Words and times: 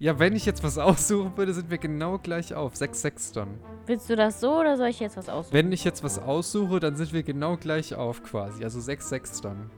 Ja, 0.00 0.18
wenn 0.18 0.34
ich 0.34 0.46
jetzt 0.46 0.64
was 0.64 0.78
aussuchen 0.78 1.36
würde, 1.36 1.52
sind 1.52 1.70
wir 1.70 1.76
genau 1.78 2.18
gleich 2.18 2.54
auf. 2.54 2.72
6-6 2.74 3.34
dann. 3.34 3.60
Willst 3.86 4.08
du 4.08 4.16
das 4.16 4.40
so 4.40 4.58
oder 4.58 4.76
soll 4.78 4.88
ich 4.88 4.98
jetzt 4.98 5.16
was 5.18 5.28
aussuchen? 5.28 5.52
Wenn 5.54 5.70
ich 5.72 5.84
jetzt 5.84 6.02
was 6.02 6.18
aussuche, 6.18 6.80
dann 6.80 6.96
sind 6.96 7.12
wir 7.12 7.22
genau 7.22 7.56
gleich 7.58 7.94
auf 7.94 8.22
quasi. 8.22 8.64
Also 8.64 8.78
6-6 8.80 9.42
dann. 9.42 9.70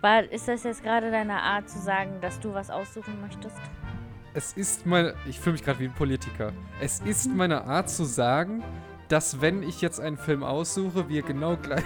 War, 0.00 0.24
ist 0.32 0.48
das 0.48 0.64
jetzt 0.64 0.82
gerade 0.82 1.10
deine 1.10 1.34
Art 1.42 1.68
zu 1.68 1.78
sagen, 1.78 2.20
dass 2.22 2.40
du 2.40 2.54
was 2.54 2.70
aussuchen 2.70 3.20
möchtest? 3.20 3.56
Es 4.34 4.54
ist 4.54 4.86
meine. 4.86 5.14
Ich 5.28 5.38
fühle 5.40 5.52
mich 5.52 5.62
gerade 5.64 5.78
wie 5.80 5.84
ein 5.88 5.94
Politiker. 5.94 6.52
Es 6.80 7.00
ist 7.00 7.28
meine 7.28 7.64
Art 7.64 7.88
zu 7.90 8.04
sagen, 8.04 8.62
dass 9.08 9.40
wenn 9.40 9.62
ich 9.62 9.80
jetzt 9.82 10.00
einen 10.00 10.16
Film 10.16 10.42
aussuche, 10.42 11.08
wir 11.10 11.22
genau 11.22 11.56
gleich. 11.62 11.84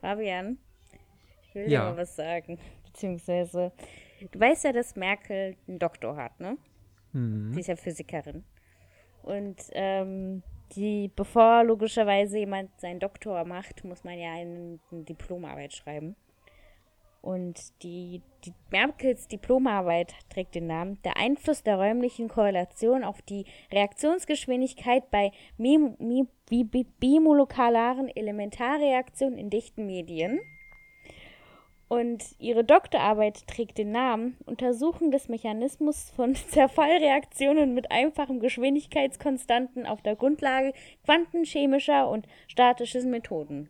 Fabian, 0.00 0.58
ich 1.42 1.54
will 1.54 1.70
Ja. 1.70 1.84
dir 1.86 1.90
mal 1.92 1.96
was 1.98 2.16
sagen. 2.16 2.58
Beziehungsweise, 2.84 3.72
du 4.30 4.40
weißt 4.40 4.64
ja, 4.64 4.72
dass 4.72 4.96
Merkel 4.96 5.56
einen 5.68 5.78
Doktor 5.78 6.16
hat, 6.16 6.38
ne? 6.40 6.56
Hm. 7.12 7.52
Sie 7.52 7.60
ist 7.60 7.66
ja 7.66 7.76
Physikerin. 7.76 8.44
Und 9.22 9.56
ähm, 9.72 10.42
die, 10.74 11.10
bevor 11.14 11.64
logischerweise 11.64 12.38
jemand 12.38 12.70
seinen 12.80 13.00
Doktor 13.00 13.44
macht, 13.44 13.84
muss 13.84 14.04
man 14.04 14.18
ja 14.18 14.32
eine, 14.32 14.78
eine 14.90 15.02
Diplomarbeit 15.04 15.74
schreiben. 15.74 16.16
Und 17.20 17.60
die, 17.84 18.20
die 18.44 18.52
Merkels 18.72 19.28
Diplomarbeit 19.28 20.12
trägt 20.28 20.56
den 20.56 20.66
Namen 20.66 20.98
Der 21.04 21.16
Einfluss 21.16 21.62
der 21.62 21.76
räumlichen 21.76 22.26
Korrelation 22.26 23.04
auf 23.04 23.22
die 23.22 23.44
Reaktionsgeschwindigkeit 23.70 25.08
bei 25.12 25.30
mim- 25.56 25.94
mi- 26.00 26.26
bi- 26.50 26.64
bi- 26.64 26.86
bimolekularen 26.98 28.08
Elementarreaktionen 28.08 29.38
in 29.38 29.50
dichten 29.50 29.86
Medien. 29.86 30.40
Und 31.92 32.24
ihre 32.38 32.64
Doktorarbeit 32.64 33.46
trägt 33.46 33.76
den 33.76 33.90
Namen 33.90 34.38
Untersuchung 34.46 35.10
des 35.10 35.28
Mechanismus 35.28 36.10
von 36.16 36.34
Zerfallreaktionen 36.48 37.74
mit 37.74 37.90
einfachen 37.90 38.40
Geschwindigkeitskonstanten 38.40 39.84
auf 39.84 40.00
der 40.00 40.16
Grundlage 40.16 40.72
quantenchemischer 41.04 42.08
und 42.08 42.26
statischer 42.48 43.02
Methoden. 43.04 43.68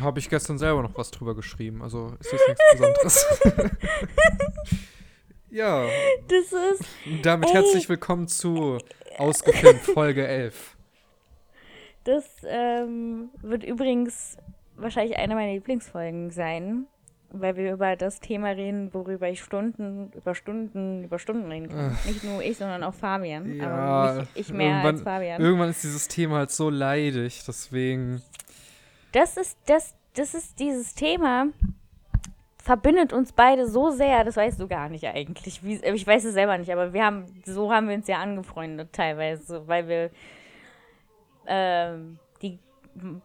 Habe 0.00 0.20
ich 0.20 0.30
gestern 0.30 0.58
selber 0.58 0.82
noch 0.82 0.96
was 0.96 1.10
drüber 1.10 1.34
geschrieben. 1.34 1.82
Also 1.82 2.14
ist 2.20 2.30
jetzt 2.30 2.46
nichts 2.46 2.64
Besonderes. 2.70 3.26
ja, 5.50 5.88
Das 6.28 6.52
ist 6.52 6.84
damit 7.24 7.48
Ey. 7.48 7.54
herzlich 7.54 7.88
willkommen 7.88 8.28
zu 8.28 8.78
Ausgefilmt 9.18 9.80
Folge 9.80 10.24
11. 10.24 10.76
Das 12.10 12.24
ähm, 12.44 13.28
wird 13.40 13.62
übrigens 13.62 14.36
wahrscheinlich 14.76 15.16
eine 15.16 15.36
meiner 15.36 15.52
Lieblingsfolgen 15.52 16.30
sein, 16.30 16.86
weil 17.30 17.54
wir 17.54 17.72
über 17.72 17.94
das 17.94 18.18
Thema 18.18 18.48
reden, 18.48 18.92
worüber 18.92 19.28
ich 19.28 19.40
Stunden, 19.40 20.10
über 20.16 20.34
Stunden, 20.34 21.04
über 21.04 21.20
Stunden 21.20 21.48
reden 21.48 21.68
kann. 21.68 21.96
Nicht 22.06 22.24
nur 22.24 22.42
ich, 22.42 22.56
sondern 22.56 22.82
auch 22.82 22.94
Fabian. 22.94 23.54
Ja, 23.54 23.70
aber 23.70 24.20
nicht 24.20 24.30
ich 24.34 24.52
mehr 24.52 24.82
als 24.82 25.02
Fabian. 25.02 25.40
Irgendwann 25.40 25.70
ist 25.70 25.84
dieses 25.84 26.08
Thema 26.08 26.38
halt 26.38 26.50
so 26.50 26.68
leidig, 26.68 27.44
deswegen. 27.46 28.22
Das 29.12 29.36
ist, 29.36 29.56
das, 29.66 29.94
das 30.14 30.34
ist 30.34 30.58
dieses 30.58 30.96
Thema, 30.96 31.46
verbindet 32.60 33.12
uns 33.12 33.30
beide 33.32 33.68
so 33.68 33.90
sehr, 33.90 34.24
das 34.24 34.36
weißt 34.36 34.58
du 34.58 34.66
gar 34.66 34.88
nicht 34.88 35.06
eigentlich. 35.06 35.62
Wie, 35.62 35.76
ich 35.76 36.06
weiß 36.06 36.24
es 36.24 36.34
selber 36.34 36.58
nicht, 36.58 36.72
aber 36.72 36.92
wir 36.92 37.04
haben, 37.04 37.26
so 37.44 37.72
haben 37.72 37.88
wir 37.88 37.94
uns 37.94 38.08
ja 38.08 38.18
angefreundet 38.18 38.92
teilweise, 38.92 39.68
weil 39.68 39.86
wir 39.86 40.10
ähm, 41.50 42.18
die 42.40 42.58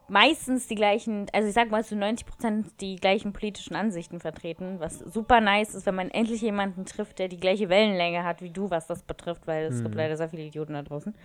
meistens 0.07 0.67
die 0.67 0.75
gleichen, 0.75 1.27
also 1.33 1.47
ich 1.47 1.53
sag 1.53 1.71
mal 1.71 1.83
zu 1.83 1.95
90 1.95 2.25
Prozent 2.25 2.67
die 2.81 2.97
gleichen 2.97 3.33
politischen 3.33 3.75
Ansichten 3.75 4.19
vertreten, 4.19 4.79
was 4.79 4.99
super 4.99 5.41
nice 5.41 5.73
ist, 5.73 5.85
wenn 5.85 5.95
man 5.95 6.11
endlich 6.11 6.41
jemanden 6.41 6.85
trifft, 6.85 7.19
der 7.19 7.27
die 7.27 7.39
gleiche 7.39 7.69
Wellenlänge 7.69 8.23
hat 8.23 8.41
wie 8.41 8.51
du, 8.51 8.69
was 8.69 8.87
das 8.87 9.03
betrifft, 9.03 9.47
weil 9.47 9.65
es 9.65 9.81
gibt 9.81 9.95
leider 9.95 10.17
sehr 10.17 10.29
viele 10.29 10.43
Idioten 10.43 10.73
da 10.73 10.83
draußen. 10.83 11.15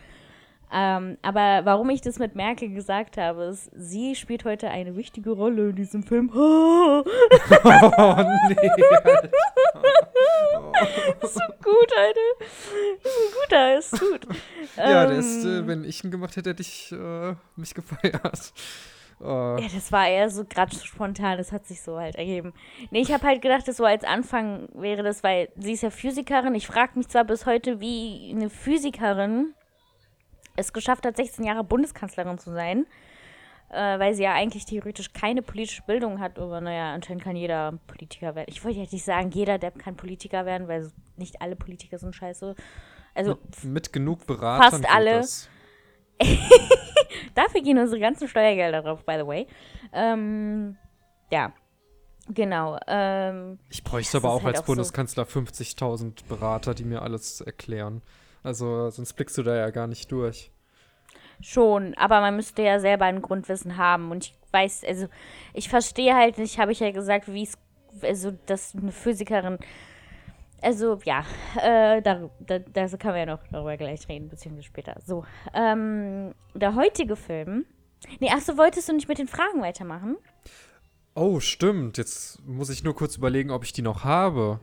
Ähm, 0.73 1.19
aber 1.23 1.63
warum 1.65 1.91
ich 1.91 2.01
das 2.01 2.19
mit 2.19 2.37
Merkel 2.37 2.69
gesagt 2.71 3.17
habe, 3.17 3.45
ist, 3.45 3.71
sie 3.75 4.15
spielt 4.15 4.45
heute 4.45 4.71
eine 4.71 4.97
wichtige 4.97 5.31
Rolle 5.31 5.71
in 5.71 5.77
diesem 5.77 6.03
Film. 6.03 6.31
Oh 6.43 7.05
nee. 8.49 8.57
Alter. 9.05 9.31
ist 11.23 11.35
so 11.35 11.41
gut, 11.63 11.93
Alter. 11.97 12.45
Ist 13.03 13.07
ein 13.07 13.35
guter, 13.43 13.79
ist 13.79 14.01
gut. 14.01 14.27
Ja, 14.77 15.03
Ähm, 15.05 15.09
der 15.11 15.19
ist, 15.19 15.45
äh, 15.45 15.67
wenn 15.67 15.85
ich 15.85 16.05
ihn 16.05 16.11
gemacht 16.11 16.37
hätte, 16.37 16.51
hätte 16.51 16.63
ich 16.63 16.93
äh, 16.93 17.35
mich 17.57 17.75
gefeiert. 17.75 18.53
Oh. 19.23 19.59
Ja, 19.61 19.67
das 19.75 19.93
war 19.93 20.09
eher 20.09 20.31
so 20.31 20.47
gerade 20.47 20.75
spontan, 20.75 21.37
das 21.37 21.53
hat 21.53 21.67
sich 21.67 21.83
so 21.83 21.99
halt 21.99 22.15
ergeben. 22.17 22.55
Nee, 22.91 23.03
ich 23.03 23.13
habe 23.13 23.27
halt 23.27 23.43
gedacht, 23.43 23.69
das 23.69 23.77
so 23.77 23.85
als 23.85 24.03
Anfang 24.03 24.71
wäre 24.73 25.03
das, 25.03 25.23
weil 25.23 25.51
sie 25.59 25.73
ist 25.73 25.83
ja 25.83 25.91
Physikerin. 25.91 26.55
Ich 26.55 26.67
frage 26.67 26.93
mich 26.95 27.07
zwar 27.09 27.25
bis 27.25 27.45
heute, 27.45 27.81
wie 27.81 28.33
eine 28.35 28.49
Physikerin 28.49 29.53
es 30.57 30.73
geschafft 30.73 31.07
hat, 31.07 31.17
16 31.17 31.45
Jahre 31.45 31.65
Bundeskanzlerin 31.65 32.39
zu 32.39 32.53
sein, 32.53 32.87
äh, 33.71 33.99
weil 33.99 34.15
sie 34.15 34.23
ja 34.25 34.33
eigentlich 34.35 34.65
theoretisch 34.65 35.13
keine 35.13 35.43
politische 35.43 35.83
Bildung 35.83 36.21
hat, 36.21 36.39
aber 36.39 36.61
naja, 36.61 36.93
anscheinend 36.93 37.23
kann 37.25 37.37
jeder 37.37 37.79
Politiker 37.87 38.35
werden. 38.35 38.47
Ich 38.49 38.65
wollte 38.65 38.79
jetzt 38.81 38.93
nicht 38.93 39.05
sagen, 39.05 39.31
jeder, 39.31 39.59
der 39.59 39.71
kann 39.71 39.97
Politiker 39.97 40.45
werden, 40.47 40.69
weil 40.69 40.91
nicht 41.17 41.41
alle 41.41 41.57
Politiker 41.57 41.99
sind 41.99 42.15
scheiße. 42.15 42.55
Also 43.15 43.31
Mit, 43.31 43.65
mit 43.65 43.93
genug 43.93 44.27
Beratern 44.27 44.83
Fast 44.83 44.95
alle. 44.95 45.25
Dafür 47.35 47.63
gehen 47.63 47.79
unsere 47.79 48.01
ganzen 48.01 48.29
Steuergelder 48.29 48.83
drauf, 48.83 49.05
by 49.05 49.17
the 49.19 49.27
way. 49.27 49.47
Ähm, 49.93 50.77
ja, 51.31 51.53
genau. 52.29 52.79
Ähm, 52.87 53.59
Ich 53.69 53.83
bräuchte 53.85 54.17
aber 54.19 54.31
auch 54.31 54.43
halt 54.43 54.57
als 54.57 54.61
auch 54.61 54.67
so- 54.67 54.73
Bundeskanzler 54.73 55.25
50.000 55.25 56.27
Berater, 56.29 56.75
die 56.75 56.85
mir 56.85 57.03
alles 57.03 57.41
erklären. 57.41 58.03
Also 58.43 58.91
sonst 58.91 59.13
blickst 59.15 59.37
du 59.39 59.43
da 59.43 59.55
ja 59.57 59.71
gar 59.71 59.87
nicht 59.87 60.11
durch. 60.13 60.51
schon, 61.41 61.95
aber 61.95 62.21
man 62.21 62.37
müsste 62.37 62.63
ja 62.63 62.81
selber 62.81 63.07
ein 63.07 63.23
Grundwissen 63.23 63.77
haben. 63.77 64.11
Und 64.11 64.27
ich 64.27 64.35
weiß, 64.53 64.85
also, 64.87 65.07
ich 65.55 65.69
verstehe 65.69 66.15
halt 66.15 66.39
nicht, 66.39 66.59
habe 66.59 66.73
ich 66.73 66.81
ja 66.81 66.91
gesagt, 66.91 67.33
wie 67.33 67.45
es, 67.45 67.59
also, 68.03 68.33
dass 68.47 68.75
eine 68.75 68.93
Physikerin, 68.93 69.59
also, 70.63 70.99
ja, 71.05 71.25
äh, 71.63 72.03
da, 72.03 72.29
da, 72.41 72.59
da 72.59 72.87
können 72.89 73.15
wir 73.15 73.21
ja 73.21 73.27
noch 73.27 73.41
darüber 73.51 73.77
gleich 73.77 74.07
reden, 74.09 74.29
beziehungsweise 74.29 74.67
später. 74.67 74.97
So, 75.05 75.25
ähm, 75.55 76.35
der 76.55 76.75
heutige 76.75 77.17
Film. 77.17 77.65
Nee, 78.19 78.31
achso, 78.31 78.57
wolltest 78.57 78.89
du 78.89 78.93
nicht 78.93 79.09
mit 79.09 79.19
den 79.19 79.29
Fragen 79.29 79.63
weitermachen? 79.63 80.17
Oh, 81.15 81.41
stimmt. 81.41 81.99
Jetzt 81.99 82.47
muss 82.47 82.71
ich 82.71 82.85
nur 82.85 82.95
kurz 82.95 83.17
überlegen, 83.17 83.51
ob 83.51 83.65
ich 83.65 83.73
die 83.73 83.83
noch 83.83 84.05
habe. 84.05 84.61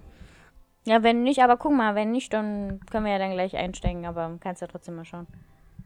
Ja, 0.88 1.04
wenn 1.04 1.22
nicht, 1.22 1.44
aber 1.44 1.58
guck 1.58 1.74
mal, 1.74 1.96
wenn 1.96 2.12
nicht, 2.12 2.32
dann 2.32 2.80
können 2.90 3.04
wir 3.04 3.12
ja 3.12 3.20
dann 3.20 3.34
gleich 3.34 3.58
einsteigen, 3.58 4.06
aber 4.06 4.38
kannst 4.40 4.62
ja 4.62 4.68
trotzdem 4.68 4.96
mal 4.96 5.04
schauen. 5.04 5.28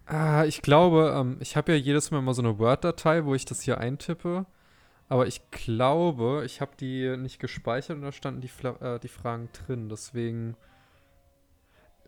Ah, 0.06 0.46
ich 0.46 0.62
glaube, 0.62 1.12
ähm, 1.18 1.38
ich 1.40 1.58
habe 1.58 1.72
ja 1.72 1.78
jedes 1.80 2.12
Mal 2.12 2.22
mal 2.22 2.36
so 2.36 2.44
eine 2.44 2.60
Word-Datei, 2.60 3.26
wo 3.26 3.34
ich 3.34 3.44
das 3.46 3.62
hier 3.62 3.80
eintippe. 3.80 4.46
Aber 5.10 5.26
ich 5.26 5.50
glaube, 5.50 6.44
ich 6.46 6.62
habe 6.62 6.74
die 6.80 7.18
nicht 7.18 7.40
gespeichert 7.40 7.98
und 7.98 8.04
da 8.04 8.12
standen 8.12 8.42
die, 8.42 8.48
Fla 8.48 8.76
äh, 8.80 9.00
die 9.00 9.08
Fragen 9.08 9.50
drin. 9.54 9.90
Deswegen. 9.90 10.56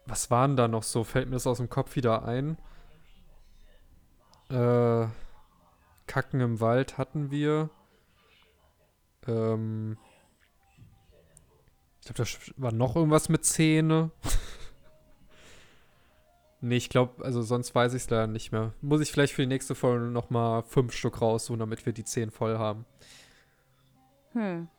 Was 0.06 0.30
waren 0.30 0.56
da 0.56 0.68
noch 0.68 0.84
so? 0.84 1.04
Fällt 1.04 1.30
mir 1.30 1.38
das 1.38 1.48
aus 1.48 1.58
dem 1.58 1.72
Kopf 1.72 1.96
wieder 1.96 2.26
ein? 2.26 2.60
Äh, 4.52 5.08
Kacken 6.06 6.42
im 6.42 6.60
Wald 6.60 7.00
hatten 7.00 7.32
wir. 7.32 7.72
Ähm. 9.28 9.98
Ich 12.04 12.14
glaube, 12.14 12.30
da 12.30 12.62
war 12.62 12.72
noch 12.74 12.96
irgendwas 12.96 13.30
mit 13.30 13.46
Zähne. 13.46 14.12
Nee, 16.66 16.78
ich 16.78 16.88
glaube, 16.88 17.26
also 17.26 17.42
sonst 17.42 17.76
weiß 17.76 17.94
ich 17.94 18.04
es 18.04 18.10
leider 18.10 18.26
nicht 18.26 18.54
mehr. 18.54 18.72
Muss 18.80 19.02
ich 19.02 19.12
vielleicht 19.12 19.34
für 19.34 19.42
die 19.42 19.50
nächste 19.50 19.76
Folge 19.76 20.06
nochmal 20.06 20.64
fünf 20.64 20.94
Stück 20.94 21.20
raussuchen, 21.20 21.60
damit 21.60 21.86
wir 21.86 21.92
die 21.92 22.06
zehn 22.06 22.32
voll 22.32 22.58
haben. 22.58 22.86
Hm. 24.32 24.70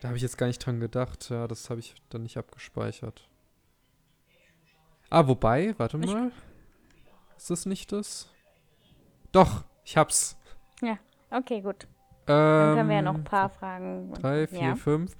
Da 0.00 0.06
habe 0.06 0.16
ich 0.16 0.22
jetzt 0.22 0.38
gar 0.38 0.46
nicht 0.46 0.64
dran 0.64 0.78
gedacht. 0.78 1.30
Ja, 1.30 1.48
das 1.48 1.68
habe 1.68 1.80
ich 1.80 1.96
dann 2.10 2.22
nicht 2.22 2.36
abgespeichert. 2.36 3.28
Ah, 5.10 5.26
wobei, 5.26 5.74
warte 5.78 5.98
mal. 5.98 6.30
Ist 7.36 7.50
das 7.50 7.66
nicht 7.66 7.90
das? 7.90 8.32
Doch, 9.32 9.64
ich 9.84 9.96
hab's. 9.96 10.36
Okay, 11.32 11.62
gut. 11.62 11.84
Ähm, 12.26 12.36
Dann 12.36 12.76
können 12.76 12.88
wir 12.90 12.96
ja 12.96 13.02
noch 13.02 13.14
ein 13.14 13.24
paar 13.24 13.48
Fragen. 13.48 14.12
Drei, 14.12 14.46
vier, 14.46 14.60
ja. 14.60 14.76
fünf. 14.76 15.16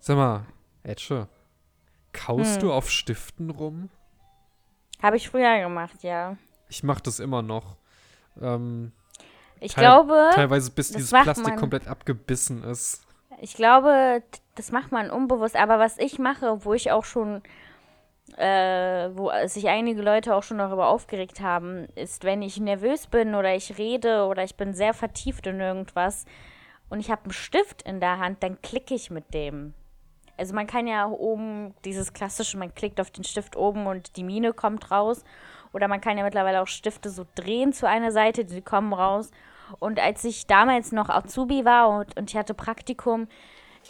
Sag 0.00 0.16
mal, 0.16 0.46
Etche, 0.82 1.28
kaust 2.12 2.54
Hm. 2.54 2.60
du 2.60 2.72
auf 2.72 2.90
Stiften 2.90 3.50
rum? 3.50 3.90
Habe 5.02 5.16
ich 5.16 5.28
früher 5.28 5.60
gemacht, 5.60 6.02
ja. 6.02 6.36
Ich 6.68 6.82
mach 6.82 7.00
das 7.00 7.20
immer 7.20 7.42
noch. 7.42 7.76
Ähm, 8.40 8.92
Ich 9.60 9.74
Teil- 9.74 9.84
glaube, 9.84 10.30
teilweise 10.34 10.70
bis 10.70 10.90
dieses 10.92 11.10
Plastik 11.10 11.46
man- 11.48 11.56
komplett 11.58 11.86
abgebissen 11.86 12.62
ist. 12.64 13.06
ich 13.40 13.54
glaube, 13.54 14.22
das 14.54 14.72
macht 14.72 14.90
man 14.92 15.10
unbewusst. 15.10 15.56
Aber 15.56 15.78
was 15.78 15.98
ich 15.98 16.18
mache, 16.18 16.64
wo 16.64 16.72
ich 16.74 16.90
auch 16.92 17.04
schon, 17.04 17.42
äh, 18.36 19.10
wo 19.14 19.30
sich 19.46 19.68
einige 19.68 20.00
Leute 20.02 20.34
auch 20.34 20.42
schon 20.42 20.58
darüber 20.58 20.88
aufgeregt 20.88 21.40
haben, 21.40 21.86
ist, 21.94 22.24
wenn 22.24 22.40
ich 22.42 22.58
nervös 22.58 23.06
bin 23.06 23.34
oder 23.34 23.54
ich 23.54 23.76
rede 23.76 24.24
oder 24.26 24.44
ich 24.44 24.56
bin 24.56 24.72
sehr 24.72 24.94
vertieft 24.94 25.46
in 25.46 25.60
irgendwas 25.60 26.24
und 26.88 27.00
ich 27.00 27.10
habe 27.10 27.24
einen 27.24 27.32
Stift 27.32 27.82
in 27.82 28.00
der 28.00 28.18
Hand, 28.18 28.42
dann 28.42 28.60
klicke 28.62 28.94
ich 28.94 29.10
mit 29.10 29.34
dem. 29.34 29.74
Also 30.40 30.54
man 30.54 30.66
kann 30.66 30.86
ja 30.86 31.06
oben 31.06 31.74
dieses 31.84 32.14
klassische, 32.14 32.56
man 32.56 32.74
klickt 32.74 32.98
auf 32.98 33.10
den 33.10 33.24
Stift 33.24 33.56
oben 33.56 33.86
und 33.86 34.16
die 34.16 34.24
Mine 34.24 34.54
kommt 34.54 34.90
raus. 34.90 35.22
Oder 35.74 35.86
man 35.86 36.00
kann 36.00 36.16
ja 36.16 36.24
mittlerweile 36.24 36.62
auch 36.62 36.66
Stifte 36.66 37.10
so 37.10 37.26
drehen 37.34 37.74
zu 37.74 37.86
einer 37.86 38.10
Seite, 38.10 38.46
die 38.46 38.62
kommen 38.62 38.94
raus. 38.94 39.30
Und 39.78 40.00
als 40.00 40.24
ich 40.24 40.46
damals 40.46 40.92
noch 40.92 41.10
Azubi 41.10 41.66
war 41.66 41.90
und, 41.90 42.16
und 42.18 42.30
ich 42.30 42.36
hatte 42.38 42.54
Praktikum, 42.54 43.28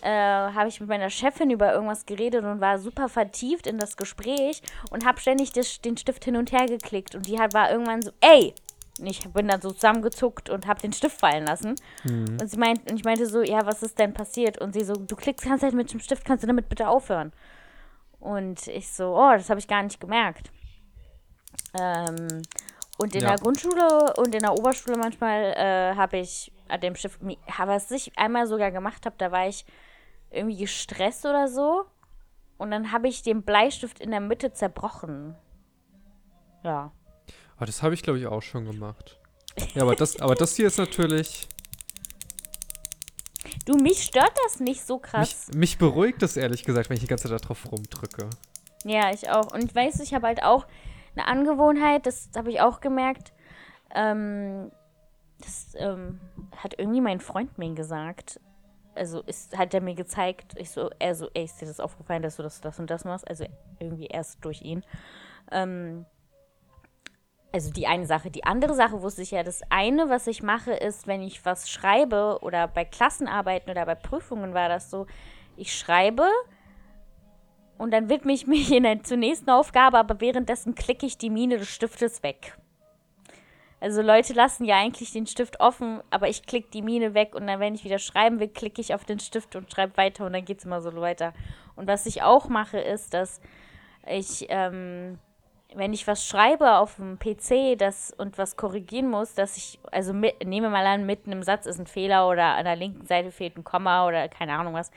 äh, 0.02 0.10
habe 0.10 0.68
ich 0.68 0.80
mit 0.80 0.88
meiner 0.88 1.08
Chefin 1.08 1.50
über 1.50 1.72
irgendwas 1.72 2.04
geredet 2.04 2.44
und 2.44 2.60
war 2.60 2.78
super 2.78 3.08
vertieft 3.08 3.68
in 3.68 3.78
das 3.78 3.96
Gespräch 3.96 4.60
und 4.90 5.06
habe 5.06 5.20
ständig 5.20 5.52
das, 5.52 5.80
den 5.80 5.96
Stift 5.96 6.24
hin 6.24 6.36
und 6.36 6.50
her 6.50 6.66
geklickt. 6.66 7.14
Und 7.14 7.28
die 7.28 7.38
hat, 7.38 7.54
war 7.54 7.70
irgendwann 7.70 8.02
so, 8.02 8.10
ey, 8.20 8.54
und 9.00 9.06
ich 9.06 9.28
bin 9.32 9.48
dann 9.48 9.60
so 9.60 9.70
zusammengezuckt 9.70 10.50
und 10.50 10.66
habe 10.66 10.80
den 10.80 10.92
Stift 10.92 11.18
fallen 11.18 11.46
lassen. 11.46 11.74
Mhm. 12.04 12.38
Und 12.40 12.50
sie 12.50 12.58
meint, 12.58 12.90
und 12.90 12.96
ich 12.96 13.04
meinte 13.04 13.26
so, 13.26 13.42
ja, 13.42 13.66
was 13.66 13.82
ist 13.82 13.98
denn 13.98 14.12
passiert? 14.12 14.58
Und 14.58 14.72
sie 14.72 14.84
so, 14.84 14.94
du 14.94 15.16
klickst 15.16 15.44
die 15.44 15.48
ganze 15.48 15.66
Zeit 15.66 15.74
mit 15.74 15.92
dem 15.92 16.00
Stift, 16.00 16.24
kannst 16.24 16.42
du 16.42 16.46
damit 16.46 16.68
bitte 16.68 16.88
aufhören? 16.88 17.32
Und 18.18 18.66
ich 18.68 18.90
so, 18.92 19.16
oh, 19.16 19.32
das 19.32 19.50
habe 19.50 19.60
ich 19.60 19.68
gar 19.68 19.82
nicht 19.82 20.00
gemerkt. 20.00 20.50
Ähm, 21.78 22.42
und 22.98 23.14
in 23.14 23.22
ja. 23.22 23.28
der 23.28 23.38
Grundschule 23.38 24.14
und 24.18 24.34
in 24.34 24.42
der 24.42 24.52
Oberschule 24.52 24.98
manchmal 24.98 25.54
äh, 25.56 25.96
habe 25.96 26.18
ich 26.18 26.52
an 26.68 26.80
dem 26.80 26.94
Stift, 26.94 27.20
was 27.22 27.90
ich 27.90 28.16
einmal 28.18 28.46
sogar 28.46 28.70
gemacht 28.70 29.06
habe, 29.06 29.16
da 29.18 29.32
war 29.32 29.48
ich 29.48 29.64
irgendwie 30.30 30.58
gestresst 30.58 31.24
oder 31.24 31.48
so. 31.48 31.84
Und 32.58 32.70
dann 32.70 32.92
habe 32.92 33.08
ich 33.08 33.22
den 33.22 33.42
Bleistift 33.42 34.00
in 34.00 34.10
der 34.10 34.20
Mitte 34.20 34.52
zerbrochen. 34.52 35.34
Ja. 36.62 36.92
Aber 37.60 37.66
das 37.66 37.82
habe 37.82 37.92
ich, 37.92 38.02
glaube 38.02 38.18
ich, 38.18 38.26
auch 38.26 38.40
schon 38.40 38.64
gemacht. 38.64 39.18
Ja, 39.74 39.82
aber 39.82 39.94
das, 39.94 40.18
aber 40.18 40.34
das 40.34 40.56
hier 40.56 40.66
ist 40.66 40.78
natürlich. 40.78 41.46
Du, 43.66 43.76
mich 43.76 44.02
stört 44.02 44.32
das 44.46 44.60
nicht 44.60 44.82
so 44.86 44.98
krass. 44.98 45.48
Mich, 45.48 45.58
mich 45.58 45.78
beruhigt 45.78 46.22
das 46.22 46.38
ehrlich 46.38 46.64
gesagt, 46.64 46.88
wenn 46.88 46.94
ich 46.94 47.02
die 47.02 47.06
ganze 47.06 47.28
Zeit 47.28 47.44
darauf 47.44 47.70
rumdrücke. 47.70 48.30
Ja, 48.84 49.12
ich 49.12 49.28
auch. 49.28 49.52
Und 49.52 49.62
ich 49.62 49.74
weiß, 49.74 50.00
ich 50.00 50.14
habe 50.14 50.28
halt 50.28 50.42
auch 50.42 50.66
eine 51.14 51.26
Angewohnheit, 51.26 52.06
das 52.06 52.30
habe 52.34 52.50
ich 52.50 52.62
auch 52.62 52.80
gemerkt. 52.80 53.34
Ähm, 53.94 54.72
das 55.40 55.74
ähm, 55.76 56.18
hat 56.56 56.78
irgendwie 56.78 57.02
mein 57.02 57.20
Freund 57.20 57.58
mir 57.58 57.74
gesagt. 57.74 58.40
Also 58.94 59.20
ist, 59.20 59.58
hat 59.58 59.74
er 59.74 59.82
mir 59.82 59.94
gezeigt, 59.94 60.54
ich 60.56 60.70
so, 60.70 60.88
er 60.98 61.14
so, 61.14 61.28
ey, 61.34 61.44
ist 61.44 61.60
dir 61.60 61.66
das 61.66 61.78
aufgefallen, 61.78 62.22
dass 62.22 62.36
du 62.36 62.42
das, 62.42 62.62
das 62.62 62.78
und 62.78 62.88
das 62.88 63.04
machst? 63.04 63.28
Also 63.28 63.44
irgendwie 63.78 64.06
erst 64.06 64.42
durch 64.46 64.62
ihn. 64.62 64.82
Ähm, 65.52 66.06
also 67.52 67.70
die 67.70 67.86
eine 67.86 68.06
Sache. 68.06 68.30
Die 68.30 68.44
andere 68.44 68.74
Sache 68.74 69.02
wusste 69.02 69.22
ich 69.22 69.32
ja, 69.32 69.42
das 69.42 69.62
eine, 69.70 70.08
was 70.08 70.26
ich 70.26 70.42
mache, 70.42 70.72
ist, 70.72 71.06
wenn 71.06 71.22
ich 71.22 71.44
was 71.44 71.70
schreibe 71.70 72.38
oder 72.42 72.68
bei 72.68 72.84
Klassenarbeiten 72.84 73.70
oder 73.70 73.86
bei 73.86 73.94
Prüfungen 73.94 74.54
war 74.54 74.68
das 74.68 74.90
so, 74.90 75.06
ich 75.56 75.76
schreibe 75.76 76.28
und 77.78 77.92
dann 77.92 78.08
widme 78.08 78.32
ich 78.32 78.46
mich 78.46 78.72
in 78.76 78.84
der, 78.84 79.02
zur 79.02 79.16
nächsten 79.16 79.50
Aufgabe, 79.50 79.98
aber 79.98 80.20
währenddessen 80.20 80.74
klicke 80.74 81.06
ich 81.06 81.18
die 81.18 81.30
Mine 81.30 81.58
des 81.58 81.68
Stiftes 81.68 82.22
weg. 82.22 82.56
Also 83.80 84.02
Leute 84.02 84.34
lassen 84.34 84.66
ja 84.66 84.76
eigentlich 84.76 85.12
den 85.12 85.26
Stift 85.26 85.58
offen, 85.58 86.02
aber 86.10 86.28
ich 86.28 86.42
klicke 86.42 86.68
die 86.70 86.82
Mine 86.82 87.14
weg 87.14 87.34
und 87.34 87.46
dann, 87.46 87.60
wenn 87.60 87.74
ich 87.74 87.82
wieder 87.82 87.98
schreiben 87.98 88.38
will, 88.38 88.48
klicke 88.48 88.82
ich 88.82 88.94
auf 88.94 89.06
den 89.06 89.18
Stift 89.18 89.56
und 89.56 89.72
schreibe 89.72 89.96
weiter 89.96 90.26
und 90.26 90.34
dann 90.34 90.44
geht 90.44 90.58
es 90.58 90.66
immer 90.66 90.82
so 90.82 90.94
weiter. 91.00 91.32
Und 91.76 91.88
was 91.88 92.04
ich 92.04 92.22
auch 92.22 92.48
mache, 92.48 92.78
ist, 92.78 93.14
dass 93.14 93.40
ich 94.06 94.46
ähm, 94.50 95.18
wenn 95.74 95.92
ich 95.92 96.06
was 96.06 96.26
schreibe 96.26 96.76
auf 96.76 96.96
dem 96.96 97.18
PC 97.18 97.78
das, 97.78 98.12
und 98.16 98.38
was 98.38 98.56
korrigieren 98.56 99.08
muss, 99.08 99.34
dass 99.34 99.56
ich, 99.56 99.78
also 99.90 100.12
mit, 100.12 100.44
nehme 100.44 100.70
mal 100.70 100.86
an, 100.86 101.06
mitten 101.06 101.32
im 101.32 101.42
Satz 101.42 101.66
ist 101.66 101.78
ein 101.78 101.86
Fehler 101.86 102.28
oder 102.28 102.56
an 102.56 102.64
der 102.64 102.76
linken 102.76 103.06
Seite 103.06 103.30
fehlt 103.30 103.56
ein 103.56 103.64
Komma 103.64 104.06
oder 104.06 104.28
keine 104.28 104.54
Ahnung 104.54 104.74
was, 104.74 104.90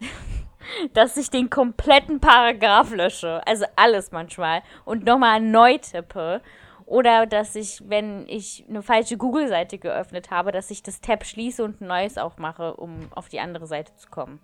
dass 0.92 1.16
ich 1.16 1.30
den 1.30 1.50
kompletten 1.50 2.20
Paragraph 2.20 2.92
lösche, 2.92 3.40
also 3.46 3.64
alles 3.76 4.10
manchmal, 4.10 4.62
und 4.84 5.04
nochmal 5.04 5.40
neu 5.40 5.78
tippe. 5.78 6.42
Oder 6.86 7.26
dass 7.26 7.54
ich, 7.54 7.82
wenn 7.86 8.26
ich 8.28 8.64
eine 8.66 8.80
falsche 8.82 9.18
Google-Seite 9.18 9.76
geöffnet 9.76 10.30
habe, 10.30 10.52
dass 10.52 10.70
ich 10.70 10.82
das 10.82 11.02
Tab 11.02 11.26
schließe 11.26 11.62
und 11.62 11.82
ein 11.82 11.86
neues 11.86 12.16
aufmache, 12.16 12.76
um 12.76 13.00
auf 13.14 13.28
die 13.28 13.40
andere 13.40 13.66
Seite 13.66 13.94
zu 13.96 14.08
kommen. 14.08 14.40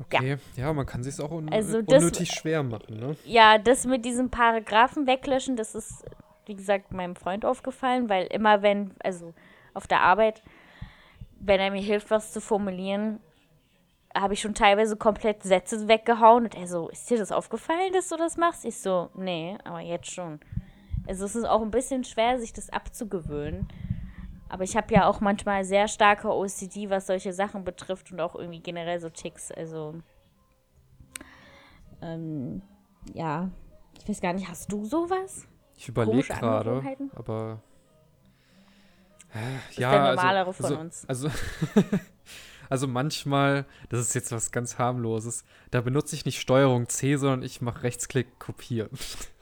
Okay, 0.00 0.36
ja, 0.56 0.64
ja 0.64 0.72
man 0.72 0.86
kann 0.86 1.02
sich 1.02 1.20
auch 1.20 1.30
un 1.30 1.50
also 1.52 1.82
das, 1.82 2.02
unnötig 2.02 2.30
schwer 2.32 2.62
machen, 2.62 2.98
ne? 2.98 3.16
Ja, 3.24 3.58
das 3.58 3.86
mit 3.86 4.04
diesem 4.04 4.30
Paragraphen 4.30 5.06
weglöschen, 5.06 5.56
das 5.56 5.74
ist, 5.74 6.04
wie 6.46 6.54
gesagt, 6.54 6.92
meinem 6.92 7.16
Freund 7.16 7.44
aufgefallen, 7.44 8.08
weil 8.08 8.26
immer 8.26 8.62
wenn, 8.62 8.92
also 9.02 9.32
auf 9.74 9.86
der 9.86 10.02
Arbeit, 10.02 10.42
wenn 11.40 11.60
er 11.60 11.70
mir 11.70 11.82
hilft, 11.82 12.10
was 12.10 12.32
zu 12.32 12.40
formulieren, 12.40 13.20
habe 14.14 14.34
ich 14.34 14.40
schon 14.40 14.54
teilweise 14.54 14.96
komplett 14.96 15.42
Sätze 15.42 15.88
weggehauen 15.88 16.44
und 16.44 16.54
er 16.54 16.66
so, 16.66 16.88
ist 16.88 17.08
dir 17.10 17.18
das 17.18 17.32
aufgefallen, 17.32 17.92
dass 17.92 18.08
du 18.08 18.16
das 18.16 18.36
machst? 18.36 18.64
Ich 18.64 18.78
so, 18.78 19.10
nee, 19.14 19.58
aber 19.64 19.80
jetzt 19.80 20.10
schon. 20.10 20.40
Also 21.06 21.24
es 21.24 21.36
ist 21.36 21.44
auch 21.44 21.62
ein 21.62 21.70
bisschen 21.70 22.04
schwer, 22.04 22.38
sich 22.38 22.52
das 22.52 22.70
abzugewöhnen. 22.70 23.68
Aber 24.48 24.64
ich 24.64 24.76
habe 24.76 24.94
ja 24.94 25.06
auch 25.06 25.20
manchmal 25.20 25.64
sehr 25.64 25.88
starke 25.88 26.28
OCD, 26.28 26.88
was 26.88 27.06
solche 27.06 27.32
Sachen 27.32 27.64
betrifft 27.64 28.12
und 28.12 28.20
auch 28.20 28.34
irgendwie 28.34 28.60
generell 28.60 29.00
so 29.00 29.08
Ticks. 29.08 29.50
Also, 29.50 29.94
ähm, 32.00 32.62
ja, 33.12 33.50
ich 33.98 34.08
weiß 34.08 34.20
gar 34.20 34.32
nicht, 34.32 34.48
hast 34.48 34.70
du 34.70 34.84
sowas? 34.84 35.46
Ich 35.76 35.88
überlege 35.88 36.28
gerade, 36.28 36.82
aber. 37.14 37.60
Äh, 39.34 39.80
ja, 39.80 39.90
der 39.90 40.14
normalere 40.14 40.46
also, 40.46 40.52
von 40.52 40.66
also, 40.66 40.78
uns. 40.78 41.04
Also, 41.08 41.30
also 42.70 42.88
manchmal, 42.88 43.66
das 43.88 44.00
ist 44.00 44.14
jetzt 44.14 44.32
was 44.32 44.52
ganz 44.52 44.78
harmloses, 44.78 45.44
da 45.70 45.80
benutze 45.80 46.14
ich 46.14 46.24
nicht 46.24 46.40
Steuerung 46.40 46.88
C, 46.88 47.16
sondern 47.16 47.42
ich 47.42 47.60
mache 47.60 47.82
Rechtsklick 47.82 48.38
kopieren. 48.38 48.90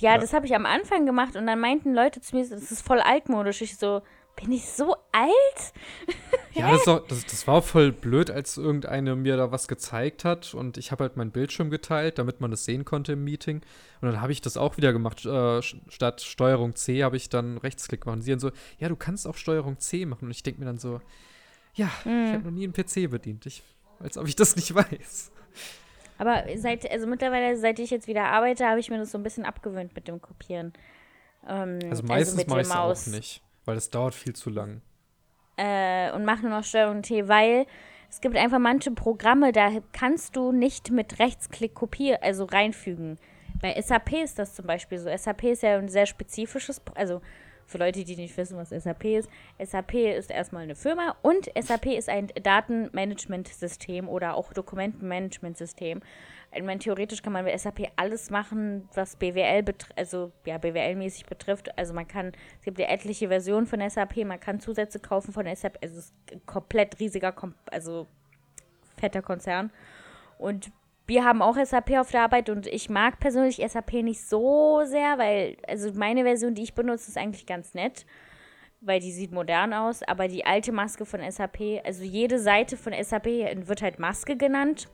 Ja, 0.00 0.12
ja. 0.12 0.18
das 0.18 0.32
habe 0.32 0.46
ich 0.46 0.54
am 0.54 0.66
Anfang 0.66 1.06
gemacht 1.06 1.36
und 1.36 1.46
dann 1.46 1.60
meinten 1.60 1.94
Leute 1.94 2.20
zu 2.20 2.36
mir, 2.36 2.48
das 2.48 2.70
ist 2.70 2.82
voll 2.82 3.00
altmodisch. 3.00 3.62
Ich 3.62 3.76
so, 3.76 4.02
bin 4.36 4.52
ich 4.52 4.66
so 4.66 4.94
alt? 5.12 5.72
ja, 6.54 6.70
das, 6.70 6.86
auch, 6.86 7.06
das, 7.06 7.26
das, 7.26 7.46
war 7.46 7.62
voll 7.62 7.92
blöd, 7.92 8.30
als 8.30 8.56
irgendeine 8.56 9.16
mir 9.16 9.36
da 9.36 9.50
was 9.50 9.66
gezeigt 9.66 10.24
hat 10.24 10.54
und 10.54 10.78
ich 10.78 10.92
habe 10.92 11.04
halt 11.04 11.16
meinen 11.16 11.32
Bildschirm 11.32 11.70
geteilt, 11.70 12.18
damit 12.18 12.40
man 12.40 12.50
das 12.50 12.64
sehen 12.64 12.84
konnte 12.84 13.12
im 13.12 13.24
Meeting. 13.24 13.62
Und 14.00 14.12
dann 14.12 14.20
habe 14.20 14.32
ich 14.32 14.40
das 14.40 14.56
auch 14.56 14.76
wieder 14.76 14.92
gemacht. 14.92 15.24
Äh, 15.24 15.62
statt 15.62 16.20
Steuerung 16.20 16.76
C 16.76 17.02
habe 17.02 17.16
ich 17.16 17.28
dann 17.28 17.58
Rechtsklick 17.58 18.02
gemacht. 18.02 18.18
Und 18.18 18.22
sie 18.22 18.30
dann 18.30 18.40
so, 18.40 18.52
ja, 18.78 18.88
du 18.88 18.96
kannst 18.96 19.26
auch 19.26 19.36
Steuerung 19.36 19.78
C 19.80 20.06
machen. 20.06 20.26
Und 20.26 20.30
ich 20.30 20.42
denke 20.42 20.60
mir 20.60 20.66
dann 20.66 20.78
so, 20.78 21.00
ja, 21.74 21.90
hm. 22.04 22.26
ich 22.26 22.32
habe 22.34 22.44
noch 22.44 22.50
nie 22.52 22.64
einen 22.64 22.72
PC 22.72 23.10
bedient. 23.10 23.46
Ich, 23.46 23.62
als 23.98 24.16
ob 24.16 24.28
ich 24.28 24.36
das 24.36 24.54
nicht 24.54 24.74
weiß. 24.74 25.32
Aber 26.18 26.44
seit, 26.56 26.90
also 26.90 27.06
mittlerweile, 27.06 27.56
seit 27.56 27.78
ich 27.78 27.90
jetzt 27.90 28.08
wieder 28.08 28.24
arbeite, 28.24 28.66
habe 28.66 28.80
ich 28.80 28.90
mir 28.90 28.98
das 28.98 29.12
so 29.12 29.18
ein 29.18 29.22
bisschen 29.22 29.44
abgewöhnt 29.44 29.94
mit 29.94 30.08
dem 30.08 30.20
Kopieren. 30.20 30.72
Ähm, 31.48 31.78
also 31.88 32.02
meistens 32.02 32.40
also 32.40 32.50
mache 32.50 32.60
ich 32.60 32.66
es 32.66 33.08
auch 33.08 33.12
nicht, 33.12 33.42
weil 33.64 33.76
es 33.76 33.90
dauert 33.90 34.14
viel 34.14 34.34
zu 34.34 34.50
lang. 34.50 34.82
Äh, 35.56 36.12
und 36.12 36.24
mache 36.24 36.42
nur 36.42 36.50
noch 36.50 36.64
Steuerung 36.64 37.02
T, 37.02 37.28
weil 37.28 37.66
es 38.10 38.20
gibt 38.20 38.36
einfach 38.36 38.58
manche 38.58 38.90
Programme, 38.90 39.52
da 39.52 39.70
kannst 39.92 40.36
du 40.36 40.52
nicht 40.52 40.90
mit 40.90 41.18
Rechtsklick 41.18 41.74
kopieren, 41.74 42.18
also 42.22 42.44
reinfügen. 42.44 43.18
Bei 43.60 43.80
SAP 43.80 44.12
ist 44.24 44.38
das 44.38 44.54
zum 44.54 44.66
Beispiel 44.66 44.98
so. 44.98 45.14
SAP 45.14 45.44
ist 45.44 45.62
ja 45.62 45.76
ein 45.76 45.88
sehr 45.88 46.06
spezifisches, 46.06 46.80
also 46.94 47.20
für 47.68 47.78
Leute, 47.78 48.02
die 48.02 48.16
nicht 48.16 48.36
wissen, 48.36 48.56
was 48.56 48.70
SAP 48.70 49.04
ist. 49.04 49.28
SAP 49.62 49.94
ist 49.94 50.30
erstmal 50.30 50.62
eine 50.64 50.74
Firma 50.74 51.14
und 51.22 51.50
SAP 51.56 51.86
ist 51.86 52.08
ein 52.08 52.28
Datenmanagementsystem 52.42 54.08
oder 54.08 54.34
auch 54.34 54.52
Dokumentenmanagementsystem. 54.52 56.00
Ich 56.54 56.62
meine, 56.62 56.78
theoretisch 56.78 57.22
kann 57.22 57.34
man 57.34 57.44
bei 57.44 57.56
SAP 57.56 57.92
alles 57.96 58.30
machen, 58.30 58.88
was 58.94 59.16
BWL 59.16 59.62
betrifft, 59.62 59.98
also 59.98 60.32
ja, 60.46 60.56
BWL-mäßig 60.56 61.26
betrifft. 61.26 61.76
Also 61.78 61.92
man 61.92 62.08
kann, 62.08 62.32
es 62.58 62.64
gibt 62.64 62.78
ja 62.78 62.86
etliche 62.88 63.28
Versionen 63.28 63.66
von 63.66 63.88
SAP, 63.88 64.24
man 64.24 64.40
kann 64.40 64.58
Zusätze 64.58 64.98
kaufen 64.98 65.32
von 65.32 65.44
SAP, 65.54 65.76
also 65.82 65.98
es 65.98 66.06
ist 66.06 66.14
ein 66.32 66.40
komplett 66.46 66.98
riesiger, 66.98 67.34
also 67.70 68.06
fetter 68.96 69.20
Konzern. 69.20 69.70
Und 70.38 70.70
wir 71.08 71.24
haben 71.24 71.40
auch 71.40 71.56
SAP 71.56 71.92
auf 71.98 72.10
der 72.10 72.22
Arbeit 72.22 72.50
und 72.50 72.66
ich 72.66 72.90
mag 72.90 73.18
persönlich 73.18 73.62
SAP 73.66 73.94
nicht 73.94 74.20
so 74.20 74.82
sehr, 74.84 75.16
weil, 75.16 75.56
also 75.66 75.90
meine 75.94 76.22
Version, 76.22 76.54
die 76.54 76.62
ich 76.62 76.74
benutze, 76.74 77.08
ist 77.08 77.16
eigentlich 77.16 77.46
ganz 77.46 77.72
nett, 77.72 78.04
weil 78.82 79.00
die 79.00 79.10
sieht 79.10 79.32
modern 79.32 79.72
aus, 79.72 80.02
aber 80.02 80.28
die 80.28 80.44
alte 80.44 80.70
Maske 80.70 81.06
von 81.06 81.20
SAP, 81.28 81.82
also 81.82 82.04
jede 82.04 82.38
Seite 82.38 82.76
von 82.76 82.92
SAP 82.92 83.24
wird 83.26 83.80
halt 83.80 83.98
Maske 83.98 84.36
genannt 84.36 84.88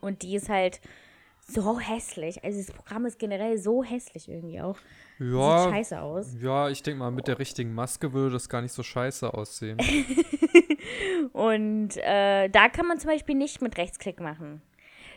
und 0.00 0.22
die 0.22 0.36
ist 0.36 0.48
halt 0.48 0.80
so 1.46 1.78
hässlich. 1.78 2.42
Also 2.42 2.58
das 2.58 2.72
Programm 2.72 3.04
ist 3.04 3.18
generell 3.18 3.58
so 3.58 3.84
hässlich 3.84 4.26
irgendwie 4.26 4.62
auch. 4.62 4.78
Ja, 5.18 5.64
Sieht 5.64 5.72
scheiße 5.72 6.00
aus. 6.00 6.34
Ja, 6.40 6.70
ich 6.70 6.82
denke 6.82 7.00
mal, 7.00 7.10
mit 7.10 7.28
der 7.28 7.38
richtigen 7.38 7.74
Maske 7.74 8.14
würde 8.14 8.32
das 8.32 8.48
gar 8.48 8.62
nicht 8.62 8.72
so 8.72 8.82
scheiße 8.82 9.34
aussehen. 9.34 9.78
und 11.32 11.96
äh, 11.98 12.48
da 12.48 12.68
kann 12.70 12.86
man 12.86 12.98
zum 12.98 13.10
Beispiel 13.10 13.34
nicht 13.34 13.60
mit 13.60 13.76
Rechtsklick 13.76 14.20
machen. 14.20 14.62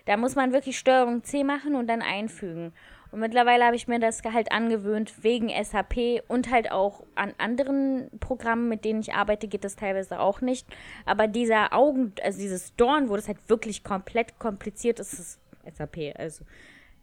Da 0.05 0.17
muss 0.17 0.36
man 0.36 0.51
wirklich 0.51 0.77
Steuerung 0.77 1.24
C 1.24 1.43
machen 1.43 1.75
und 1.75 1.88
dann 1.88 2.01
einfügen. 2.01 2.74
Und 3.12 3.19
mittlerweile 3.19 3.63
habe 3.65 3.75
ich 3.75 3.88
mir 3.88 4.00
das 4.00 4.24
halt 4.24 4.51
angewöhnt, 4.51 5.24
wegen 5.24 5.50
SAP 5.50 6.24
und 6.27 6.50
halt 6.50 6.72
auch 6.72 7.03
an 7.13 7.33
anderen 7.38 8.10
Programmen, 8.19 8.69
mit 8.69 8.86
denen 8.86 9.01
ich 9.01 9.13
arbeite, 9.13 9.48
geht 9.48 9.63
das 9.63 9.75
teilweise 9.75 10.19
auch 10.19 10.41
nicht. 10.41 10.67
Aber 11.05 11.27
dieser 11.27 11.74
Augen, 11.74 12.13
also 12.24 12.39
dieses 12.39 12.75
Dorn, 12.75 13.10
wo 13.10 13.15
das 13.15 13.27
halt 13.27 13.38
wirklich 13.48 13.83
komplett 13.83 14.39
kompliziert 14.39 15.00
ist, 15.00 15.13
ist 15.13 15.39
SAP. 15.72 16.15
Also 16.17 16.43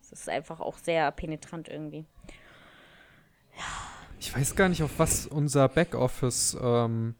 es 0.02 0.10
ist 0.10 0.28
einfach 0.28 0.58
auch 0.58 0.78
sehr 0.78 1.12
penetrant 1.12 1.68
irgendwie. 1.68 2.04
Ich 4.18 4.36
weiß 4.36 4.56
gar 4.56 4.68
nicht, 4.68 4.82
auf 4.82 4.98
was 4.98 5.28
unser 5.28 5.68
Backoffice, 5.68 6.58
ähm, 6.60 7.14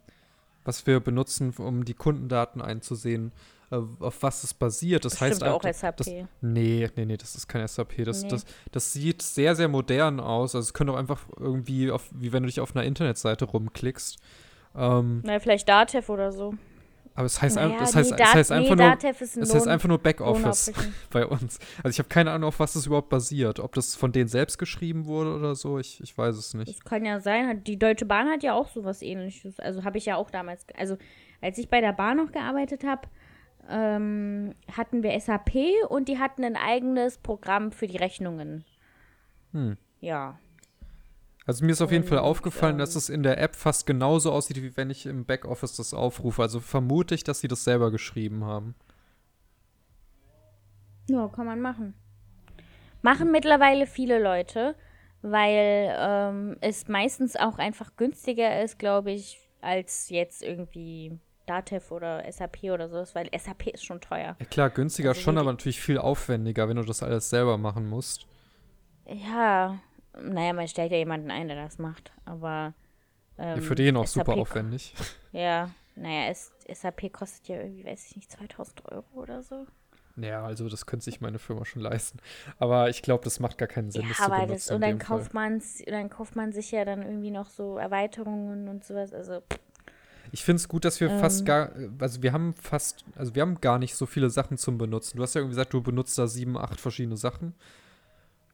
was 0.65 0.87
wir 0.89 0.99
benutzen, 0.99 1.55
um 1.59 1.85
die 1.85 1.95
Kundendaten 1.95 2.61
einzusehen, 2.61 3.33
auf 3.71 4.23
was 4.23 4.43
es 4.45 4.53
basiert. 4.55 5.05
Das 5.05 5.13
Bestimmt 5.13 5.31
heißt 5.31 5.45
auch 5.45 5.63
einfach- 5.65 5.79
SAP. 5.81 5.97
Das, 5.99 6.07
nee, 6.41 6.89
nee, 6.97 7.05
nee, 7.05 7.17
das 7.17 7.35
ist 7.37 7.47
kein 7.47 7.67
SAP. 7.67 8.05
Das, 8.05 8.23
Nee. 8.23 8.29
das, 8.29 8.45
das 8.73 8.93
sieht 8.93 9.23
sehr, 9.23 9.55
sehr 9.55 9.69
modern 9.69 10.19
aus. 10.21 10.55
Also 10.55 10.67
es 10.67 10.75
könnte 10.75 10.93
auch 10.93 10.97
einfach 10.99 11.21
irgendwie, 11.39 11.91
auf, 11.91 12.09
wie 12.13 12.33
wenn 12.33 12.43
du 12.43 12.49
dich 12.49 12.61
auf 12.61 12.75
einer 12.75 12.85
Internetseite 12.85 13.45
rumklickst. 13.45 14.19
Ähm, 14.77 15.23
Na, 15.25 15.39
vielleicht 15.41 15.69
Datev 15.69 16.09
oder 16.13 16.33
so. 16.33 16.55
aber 17.15 17.27
es 17.27 17.43
heißt, 17.43 17.57
Naja, 17.57 17.77
das 17.79 17.95
heißt, 17.95 18.11
nee, 18.13 18.17
Dat- 18.17 18.35
heißt 18.35 18.53
einfach 18.53 18.71
nee, 18.77 18.83
nur, 18.83 18.91
Datev 18.91 19.21
ist 19.25 19.37
ein 19.37 19.43
es 19.43 19.55
heißt 19.55 19.67
einfach 19.69 19.89
nur 19.89 19.99
Backoffice 19.99 20.73
bei 21.11 21.27
uns. 21.27 21.59
Also 21.83 21.91
ich 21.91 21.99
habe 21.99 22.09
keine 22.09 22.31
Ahnung, 22.31 22.49
auf 22.49 22.61
was 22.61 22.73
das 22.75 22.87
überhaupt 22.87 23.09
basiert. 23.09 23.59
Ob 23.61 23.75
das 23.75 23.95
von 23.97 24.13
denen 24.13 24.29
selbst 24.29 24.59
geschrieben 24.59 25.07
wurde 25.07 25.35
oder 25.35 25.55
so, 25.57 25.79
ich, 25.79 26.01
ich 26.01 26.17
weiß 26.17 26.37
es 26.37 26.55
nicht. 26.55 26.69
Das 26.69 26.85
kann 26.85 27.05
ja 27.05 27.21
sein. 27.21 27.63
Die 27.65 27.79
Deutsche 27.79 28.05
Bahn 28.07 28.29
hat 28.29 28.43
ja 28.43 28.55
auch 28.55 28.69
sowas 28.71 29.03
ähnliches. 29.03 29.59
Also 29.61 29.83
habe 29.85 29.99
ich 29.99 30.07
ja 30.07 30.17
auch 30.17 30.31
damals. 30.31 30.65
Also 30.77 30.97
als 31.41 31.59
ich 31.59 31.69
bei 31.69 31.81
der 31.81 31.93
Bahn 31.93 32.17
noch 32.19 32.31
gearbeitet 32.33 32.85
habe, 32.85 33.03
ähm, 33.71 34.55
hatten 34.77 35.03
wir 35.03 35.19
SAP 35.19 35.55
und 35.89 36.09
die 36.09 36.19
hatten 36.19 36.45
ein 36.45 36.57
eigenes 36.57 37.19
Programm 37.19 37.73
für 37.73 37.87
die 37.87 37.97
Rechnungen. 37.97 38.65
Hm. 39.53 39.77
Ja. 40.01 40.39
Also 41.47 41.65
mir 41.65 41.73
ist 41.73 41.83
auf 41.83 41.93
jeden 41.93 42.05
Fall 42.05 42.19
Und, 42.19 42.25
aufgefallen, 42.25 42.79
dass 42.79 42.95
ähm, 42.95 42.99
es 42.99 43.09
in 43.09 43.23
der 43.23 43.39
App 43.39 43.57
fast 43.57 43.87
genauso 43.87 44.33
aussieht, 44.33 44.63
wie 44.63 44.77
wenn 44.77 44.91
ich 44.91 45.07
im 45.07 45.25
Backoffice 45.25 45.77
das 45.77 45.95
aufrufe. 45.95 46.43
Also 46.43 46.61
vermute 46.61 47.15
ich, 47.15 47.25
dass 47.25 47.41
sie 47.41 47.49
das 47.49 47.65
selber 47.65 47.91
geschrieben 47.91 48.45
haben. 48.45 48.75
Ja, 51.09 51.29
kann 51.29 51.47
man 51.47 51.61
machen. 51.61 51.95
Machen 53.03 53.33
mittlerweile 53.33 53.87
viele 53.87 54.23
Leute, 54.23 54.77
weil 55.23 55.95
ähm, 55.99 56.57
es 56.61 56.87
meistens 56.89 57.37
auch 57.37 57.59
einfach 57.59 57.97
günstiger 57.97 58.63
ist, 58.63 58.79
glaube 58.79 59.11
ich, 59.11 59.41
als 59.61 60.09
jetzt 60.11 60.43
irgendwie 60.43 61.19
Datev 61.51 61.91
oder 61.93 62.25
SAP 62.31 62.65
oder 62.65 62.89
sowas, 62.89 63.15
weil 63.15 63.29
SAP 63.37 63.67
ist 63.69 63.85
schon 63.85 64.01
teuer. 64.01 64.37
Ja 64.39 64.47
klar, 64.47 64.71
günstiger 64.71 65.11
Also 65.11 65.21
schon, 65.21 65.37
aber 65.37 65.51
natürlich 65.51 65.81
viel 65.81 65.99
aufwendiger, 65.99 66.69
wenn 66.69 66.77
du 66.77 66.85
das 66.85 67.03
alles 67.03 67.29
selber 67.29 67.59
machen 67.59 67.89
musst. 67.89 68.27
Ja, 69.07 69.81
naja, 70.23 70.53
man 70.53 70.69
stellt 70.69 70.93
ja 70.93 70.99
jemanden 70.99 71.31
ein, 71.31 71.49
der 71.49 71.63
das 71.63 71.79
macht, 71.79 72.13
aber. 72.25 72.75
Ja, 73.37 73.55
Ähm, 73.55 73.63
für 73.63 73.75
den 73.75 73.97
auch 73.97 74.07
SAP 74.07 74.27
super 74.27 74.41
aufwendig. 74.41 74.95
Ja, 75.33 75.71
naja, 75.97 76.33
SAP 76.33 77.13
kostet 77.13 77.49
ja 77.49 77.57
irgendwie, 77.57 77.85
weiß 77.85 78.07
ich 78.07 78.17
nicht, 78.17 78.31
2000 78.31 78.85
Euro 78.93 79.07
oder 79.15 79.43
so. 79.43 79.67
Ja, 80.17 80.45
also 80.45 80.69
das 80.69 80.87
könnte 80.87 81.05
sich 81.05 81.21
meine 81.21 81.39
Firma 81.39 81.65
schon 81.65 81.83
leisten. 81.83 82.19
Aber 82.59 82.89
ich 82.91 83.03
glaube, 83.03 83.25
das 83.25 83.41
macht 83.41 83.59
gar 83.59 83.69
keinen 83.69 83.91
Sinn, 83.91 84.03
ja, 84.03 84.09
das 84.09 84.21
aber 84.21 84.47
das, 84.47 84.71
und 84.71 84.81
dann 84.83 84.99
kauft, 84.99 85.35
man's, 85.35 85.83
dann 85.87 86.11
kauft 86.11 86.37
man 86.37 86.53
sich 86.53 86.71
ja 86.73 86.85
dann 86.85 87.03
irgendwie 87.03 87.31
noch 87.31 87.49
so 87.49 87.79
Erweiterungen 87.79 88.69
und 88.69 88.85
sowas. 88.85 89.13
Also, 89.15 89.43
Ich 90.33 90.45
finde 90.45 90.57
es 90.57 90.69
gut, 90.69 90.85
dass 90.85 91.01
wir 91.01 91.11
fast 91.19 91.41
Ähm. 91.41 91.47
gar, 91.47 91.71
also 91.99 92.23
wir 92.23 92.33
haben 92.33 92.55
fast, 92.55 93.05
also 93.17 93.35
wir 93.35 93.43
haben 93.43 93.61
gar 93.61 93.79
nicht 93.79 93.95
so 93.95 94.07
viele 94.07 94.31
Sachen 94.31 94.59
zum 94.59 94.79
Benutzen. 94.79 95.17
Du 95.17 95.23
hast 95.23 95.35
ja 95.35 95.41
irgendwie 95.41 95.57
gesagt, 95.57 95.73
du 95.73 95.83
benutzt 95.83 96.17
da 96.19 96.27
sieben, 96.27 96.57
acht 96.57 96.81
verschiedene 96.81 97.17
Sachen. 97.17 97.55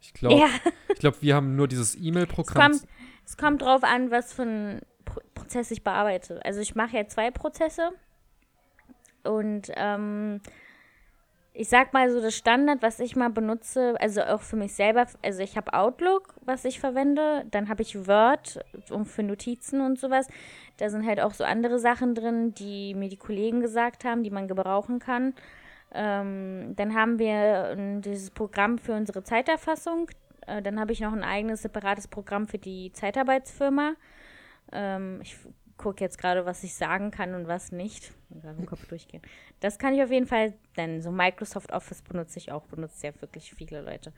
Ich 0.00 0.14
glaube, 0.14 0.40
ja, 0.40 0.49
ich 0.88 0.99
glaube, 0.99 1.18
wir 1.21 1.35
haben 1.35 1.56
nur 1.56 1.68
dieses 1.68 1.95
es 1.95 2.00
E-Mail-Programm. 2.00 2.73
kommt, 2.73 2.83
es 3.25 3.37
kommt 3.37 3.62
drauf 3.62 3.83
an, 3.83 4.11
was 4.11 4.33
für 4.33 4.42
ein 4.42 4.83
Pro 5.04 5.21
Prozess 5.35 5.71
ich 5.71 5.85
bearbeite. 5.85 6.45
Also, 6.45 6.61
ich 6.61 6.75
mache 6.75 6.97
ja 6.97 7.06
zwei 7.09 7.30
Prozesse 7.30 7.90
und 9.23 9.71
ähm, 9.75 10.40
ich 11.59 11.71
sag 11.71 11.95
mal 11.95 12.11
so 12.11 12.21
das 12.21 12.37
Standard, 12.37 12.83
was 12.83 13.01
ich 13.01 13.17
mal 13.17 13.31
benutze, 13.31 13.95
also 13.99 14.23
auch 14.23 14.43
für 14.43 14.57
mich 14.57 14.75
selber, 14.75 15.07
also 15.23 15.43
ich 15.43 15.57
habe 15.57 15.73
Outlook, 15.73 16.35
was 16.45 16.67
ich 16.67 16.79
verwende, 16.81 17.47
dann 17.51 17.71
habe 17.71 17.81
ich 17.81 18.07
Word 18.07 18.61
um 18.91 19.07
für 19.07 19.23
Notizen 19.23 19.81
und 19.81 19.99
sowas. 19.99 20.29
Da 20.77 20.91
sind 20.91 21.07
halt 21.07 21.19
auch 21.19 21.33
so 21.33 21.45
andere 21.45 21.79
Sachen 21.79 22.15
drin, 22.15 22.53
die 22.53 22.95
mir 22.95 23.09
die 23.09 23.17
Kollegen 23.17 23.61
gesagt 23.61 24.05
haben, 24.05 24.23
die 24.23 24.31
man 24.31 24.49
gebrauchen 24.49 24.99
kann. 24.99 25.33
Ähm, 25.95 26.75
dann 26.77 26.95
haben 26.95 27.19
wir 27.19 27.71
ähm, 27.71 28.03
dieses 28.03 28.31
Programm 28.31 28.77
für 28.77 28.93
unsere 28.93 29.23
Zeiterfassung. 29.23 30.11
Äh, 30.47 30.61
dann 30.61 30.79
habe 30.79 30.93
ich 30.93 31.01
noch 31.01 31.15
ein 31.15 31.25
eigenes 31.25 31.63
separates 31.63 32.07
Programm 32.07 32.49
für 32.49 32.59
die 32.59 32.93
Zeitarbeitsfirma. 32.93 33.95
Ähm, 34.73 35.21
ich 35.23 35.39
gucke 35.76 36.02
jetzt 36.02 36.18
gerade, 36.18 36.47
was 36.47 36.62
ich 36.64 36.75
sagen 36.75 37.11
kann 37.11 37.35
und 37.35 37.49
was 37.49 37.73
nicht. 37.73 38.12
Im 38.30 38.66
Kopf 38.66 38.87
durchgehen. 38.87 39.23
Das 39.61 39.78
kann 39.78 39.95
ich 39.95 40.02
auf 40.02 40.11
jeden 40.11 40.26
Fall, 40.26 40.54
denn 40.76 41.02
so 41.02 41.11
Microsoft 41.11 41.73
Office 41.73 42.02
benutze 42.02 42.38
ich 42.38 42.50
auch, 42.52 42.64
benutzt 42.66 43.02
ja 43.02 43.11
wirklich 43.21 43.52
viele 43.54 43.80
Leute. 43.83 44.12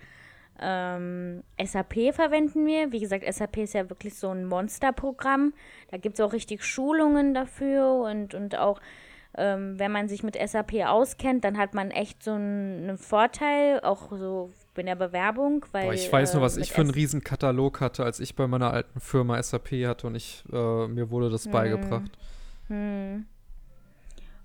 Ähm, 0.60 1.44
SAP 1.62 2.12
verwenden 2.12 2.66
wir. 2.66 2.90
Wie 2.90 3.00
gesagt, 3.00 3.24
SAP 3.32 3.58
ist 3.58 3.74
ja 3.74 3.88
wirklich 3.88 4.14
so 4.14 4.30
ein 4.30 4.44
Monsterprogramm. 4.44 5.52
Da 5.90 5.98
gibt 5.98 6.18
es 6.18 6.20
auch 6.20 6.32
richtig 6.32 6.64
Schulungen 6.64 7.34
dafür 7.34 7.92
und, 7.92 8.34
und 8.34 8.56
auch, 8.56 8.80
ähm, 9.37 9.78
wenn 9.78 9.92
man 9.92 10.08
sich 10.08 10.23
mit 10.23 10.37
SAP 10.37 10.87
auskennt, 10.87 11.44
dann 11.44 11.58
hat 11.58 11.75
man 11.75 11.90
echt 11.90 12.23
so 12.23 12.32
einen, 12.32 12.88
einen 12.88 12.99
Vorteil, 12.99 13.80
auch 13.80 14.11
so 14.11 14.50
in 14.76 14.87
der 14.87 14.97
Bewerbung. 14.97 15.64
Weil, 15.73 15.87
Boah, 15.87 15.94
ich 15.94 16.12
weiß 16.12 16.35
nur, 16.35 16.42
äh, 16.42 16.47
was 16.47 16.56
ich 16.56 16.73
für 16.73 16.80
einen 16.80 16.90
riesen 16.90 17.23
Katalog 17.23 17.80
hatte, 17.80 18.04
als 18.04 18.20
ich 18.20 18.35
bei 18.35 18.47
meiner 18.47 18.73
alten 18.73 19.00
Firma 19.00 19.40
SAP 19.42 19.73
hatte 19.87 20.06
und 20.06 20.14
ich, 20.14 20.44
äh, 20.52 20.87
mir 20.88 21.11
wurde 21.11 21.30
das 21.30 21.49
beigebracht. 21.49 22.11
Hm. 22.68 23.26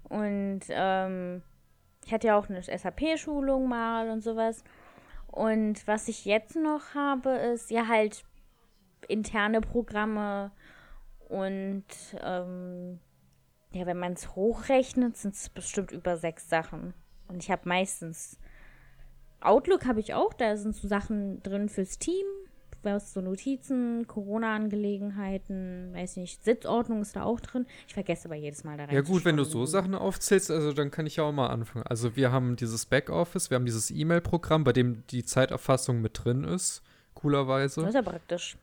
Und 0.04 0.62
ähm, 0.70 1.42
ich 2.06 2.13
hatte 2.13 2.28
ja 2.28 2.38
auch 2.38 2.50
eine 2.50 2.62
SAP-Schulung 2.62 3.68
mal 3.68 4.10
und 4.10 4.22
sowas. 4.22 4.63
Und 5.28 5.88
was 5.88 6.08
ich 6.08 6.25
jetzt 6.25 6.56
noch 6.56 6.94
habe, 6.94 7.30
ist 7.32 7.72
ja 7.72 7.88
halt 7.88 8.24
interne 9.08 9.62
Programme 9.62 10.52
und 11.30 11.86
ähm, 12.22 13.00
ja, 13.74 13.86
wenn 13.86 13.98
man 14.00 14.13
es 14.13 14.36
hochrechnet, 14.36 15.18
sind 15.18 15.34
es 15.36 15.50
bestimmt 15.50 15.92
über 15.92 16.18
sechs 16.18 16.48
Sachen. 16.50 16.94
Und 17.27 17.44
ich 17.44 17.51
habe 17.51 17.68
meistens 17.68 18.38
Outlook 19.42 19.86
habe 19.86 20.00
ich 20.00 20.13
auch, 20.13 20.34
da 20.34 20.56
sind 20.56 20.75
so 20.75 20.88
Sachen 20.88 21.42
drin 21.44 21.68
fürs 21.68 22.00
Team, 22.00 22.25
was 22.82 23.13
so 23.13 23.22
Notizen, 23.22 24.08
Corona-Angelegenheiten, 24.08 25.94
weiß 25.94 26.18
nicht, 26.18 26.44
Sitzordnung 26.44 27.01
ist 27.01 27.15
da 27.15 27.24
auch 27.24 27.39
drin. 27.39 27.65
Ich 27.88 27.94
vergesse 27.94 28.25
aber 28.27 28.36
jedes 28.36 28.63
Mal 28.63 28.77
da 28.77 28.86
rein. 28.86 28.94
Ja 28.96 29.01
gut, 29.01 29.25
wenn 29.25 29.38
du 29.38 29.44
so 29.44 29.65
Sachen 29.65 29.96
aufzählst, 29.96 30.51
also 30.51 30.74
dann 30.74 30.92
kann 30.92 31.06
ich 31.06 31.18
ja 31.18 31.24
auch 31.24 31.32
mal 31.32 31.48
anfangen. 31.48 31.86
Also 31.88 32.15
wir 32.15 32.32
haben 32.32 32.56
dieses 32.56 32.86
Backoffice, 32.86 33.50
wir 33.50 33.56
haben 33.56 33.65
dieses 33.65 33.92
E-Mail-Programm, 33.92 34.63
bei 34.63 34.74
dem 34.74 35.06
die 35.08 35.24
Zeiterfassung 35.24 36.01
mit 36.01 36.24
drin 36.24 36.44
ist, 36.44 36.82
Das 37.13 37.22
coolerweise. 37.22 37.86
ist 37.88 37.94
ja 37.96 38.01
praktisch. 38.01 38.58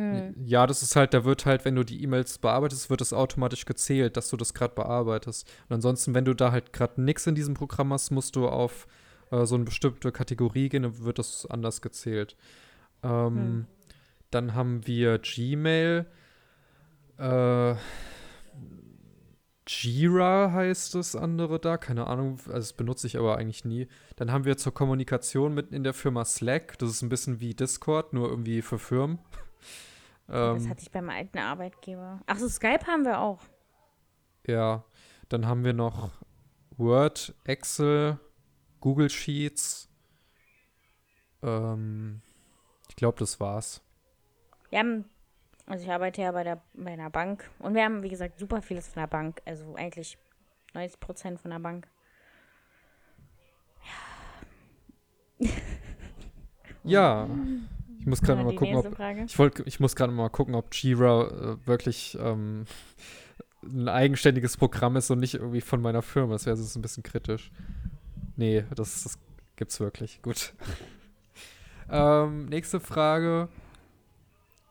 Hm. 0.00 0.34
Ja, 0.44 0.66
das 0.66 0.82
ist 0.82 0.96
halt, 0.96 1.14
da 1.14 1.24
wird 1.24 1.46
halt, 1.46 1.64
wenn 1.64 1.74
du 1.74 1.84
die 1.84 2.02
E-Mails 2.02 2.38
bearbeitest, 2.38 2.90
wird 2.90 3.00
es 3.00 3.12
automatisch 3.12 3.64
gezählt, 3.64 4.16
dass 4.16 4.30
du 4.30 4.36
das 4.36 4.54
gerade 4.54 4.74
bearbeitest. 4.74 5.48
Und 5.68 5.74
ansonsten, 5.74 6.14
wenn 6.14 6.24
du 6.24 6.34
da 6.34 6.52
halt 6.52 6.72
gerade 6.72 7.00
nichts 7.02 7.26
in 7.26 7.34
diesem 7.34 7.54
Programm 7.54 7.92
hast, 7.92 8.10
musst 8.10 8.36
du 8.36 8.48
auf 8.48 8.86
äh, 9.30 9.44
so 9.46 9.54
eine 9.54 9.64
bestimmte 9.64 10.12
Kategorie 10.12 10.68
gehen, 10.68 10.82
dann 10.82 11.04
wird 11.04 11.18
das 11.18 11.46
anders 11.46 11.80
gezählt. 11.82 12.36
Ähm, 13.02 13.36
Hm. 13.36 13.66
Dann 14.30 14.54
haben 14.54 14.86
wir 14.86 15.18
Gmail. 15.18 16.06
Äh, 17.18 17.74
Jira 19.66 20.50
heißt 20.52 20.94
das 20.94 21.14
andere 21.14 21.60
da, 21.60 21.76
keine 21.76 22.06
Ahnung, 22.08 22.38
also 22.46 22.52
das 22.52 22.72
benutze 22.72 23.06
ich 23.06 23.18
aber 23.18 23.38
eigentlich 23.38 23.64
nie. 23.64 23.86
Dann 24.16 24.32
haben 24.32 24.44
wir 24.44 24.56
zur 24.56 24.74
Kommunikation 24.74 25.54
mit 25.54 25.72
in 25.72 25.84
der 25.84 25.94
Firma 25.94 26.24
Slack, 26.24 26.78
das 26.78 26.90
ist 26.90 27.02
ein 27.02 27.08
bisschen 27.08 27.40
wie 27.40 27.54
Discord, 27.54 28.12
nur 28.12 28.28
irgendwie 28.28 28.62
für 28.62 28.78
Firmen. 28.78 29.18
Das 30.30 30.62
Ähm, 30.64 30.70
hatte 30.70 30.82
ich 30.82 30.90
beim 30.90 31.10
alten 31.10 31.38
Arbeitgeber. 31.38 32.20
Ach 32.26 32.38
so, 32.38 32.48
Skype 32.48 32.86
haben 32.86 33.04
wir 33.04 33.20
auch. 33.20 33.40
ja, 34.46 34.84
dann 35.28 35.46
haben 35.46 35.64
wir 35.64 35.72
noch 35.72 36.10
Word, 36.76 37.34
Excel, 37.44 38.18
Google 38.80 39.08
Sheets. 39.10 39.88
Ähm, 41.42 42.20
ich 42.88 42.96
glaube, 42.96 43.18
das 43.18 43.38
war's. 43.38 43.80
Wir 44.70 44.80
haben, 44.80 45.04
also 45.66 45.84
ich 45.84 45.90
arbeite 45.90 46.22
ja 46.22 46.32
bei, 46.32 46.42
der, 46.44 46.60
bei 46.74 46.92
einer 46.92 47.10
Bank 47.10 47.48
und 47.60 47.74
wir 47.74 47.84
haben, 47.84 48.02
wie 48.02 48.08
gesagt, 48.08 48.38
super 48.38 48.60
vieles 48.62 48.88
von 48.88 49.02
der 49.02 49.06
Bank. 49.08 49.40
Also 49.44 49.74
eigentlich 49.76 50.18
90 50.74 50.98
Prozent 51.00 51.40
von 51.40 51.50
der 51.50 51.58
Bank. 51.60 51.86
Ja, 56.82 57.28
ich 58.00 58.06
muss 58.06 58.22
gerade 58.22 58.40
Ja, 58.40 58.46
mal 58.46 58.54
gucken, 58.54 58.76
ob 58.76 58.96
Frage. 58.96 59.24
Ich 59.26 59.38
wollte, 59.38 59.62
ich 59.64 59.78
muss 59.78 59.94
gerade 59.94 60.12
mal 60.12 60.30
gucken, 60.30 60.54
ob 60.54 60.74
Jira 60.74 61.28
äh, 61.28 61.66
wirklich 61.66 62.16
ähm, 62.20 62.64
ein 63.62 63.88
eigenständiges 63.88 64.56
Programm 64.56 64.96
ist 64.96 65.10
und 65.10 65.20
nicht 65.20 65.34
irgendwie 65.34 65.60
von 65.60 65.82
meiner 65.82 66.00
Firma. 66.00 66.32
Das 66.32 66.46
wäre 66.46 66.56
sonst 66.56 66.76
ein 66.76 66.82
bisschen 66.82 67.02
kritisch. 67.02 67.52
Nee, 68.36 68.64
das, 68.74 69.02
das 69.02 69.18
gibt's 69.56 69.80
wirklich. 69.80 70.20
Gut. 70.22 70.54
Ähm, 71.92 72.46
nächste 72.46 72.78
Frage. 72.78 73.48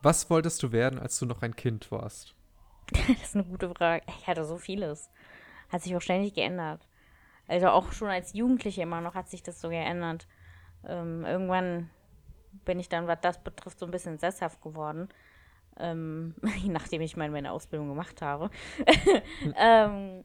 Was 0.00 0.30
wolltest 0.30 0.62
du 0.62 0.72
werden, 0.72 0.98
als 0.98 1.18
du 1.18 1.26
noch 1.26 1.42
ein 1.42 1.54
Kind 1.54 1.90
warst? 1.90 2.34
das 2.92 3.10
ist 3.10 3.34
eine 3.34 3.44
gute 3.44 3.68
Frage. 3.68 4.02
Ich 4.18 4.26
hatte 4.26 4.46
so 4.46 4.56
vieles. 4.56 5.10
Hat 5.68 5.82
sich 5.82 5.94
auch 5.94 6.00
ständig 6.00 6.32
geändert. 6.32 6.88
Also 7.46 7.68
auch 7.68 7.92
schon 7.92 8.08
als 8.08 8.32
Jugendliche 8.32 8.80
immer 8.80 9.02
noch 9.02 9.14
hat 9.14 9.28
sich 9.28 9.42
das 9.42 9.60
so 9.60 9.68
geändert. 9.68 10.28
Ähm, 10.86 11.26
irgendwann 11.26 11.90
bin 12.64 12.78
ich 12.78 12.88
dann, 12.88 13.06
was 13.06 13.20
das 13.20 13.42
betrifft, 13.42 13.78
so 13.78 13.86
ein 13.86 13.90
bisschen 13.90 14.18
sesshaft 14.18 14.60
geworden. 14.60 15.08
Ähm, 15.78 16.34
nachdem 16.66 17.02
ich 17.02 17.16
meine, 17.16 17.32
meine 17.32 17.52
Ausbildung 17.52 17.88
gemacht 17.88 18.22
habe. 18.22 18.50
ähm, 19.56 20.24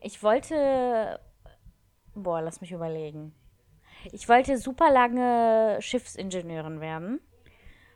ich 0.00 0.22
wollte. 0.22 1.20
Boah, 2.14 2.40
lass 2.40 2.60
mich 2.60 2.72
überlegen. 2.72 3.34
Ich 4.12 4.28
wollte 4.28 4.56
super 4.56 4.90
lange 4.90 5.78
Schiffsingenieurin 5.80 6.80
werden, 6.80 7.20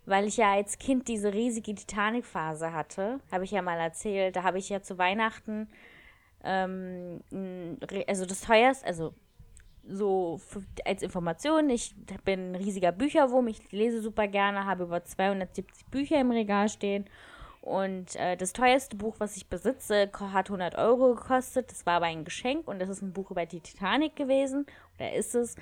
weil 0.04 0.26
ich 0.26 0.36
ja 0.36 0.52
als 0.52 0.78
Kind 0.78 1.08
diese 1.08 1.32
riesige 1.32 1.74
Titanic-Phase 1.74 2.72
hatte. 2.72 3.20
Habe 3.30 3.44
ich 3.44 3.52
ja 3.52 3.62
mal 3.62 3.78
erzählt. 3.78 4.36
Da 4.36 4.42
habe 4.42 4.58
ich 4.58 4.68
ja 4.68 4.82
zu 4.82 4.98
Weihnachten, 4.98 5.68
ähm, 6.42 7.22
also 8.06 8.26
das 8.26 8.40
teuerste, 8.40 8.86
also 8.86 9.14
so 9.88 10.40
als 10.84 11.02
Information, 11.02 11.70
ich 11.70 11.94
bin 12.24 12.52
ein 12.52 12.56
riesiger 12.56 12.92
Bücherwurm, 12.92 13.48
ich 13.48 13.72
lese 13.72 14.00
super 14.00 14.28
gerne, 14.28 14.66
habe 14.66 14.84
über 14.84 15.04
270 15.04 15.86
Bücher 15.86 16.20
im 16.20 16.30
Regal 16.30 16.68
stehen 16.68 17.06
und 17.62 18.16
äh, 18.16 18.36
das 18.36 18.52
teuerste 18.52 18.96
Buch, 18.96 19.16
was 19.18 19.36
ich 19.36 19.48
besitze, 19.48 20.10
hat 20.32 20.48
100 20.48 20.76
Euro 20.76 21.14
gekostet. 21.14 21.70
Das 21.70 21.84
war 21.84 21.94
aber 21.94 22.06
ein 22.06 22.24
Geschenk 22.24 22.66
und 22.66 22.80
das 22.80 22.88
ist 22.88 23.02
ein 23.02 23.12
Buch 23.12 23.30
über 23.30 23.44
die 23.44 23.60
Titanic 23.60 24.16
gewesen. 24.16 24.66
Oder 24.98 25.12
ist 25.12 25.34
es? 25.34 25.56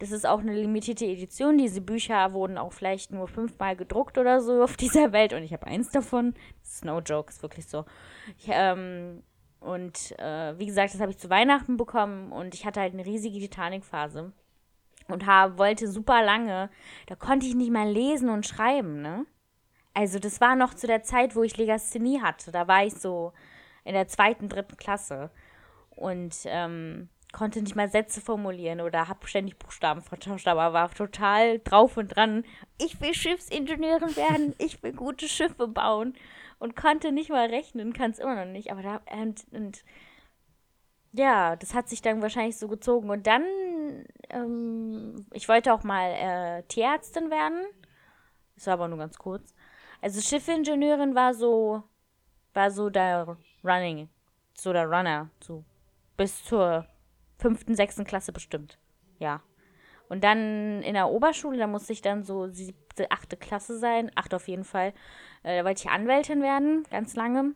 Das 0.00 0.10
ist 0.10 0.26
auch 0.26 0.40
eine 0.40 0.54
limitierte 0.54 1.06
Edition. 1.06 1.58
Diese 1.58 1.80
Bücher 1.80 2.32
wurden 2.32 2.58
auch 2.58 2.72
vielleicht 2.72 3.12
nur 3.12 3.28
fünfmal 3.28 3.76
gedruckt 3.76 4.18
oder 4.18 4.40
so 4.40 4.62
auf 4.62 4.76
dieser 4.76 5.12
Welt 5.12 5.32
und 5.32 5.42
ich 5.42 5.52
habe 5.52 5.66
eins 5.66 5.90
davon. 5.90 6.34
Das 6.60 6.74
ist 6.74 6.84
no 6.84 7.00
joke, 7.00 7.30
ist 7.30 7.42
wirklich 7.42 7.66
so. 7.66 7.84
Ich, 8.36 8.48
ähm, 8.48 9.22
und 9.60 10.18
äh, 10.18 10.58
wie 10.58 10.66
gesagt, 10.66 10.94
das 10.94 11.00
habe 11.00 11.10
ich 11.10 11.18
zu 11.18 11.30
Weihnachten 11.30 11.76
bekommen 11.76 12.32
und 12.32 12.54
ich 12.54 12.64
hatte 12.64 12.80
halt 12.80 12.94
eine 12.94 13.04
riesige 13.04 13.40
Titanic-Phase 13.40 14.32
und 15.08 15.26
hab, 15.26 15.58
wollte 15.58 15.88
super 15.88 16.22
lange. 16.22 16.70
Da 17.06 17.16
konnte 17.16 17.46
ich 17.46 17.54
nicht 17.54 17.72
mal 17.72 17.88
lesen 17.88 18.28
und 18.28 18.46
schreiben, 18.46 19.02
ne? 19.02 19.26
Also 19.94 20.20
das 20.20 20.40
war 20.40 20.54
noch 20.54 20.74
zu 20.74 20.86
der 20.86 21.02
Zeit, 21.02 21.34
wo 21.34 21.42
ich 21.42 21.56
Legasthenie 21.56 22.20
hatte. 22.20 22.52
Da 22.52 22.68
war 22.68 22.84
ich 22.84 22.94
so 22.94 23.32
in 23.84 23.94
der 23.94 24.06
zweiten, 24.06 24.48
dritten 24.48 24.76
Klasse 24.76 25.30
und 25.90 26.36
ähm, 26.44 27.08
konnte 27.32 27.60
nicht 27.60 27.74
mal 27.74 27.88
Sätze 27.88 28.20
formulieren 28.20 28.80
oder 28.80 29.08
habe 29.08 29.26
ständig 29.26 29.58
Buchstaben 29.58 30.02
vertauscht, 30.02 30.46
aber 30.46 30.72
war 30.72 30.90
total 30.90 31.58
drauf 31.58 31.96
und 31.96 32.14
dran. 32.14 32.44
Ich 32.80 33.00
will 33.00 33.12
Schiffsingenieurin 33.12 34.14
werden, 34.14 34.54
ich 34.58 34.82
will 34.82 34.92
gute 34.92 35.28
Schiffe 35.28 35.66
bauen 35.66 36.14
und 36.58 36.76
konnte 36.76 37.12
nicht 37.12 37.30
mal 37.30 37.48
rechnen, 37.48 37.92
kann 37.92 38.10
es 38.10 38.18
immer 38.18 38.44
noch 38.44 38.50
nicht. 38.50 38.70
Aber 38.70 38.82
da, 38.82 39.00
und, 39.12 39.46
und 39.52 39.84
ja, 41.12 41.56
das 41.56 41.74
hat 41.74 41.88
sich 41.88 42.02
dann 42.02 42.22
wahrscheinlich 42.22 42.58
so 42.58 42.68
gezogen. 42.68 43.10
Und 43.10 43.26
dann, 43.26 43.44
ähm, 44.30 45.26
ich 45.32 45.48
wollte 45.48 45.72
auch 45.72 45.82
mal 45.82 46.10
äh, 46.10 46.62
Tierärztin 46.64 47.30
werden. 47.30 47.64
Das 48.56 48.66
war 48.66 48.74
aber 48.74 48.88
nur 48.88 48.98
ganz 48.98 49.18
kurz. 49.18 49.54
Also 50.00 50.20
Schiffingenieurin 50.20 51.14
war 51.14 51.34
so, 51.34 51.82
war 52.54 52.70
so 52.70 52.90
der 52.90 53.36
Running, 53.64 54.08
so 54.54 54.72
der 54.72 54.86
Runner, 54.86 55.30
so 55.40 55.64
bis 56.16 56.44
zur 56.44 56.86
fünften, 57.38 57.74
sechsten 57.74 58.04
Klasse 58.04 58.32
bestimmt. 58.32 58.78
Ja. 59.18 59.42
Und 60.08 60.24
dann 60.24 60.82
in 60.82 60.94
der 60.94 61.08
Oberschule, 61.08 61.58
da 61.58 61.66
musste 61.66 61.92
ich 61.92 62.02
dann 62.02 62.24
so 62.24 62.48
siebte, 62.48 63.10
achte 63.10 63.36
Klasse 63.36 63.78
sein, 63.78 64.10
acht 64.14 64.34
auf 64.34 64.48
jeden 64.48 64.64
Fall. 64.64 64.92
Äh, 65.42 65.58
da 65.58 65.64
wollte 65.64 65.82
ich 65.84 65.90
Anwältin 65.90 66.42
werden, 66.42 66.84
ganz 66.90 67.14
lange. 67.14 67.54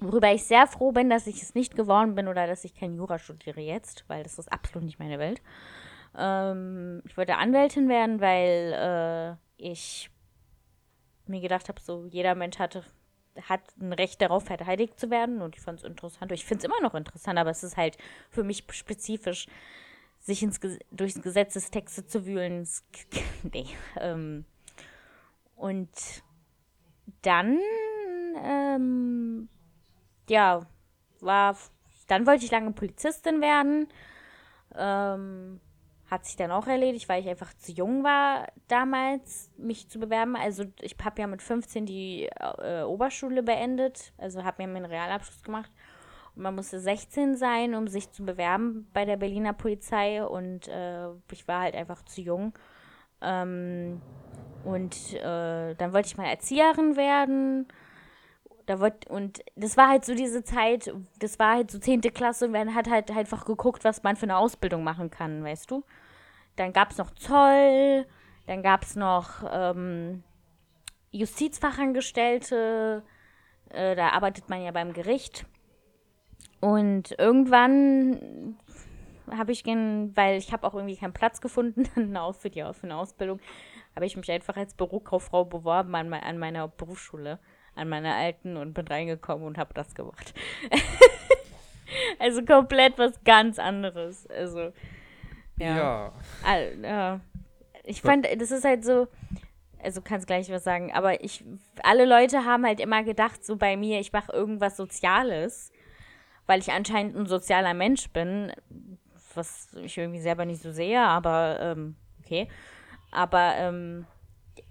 Worüber 0.00 0.32
ich 0.32 0.44
sehr 0.44 0.66
froh 0.66 0.92
bin, 0.92 1.08
dass 1.08 1.26
ich 1.26 1.42
es 1.42 1.54
nicht 1.54 1.74
geworden 1.74 2.14
bin 2.14 2.28
oder 2.28 2.46
dass 2.46 2.64
ich 2.64 2.74
kein 2.74 2.94
Jura 2.94 3.18
studiere 3.18 3.60
jetzt, 3.60 4.04
weil 4.08 4.22
das 4.22 4.38
ist 4.38 4.52
absolut 4.52 4.84
nicht 4.84 4.98
meine 4.98 5.18
Welt. 5.18 5.40
Ähm, 6.16 7.02
ich 7.06 7.16
wollte 7.16 7.36
Anwältin 7.36 7.88
werden, 7.88 8.20
weil 8.20 9.38
äh, 9.58 9.62
ich 9.62 10.10
mir 11.26 11.40
gedacht 11.40 11.68
habe, 11.68 11.80
so 11.80 12.06
jeder 12.10 12.34
Mensch 12.34 12.58
hatte, 12.58 12.84
hat 13.48 13.60
ein 13.80 13.92
Recht 13.92 14.20
darauf, 14.20 14.44
verteidigt 14.44 14.98
zu 14.98 15.10
werden. 15.10 15.42
Und 15.42 15.56
ich 15.56 15.62
fand 15.62 15.80
es 15.80 15.84
interessant. 15.84 16.32
Ich 16.32 16.44
finde 16.44 16.60
es 16.60 16.64
immer 16.64 16.80
noch 16.82 16.94
interessant, 16.94 17.38
aber 17.38 17.50
es 17.50 17.64
ist 17.64 17.76
halt 17.76 17.96
für 18.30 18.44
mich 18.44 18.64
spezifisch, 18.70 19.46
sich 20.26 20.42
ins, 20.42 20.60
durchs 20.90 21.22
Gesetzestexte 21.22 22.06
zu 22.06 22.26
wühlen. 22.26 22.68
nee. 23.52 23.66
Ähm, 23.98 24.44
und 25.54 25.88
dann, 27.22 27.58
ähm, 28.42 29.48
ja, 30.28 30.66
war, 31.20 31.56
dann 32.08 32.26
wollte 32.26 32.44
ich 32.44 32.50
lange 32.50 32.72
Polizistin 32.72 33.40
werden. 33.40 33.88
Ähm, 34.74 35.60
hat 36.10 36.24
sich 36.24 36.36
dann 36.36 36.50
auch 36.50 36.66
erledigt, 36.66 37.08
weil 37.08 37.22
ich 37.22 37.28
einfach 37.28 37.52
zu 37.54 37.72
jung 37.72 38.04
war 38.04 38.48
damals, 38.68 39.50
mich 39.56 39.88
zu 39.88 39.98
bewerben. 39.98 40.36
Also 40.36 40.64
ich 40.80 40.96
habe 41.04 41.20
ja 41.20 41.26
mit 41.26 41.42
15 41.42 41.86
die 41.86 42.28
äh, 42.58 42.82
Oberschule 42.82 43.42
beendet, 43.42 44.12
also 44.18 44.44
habe 44.44 44.62
mir 44.62 44.72
meinen 44.72 44.86
Realabschluss 44.86 45.42
gemacht. 45.42 45.70
Man 46.36 46.54
musste 46.54 46.78
16 46.78 47.36
sein, 47.36 47.74
um 47.74 47.88
sich 47.88 48.10
zu 48.12 48.24
bewerben 48.24 48.88
bei 48.92 49.04
der 49.04 49.16
Berliner 49.16 49.52
Polizei. 49.52 50.24
Und 50.24 50.68
äh, 50.68 51.08
ich 51.32 51.48
war 51.48 51.62
halt 51.62 51.74
einfach 51.74 52.04
zu 52.04 52.20
jung. 52.20 52.52
Ähm, 53.20 54.00
und 54.64 55.14
äh, 55.14 55.74
dann 55.74 55.92
wollte 55.92 56.08
ich 56.08 56.16
mal 56.16 56.26
Erzieherin 56.26 56.96
werden. 56.96 57.66
Da 58.66 58.80
wollt, 58.80 59.06
und 59.08 59.42
das 59.54 59.76
war 59.76 59.88
halt 59.88 60.04
so 60.04 60.14
diese 60.14 60.42
Zeit, 60.42 60.92
das 61.20 61.38
war 61.38 61.54
halt 61.54 61.70
so 61.70 61.78
10. 61.78 62.00
Klasse 62.00 62.46
und 62.46 62.52
man 62.52 62.74
hat 62.74 62.90
halt 62.90 63.10
einfach 63.12 63.44
geguckt, 63.44 63.84
was 63.84 64.02
man 64.02 64.16
für 64.16 64.24
eine 64.24 64.36
Ausbildung 64.36 64.82
machen 64.82 65.08
kann, 65.08 65.44
weißt 65.44 65.70
du? 65.70 65.84
Dann 66.56 66.72
gab 66.72 66.90
es 66.90 66.98
noch 66.98 67.12
Zoll, 67.12 68.06
dann 68.46 68.62
gab 68.62 68.82
es 68.82 68.96
noch 68.96 69.44
ähm, 69.48 70.24
Justizfachangestellte, 71.12 73.04
äh, 73.70 73.94
da 73.94 74.08
arbeitet 74.08 74.48
man 74.48 74.62
ja 74.62 74.72
beim 74.72 74.92
Gericht. 74.92 75.46
Und 76.60 77.14
irgendwann 77.18 78.56
habe 79.30 79.52
ich, 79.52 79.64
weil 79.64 80.38
ich 80.38 80.52
habe 80.52 80.66
auch 80.66 80.74
irgendwie 80.74 80.96
keinen 80.96 81.12
Platz 81.12 81.40
gefunden 81.40 81.84
für, 82.38 82.50
die, 82.50 82.62
für 82.72 82.84
eine 82.84 82.96
Ausbildung, 82.96 83.40
habe 83.94 84.06
ich 84.06 84.16
mich 84.16 84.30
einfach 84.30 84.56
als 84.56 84.74
Bürokauffrau 84.74 85.44
beworben 85.44 85.94
an, 85.94 86.12
an 86.12 86.38
meiner 86.38 86.68
Berufsschule 86.68 87.38
an 87.76 87.88
meiner 87.88 88.14
alten 88.14 88.56
und 88.56 88.72
bin 88.72 88.88
reingekommen 88.88 89.46
und 89.46 89.58
habe 89.58 89.74
das 89.74 89.94
gemacht. 89.94 90.34
also 92.18 92.44
komplett 92.44 92.98
was 92.98 93.22
ganz 93.22 93.58
anderes. 93.58 94.26
Also, 94.28 94.72
ja. 95.58 95.76
ja. 95.76 96.12
All, 96.44 96.78
ja. 96.82 97.20
Ich 97.84 98.02
fand, 98.02 98.26
das 98.40 98.50
ist 98.50 98.64
halt 98.64 98.84
so, 98.84 99.06
also 99.80 100.00
kannst 100.00 100.26
gleich 100.26 100.50
was 100.50 100.64
sagen, 100.64 100.92
aber 100.92 101.22
ich, 101.22 101.44
alle 101.84 102.04
Leute 102.04 102.44
haben 102.44 102.66
halt 102.66 102.80
immer 102.80 103.04
gedacht, 103.04 103.44
so 103.44 103.56
bei 103.56 103.76
mir, 103.76 104.00
ich 104.00 104.12
mache 104.12 104.32
irgendwas 104.32 104.76
Soziales, 104.76 105.70
weil 106.46 106.60
ich 106.60 106.72
anscheinend 106.72 107.16
ein 107.16 107.26
sozialer 107.26 107.74
Mensch 107.74 108.10
bin, 108.10 108.52
was 109.34 109.68
ich 109.82 109.98
irgendwie 109.98 110.20
selber 110.20 110.44
nicht 110.44 110.62
so 110.62 110.72
sehe, 110.72 111.00
aber 111.00 111.58
ähm, 111.60 111.96
okay. 112.22 112.48
Aber 113.10 113.54
ähm, 113.56 114.06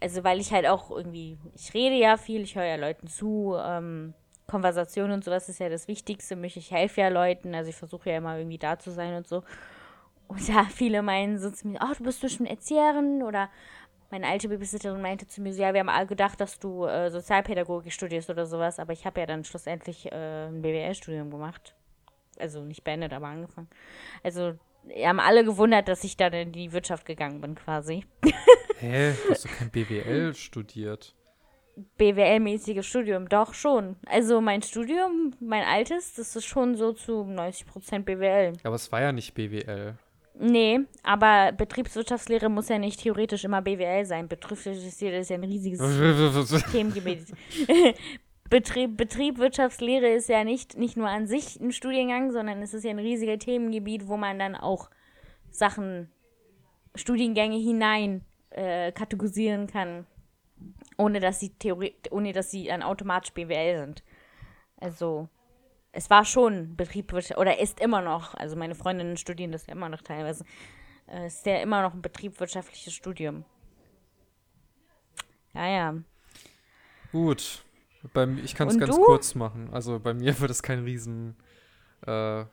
also 0.01 0.23
weil 0.23 0.39
ich 0.39 0.51
halt 0.51 0.67
auch 0.67 0.91
irgendwie, 0.91 1.37
ich 1.55 1.73
rede 1.73 1.95
ja 1.95 2.17
viel, 2.17 2.41
ich 2.41 2.55
höre 2.55 2.65
ja 2.65 2.75
Leuten 2.75 3.07
zu, 3.07 3.55
ähm, 3.59 4.13
Konversation 4.47 5.11
und 5.11 5.23
sowas 5.23 5.49
ist 5.49 5.59
ja 5.59 5.69
das 5.69 5.87
Wichtigste. 5.87 6.35
Mich, 6.35 6.57
ich 6.57 6.71
helfe 6.71 7.01
ja 7.01 7.09
Leuten, 7.09 7.55
also 7.55 7.69
ich 7.69 7.75
versuche 7.75 8.11
ja 8.11 8.17
immer 8.17 8.37
irgendwie 8.37 8.57
da 8.57 8.77
zu 8.77 8.91
sein 8.91 9.15
und 9.15 9.27
so. 9.27 9.43
Und 10.27 10.47
ja, 10.47 10.63
viele 10.69 11.01
meinen 11.01 11.39
so 11.39 11.49
zu 11.49 11.67
mir, 11.67 11.79
ach, 11.81 11.91
oh, 11.91 11.95
du 11.97 12.03
bist 12.03 12.21
bestimmt 12.21 12.49
Erzieherin 12.49 13.23
oder 13.23 13.49
meine 14.11 14.27
alte 14.27 14.49
Babysitterin 14.49 15.01
meinte 15.01 15.27
zu 15.27 15.41
mir 15.41 15.53
so, 15.53 15.61
ja, 15.61 15.73
wir 15.73 15.79
haben 15.79 15.89
alle 15.89 16.07
gedacht, 16.07 16.39
dass 16.39 16.59
du 16.59 16.85
äh, 16.85 17.09
Sozialpädagogik 17.09 17.91
studierst 17.91 18.29
oder 18.29 18.45
sowas, 18.45 18.79
aber 18.79 18.93
ich 18.93 19.05
habe 19.05 19.19
ja 19.19 19.25
dann 19.25 19.43
schlussendlich 19.43 20.11
äh, 20.11 20.47
ein 20.47 20.61
BWL-Studium 20.61 21.31
gemacht. 21.31 21.75
Also 22.37 22.63
nicht 22.63 22.83
beendet, 22.83 23.13
aber 23.13 23.27
angefangen. 23.27 23.69
Also 24.23 24.55
haben 24.93 25.19
alle 25.19 25.43
gewundert, 25.43 25.87
dass 25.87 26.03
ich 26.03 26.17
dann 26.17 26.33
in 26.33 26.51
die 26.51 26.71
Wirtschaft 26.71 27.05
gegangen 27.05 27.41
bin, 27.41 27.55
quasi. 27.55 28.05
Hä? 28.79 29.13
Hast 29.29 29.45
du 29.45 29.49
kein 29.49 29.69
BWL 29.71 30.33
studiert? 30.35 31.15
BWL-mäßiges 31.97 32.83
Studium, 32.83 33.27
doch 33.27 33.53
schon. 33.53 33.97
Also 34.05 34.39
mein 34.39 34.61
Studium, 34.61 35.33
mein 35.39 35.63
altes, 35.63 36.13
das 36.15 36.35
ist 36.35 36.45
schon 36.45 36.75
so 36.75 36.93
zu 36.93 37.23
90% 37.23 38.03
BWL. 38.03 38.53
Aber 38.63 38.75
es 38.75 38.91
war 38.91 39.01
ja 39.01 39.11
nicht 39.11 39.33
BWL. 39.33 39.97
Nee, 40.37 40.81
aber 41.03 41.53
Betriebswirtschaftslehre 41.53 42.49
muss 42.49 42.69
ja 42.69 42.77
nicht 42.77 43.01
theoretisch 43.01 43.45
immer 43.45 43.61
BWL 43.61 44.05
sein. 44.05 44.27
Betriebswirtschaftslehre 44.27 45.17
ist 45.17 45.29
ja 45.29 45.37
ein 45.37 45.43
riesiges 45.43 45.79
Themengebiet. 46.71 47.27
Betrieb, 48.49 48.97
Betrieb, 48.97 49.39
Wirtschaftslehre 49.39 50.07
ist 50.09 50.29
ja 50.29 50.43
nicht, 50.43 50.77
nicht 50.77 50.97
nur 50.97 51.09
an 51.09 51.25
sich 51.25 51.59
ein 51.59 51.71
Studiengang, 51.71 52.31
sondern 52.31 52.61
es 52.61 52.73
ist 52.73 52.83
ja 52.83 52.91
ein 52.91 52.99
riesiger 52.99 53.39
Themengebiet, 53.39 54.07
wo 54.07 54.17
man 54.17 54.37
dann 54.37 54.55
auch 54.55 54.89
Sachen, 55.49 56.11
Studiengänge 56.93 57.57
hinein 57.57 58.21
äh, 58.51 58.91
kategorisieren 58.91 59.67
kann, 59.67 60.05
ohne 60.97 61.19
dass 61.19 61.39
sie 61.39 61.49
Theorie, 61.49 61.95
ohne 62.11 62.33
dass 62.33 62.51
sie 62.51 62.65
dann 62.65 62.83
automatisch 62.83 63.33
BWL 63.33 63.79
sind. 63.79 64.03
Also 64.77 65.27
es 65.95 66.09
war 66.09 66.25
schon 66.25 66.75
Betriebswirtschaft 66.75 67.39
oder 67.39 67.59
ist 67.59 67.79
immer 67.79 68.01
noch, 68.01 68.35
also 68.35 68.55
meine 68.55 68.75
Freundinnen 68.75 69.17
studieren 69.17 69.51
das 69.51 69.65
ja 69.65 69.73
immer 69.73 69.89
noch 69.89 70.01
teilweise, 70.01 70.43
äh, 71.07 71.27
ist 71.27 71.45
ja 71.45 71.57
immer 71.61 71.81
noch 71.81 71.93
ein 71.93 72.01
betriebswirtschaftliches 72.01 72.93
Studium. 72.93 73.45
Ja, 75.53 75.67
ja. 75.67 75.95
Gut. 77.11 77.63
Beim, 78.13 78.37
ich 78.43 78.55
kann 78.55 78.67
es 78.67 78.77
ganz 78.77 78.95
du? 78.95 79.01
kurz 79.03 79.35
machen. 79.35 79.69
Also 79.71 79.99
bei 79.99 80.13
mir 80.13 80.37
wird 80.41 80.51
es 80.51 80.61
kein 80.61 80.83
riesen 80.83 81.37
äh, 82.05 82.43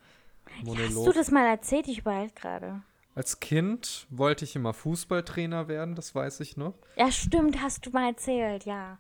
Monolog. 0.62 0.96
Hast 0.96 1.06
du 1.06 1.12
das 1.12 1.30
mal 1.32 1.46
erzählt? 1.46 1.88
Ich 1.88 1.98
überhalte 1.98 2.34
gerade. 2.40 2.82
Als 3.14 3.40
Kind 3.40 4.06
wollte 4.08 4.44
ich 4.44 4.56
immer 4.56 4.72
Fußballtrainer 4.72 5.68
werden, 5.68 5.96
das 5.96 6.14
weiß 6.14 6.40
ich 6.40 6.56
noch. 6.56 6.74
Ja, 6.96 7.10
stimmt, 7.10 7.60
hast 7.60 7.84
du 7.84 7.90
mal 7.90 8.06
erzählt, 8.06 8.64
ja. 8.64 8.98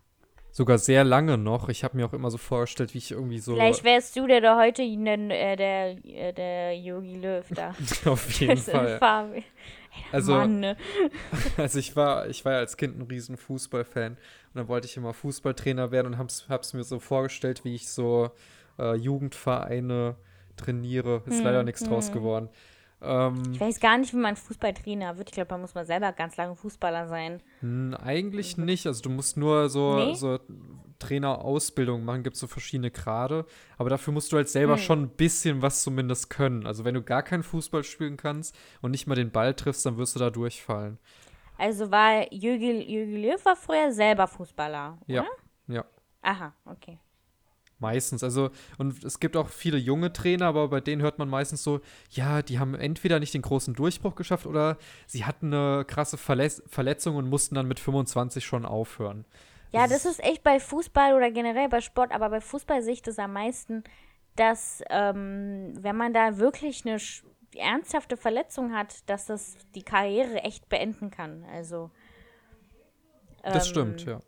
Sogar 0.54 0.76
sehr 0.76 1.02
lange 1.02 1.38
noch. 1.38 1.70
Ich 1.70 1.82
habe 1.82 1.96
mir 1.96 2.04
auch 2.04 2.12
immer 2.12 2.30
so 2.30 2.36
vorgestellt, 2.36 2.92
wie 2.92 2.98
ich 2.98 3.10
irgendwie 3.10 3.38
so. 3.38 3.54
Vielleicht 3.54 3.84
wärst 3.84 4.14
du 4.16 4.26
der, 4.26 4.42
der 4.42 4.56
heute 4.56 4.82
äh, 4.82 5.56
der, 5.56 5.96
äh, 6.04 6.32
der 6.34 6.76
Yogi 6.78 7.16
Löw 7.16 7.44
da. 7.50 7.74
Auf 8.04 8.30
jeden 8.32 8.58
Fall. 8.58 8.98
Farbe. 8.98 9.36
Ey, 9.36 9.44
Also- 10.12 10.34
Mann, 10.34 10.60
ne? 10.60 10.76
Also 11.56 11.78
ich 11.78 11.96
war, 11.96 12.28
ich 12.28 12.44
war 12.44 12.52
ja 12.52 12.58
als 12.58 12.76
Kind 12.76 12.98
ein 12.98 13.02
riesen 13.02 13.36
Fußballfan 13.38 14.12
und 14.12 14.18
dann 14.54 14.68
wollte 14.68 14.86
ich 14.86 14.96
immer 14.98 15.14
Fußballtrainer 15.14 15.90
werden 15.90 16.08
und 16.14 16.18
hab's, 16.18 16.46
hab's 16.50 16.74
mir 16.74 16.84
so 16.84 16.98
vorgestellt, 16.98 17.64
wie 17.64 17.74
ich 17.74 17.88
so 17.88 18.30
äh, 18.78 18.94
Jugendvereine 18.96 20.16
trainiere. 20.58 21.22
Ist 21.26 21.38
Hm, 21.38 21.44
leider 21.44 21.62
nichts 21.62 21.82
draus 21.82 22.08
hm. 22.08 22.14
geworden. 22.14 22.48
Ähm, 23.02 23.42
Ich 23.52 23.60
weiß 23.60 23.80
gar 23.80 23.98
nicht, 23.98 24.12
wie 24.12 24.18
man 24.18 24.36
Fußballtrainer 24.36 25.18
wird. 25.18 25.30
Ich 25.30 25.34
glaube, 25.34 25.48
da 25.48 25.58
muss 25.58 25.74
man 25.74 25.84
selber 25.84 26.12
ganz 26.12 26.36
lange 26.36 26.54
Fußballer 26.56 27.08
sein. 27.08 27.42
mh, 27.60 27.96
eigentlich 27.98 28.56
nicht. 28.56 28.86
Also 28.86 29.02
du 29.02 29.10
musst 29.10 29.36
nur 29.36 29.68
so, 29.68 29.96
Nee? 29.96 30.14
so 30.14 30.38
Trainerausbildung 30.98 32.04
machen, 32.04 32.22
gibt 32.22 32.36
so 32.36 32.46
verschiedene 32.46 32.90
Grade. 32.90 33.44
Aber 33.78 33.90
dafür 33.90 34.12
musst 34.12 34.32
du 34.32 34.36
halt 34.36 34.48
selber 34.48 34.74
Hm. 34.74 34.78
schon 34.82 35.02
ein 35.02 35.08
bisschen 35.10 35.62
was 35.62 35.82
zumindest 35.82 36.30
können. 36.30 36.66
Also 36.66 36.84
wenn 36.84 36.94
du 36.94 37.02
gar 37.02 37.22
keinen 37.22 37.42
Fußball 37.42 37.84
spielen 37.84 38.16
kannst 38.16 38.56
und 38.80 38.92
nicht 38.92 39.06
mal 39.06 39.14
den 39.14 39.30
Ball 39.30 39.54
triffst, 39.54 39.84
dann 39.84 39.96
wirst 39.98 40.14
du 40.14 40.20
da 40.20 40.30
durchfallen. 40.30 40.98
Also 41.58 41.90
war 41.90 42.32
Jürgen, 42.32 42.80
Löw 43.22 43.44
war 43.44 43.56
früher 43.56 43.92
selber 43.92 44.26
Fußballer, 44.26 44.98
Ja. 45.06 45.22
oder? 45.22 45.30
Ja. 45.74 45.84
Aha, 46.22 46.52
okay. 46.64 46.98
Meistens. 47.82 48.22
Also, 48.22 48.50
und 48.78 49.02
es 49.04 49.18
gibt 49.20 49.36
auch 49.36 49.48
viele 49.48 49.76
junge 49.76 50.12
Trainer, 50.12 50.46
aber 50.46 50.68
bei 50.68 50.80
denen 50.80 51.02
hört 51.02 51.18
man 51.18 51.28
meistens 51.28 51.64
so, 51.64 51.80
ja, 52.10 52.40
die 52.40 52.58
haben 52.60 52.74
entweder 52.74 53.18
nicht 53.18 53.34
den 53.34 53.42
großen 53.42 53.74
Durchbruch 53.74 54.14
geschafft 54.14 54.46
oder 54.46 54.78
sie 55.06 55.24
hatten 55.24 55.52
eine 55.52 55.84
krasse 55.84 56.16
Verletz 56.16 56.62
Verletzung 56.68 57.16
und 57.16 57.28
mussten 57.28 57.56
dann 57.56 57.66
mit 57.66 57.80
25 57.80 58.44
schon 58.44 58.64
aufhören. 58.64 59.24
Ja, 59.72 59.86
das 59.88 60.04
ist 60.04 60.22
echt 60.22 60.42
bei 60.42 60.60
Fußball 60.60 61.14
oder 61.14 61.30
generell 61.30 61.68
bei 61.68 61.80
Sport, 61.80 62.12
aber 62.12 62.30
bei 62.30 62.40
Fußball 62.40 62.82
sehe 62.82 62.92
ich 62.92 63.02
das 63.02 63.18
am 63.18 63.32
meisten, 63.32 63.82
dass 64.36 64.82
ähm, 64.90 65.72
wenn 65.82 65.96
man 65.96 66.12
da 66.12 66.38
wirklich 66.38 66.86
eine 66.86 66.98
ernsthafte 67.56 68.16
Verletzung 68.16 68.72
hat, 68.72 69.08
dass 69.08 69.26
das 69.26 69.56
die 69.74 69.82
Karriere 69.82 70.42
echt 70.44 70.68
beenden 70.68 71.10
kann. 71.10 71.44
Also 71.52 71.90
Das 73.42 73.66
ähm, 73.66 73.70
stimmt, 73.70 74.04
ja. 74.04 74.20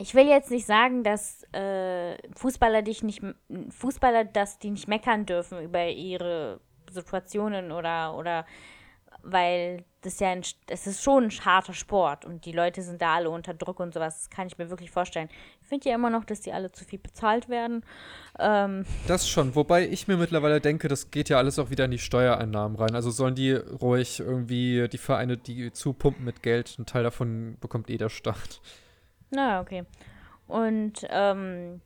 Ich 0.00 0.14
will 0.14 0.26
jetzt 0.26 0.50
nicht 0.50 0.64
sagen, 0.64 1.04
dass 1.04 1.42
äh, 1.52 2.16
Fußballer 2.34 2.80
dich 2.80 3.02
nicht 3.02 3.20
Fußballer, 3.68 4.24
dass 4.24 4.58
die 4.58 4.70
nicht 4.70 4.88
meckern 4.88 5.26
dürfen 5.26 5.62
über 5.62 5.86
ihre 5.88 6.60
Situationen 6.90 7.70
oder 7.70 8.16
oder 8.16 8.46
weil 9.22 9.84
das 10.00 10.18
ja 10.18 10.30
ein, 10.30 10.42
es 10.68 10.86
ist 10.86 11.02
schon 11.02 11.24
ein 11.24 11.44
harter 11.44 11.74
Sport 11.74 12.24
und 12.24 12.46
die 12.46 12.52
Leute 12.52 12.80
sind 12.80 13.02
da 13.02 13.16
alle 13.16 13.28
unter 13.28 13.52
Druck 13.52 13.78
und 13.78 13.92
sowas. 13.92 14.20
Das 14.20 14.30
kann 14.30 14.46
ich 14.46 14.56
mir 14.56 14.70
wirklich 14.70 14.90
vorstellen. 14.90 15.28
Ich 15.60 15.68
finde 15.68 15.90
ja 15.90 15.96
immer 15.96 16.08
noch, 16.08 16.24
dass 16.24 16.40
die 16.40 16.54
alle 16.54 16.72
zu 16.72 16.86
viel 16.86 16.98
bezahlt 16.98 17.50
werden. 17.50 17.84
Ähm, 18.38 18.86
Das 19.06 19.28
schon. 19.28 19.54
Wobei 19.54 19.86
ich 19.86 20.08
mir 20.08 20.16
mittlerweile 20.16 20.62
denke, 20.62 20.88
das 20.88 21.10
geht 21.10 21.28
ja 21.28 21.36
alles 21.36 21.58
auch 21.58 21.68
wieder 21.68 21.84
in 21.84 21.90
die 21.90 21.98
Steuereinnahmen 21.98 22.78
rein. 22.78 22.94
Also 22.94 23.10
sollen 23.10 23.34
die 23.34 23.52
ruhig 23.52 24.20
irgendwie 24.20 24.88
die 24.88 24.96
Vereine, 24.96 25.36
die 25.36 25.70
zupumpen 25.70 26.24
mit 26.24 26.42
Geld, 26.42 26.76
einen 26.78 26.86
Teil 26.86 27.02
davon 27.02 27.58
bekommt 27.60 27.90
eh 27.90 27.98
der 27.98 28.08
Staat. 28.08 28.62
Na, 29.30 29.60
okay. 29.60 29.84
Und, 30.46 31.06
ähm, 31.10 31.80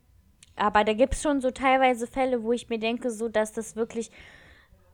aber 0.57 0.85
da 0.85 0.93
gibt 0.95 1.15
es 1.15 1.23
schon 1.23 1.41
so 1.41 1.51
teilweise 1.51 2.07
Fälle, 2.07 2.43
wo 2.43 2.53
ich 2.53 2.69
mir 2.69 2.79
denke, 2.79 3.11
so, 3.11 3.29
dass 3.29 3.53
das 3.53 3.77
wirklich 3.77 4.11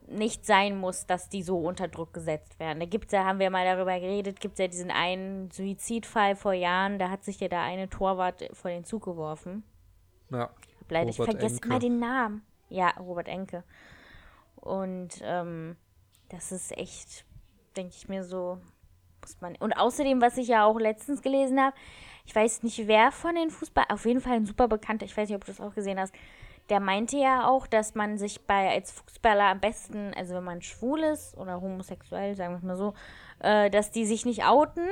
nicht 0.08 0.44
sein 0.44 0.76
muss, 0.76 1.06
dass 1.06 1.28
die 1.28 1.42
so 1.42 1.58
unter 1.58 1.86
Druck 1.86 2.12
gesetzt 2.12 2.58
werden. 2.58 2.80
Da 2.80 2.86
gibt's 2.86 3.12
ja, 3.12 3.24
haben 3.24 3.38
wir 3.38 3.50
mal 3.50 3.64
darüber 3.64 3.98
geredet, 4.00 4.40
gibt 4.40 4.54
es 4.54 4.58
ja 4.58 4.66
diesen 4.66 4.90
einen 4.90 5.50
Suizidfall 5.52 6.34
vor 6.34 6.52
Jahren, 6.52 6.98
da 6.98 7.10
hat 7.10 7.22
sich 7.24 7.38
ja 7.38 7.48
der 7.48 7.60
eine 7.60 7.88
Torwart 7.88 8.48
vor 8.52 8.70
den 8.70 8.84
Zug 8.84 9.04
geworfen. 9.04 9.62
Ja. 10.30 10.50
Leider, 10.88 11.10
ich 11.10 11.16
vergesse 11.16 11.56
Enke. 11.56 11.68
immer 11.68 11.78
den 11.78 11.98
Namen. 12.00 12.42
Ja, 12.68 12.90
Robert 12.98 13.28
Enke. 13.28 13.62
Und 14.56 15.20
ähm, 15.22 15.76
das 16.28 16.50
ist 16.50 16.76
echt, 16.76 17.24
denke 17.76 17.94
ich 17.96 18.08
mir 18.08 18.24
so, 18.24 18.58
muss 19.20 19.40
man. 19.40 19.56
Und 19.56 19.74
außerdem, 19.74 20.20
was 20.20 20.36
ich 20.36 20.48
ja 20.48 20.64
auch 20.64 20.78
letztens 20.78 21.22
gelesen 21.22 21.60
habe, 21.60 21.76
ich 22.30 22.36
weiß 22.36 22.62
nicht, 22.62 22.86
wer 22.86 23.10
von 23.10 23.34
den 23.34 23.50
Fußball, 23.50 23.86
auf 23.88 24.06
jeden 24.06 24.20
Fall 24.20 24.34
ein 24.34 24.46
super 24.46 24.68
bekannter, 24.68 25.04
ich 25.04 25.16
weiß 25.16 25.28
nicht, 25.28 25.36
ob 25.36 25.44
du 25.44 25.50
das 25.50 25.60
auch 25.60 25.74
gesehen 25.74 25.98
hast, 25.98 26.14
der 26.68 26.78
meinte 26.78 27.16
ja 27.16 27.48
auch, 27.48 27.66
dass 27.66 27.96
man 27.96 28.18
sich 28.18 28.40
bei 28.42 28.70
als 28.70 28.92
Fußballer 28.92 29.46
am 29.46 29.58
besten, 29.58 30.14
also 30.14 30.36
wenn 30.36 30.44
man 30.44 30.62
schwul 30.62 31.00
ist 31.00 31.36
oder 31.36 31.60
homosexuell, 31.60 32.36
sagen 32.36 32.52
wir 32.52 32.58
es 32.58 32.62
mal 32.62 32.76
so, 32.76 32.94
äh, 33.40 33.68
dass 33.68 33.90
die 33.90 34.06
sich 34.06 34.26
nicht 34.26 34.44
outen, 34.44 34.86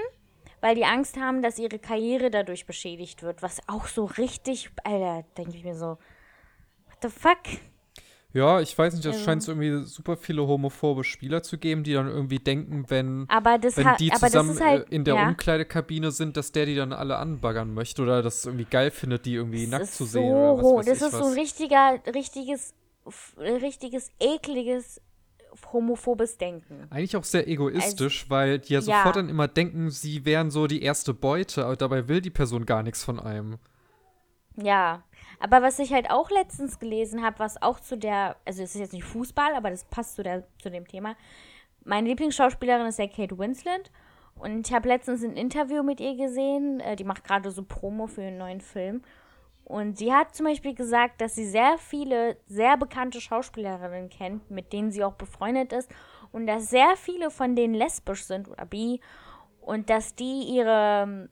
weil 0.61 0.75
die 0.75 0.85
Angst 0.85 1.17
haben, 1.17 1.41
dass 1.41 1.61
ihre 1.61 1.79
Karriere 1.79 2.33
dadurch 2.33 2.67
beschädigt 2.67 3.23
wird. 3.23 3.41
Was 3.41 3.61
auch 3.69 3.87
so 3.87 4.07
richtig, 4.07 4.71
Alter, 4.83 5.25
denke 5.37 5.57
ich 5.57 5.63
mir 5.63 5.77
so, 5.77 5.99
what 6.87 6.99
the 7.03 7.09
fuck? 7.09 7.39
Ja, 8.35 8.61
ich 8.61 8.77
weiß 8.77 8.93
nicht, 8.95 9.07
es 9.07 9.13
Also- 9.15 9.25
scheint 9.25 9.43
so 9.43 9.53
irgendwie 9.53 9.87
super 9.87 10.17
viele 10.19 10.47
homophobe 10.47 11.03
Spieler 11.03 11.43
zu 11.43 11.57
geben, 11.57 11.83
die 11.83 11.95
dann 11.95 12.09
irgendwie 12.09 12.39
denken, 12.39 12.85
wenn 12.89 13.25
Aber 13.29 13.57
das, 13.59 13.77
wenn 13.79 13.89
die 13.99 14.11
zusammen 14.11 14.61
halt, 14.61 14.91
äh, 14.93 14.95
in 14.95 15.05
der 15.05 15.15
ja, 15.15 15.29
Umkleidekabine 15.29 16.11
sind, 16.11 16.37
dass 16.37 16.53
der 16.53 16.67
die 16.67 16.75
dann 16.75 16.93
alle 16.93 17.17
anbaggern 17.17 17.73
möchte 17.73 18.03
oder 18.03 18.21
das 18.23 18.45
irgendwie 18.45 18.67
geil 18.67 18.91
findet, 18.91 19.25
die 19.25 19.35
irgendwie 19.35 19.63
das 19.67 19.71
nackt 19.81 19.87
zu 19.93 20.05
so 20.05 20.11
sehen 20.11 20.31
oder 20.35 20.59
was 20.63 20.87
Das 20.87 21.01
ist 21.01 21.13
was. 21.15 21.21
so 21.21 21.25
ein 21.27 21.33
richtiger, 21.39 22.01
richtiges, 22.15 22.75
richtiges, 23.39 24.11
ekliges, 24.21 25.01
homophobes 25.73 26.37
Denken. 26.37 26.87
Eigentlich 26.91 27.17
auch 27.17 27.25
sehr 27.25 27.49
egoistisch, 27.49 28.29
weil 28.29 28.59
die 28.59 28.75
ja 28.75 28.79
Also 28.81 28.91
Ja. 28.91 28.99
sofort 28.99 29.17
dann 29.17 29.31
immer 29.31 29.49
denken, 29.49 29.91
sie 29.91 30.27
wären 30.27 30.51
so 30.51 30.67
die 30.67 30.83
erste 30.83 31.15
Beute, 31.15 31.65
aber 31.65 31.77
dabei 31.77 32.09
will 32.09 32.21
die 32.21 32.31
Person 32.31 32.67
gar 32.67 32.83
nichts 32.83 33.03
von 33.03 33.19
einem. 33.19 33.57
Ja, 34.61 35.05
aber 35.39 35.63
was 35.63 35.79
ich 35.79 35.93
halt 35.93 36.11
auch 36.11 36.31
letztens 36.31 36.81
gelesen 36.81 37.23
habe, 37.23 37.39
was 37.39 37.63
auch 37.63 37.79
zu 37.79 37.97
der, 37.97 38.37
also 38.45 38.63
es 38.63 38.75
ist 38.75 38.81
jetzt 38.81 38.93
nicht 38.93 39.05
Fußball, 39.05 39.55
aber 39.55 39.71
das 39.71 39.85
passt 39.85 40.17
zu, 40.17 40.25
der, 40.25 40.45
zu 40.61 40.69
dem 40.69 40.87
Thema. 40.87 41.15
Meine 41.85 42.09
Lieblingsschauspielerin 42.09 42.87
ist 42.87 42.99
ja 42.99 43.07
Kate 43.07 43.39
Winslet 43.39 43.93
und 44.35 44.67
ich 44.67 44.75
habe 44.75 44.89
letztens 44.89 45.23
ein 45.23 45.37
Interview 45.37 45.85
mit 45.85 46.01
ihr 46.01 46.17
gesehen. 46.17 46.81
Äh, 46.81 46.97
die 46.97 47.05
macht 47.05 47.25
gerade 47.25 47.51
so 47.53 47.63
Promo 47.63 48.09
für 48.09 48.23
einen 48.23 48.39
neuen 48.39 48.61
Film. 48.61 49.03
Und 49.65 49.99
sie 49.99 50.13
hat 50.13 50.35
zum 50.35 50.47
Beispiel 50.47 50.75
gesagt, 50.75 51.21
dass 51.21 51.35
sie 51.35 51.47
sehr 51.47 51.77
viele 51.79 52.37
sehr 52.47 52.77
bekannte 52.77 53.21
Schauspielerinnen 53.21 54.09
kennt, 54.09 54.51
mit 54.51 54.73
denen 54.73 54.91
sie 54.91 55.05
auch 55.05 55.15
befreundet 55.15 55.73
ist. 55.73 55.91
Und 56.33 56.47
dass 56.47 56.71
sehr 56.71 56.97
viele 56.97 57.31
von 57.31 57.55
denen 57.55 57.75
lesbisch 57.75 58.25
sind 58.25 58.49
oder 58.49 58.65
bi. 58.65 59.01
Und 59.61 59.91
dass 59.91 60.15
die 60.15 60.43
ihre 60.43 61.29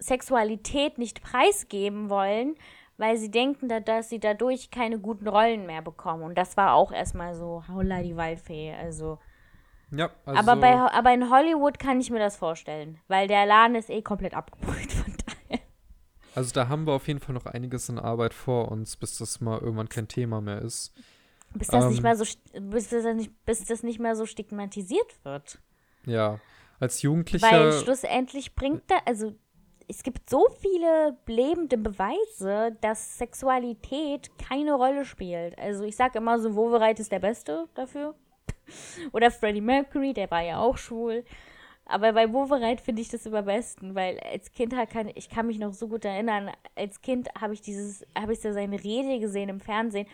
Sexualität 0.00 0.98
nicht 0.98 1.22
preisgeben 1.22 2.10
wollen, 2.10 2.56
weil 2.96 3.16
sie 3.16 3.30
denken, 3.30 3.68
da, 3.68 3.80
dass 3.80 4.08
sie 4.08 4.18
dadurch 4.18 4.70
keine 4.70 4.98
guten 4.98 5.28
Rollen 5.28 5.66
mehr 5.66 5.82
bekommen. 5.82 6.22
Und 6.22 6.36
das 6.36 6.56
war 6.56 6.74
auch 6.74 6.92
erstmal 6.92 7.34
so, 7.34 7.62
holla 7.68 8.02
die 8.02 8.16
Waldfee. 8.16 8.74
Also. 8.74 9.18
Ja, 9.90 10.10
also 10.24 10.38
aber, 10.38 10.60
bei, 10.60 10.74
aber 10.74 11.12
in 11.12 11.30
Hollywood 11.30 11.78
kann 11.78 12.00
ich 12.00 12.10
mir 12.10 12.18
das 12.18 12.36
vorstellen, 12.36 12.98
weil 13.08 13.26
der 13.26 13.46
Laden 13.46 13.74
ist 13.74 13.90
eh 13.90 14.02
komplett 14.02 14.34
abgebrüht. 14.34 14.92
Von 14.92 15.16
daher. 15.26 15.60
also 16.34 16.52
da 16.52 16.68
haben 16.68 16.86
wir 16.86 16.92
auf 16.92 17.08
jeden 17.08 17.20
Fall 17.20 17.34
noch 17.34 17.46
einiges 17.46 17.88
in 17.88 17.98
Arbeit 17.98 18.34
vor 18.34 18.70
uns, 18.70 18.96
bis 18.96 19.18
das 19.18 19.40
mal 19.40 19.58
irgendwann 19.58 19.88
kein 19.88 20.06
Thema 20.06 20.40
mehr 20.40 20.62
ist. 20.62 20.94
Bis 21.54 21.68
das, 21.68 21.86
nicht 21.86 21.98
Ähm. 21.98 22.02
mehr 22.02 22.16
so, 22.16 22.24
bis, 22.60 22.90
das 22.90 23.04
nicht, 23.14 23.44
bis 23.44 23.64
das 23.64 23.82
nicht 23.82 23.98
mehr 23.98 24.14
so 24.14 24.26
stigmatisiert 24.26 25.24
wird. 25.24 25.58
Ja, 26.06 26.38
als 26.78 27.02
Weil 27.02 27.10
Jugendlicher 27.10 27.72
schlussendlich 27.72 28.54
bringt 28.54 28.82
da, 28.88 28.96
also 29.04 29.34
es 29.90 30.04
gibt 30.04 30.30
so 30.30 30.46
viele 30.60 31.16
lebende 31.26 31.76
Beweise, 31.76 32.76
dass 32.80 33.18
Sexualität 33.18 34.30
keine 34.38 34.74
Rolle 34.74 35.04
spielt. 35.04 35.58
Also 35.58 35.82
ich 35.82 35.96
sage 35.96 36.18
immer 36.18 36.38
so, 36.38 36.54
Wovereit 36.54 37.00
ist 37.00 37.10
der 37.10 37.18
Beste 37.18 37.68
dafür. 37.74 38.14
Oder 39.12 39.32
Freddie 39.32 39.60
Mercury, 39.60 40.12
der 40.12 40.30
war 40.30 40.42
ja 40.42 40.60
auch 40.60 40.78
schwul. 40.78 41.24
Aber 41.86 42.12
bei 42.12 42.32
Wovereit 42.32 42.80
finde 42.80 43.02
ich 43.02 43.08
das 43.08 43.26
immer 43.26 43.42
besten, 43.42 43.96
weil 43.96 44.20
als 44.20 44.52
Kind 44.52 44.72
kann 44.90 45.10
ich 45.12 45.28
kann 45.28 45.48
mich 45.48 45.58
noch 45.58 45.72
so 45.72 45.88
gut 45.88 46.04
erinnern, 46.04 46.52
als 46.76 47.00
Kind 47.00 47.28
habe 47.40 47.54
ich 47.54 47.62
dieses, 47.62 48.06
habe 48.16 48.32
ich 48.32 48.40
so 48.40 48.52
seine 48.52 48.82
Rede 48.82 49.18
gesehen 49.18 49.48
im 49.48 49.58
Fernsehen 49.58 50.06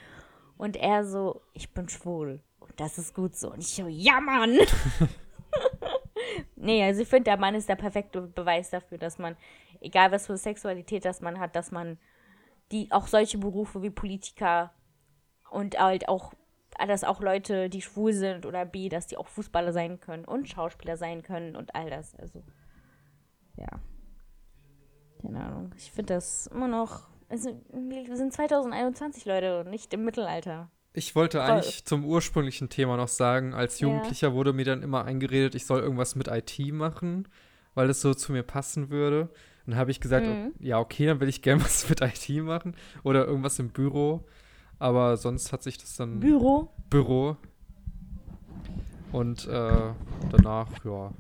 und 0.57 0.77
er 0.77 1.05
so, 1.05 1.43
ich 1.53 1.75
bin 1.75 1.91
schwul 1.91 2.41
und 2.61 2.81
das 2.81 2.97
ist 2.97 3.15
gut 3.15 3.37
so 3.37 3.53
und 3.53 3.59
ich 3.59 3.75
so, 3.75 3.87
ja 3.89 4.23
Mann. 4.23 4.59
nee, 6.57 6.85
also 6.85 7.03
ich 7.03 7.09
finde, 7.09 7.25
der 7.25 7.37
Mann 7.37 7.55
ist 7.55 7.69
der 7.69 7.77
perfekte 7.77 8.23
Beweis 8.23 8.71
dafür, 8.71 8.99
dass 8.99 9.19
man, 9.19 9.37
egal 9.87 10.12
was 10.12 10.27
für 10.27 10.37
Sexualität 10.37 11.05
das 11.05 11.20
man 11.20 11.38
hat, 11.38 11.57
dass 11.57 11.70
man 11.70 11.99
die 12.72 12.90
auch 12.90 13.07
solche 13.07 13.38
Berufe 13.38 13.83
wie 13.83 13.90
Politiker 13.90 14.72
und 15.51 15.79
halt 15.79 16.09
auch, 16.09 16.35
dass 16.87 17.05
auch 17.05 17.20
Leute, 17.20 17.70
die 17.70 17.81
schwul 17.81 18.12
sind 18.12 18.44
oder 18.44 18.64
B, 18.64 18.88
dass 18.88 19.07
die 19.07 19.16
auch 19.16 19.29
Fußballer 19.29 19.72
sein 19.72 20.01
können 20.01 20.25
und 20.25 20.49
Schauspieler 20.49 20.96
sein 20.96 21.22
können 21.22 21.57
und 21.57 21.75
all 21.75 21.88
das. 21.88 22.14
Also, 22.16 22.42
ja. 23.57 23.68
Keine 25.22 25.44
Ahnung. 25.44 25.72
Ich 25.77 25.92
finde 25.92 26.14
das 26.14 26.49
immer 26.49 26.68
noch. 26.68 27.09
Also, 27.29 27.61
wir 27.72 28.16
sind 28.16 28.33
2021, 28.33 29.25
Leute, 29.25 29.61
und 29.61 29.70
nicht 29.70 29.92
im 29.94 30.05
Mittelalter. 30.05 30.70
Ich 30.92 31.14
wollte 31.14 31.42
eigentlich 31.42 31.85
zum 31.85 32.05
ursprünglichen 32.05 32.68
Thema 32.68 32.96
noch 32.96 33.09
sagen, 33.09 33.53
als 33.53 33.81
Ja. 33.81 33.88
Jugendlicher 33.88 34.33
wurde 34.33 34.53
mir 34.53 34.64
dann 34.64 34.83
immer 34.83 35.05
eingeredet, 35.05 35.55
ich 35.55 35.66
soll 35.66 35.81
irgendwas 35.81 36.14
mit 36.14 36.29
IT 36.29 36.59
machen, 36.72 37.29
weil 37.75 37.90
es 37.90 38.01
so 38.01 38.14
zu 38.14 38.33
mir 38.33 38.42
passen 38.42 38.90
würde. 38.90 39.29
Dann 39.67 39.77
habe 39.77 39.91
ich 39.91 40.01
gesagt, 40.01 40.27
Mhm. 40.27 40.53
ja, 40.61 40.79
okay, 40.79 41.07
dann 41.07 41.21
will 41.21 41.29
ich 41.29 41.43
gerne 41.43 41.61
was 41.65 41.89
mit 41.89 42.01
IT 42.01 42.29
machen 42.43 42.75
oder 43.03 43.27
irgendwas 43.27 43.59
im 43.59 43.71
Büro. 43.71 44.25
Aber 44.79 45.17
sonst 45.17 45.53
hat 45.53 45.63
sich 45.63 45.79
das 45.79 45.97
dann 45.97 46.21
Büro. 46.21 46.71
Büro. 46.91 47.37
Und 49.13 49.47
äh, 49.47 49.93
danach, 50.31 50.69
ja. 50.85 51.11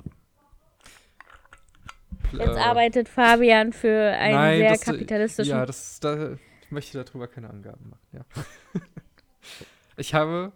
Jetzt 2.32 2.56
äh, 2.56 2.60
arbeitet 2.60 3.08
Fabian 3.08 3.72
für 3.72 4.10
einen 4.18 4.34
nein, 4.34 4.58
sehr 4.58 4.70
das- 4.72 4.80
kapitalistischen. 4.82 5.50
Ja, 5.50 5.64
das, 5.64 6.00
da, 6.00 6.32
ich 6.62 6.70
möchte 6.70 7.02
darüber 7.02 7.28
keine 7.28 7.48
Angaben 7.48 7.88
machen, 7.90 8.06
ja. 8.12 8.80
ich 9.96 10.12
habe. 10.14 10.52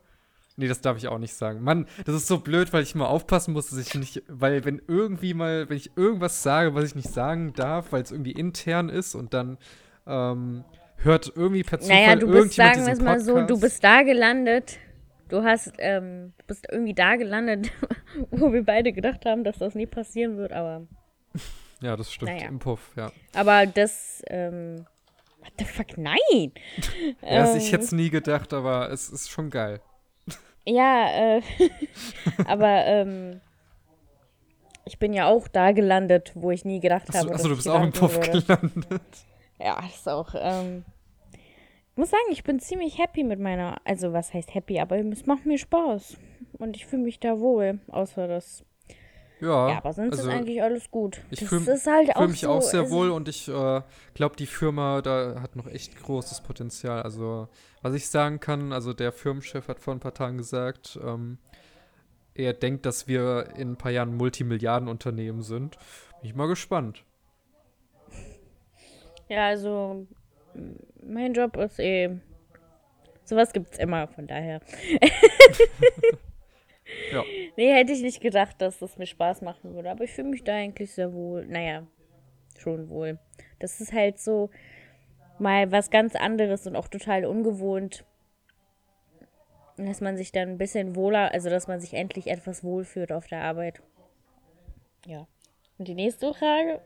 Nee, 0.60 0.68
das 0.68 0.82
darf 0.82 0.98
ich 0.98 1.08
auch 1.08 1.16
nicht 1.16 1.32
sagen. 1.32 1.62
Mann, 1.62 1.86
das 2.04 2.14
ist 2.14 2.26
so 2.26 2.38
blöd, 2.38 2.70
weil 2.74 2.82
ich 2.82 2.94
immer 2.94 3.08
aufpassen 3.08 3.54
muss, 3.54 3.70
dass 3.70 3.78
ich 3.78 3.94
nicht. 3.94 4.22
Weil, 4.28 4.62
wenn 4.66 4.82
irgendwie 4.86 5.32
mal, 5.32 5.70
wenn 5.70 5.76
ich 5.78 5.96
irgendwas 5.96 6.42
sage, 6.42 6.74
was 6.74 6.84
ich 6.84 6.94
nicht 6.94 7.08
sagen 7.08 7.54
darf, 7.54 7.92
weil 7.92 8.02
es 8.02 8.12
irgendwie 8.12 8.32
intern 8.32 8.90
ist 8.90 9.14
und 9.14 9.32
dann 9.32 9.56
ähm, 10.06 10.64
hört 10.98 11.32
irgendwie 11.34 11.62
per 11.62 11.80
Zufall 11.80 11.96
naja, 11.96 12.16
du 12.16 12.26
bist, 12.30 12.52
sagen 12.52 12.84
wir 12.84 12.92
es 12.92 13.00
mal 13.00 13.20
so, 13.20 13.40
du 13.40 13.58
bist 13.58 13.82
da 13.82 14.02
gelandet. 14.02 14.76
Du 15.30 15.44
hast, 15.44 15.72
ähm, 15.78 16.34
du 16.36 16.46
bist 16.46 16.66
irgendwie 16.70 16.92
da 16.92 17.16
gelandet, 17.16 17.70
wo 18.30 18.52
wir 18.52 18.62
beide 18.62 18.92
gedacht 18.92 19.24
haben, 19.24 19.42
dass 19.42 19.56
das 19.56 19.74
nie 19.74 19.86
passieren 19.86 20.36
wird, 20.36 20.52
aber. 20.52 20.86
Ja, 21.82 21.96
das 21.96 22.12
stimmt. 22.12 22.32
Naja. 22.32 22.48
Im 22.48 22.58
Puff, 22.58 22.92
ja. 22.94 23.10
Aber 23.34 23.64
das, 23.64 24.20
ähm. 24.26 24.84
What 25.38 25.52
the 25.58 25.64
fuck? 25.64 25.96
Nein! 25.96 26.18
Ja, 27.22 27.56
ich 27.56 27.64
Ähm, 27.64 27.70
hätte 27.70 27.84
es 27.84 27.92
nie 27.92 28.10
gedacht, 28.10 28.52
aber 28.52 28.90
es 28.90 29.08
ist 29.08 29.30
schon 29.30 29.48
geil. 29.48 29.80
Ja, 30.66 31.36
äh, 31.36 31.42
aber 32.46 32.84
ähm, 32.86 33.40
ich 34.84 34.98
bin 34.98 35.12
ja 35.12 35.26
auch 35.28 35.48
da 35.48 35.72
gelandet, 35.72 36.32
wo 36.34 36.50
ich 36.50 36.64
nie 36.64 36.80
gedacht 36.80 37.08
Achso, 37.08 37.20
habe. 37.20 37.34
achso, 37.34 37.44
du 37.48 37.54
dass 37.54 37.58
bist 37.58 37.66
ich 37.66 37.72
auch 37.72 37.82
im 37.82 37.92
Puff 37.92 38.16
würde. 38.16 38.42
gelandet. 38.42 39.02
Ja, 39.62 39.76
das 39.82 39.94
ist 39.96 40.08
auch. 40.08 40.34
Ähm, 40.34 40.84
ich 41.34 41.96
muss 41.96 42.08
sagen, 42.08 42.22
ich 42.30 42.44
bin 42.44 42.60
ziemlich 42.60 42.96
happy 42.96 43.24
mit 43.24 43.38
meiner. 43.40 43.76
Also, 43.84 44.14
was 44.14 44.32
heißt 44.32 44.54
happy? 44.54 44.80
Aber 44.80 44.96
es 44.98 45.26
macht 45.26 45.44
mir 45.44 45.58
Spaß. 45.58 46.16
Und 46.58 46.76
ich 46.76 46.86
fühle 46.86 47.02
mich 47.02 47.20
da 47.20 47.40
wohl. 47.40 47.78
Außer 47.88 48.26
das. 48.26 48.64
Ja, 49.40 49.70
Ja, 49.70 49.76
aber 49.78 49.92
sonst 49.92 50.12
also 50.18 50.28
ist 50.28 50.34
eigentlich 50.34 50.62
alles 50.62 50.90
gut. 50.90 51.20
ich 51.30 51.44
fühl- 51.44 51.66
ist 51.66 51.86
halt 51.86 52.12
fühle 52.14 52.28
mich 52.28 52.40
so, 52.40 52.50
auch 52.50 52.62
sehr 52.62 52.80
also, 52.80 52.94
wohl 52.94 53.10
und 53.10 53.28
ich 53.28 53.48
äh, 53.48 53.82
glaube, 54.14 54.36
die 54.36 54.46
Firma 54.46 55.00
da 55.02 55.40
hat 55.40 55.56
noch 55.56 55.66
echt 55.66 55.96
großes 56.02 56.42
Potenzial. 56.42 57.02
Also, 57.02 57.48
was 57.82 57.94
ich 57.94 58.08
sagen 58.08 58.38
kann, 58.40 58.72
also 58.72 58.92
der 58.92 59.12
Firmenchef 59.12 59.68
hat 59.68 59.80
vor 59.80 59.94
ein 59.94 60.00
paar 60.00 60.14
Tagen 60.14 60.36
gesagt, 60.38 60.98
ähm, 61.02 61.38
er 62.34 62.52
denkt, 62.52 62.86
dass 62.86 63.08
wir 63.08 63.54
in 63.56 63.72
ein 63.72 63.76
paar 63.76 63.90
Jahren 63.92 64.16
Multimilliardenunternehmen 64.16 65.42
sind. 65.42 65.76
Bin 66.20 66.30
ich 66.30 66.34
mal 66.34 66.46
gespannt. 66.48 67.04
Ja, 69.28 69.46
also. 69.46 70.06
Mein 71.02 71.32
Job 71.34 71.56
ist 71.56 71.78
eh. 71.78 72.18
Sowas 73.24 73.52
gibt's 73.52 73.78
immer, 73.78 74.08
von 74.08 74.26
daher. 74.26 74.60
Ja. 77.12 77.24
Nee, 77.56 77.72
hätte 77.72 77.92
ich 77.92 78.02
nicht 78.02 78.20
gedacht, 78.20 78.60
dass 78.60 78.78
das 78.78 78.96
mir 78.98 79.06
Spaß 79.06 79.42
machen 79.42 79.74
würde. 79.74 79.90
Aber 79.90 80.04
ich 80.04 80.12
fühle 80.12 80.28
mich 80.28 80.44
da 80.44 80.54
eigentlich 80.54 80.92
sehr 80.92 81.12
wohl. 81.12 81.46
Naja, 81.46 81.86
schon 82.58 82.88
wohl. 82.88 83.18
Das 83.58 83.80
ist 83.80 83.92
halt 83.92 84.18
so 84.18 84.50
mal 85.38 85.72
was 85.72 85.90
ganz 85.90 86.14
anderes 86.14 86.66
und 86.66 86.76
auch 86.76 86.88
total 86.88 87.24
ungewohnt. 87.24 88.04
Dass 89.76 90.00
man 90.00 90.16
sich 90.16 90.30
dann 90.30 90.50
ein 90.50 90.58
bisschen 90.58 90.94
wohler, 90.94 91.32
also 91.32 91.48
dass 91.48 91.66
man 91.66 91.80
sich 91.80 91.94
endlich 91.94 92.26
etwas 92.26 92.62
wohlfühlt 92.62 93.12
auf 93.12 93.26
der 93.26 93.42
Arbeit. 93.42 93.80
Ja. 95.06 95.26
Und 95.78 95.88
die 95.88 95.94
nächste 95.94 96.34
Frage? 96.34 96.80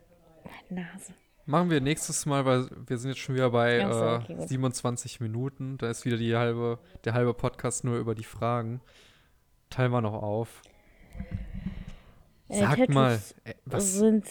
Nase. 0.70 1.14
Machen 1.46 1.68
wir 1.68 1.80
nächstes 1.80 2.24
Mal, 2.24 2.46
weil 2.46 2.68
wir 2.86 2.96
sind 2.96 3.10
jetzt 3.10 3.20
schon 3.20 3.34
wieder 3.34 3.50
bei 3.50 3.80
so, 3.80 4.04
äh, 4.04 4.14
okay, 4.16 4.34
gut. 4.34 4.48
27 4.48 5.20
Minuten. 5.20 5.76
Da 5.76 5.90
ist 5.90 6.04
wieder 6.04 6.16
die 6.16 6.34
halbe, 6.34 6.78
der 7.04 7.12
halbe 7.12 7.34
Podcast 7.34 7.84
nur 7.84 7.98
über 7.98 8.14
die 8.14 8.24
Fragen. 8.24 8.80
Teilen 9.70 9.92
wir 9.92 10.00
noch 10.00 10.22
auf. 10.22 10.62
Äh, 12.48 12.58
Sag 12.58 12.78
Tattoos 12.78 12.94
mal, 12.94 13.20
äh, 13.44 13.54
was, 13.64 13.94
Sind. 13.94 14.26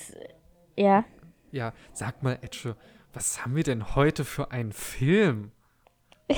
Ja. 0.77 1.05
ja, 1.51 1.73
sag 1.93 2.23
mal, 2.23 2.37
Etche, 2.41 2.75
was 3.13 3.43
haben 3.43 3.55
wir 3.55 3.63
denn 3.63 3.95
heute 3.95 4.25
für 4.25 4.51
einen 4.51 4.71
Film? 4.71 5.51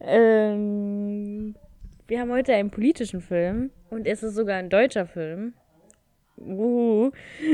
Ähm, 0.00 1.54
wir 2.08 2.20
haben 2.20 2.32
heute 2.32 2.54
einen 2.54 2.70
politischen 2.70 3.20
Film 3.20 3.70
und 3.90 4.06
es 4.06 4.22
ist 4.22 4.34
sogar 4.34 4.56
ein 4.56 4.70
deutscher 4.70 5.06
Film. 5.06 5.54
Uh. 6.38 7.10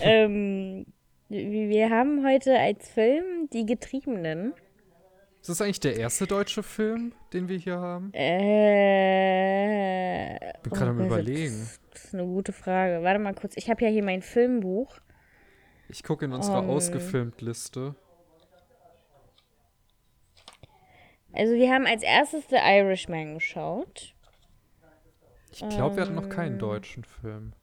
ähm, 0.00 0.86
wir 1.28 1.90
haben 1.90 2.26
heute 2.26 2.58
als 2.58 2.88
Film 2.88 3.48
Die 3.52 3.66
Getriebenen. 3.66 4.54
Ist 5.40 5.48
das 5.48 5.62
eigentlich 5.62 5.80
der 5.80 5.96
erste 5.96 6.26
deutsche 6.26 6.62
Film, 6.62 7.12
den 7.32 7.48
wir 7.48 7.56
hier 7.56 7.78
haben? 7.78 8.12
Äh, 8.12 8.28
Bin 10.62 10.72
gerade 10.72 10.90
am 10.90 10.98
Gott, 10.98 11.06
Überlegen. 11.06 11.60
Das, 11.60 11.80
das 11.92 12.04
ist 12.04 12.14
eine 12.14 12.24
gute 12.24 12.52
Frage. 12.52 13.02
Warte 13.02 13.18
mal 13.18 13.32
kurz. 13.34 13.56
Ich 13.56 13.70
habe 13.70 13.82
ja 13.82 13.90
hier 13.90 14.04
mein 14.04 14.20
Filmbuch. 14.20 14.98
Ich 15.88 16.02
gucke 16.02 16.26
in 16.26 16.32
unserer 16.32 16.62
Ähm. 16.62 16.68
Ausgefilmt-Liste. 16.70 17.94
Also 21.32 21.54
wir 21.54 21.72
haben 21.72 21.86
als 21.86 22.02
erstes 22.02 22.46
The 22.50 22.56
Irishman 22.56 23.34
geschaut. 23.34 24.14
Ich 25.52 25.66
glaube, 25.68 25.96
wir 25.96 26.02
hatten 26.04 26.14
noch 26.16 26.28
keinen 26.28 26.54
ähm. 26.54 26.58
deutschen 26.58 27.04
Film. 27.04 27.54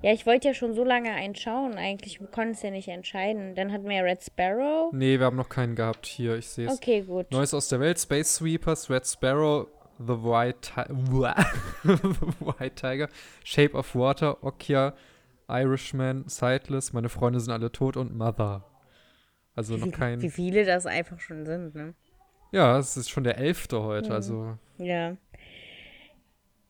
Ja, 0.00 0.12
ich 0.12 0.26
wollte 0.26 0.48
ja 0.48 0.54
schon 0.54 0.74
so 0.74 0.84
lange 0.84 1.10
einen 1.12 1.34
schauen. 1.34 1.74
Eigentlich 1.74 2.20
wir 2.20 2.28
konnten 2.28 2.52
es 2.52 2.62
ja 2.62 2.70
nicht 2.70 2.88
entscheiden. 2.88 3.54
Dann 3.56 3.72
hatten 3.72 3.88
wir 3.88 3.96
ja 3.96 4.02
Red 4.02 4.22
Sparrow. 4.22 4.92
Nee, 4.92 5.18
wir 5.18 5.26
haben 5.26 5.36
noch 5.36 5.48
keinen 5.48 5.74
gehabt. 5.74 6.06
Hier, 6.06 6.36
ich 6.36 6.48
sehe 6.48 6.66
es. 6.68 6.72
Okay, 6.74 7.02
gut. 7.02 7.30
Neues 7.32 7.52
aus 7.52 7.68
der 7.68 7.80
Welt, 7.80 7.98
Space 7.98 8.36
Sweepers, 8.36 8.88
Red 8.90 9.06
Sparrow, 9.06 9.66
The 9.98 10.14
White, 10.22 10.70
The 11.82 11.90
White 12.40 12.74
Tiger, 12.76 13.08
Shape 13.42 13.74
of 13.76 13.92
Water, 13.96 14.42
Okja, 14.44 14.94
Irishman, 15.48 16.28
Sightless, 16.28 16.92
Meine 16.92 17.08
Freunde 17.08 17.40
sind 17.40 17.52
alle 17.52 17.72
tot 17.72 17.96
und 17.96 18.16
Mother. 18.16 18.64
Also 19.56 19.76
noch 19.76 19.86
Wie 19.86 19.90
kein. 19.90 20.20
viele 20.30 20.64
das 20.64 20.86
einfach 20.86 21.18
schon 21.18 21.44
sind, 21.44 21.74
ne? 21.74 21.94
Ja, 22.52 22.78
es 22.78 22.96
ist 22.96 23.10
schon 23.10 23.24
der 23.24 23.38
elfte 23.38 23.82
heute, 23.82 24.10
Mhm. 24.10 24.14
also. 24.14 24.58
Ja. 24.78 25.16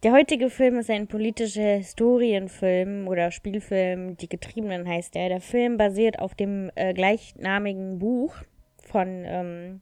Der 0.05 0.13
heutige 0.13 0.49
Film 0.49 0.79
ist 0.79 0.91
ein 0.91 1.09
politischer 1.09 1.77
Historienfilm 1.77 3.09
oder 3.09 3.33
Spielfilm. 3.33 4.17
Die 4.17 4.29
Getriebenen 4.29 4.87
heißt 4.89 5.17
der. 5.17 5.29
Der 5.29 5.41
Film 5.41 5.77
basiert 5.77 6.21
auf 6.21 6.37
dem 6.37 6.71
äh, 6.77 6.95
gleichnamigen 6.95 7.99
Buch 7.99 8.37
von 8.81 9.25
ähm, 9.27 9.81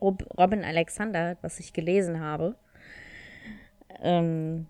Rob 0.00 0.24
Robin 0.38 0.64
Alexander, 0.64 1.36
was 1.42 1.60
ich 1.60 1.74
gelesen 1.74 2.20
habe. 2.20 2.56
Ähm, 4.02 4.66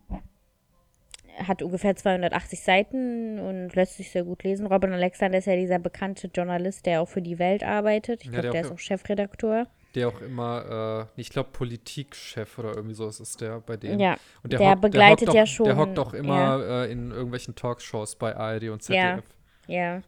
hat 1.38 1.62
ungefähr 1.62 1.94
280 1.94 2.60
Seiten 2.60 3.38
und 3.38 3.74
lässt 3.76 3.96
sich 3.96 4.10
sehr 4.10 4.24
gut 4.24 4.42
lesen. 4.42 4.66
Robin 4.66 4.92
Alexander 4.92 5.38
ist 5.38 5.46
ja 5.46 5.54
dieser 5.54 5.78
bekannte 5.78 6.28
Journalist, 6.34 6.84
der 6.87 7.00
auch 7.00 7.08
für 7.08 7.22
die 7.22 7.38
Welt 7.38 7.62
arbeitet. 7.62 8.22
Ich 8.24 8.26
Ja, 8.26 8.40
glaube, 8.40 8.42
der 8.42 8.52
der 8.52 8.60
ist 8.62 8.72
auch 8.72 8.78
Chefredakteur. 8.78 9.68
Der 9.94 10.09
auch 10.09 10.20
immer, 10.20 11.09
äh, 11.16 11.20
ich 11.20 11.30
glaube, 11.30 11.50
Politikchef 11.52 12.59
oder 12.59 12.74
irgendwie 12.74 12.94
so 12.94 13.07
ist 13.09 13.40
der 13.40 13.61
bei 13.61 13.76
dem. 13.76 14.00
Ja, 14.00 14.16
Und 14.42 14.52
der 14.52 14.61
hockt- 14.61 14.80
begleitet 14.80 15.33
ja 15.33 15.42
auch, 15.44 15.46
schon, 15.46 15.66
Der 15.66 15.76
hockt 15.76 15.98
auch 15.98 16.14
immer 16.14 16.61
äh, 16.87 16.90
in 16.92 17.11
irgendwelchen 17.12 17.54
Talkshows 17.54 18.16
bei 18.16 18.35
ARD 18.37 18.70
und 18.70 18.87
Ja. 18.88 19.16
ZDF. 19.18 19.24
Ja. 19.68 20.02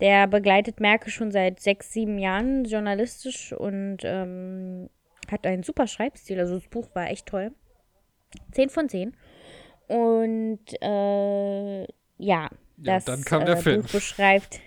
Der 0.00 0.26
begleitet 0.26 0.78
Merkel 0.78 1.10
schon 1.10 1.30
seit 1.32 1.58
sechs, 1.60 1.92
sieben 1.92 2.18
Jahren 2.18 2.64
journalistisch 2.64 3.52
und 3.52 3.98
ähm, 4.04 4.90
hat 5.30 5.46
einen 5.46 5.62
super 5.62 5.86
Schreibstil. 5.86 6.38
Also 6.38 6.54
das 6.58 6.68
Buch 6.68 6.88
war 6.94 7.08
echt 7.10 7.26
toll. 7.26 7.52
Zehn 8.52 8.68
von 8.68 8.88
zehn. 8.88 9.16
Und 9.88 10.60
äh, 10.82 11.82
ja, 12.18 12.48
das 12.76 13.04
dann 13.06 13.24
kam 13.24 13.44
der 13.46 13.56
äh, 13.56 13.62
Film. 13.62 13.82
Buch 13.82 13.92
beschreibt. 13.92 14.60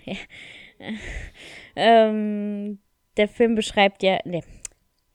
ähm, 1.76 2.78
der 3.20 3.28
Film 3.28 3.54
beschreibt 3.54 4.02
ja. 4.02 4.18
Nee, 4.24 4.42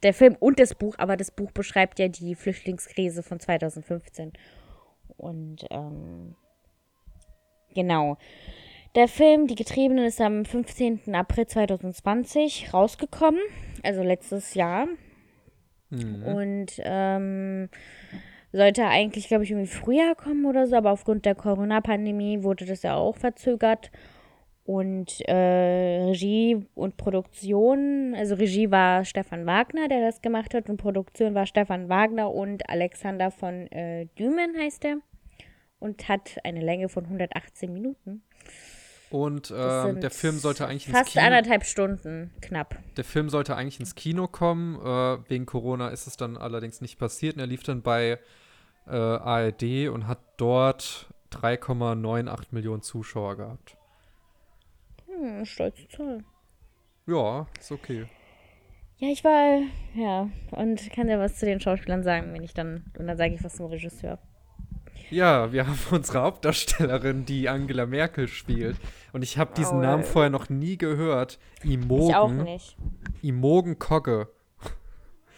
der 0.03 0.13
Film 0.13 0.37
und 0.39 0.59
das 0.59 0.75
Buch, 0.75 0.93
aber 0.99 1.17
das 1.17 1.31
Buch 1.31 1.51
beschreibt 1.51 1.97
ja 1.97 2.07
die 2.07 2.35
Flüchtlingskrise 2.35 3.23
von 3.23 3.39
2015. 3.39 4.31
Und 5.17 5.65
ähm, 5.71 6.35
genau. 7.73 8.17
Der 8.93 9.07
Film 9.07 9.47
Die 9.47 9.55
Getriebenen 9.55 10.05
ist 10.05 10.21
am 10.21 10.45
15. 10.45 11.15
April 11.15 11.47
2020 11.47 12.73
rausgekommen, 12.73 13.41
also 13.81 14.03
letztes 14.03 14.53
Jahr. 14.53 14.85
Mhm. 15.89 16.23
Und 16.23 16.71
ähm, 16.83 17.69
sollte 18.51 18.85
eigentlich, 18.85 19.27
glaube 19.27 19.43
ich, 19.43 19.51
irgendwie 19.51 19.67
früher 19.67 20.13
kommen 20.13 20.45
oder 20.45 20.67
so, 20.67 20.75
aber 20.75 20.91
aufgrund 20.91 21.25
der 21.25 21.35
Corona-Pandemie 21.35 22.43
wurde 22.43 22.65
das 22.65 22.83
ja 22.83 22.95
auch 22.95 23.17
verzögert. 23.17 23.89
Und 24.65 25.21
äh, 25.27 26.05
Regie 26.07 26.65
und 26.73 26.97
Produktion, 26.97 28.15
also 28.17 28.33
Regie 28.33 28.71
war 28.71 29.05
Stefan 29.05 29.45
Wagner, 29.45 29.87
der 29.87 30.01
das 30.01 30.23
gemacht 30.23 30.55
hat, 30.55 30.69
und 30.71 30.77
Produktion 30.77 31.35
war 31.35 31.45
Stefan 31.45 31.87
Wagner 31.87 32.33
und 32.33 32.67
Alexander 32.67 33.29
von 33.29 33.67
äh, 33.71 34.07
Dümen 34.17 34.57
heißt 34.57 34.85
er. 34.85 34.97
Und 35.77 36.09
hat 36.09 36.37
eine 36.43 36.61
Länge 36.61 36.89
von 36.89 37.03
118 37.03 37.71
Minuten. 37.71 38.23
Und 39.11 39.51
äh, 39.51 39.93
der 39.99 40.09
Film 40.09 40.39
sollte 40.39 40.65
eigentlich 40.67 40.87
ins 40.87 40.97
fast 40.97 41.11
Kino. 41.11 41.23
Fast 41.23 41.33
anderthalb 41.33 41.63
Stunden, 41.63 42.31
knapp. 42.41 42.79
Der 42.97 43.03
Film 43.03 43.29
sollte 43.29 43.55
eigentlich 43.55 43.79
ins 43.79 43.93
Kino 43.93 44.27
kommen. 44.27 44.77
Äh, 44.77 45.29
wegen 45.29 45.45
Corona 45.45 45.89
ist 45.89 46.07
es 46.07 46.17
dann 46.17 46.37
allerdings 46.37 46.81
nicht 46.81 46.97
passiert. 46.97 47.35
Und 47.35 47.41
er 47.41 47.47
lief 47.47 47.61
dann 47.61 47.83
bei 47.83 48.17
äh, 48.87 48.95
ARD 48.95 49.89
und 49.89 50.07
hat 50.07 50.19
dort 50.37 51.13
3,98 51.33 52.47
Millionen 52.49 52.81
Zuschauer 52.81 53.37
gehabt. 53.37 53.77
Hm, 55.17 55.45
stolze 55.45 55.87
Zahl. 55.87 56.23
Ja, 57.07 57.47
ist 57.59 57.71
okay. 57.71 58.07
Ja, 58.97 59.09
ich 59.09 59.23
war, 59.23 59.61
ja, 59.93 60.29
und 60.51 60.89
kann 60.91 61.09
ja 61.09 61.19
was 61.19 61.35
zu 61.35 61.45
den 61.45 61.59
Schauspielern 61.59 62.03
sagen, 62.03 62.33
wenn 62.33 62.43
ich 62.43 62.53
dann, 62.53 62.85
und 62.97 63.07
dann 63.07 63.17
sage 63.17 63.35
ich 63.35 63.43
was 63.43 63.55
zum 63.55 63.67
Regisseur. 63.67 64.19
Ja, 65.09 65.51
wir 65.51 65.67
haben 65.67 65.77
unsere 65.91 66.21
Hauptdarstellerin, 66.21 67.25
die 67.25 67.49
Angela 67.49 67.85
Merkel 67.85 68.27
spielt. 68.27 68.77
Und 69.13 69.23
ich 69.23 69.37
habe 69.37 69.53
diesen 69.55 69.79
oh, 69.79 69.81
Namen 69.81 70.03
vorher 70.03 70.29
noch 70.29 70.49
nie 70.49 70.77
gehört. 70.77 71.39
Imogen. 71.63 72.09
Ich 72.09 72.15
auch 72.15 72.31
nicht. 72.31 72.77
Imogen 73.21 73.79
Kogge. 73.79 74.29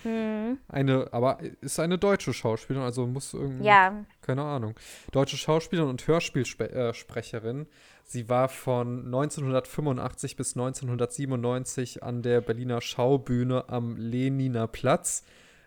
Hm. 0.04 0.60
Eine, 0.68 1.08
aber 1.12 1.40
ist 1.62 1.80
eine 1.80 1.98
deutsche 1.98 2.34
Schauspielerin, 2.34 2.86
also 2.86 3.08
muss 3.08 3.34
irgendwie. 3.34 3.66
Ja. 3.66 4.06
Keine 4.22 4.44
Ahnung. 4.44 4.76
Deutsche 5.12 5.38
Schauspielerin 5.38 5.90
und 5.90 6.08
Hörspielsprecherin. 6.08 7.68
Sie 8.10 8.30
war 8.30 8.48
von 8.48 9.06
1985 9.06 10.38
bis 10.38 10.56
1997 10.56 12.04
an 12.04 12.22
der 12.22 12.39
Berliner 12.39 12.80
Schaubühne 12.80 13.67
am 13.67 13.98
Leniner 13.98 14.67
Platz. 14.67 15.26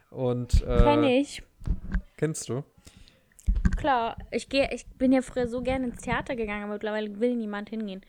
Und. 0.09 0.63
Äh, 0.63 0.79
Kenn 0.79 1.05
ich. 1.05 1.43
Kennst 2.17 2.49
du? 2.49 2.65
Klar, 3.77 4.17
ich, 4.31 4.49
geh, 4.49 4.67
ich 4.73 4.87
bin 4.87 5.13
ja 5.13 5.21
früher 5.21 5.49
so 5.49 5.61
gerne 5.61 5.89
ins 5.89 6.01
Theater 6.01 6.35
gegangen, 6.35 6.65
aber 6.65 6.75
mittlerweile 6.75 7.21
will 7.21 7.37
niemand 7.37 7.69
hingehen. 7.69 8.01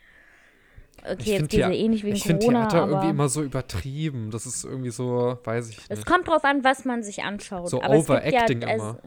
Okay, 1.04 1.15
ich 1.17 1.28
jetzt 1.28 1.50
geht 1.50 1.60
ja 1.60 1.72
eh 1.72 1.88
nicht 1.89 2.04
wegen 2.06 2.15
ich 2.15 2.24
Corona. 2.24 2.38
Ich 2.39 2.46
finde 2.46 2.67
Theater 2.70 2.88
irgendwie 2.88 3.10
immer 3.10 3.28
so 3.28 3.44
übertrieben. 3.44 4.32
Das 4.32 4.46
ist 4.46 4.63
irgendwie 4.63 4.91
so, 4.91 5.38
weiß 5.44 5.70
ich 5.70 5.78
nicht. 5.78 5.91
Es 5.91 6.06
kommt 6.06 6.30
drauf 6.30 6.46
an, 6.46 6.63
was 6.63 6.86
man 6.86 7.04
sich 7.04 7.24
anschaut. 7.24 7.70
So 7.70 7.82
aber 7.82 7.98
Overacting 7.98 8.62
ja, 8.62 8.67
also, 8.70 8.86
immer. 8.86 9.00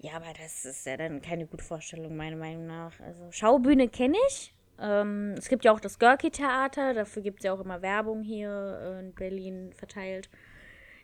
Ja, 0.00 0.14
aber 0.16 0.32
das 0.40 0.64
ist 0.64 0.86
ja 0.86 0.96
dann 0.96 1.22
keine 1.22 1.46
gute 1.46 1.64
Vorstellung, 1.64 2.16
meiner 2.16 2.36
Meinung 2.36 2.66
nach. 2.66 2.98
Also 3.00 3.30
Schaubühne 3.30 3.88
kenne 3.88 4.16
ich. 4.28 4.54
Ähm, 4.78 5.34
es 5.38 5.48
gibt 5.48 5.64
ja 5.64 5.72
auch 5.72 5.80
das 5.80 5.98
Görki-Theater, 5.98 6.92
dafür 6.92 7.22
gibt 7.22 7.40
es 7.40 7.44
ja 7.44 7.52
auch 7.54 7.60
immer 7.60 7.80
Werbung 7.80 8.22
hier 8.22 9.00
in 9.00 9.14
Berlin 9.14 9.72
verteilt. 9.72 10.28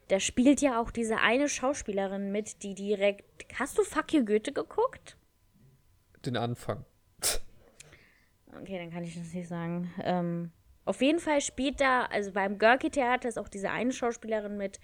Da 0.09 0.21
spielt 0.21 0.61
ja 0.61 0.81
auch 0.81 0.91
diese 0.91 1.19
eine 1.19 1.49
Schauspielerin 1.49 2.33
mit, 2.33 2.63
die 2.63 2.75
direkt. 2.75 3.47
Hast 3.59 3.79
du 3.79 3.83
Fuck 3.83 4.13
you 4.13 4.25
Goethe 4.25 4.53
geguckt? 4.53 5.17
Den 6.25 6.37
Anfang. 6.37 6.85
Okay, 8.61 8.77
dann 8.77 8.91
kann 8.91 9.03
ich 9.03 9.15
das 9.15 9.33
nicht 9.33 9.49
sagen. 9.49 9.91
Ähm, 10.05 10.53
auf 10.85 11.01
jeden 11.01 11.21
Fall 11.21 11.41
spielt 11.41 11.81
da, 11.81 12.05
also 12.05 12.33
beim 12.33 12.59
Görki-Theater 12.59 13.27
ist 13.27 13.39
auch 13.39 13.49
diese 13.49 13.71
eine 13.71 13.93
Schauspielerin 13.93 14.59
mit, 14.59 14.79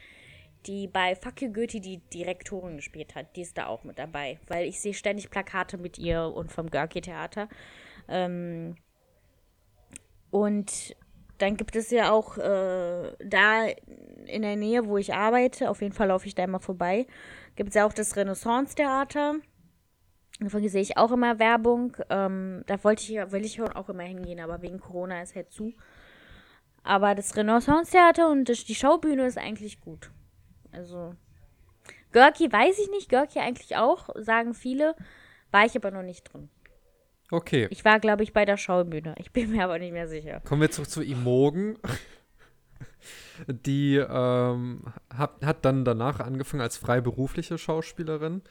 die 0.66 0.86
bei 0.86 1.16
you 1.40 1.52
Goethe 1.52 1.80
die 1.80 1.98
Direktorin 2.12 2.76
gespielt 2.76 3.14
hat. 3.14 3.36
Die 3.36 3.42
ist 3.42 3.56
da 3.58 3.66
auch 3.66 3.84
mit 3.84 3.98
dabei, 3.98 4.38
weil 4.48 4.66
ich 4.66 4.80
sehe 4.80 4.94
ständig 4.94 5.30
Plakate 5.30 5.78
mit 5.78 5.98
ihr 5.98 6.22
und 6.22 6.52
vom 6.52 6.70
Görki-Theater. 6.70 7.48
Ähm, 8.08 8.76
und 10.30 10.96
dann 11.38 11.56
gibt 11.56 11.76
es 11.76 11.90
ja 11.90 12.10
auch 12.10 12.36
äh, 12.36 13.12
da 13.24 13.66
in 14.26 14.42
der 14.42 14.56
Nähe, 14.56 14.86
wo 14.86 14.98
ich 14.98 15.14
arbeite, 15.14 15.70
auf 15.70 15.80
jeden 15.80 15.94
Fall 15.94 16.08
laufe 16.08 16.26
ich 16.26 16.34
da 16.34 16.44
immer 16.44 16.60
vorbei, 16.60 17.06
gibt 17.56 17.70
es 17.70 17.76
ja 17.76 17.86
auch 17.86 17.92
das 17.92 18.16
Renaissance-Theater. 18.16 19.36
Davon 20.40 20.68
sehe 20.68 20.82
ich 20.82 20.96
auch 20.96 21.10
immer 21.10 21.38
Werbung. 21.38 21.96
Ähm, 22.10 22.62
da 22.66 22.82
wollte 22.84 23.02
ich, 23.02 23.32
will 23.32 23.44
ich 23.44 23.60
auch 23.60 23.88
immer 23.88 24.04
hingehen, 24.04 24.40
aber 24.40 24.62
wegen 24.62 24.78
Corona 24.78 25.22
ist 25.22 25.34
halt 25.34 25.52
zu. 25.52 25.72
Aber 26.84 27.14
das 27.14 27.36
Renaissance-Theater 27.36 28.30
und 28.30 28.48
das, 28.48 28.64
die 28.64 28.74
Schaubühne 28.74 29.26
ist 29.26 29.38
eigentlich 29.38 29.80
gut. 29.80 30.10
Also, 30.78 31.16
Görki 32.12 32.52
weiß 32.52 32.78
ich 32.78 32.88
nicht, 32.90 33.08
Görki 33.08 33.40
eigentlich 33.40 33.76
auch, 33.76 34.10
sagen 34.14 34.54
viele. 34.54 34.94
War 35.50 35.66
ich 35.66 35.74
aber 35.74 35.90
noch 35.90 36.04
nicht 36.04 36.32
drin. 36.32 36.50
Okay. 37.32 37.66
Ich 37.70 37.84
war, 37.84 37.98
glaube 37.98 38.22
ich, 38.22 38.32
bei 38.32 38.44
der 38.44 38.56
Schaubühne. 38.56 39.16
Ich 39.18 39.32
bin 39.32 39.50
mir 39.50 39.64
aber 39.64 39.80
nicht 39.80 39.92
mehr 39.92 40.06
sicher. 40.06 40.40
Kommen 40.44 40.60
wir 40.60 40.70
zurück 40.70 40.88
zu 40.88 41.02
Imogen. 41.02 41.78
Die 43.48 43.96
ähm, 43.96 44.84
hat, 45.12 45.44
hat 45.44 45.64
dann 45.64 45.84
danach 45.84 46.20
angefangen 46.20 46.60
als 46.60 46.76
freiberufliche 46.76 47.58
Schauspielerin 47.58 48.42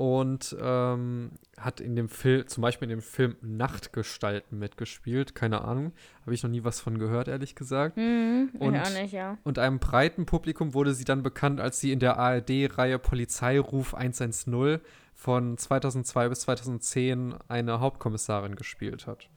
und 0.00 0.56
ähm, 0.58 1.32
hat 1.58 1.78
in 1.78 1.94
dem 1.94 2.08
Film, 2.08 2.48
zum 2.48 2.62
Beispiel 2.62 2.86
in 2.86 2.96
dem 2.96 3.02
Film 3.02 3.36
Nachtgestalten 3.42 4.58
mitgespielt. 4.58 5.34
Keine 5.34 5.60
Ahnung, 5.60 5.92
habe 6.22 6.32
ich 6.32 6.42
noch 6.42 6.48
nie 6.48 6.64
was 6.64 6.80
von 6.80 6.98
gehört, 6.98 7.28
ehrlich 7.28 7.54
gesagt. 7.54 7.98
Mhm, 7.98 8.48
und, 8.58 8.78
auch 8.78 8.90
nicht, 8.98 9.12
ja. 9.12 9.36
und 9.44 9.58
einem 9.58 9.78
breiten 9.78 10.24
Publikum 10.24 10.72
wurde 10.72 10.94
sie 10.94 11.04
dann 11.04 11.22
bekannt, 11.22 11.60
als 11.60 11.80
sie 11.80 11.92
in 11.92 11.98
der 11.98 12.16
ARD-Reihe 12.16 12.98
Polizeiruf 12.98 13.92
110 13.94 14.80
von 15.14 15.58
2002 15.58 16.28
bis 16.30 16.40
2010 16.40 17.34
eine 17.48 17.80
Hauptkommissarin 17.80 18.56
gespielt 18.56 19.06
hat. 19.06 19.28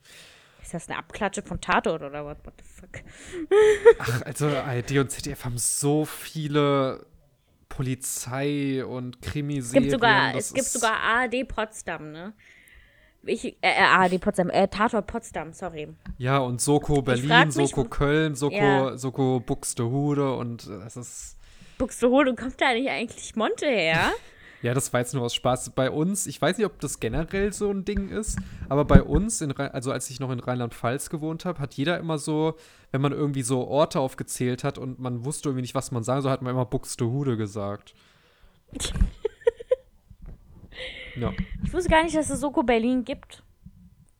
Ist 0.62 0.72
das 0.72 0.88
eine 0.88 0.96
Abklatsche 0.96 1.42
von 1.42 1.60
Tatort 1.60 2.00
oder 2.00 2.24
was? 2.24 2.38
What 2.42 2.54
the 2.56 2.64
fuck? 2.64 3.04
Ach, 3.98 4.22
also 4.22 4.48
ARD 4.48 4.92
und 4.92 5.10
ZDF 5.10 5.44
haben 5.44 5.58
so 5.58 6.06
viele 6.06 7.04
Polizei 7.76 8.84
und 8.84 9.20
Krimiserien. 9.20 9.84
Es 9.84 9.90
gibt 9.90 9.90
sogar, 9.90 10.34
es 10.36 10.54
gibt 10.54 10.66
sogar 10.66 10.96
ARD 10.96 11.48
Potsdam, 11.48 12.12
ne? 12.12 12.32
Ich, 13.26 13.44
äh, 13.44 13.54
äh 13.62 13.80
ARD 13.80 14.20
Potsdam, 14.20 14.50
äh, 14.50 14.68
Tatort 14.68 15.06
Potsdam, 15.06 15.52
sorry. 15.52 15.88
Ja, 16.18 16.38
und 16.38 16.60
Soko 16.60 17.02
Berlin, 17.02 17.48
mich, 17.48 17.54
Soko 17.54 17.84
Köln, 17.84 18.36
Soko, 18.36 18.54
ja. 18.54 18.96
Soko 18.96 19.40
Buxtehude 19.40 20.34
und 20.34 20.68
das 20.68 20.96
ist. 20.96 21.36
Buxtehude, 21.78 22.34
kommt 22.34 22.60
da 22.60 22.72
nicht 22.74 22.88
eigentlich 22.88 23.34
Monte 23.34 23.66
her? 23.66 24.12
Ja, 24.64 24.72
das 24.72 24.94
war 24.94 25.00
jetzt 25.00 25.12
nur 25.12 25.22
aus 25.22 25.34
Spaß. 25.34 25.70
Bei 25.74 25.90
uns, 25.90 26.26
ich 26.26 26.40
weiß 26.40 26.56
nicht, 26.56 26.64
ob 26.64 26.80
das 26.80 26.98
generell 26.98 27.52
so 27.52 27.70
ein 27.70 27.84
Ding 27.84 28.08
ist, 28.08 28.38
aber 28.70 28.86
bei 28.86 29.02
uns, 29.02 29.42
in, 29.42 29.52
also 29.52 29.92
als 29.92 30.08
ich 30.08 30.20
noch 30.20 30.30
in 30.30 30.40
Rheinland-Pfalz 30.40 31.10
gewohnt 31.10 31.44
habe, 31.44 31.58
hat 31.58 31.74
jeder 31.74 31.98
immer 31.98 32.16
so, 32.16 32.56
wenn 32.90 33.02
man 33.02 33.12
irgendwie 33.12 33.42
so 33.42 33.68
Orte 33.68 34.00
aufgezählt 34.00 34.64
hat 34.64 34.78
und 34.78 34.98
man 34.98 35.26
wusste 35.26 35.50
irgendwie 35.50 35.60
nicht, 35.60 35.74
was 35.74 35.90
man 35.90 36.02
sagen 36.02 36.22
soll, 36.22 36.32
hat 36.32 36.40
man 36.40 36.54
immer 36.54 36.64
Buxtehude 36.64 37.36
gesagt. 37.36 37.94
ja. 41.16 41.30
Ich 41.62 41.74
wusste 41.74 41.90
gar 41.90 42.02
nicht, 42.02 42.16
dass 42.16 42.30
es 42.30 42.40
Soko 42.40 42.62
Berlin 42.62 43.04
gibt. 43.04 43.43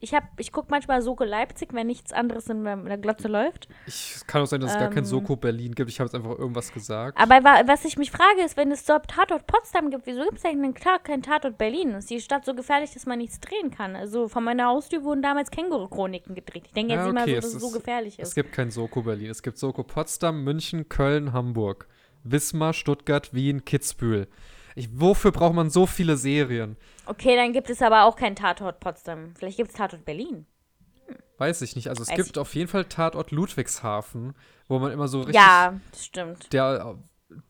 Ich, 0.05 0.13
hab, 0.13 0.25
ich 0.39 0.53
gucke 0.53 0.69
manchmal 0.71 1.01
Soko 1.01 1.25
Leipzig, 1.25 1.73
wenn 1.73 1.87
nichts 1.87 2.13
anderes 2.13 2.47
in 2.51 2.63
der 2.63 2.99
Glotze 2.99 3.27
läuft. 3.27 3.69
Ich, 3.87 4.17
es 4.17 4.27
kann 4.27 4.43
auch 4.43 4.47
sein, 4.47 4.61
dass 4.61 4.73
es 4.73 4.77
ähm, 4.77 4.83
gar 4.83 4.91
kein 4.91 4.99
ähm. 4.99 5.05
Soko 5.07 5.35
Berlin 5.35 5.75
gibt. 5.75 5.89
Ich 5.89 5.99
habe 5.99 6.09
jetzt 6.09 6.15
einfach 6.15 6.39
irgendwas 6.39 6.71
gesagt. 6.73 7.19
Aber 7.19 7.37
was 7.67 7.87
ich 7.87 7.97
mich 7.97 8.11
frage, 8.11 8.43
ist, 8.45 8.59
wenn 8.59 8.71
es 8.71 8.85
dort 8.85 9.09
Tatort 9.09 9.47
Potsdam 9.47 9.91
gibt, 9.91 10.07
wieso 10.07 10.23
gibt 10.25 10.37
es 10.37 10.45
eigentlich 10.45 10.75
keinen 11.05 11.23
Tatort 11.23 11.57
Berlin? 11.57 11.93
Ist 11.93 12.11
die 12.11 12.21
Stadt 12.21 12.45
so 12.45 12.55
gefährlich, 12.55 12.93
dass 12.93 13.07
man 13.07 13.19
nichts 13.19 13.41
drehen 13.41 13.71
kann? 13.71 13.97
Also 13.97 14.29
von 14.29 14.45
meiner 14.45 14.67
Haustür 14.67 15.05
wurden 15.05 15.23
damals 15.23 15.51
Känguru-Chroniken 15.51 16.35
gedreht. 16.35 16.65
Ich 16.67 16.73
denke 16.75 16.93
jetzt 16.93 17.01
ja, 17.01 17.07
okay, 17.07 17.15
mal 17.15 17.27
so, 17.27 17.35
dass 17.35 17.45
es, 17.47 17.55
ist, 17.55 17.61
so 17.63 17.71
gefährlich 17.71 18.19
ist. 18.19 18.29
Es 18.29 18.35
gibt 18.35 18.53
kein 18.53 18.71
Soko 18.71 19.01
Berlin. 19.01 19.31
Es 19.31 19.43
gibt 19.43 19.57
Soko 19.57 19.85
Potsdam, 19.85 20.45
München, 20.45 20.91
Köln, 20.91 21.33
Hamburg. 21.33 21.89
Wismar, 22.25 22.75
Stuttgart, 22.75 23.33
Wien, 23.33 23.65
Kitzbühel. 23.65 24.29
Ich, 24.75 24.89
wofür 24.93 25.31
braucht 25.33 25.55
man 25.55 25.71
so 25.71 25.87
viele 25.87 26.17
Serien? 26.17 26.77
Okay, 27.07 27.37
dann 27.37 27.53
gibt 27.53 27.71
es 27.71 27.81
aber 27.83 28.05
auch 28.05 28.17
keinen 28.17 28.37
Tatort 28.37 28.81
Potsdam. 28.81 29.35
Vielleicht 29.37 29.57
gibt 29.57 29.71
es 29.71 29.77
Tatort 29.77 30.05
Berlin. 30.05 30.47
Hm. 31.07 31.17
Weiß 31.39 31.63
ich 31.63 31.77
nicht. 31.77 31.89
Also 31.89 32.03
es 32.03 32.11
Weiß 32.11 32.17
gibt 32.17 32.39
auf 32.39 32.55
jeden 32.55 32.69
Fall 32.69 32.85
Tatort 32.85 33.31
Ludwigshafen, 33.31 34.35
wo 34.69 34.79
man 34.79 34.93
immer 34.93 35.09
so 35.09 35.19
richtig. 35.19 35.37
Ja, 35.37 35.79
das 35.93 36.05
stimmt. 36.07 36.53
Der, 36.53 36.99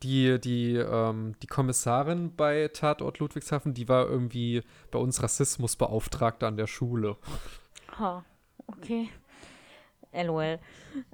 die, 0.03 0.39
die, 0.41 0.77
ähm, 0.77 1.35
die 1.43 1.47
Kommissarin 1.47 2.35
bei 2.37 2.69
Tatort 2.69 3.19
Ludwigshafen, 3.19 3.75
die 3.75 3.89
war 3.89 4.07
irgendwie 4.07 4.63
bei 4.91 4.99
uns 4.99 5.23
Rassismusbeauftragte 5.23 6.47
an 6.47 6.57
der 6.57 6.67
Schule. 6.67 7.17
Oh, 8.01 8.21
okay. 8.67 9.09
LOL. 10.13 10.61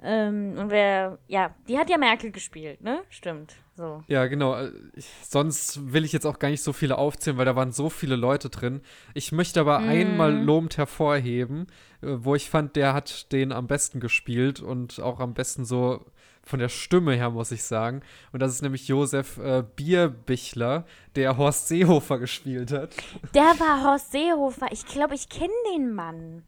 Ähm, 0.03 0.55
und 0.57 0.69
wer, 0.69 1.17
ja, 1.27 1.55
die 1.67 1.77
hat 1.77 1.89
ja 1.89 1.97
Merkel 1.97 2.31
gespielt, 2.31 2.81
ne? 2.81 3.03
Stimmt. 3.09 3.55
So. 3.81 4.03
Ja, 4.07 4.27
genau. 4.27 4.53
Äh, 4.55 4.71
Ich, 4.93 5.07
sonst 5.27 5.91
will 5.91 6.05
ich 6.05 6.13
jetzt 6.13 6.25
auch 6.27 6.37
gar 6.37 6.49
nicht 6.49 6.61
so 6.61 6.71
viele 6.71 6.99
aufzählen, 6.99 7.37
weil 7.37 7.45
da 7.45 7.55
waren 7.55 7.71
so 7.71 7.89
viele 7.89 8.15
Leute 8.15 8.49
drin. 8.51 8.81
Ich 9.15 9.31
möchte 9.31 9.59
aber 9.59 9.79
Mhm. 9.79 9.89
einmal 9.89 10.33
lobend 10.43 10.77
hervorheben, 10.77 11.65
äh, 12.03 12.07
wo 12.19 12.35
ich 12.35 12.47
fand, 12.49 12.75
der 12.75 12.93
hat 12.93 13.31
den 13.31 13.51
am 13.51 13.65
besten 13.65 13.99
gespielt 13.99 14.59
und 14.61 14.99
auch 15.01 15.19
am 15.19 15.33
besten 15.33 15.65
so 15.65 16.05
von 16.43 16.59
der 16.59 16.69
Stimme 16.69 17.13
her, 17.15 17.31
muss 17.31 17.51
ich 17.51 17.63
sagen. 17.63 18.01
Und 18.31 18.39
das 18.41 18.51
ist 18.53 18.61
nämlich 18.61 18.87
Josef 18.87 19.37
äh, 19.39 19.63
Bierbichler, 19.75 20.85
der 21.15 21.37
Horst 21.37 21.67
Seehofer 21.67 22.19
gespielt 22.19 22.71
hat. 22.71 22.95
Der 23.33 23.43
war 23.59 23.83
Horst 23.83 24.11
Seehofer. 24.11 24.67
Ich 24.71 24.85
glaube, 24.85 25.15
ich 25.15 25.27
kenne 25.29 25.53
den 25.75 25.93
Mann. 25.93 26.43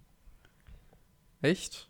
Echt? 1.42 1.90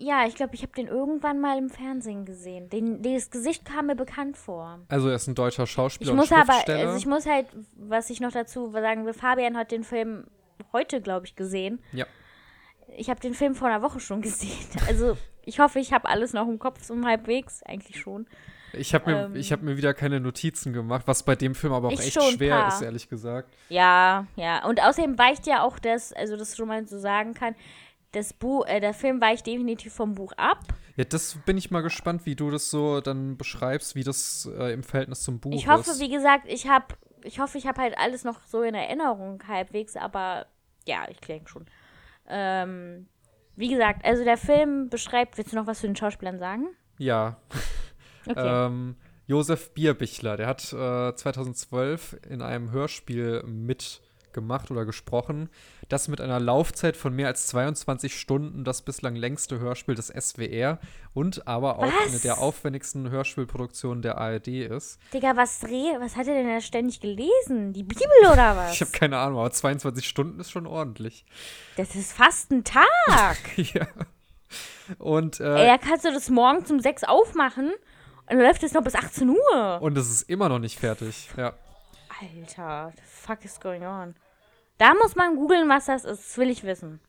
Ja, 0.00 0.26
ich 0.26 0.34
glaube, 0.34 0.54
ich 0.54 0.62
habe 0.62 0.72
den 0.72 0.86
irgendwann 0.86 1.40
mal 1.40 1.58
im 1.58 1.68
Fernsehen 1.68 2.24
gesehen. 2.24 2.70
Den, 2.70 3.02
das 3.02 3.30
Gesicht 3.30 3.66
kam 3.66 3.86
mir 3.86 3.96
bekannt 3.96 4.38
vor. 4.38 4.80
Also 4.88 5.10
er 5.10 5.16
ist 5.16 5.26
ein 5.26 5.34
deutscher 5.34 5.66
Schauspieler 5.66 6.10
Ich 6.10 6.16
muss 6.16 6.30
und 6.30 6.38
aber, 6.38 6.54
also 6.66 6.96
ich 6.96 7.04
muss 7.04 7.26
halt, 7.26 7.46
was 7.76 8.08
ich 8.08 8.18
noch 8.20 8.32
dazu 8.32 8.70
sagen 8.70 9.04
will, 9.04 9.12
Fabian 9.12 9.58
hat 9.58 9.70
den 9.70 9.84
Film 9.84 10.24
heute, 10.72 11.02
glaube 11.02 11.26
ich, 11.26 11.36
gesehen. 11.36 11.80
ja. 11.92 12.06
Ich 12.96 13.08
habe 13.08 13.20
den 13.20 13.34
Film 13.34 13.54
vor 13.54 13.68
einer 13.68 13.82
Woche 13.82 14.00
schon 14.00 14.20
gesehen. 14.22 14.66
Also 14.88 15.16
ich 15.44 15.60
hoffe, 15.60 15.78
ich 15.78 15.92
habe 15.92 16.08
alles 16.08 16.32
noch 16.32 16.48
im 16.48 16.58
Kopf 16.58 16.82
so 16.82 16.96
halbwegs. 17.04 17.62
Eigentlich 17.62 18.00
schon. 18.00 18.26
Ich 18.72 18.94
habe 18.94 19.10
mir, 19.10 19.24
ähm, 19.26 19.36
ich 19.36 19.52
hab 19.52 19.62
mir 19.62 19.76
wieder 19.76 19.94
keine 19.94 20.18
Notizen 20.18 20.72
gemacht, 20.72 21.02
was 21.06 21.22
bei 21.22 21.36
dem 21.36 21.54
Film 21.54 21.72
aber 21.72 21.88
auch 21.88 21.92
echt 21.92 22.20
schwer 22.22 22.68
ist, 22.68 22.82
ehrlich 22.82 23.08
gesagt. 23.08 23.54
Ja, 23.68 24.26
ja. 24.36 24.66
Und 24.66 24.82
außerdem 24.82 25.18
weicht 25.18 25.46
ja 25.46 25.62
auch 25.62 25.78
das, 25.78 26.12
also 26.12 26.36
das 26.36 26.56
schon 26.56 26.68
mal 26.68 26.86
so 26.86 26.98
sagen 26.98 27.34
kann, 27.34 27.54
das 28.12 28.32
Buch, 28.32 28.66
äh, 28.66 28.80
der 28.80 28.94
Film 28.94 29.20
weicht 29.20 29.46
definitiv 29.46 29.92
vom 29.94 30.14
Buch 30.14 30.32
ab. 30.36 30.58
Ja, 30.96 31.04
das 31.04 31.36
bin 31.46 31.56
ich 31.56 31.70
mal 31.70 31.80
gespannt, 31.82 32.26
wie 32.26 32.34
du 32.36 32.50
das 32.50 32.70
so 32.70 33.00
dann 33.00 33.36
beschreibst, 33.36 33.94
wie 33.94 34.04
das 34.04 34.48
äh, 34.58 34.72
im 34.72 34.82
Verhältnis 34.82 35.22
zum 35.22 35.38
Buch 35.40 35.52
Ich 35.54 35.68
hoffe, 35.68 35.90
ist. 35.92 36.00
wie 36.00 36.10
gesagt, 36.10 36.44
ich 36.48 36.68
habe, 36.68 36.86
ich 37.22 37.38
hoffe, 37.40 37.58
ich 37.58 37.66
habe 37.66 37.80
halt 37.80 37.96
alles 37.98 38.24
noch 38.24 38.42
so 38.46 38.62
in 38.62 38.74
Erinnerung 38.74 39.42
halbwegs, 39.46 39.96
aber 39.96 40.46
ja, 40.86 41.06
ich 41.08 41.20
denke 41.20 41.48
schon. 41.48 41.66
Ähm, 42.28 43.06
wie 43.56 43.68
gesagt, 43.68 44.04
also 44.04 44.24
der 44.24 44.36
Film 44.36 44.88
beschreibt, 44.88 45.36
willst 45.38 45.52
du 45.52 45.56
noch 45.56 45.66
was 45.66 45.80
zu 45.80 45.86
den 45.86 45.96
Schauspielern 45.96 46.38
sagen? 46.38 46.68
ja, 46.98 47.36
Okay. 48.26 48.66
ähm, 48.66 48.96
Josef 49.26 49.72
Bierbichler, 49.72 50.36
der 50.36 50.46
hat 50.48 50.72
äh, 50.72 51.14
2012 51.14 52.18
in 52.28 52.42
einem 52.42 52.70
Hörspiel 52.70 53.42
mitgemacht 54.30 54.70
oder 54.70 54.84
gesprochen, 54.84 55.50
das 55.88 56.08
mit 56.08 56.20
einer 56.20 56.38
Laufzeit 56.38 56.96
von 56.96 57.14
mehr 57.14 57.26
als 57.26 57.48
22 57.48 58.18
Stunden 58.18 58.64
das 58.64 58.82
bislang 58.82 59.16
längste 59.16 59.58
Hörspiel 59.58 59.94
des 59.96 60.08
SWR 60.08 60.78
und 61.14 61.46
aber 61.48 61.78
auch 61.78 61.86
Was? 61.86 62.08
eine 62.08 62.18
der 62.20 62.38
aufwendigsten 62.38 63.10
Hörspielproduktionen 63.10 64.02
der 64.02 64.18
ARD 64.18 64.48
ist. 64.48 65.00
Digga, 65.12 65.36
was 65.36 65.62
was 65.62 66.16
hat 66.16 66.28
er 66.28 66.34
denn 66.34 66.46
da 66.48 66.60
ständig 66.60 67.00
gelesen? 67.00 67.72
Die 67.72 67.82
Bibel 67.82 68.06
oder 68.32 68.56
was? 68.56 68.74
Ich 68.74 68.80
habe 68.80 68.92
keine 68.92 69.18
Ahnung, 69.18 69.40
aber 69.40 69.50
22 69.50 70.06
Stunden 70.06 70.38
ist 70.40 70.50
schon 70.50 70.66
ordentlich. 70.66 71.24
das 71.76 71.94
ist 71.96 72.12
fast 72.12 72.52
ein 72.52 72.62
Tag. 72.64 72.86
ja. 73.56 73.86
Und, 74.98 75.40
Ey, 75.40 75.64
äh, 75.64 75.66
da 75.66 75.78
kannst 75.78 76.04
du 76.04 76.12
das 76.12 76.30
morgens 76.30 76.70
um 76.70 76.80
6 76.80 77.04
aufmachen 77.04 77.66
und 77.70 78.36
dann 78.36 78.40
läuft 78.40 78.62
es 78.62 78.72
noch 78.72 78.82
bis 78.82 78.94
18 78.94 79.28
Uhr. 79.30 79.78
und 79.80 79.98
es 79.98 80.08
ist 80.08 80.28
immer 80.28 80.48
noch 80.48 80.58
nicht 80.60 80.78
fertig. 80.78 81.28
Ja. 81.36 81.52
Alter, 82.20 82.92
the 82.96 83.02
fuck 83.04 83.44
is 83.44 83.58
going 83.58 83.82
on? 83.82 84.14
Da 84.78 84.94
muss 84.94 85.16
man 85.16 85.36
googeln, 85.36 85.68
was 85.68 85.86
das 85.86 86.04
ist. 86.04 86.20
Das 86.20 86.38
will 86.38 86.50
ich 86.50 86.64
wissen. 86.64 87.00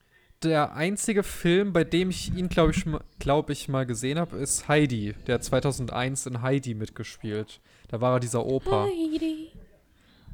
Der 0.43 0.73
einzige 0.73 1.21
Film, 1.23 1.71
bei 1.71 1.83
dem 1.83 2.09
ich 2.09 2.33
ihn, 2.35 2.49
glaube 2.49 2.71
ich, 2.71 2.85
glaub 3.19 3.49
ich, 3.49 3.67
mal 3.67 3.85
gesehen 3.85 4.17
habe, 4.17 4.37
ist 4.37 4.67
Heidi. 4.67 5.13
Der 5.27 5.35
hat 5.35 5.43
2001 5.43 6.25
in 6.25 6.41
Heidi 6.41 6.73
mitgespielt. 6.73 7.59
Da 7.89 8.01
war 8.01 8.15
er 8.15 8.19
dieser 8.19 8.45
Opa. 8.45 8.85
Heidi. 8.85 9.51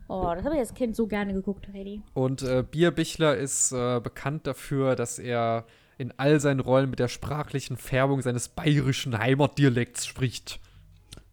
Oh, 0.08 0.32
das 0.34 0.46
habe 0.46 0.56
ich 0.56 0.62
als 0.62 0.74
Kind 0.74 0.96
so 0.96 1.08
gerne 1.08 1.34
geguckt, 1.34 1.68
Heidi. 1.74 2.02
Und 2.14 2.42
äh, 2.42 2.64
Bierbichler 2.64 3.36
ist 3.36 3.74
äh, 3.74 4.00
bekannt 4.00 4.48
dafür, 4.48 4.96
dass 4.96 5.20
er 5.20 5.66
in 5.98 6.14
all 6.18 6.40
seinen 6.40 6.62
Rollen 6.62 6.90
mit 6.90 7.00
der 7.00 7.10
sprachlichen 7.10 7.76
Färbung 7.76 8.22
seines 8.22 8.48
bayerischen 8.48 9.18
Heimatdialekts 9.18 10.06
spricht. 10.06 10.62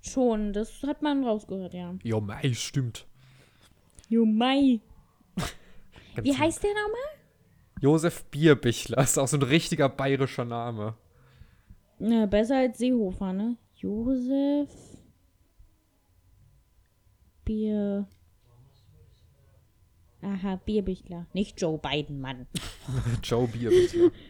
Schon, 0.01 0.53
das 0.53 0.83
hat 0.83 1.03
man 1.03 1.25
rausgehört, 1.25 1.75
ja. 1.75 1.95
Jo, 2.03 2.21
mei, 2.21 2.53
stimmt. 2.55 3.07
Jo, 4.09 4.25
Mai. 4.25 4.81
Ganz 6.15 6.27
Wie 6.29 6.37
heißt 6.37 6.63
der 6.63 6.71
nochmal? 6.71 7.01
Josef 7.81 8.25
Bierbichler 8.25 8.99
ist 8.99 9.19
auch 9.19 9.29
so 9.29 9.37
ein 9.37 9.43
richtiger 9.43 9.89
bayerischer 9.89 10.45
Name. 10.45 10.97
Na, 11.99 12.27
besser 12.27 12.59
als 12.59 12.79
Seehofer, 12.79 13.33
ne? 13.33 13.57
Josef. 13.77 14.71
Bier. 17.45 18.09
Aha, 20.23 20.57
Bierbichler. 20.57 21.27
Nicht 21.35 21.61
Joe 21.61 21.79
Biden, 21.79 22.21
Mann. 22.21 22.47
Joe 23.23 23.49
Bierbichler. 23.49 24.11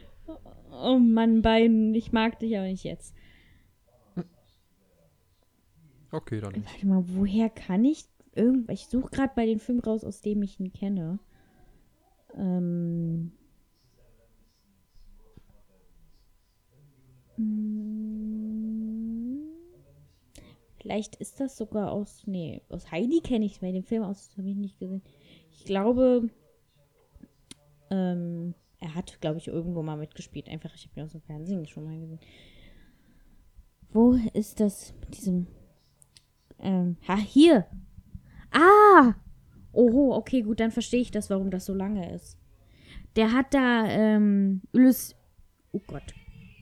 Oh 0.76 0.98
Mann, 0.98 1.40
Biden, 1.40 1.94
ich 1.94 2.10
mag 2.10 2.40
dich 2.40 2.56
aber 2.56 2.66
nicht 2.66 2.82
jetzt. 2.82 3.14
Okay, 6.10 6.40
dann 6.40 6.52
nicht. 6.52 6.66
Warte 6.66 6.86
mal, 6.86 7.04
woher 7.06 7.48
kann 7.48 7.84
ich 7.84 8.06
irgend 8.37 8.70
Ich 8.70 8.87
suche 8.87 9.11
gerade 9.11 9.32
bei 9.35 9.47
den 9.47 9.59
Filmen 9.59 9.80
raus, 9.80 10.05
aus 10.05 10.20
dem 10.20 10.43
ich 10.43 10.61
ihn 10.61 10.72
kenne. 10.72 11.18
Ähm. 12.37 13.32
Mm, 17.37 17.95
Vielleicht 20.78 21.16
ist 21.16 21.41
das 21.41 21.57
sogar 21.57 21.93
aus. 21.93 22.26
Nee, 22.26 22.62
aus 22.68 22.91
Heidi 22.91 23.20
kenne 23.20 23.47
ich, 23.47 23.62
weil 23.62 23.72
den 23.72 23.85
Film 23.85 24.03
aus 24.03 24.35
habe 24.37 24.51
ich 24.51 24.57
nicht 24.57 24.78
gesehen. 24.78 25.03
Ich 25.51 25.64
glaube. 25.64 26.28
Ähm, 27.91 28.55
er 28.80 28.95
hat, 28.95 29.20
glaube 29.20 29.39
ich, 29.39 29.49
irgendwo 29.49 29.82
mal 29.82 29.97
mitgespielt. 29.97 30.49
Einfach, 30.49 30.74
ich 30.74 30.87
habe 30.87 31.01
ihn 31.01 31.05
aus 31.05 31.12
dem 31.12 31.22
Fernsehen 31.22 31.66
schon 31.66 31.85
mal 31.85 31.99
gesehen. 31.99 32.20
Wo 33.91 34.18
ist 34.35 34.61
das 34.61 34.93
mit 35.01 35.16
diesem 35.16 35.47
ähm, 36.64 36.97
ha, 37.07 37.16
hier. 37.16 37.66
Ah! 38.55 39.14
Oho, 39.72 40.14
okay, 40.14 40.42
gut, 40.42 40.61
dann 40.61 40.70
verstehe 40.70 41.00
ich 41.00 41.11
das, 41.11 41.30
warum 41.30 41.50
das 41.50 41.66
so 41.66 41.74
lange 41.74 42.14
ist. 42.14 42.38
Der 43.16 43.32
hat 43.32 43.52
da, 43.52 43.86
ähm, 43.88 44.62
Ulys, 44.72 45.14
oh 45.72 45.80
Gott. 45.86 46.14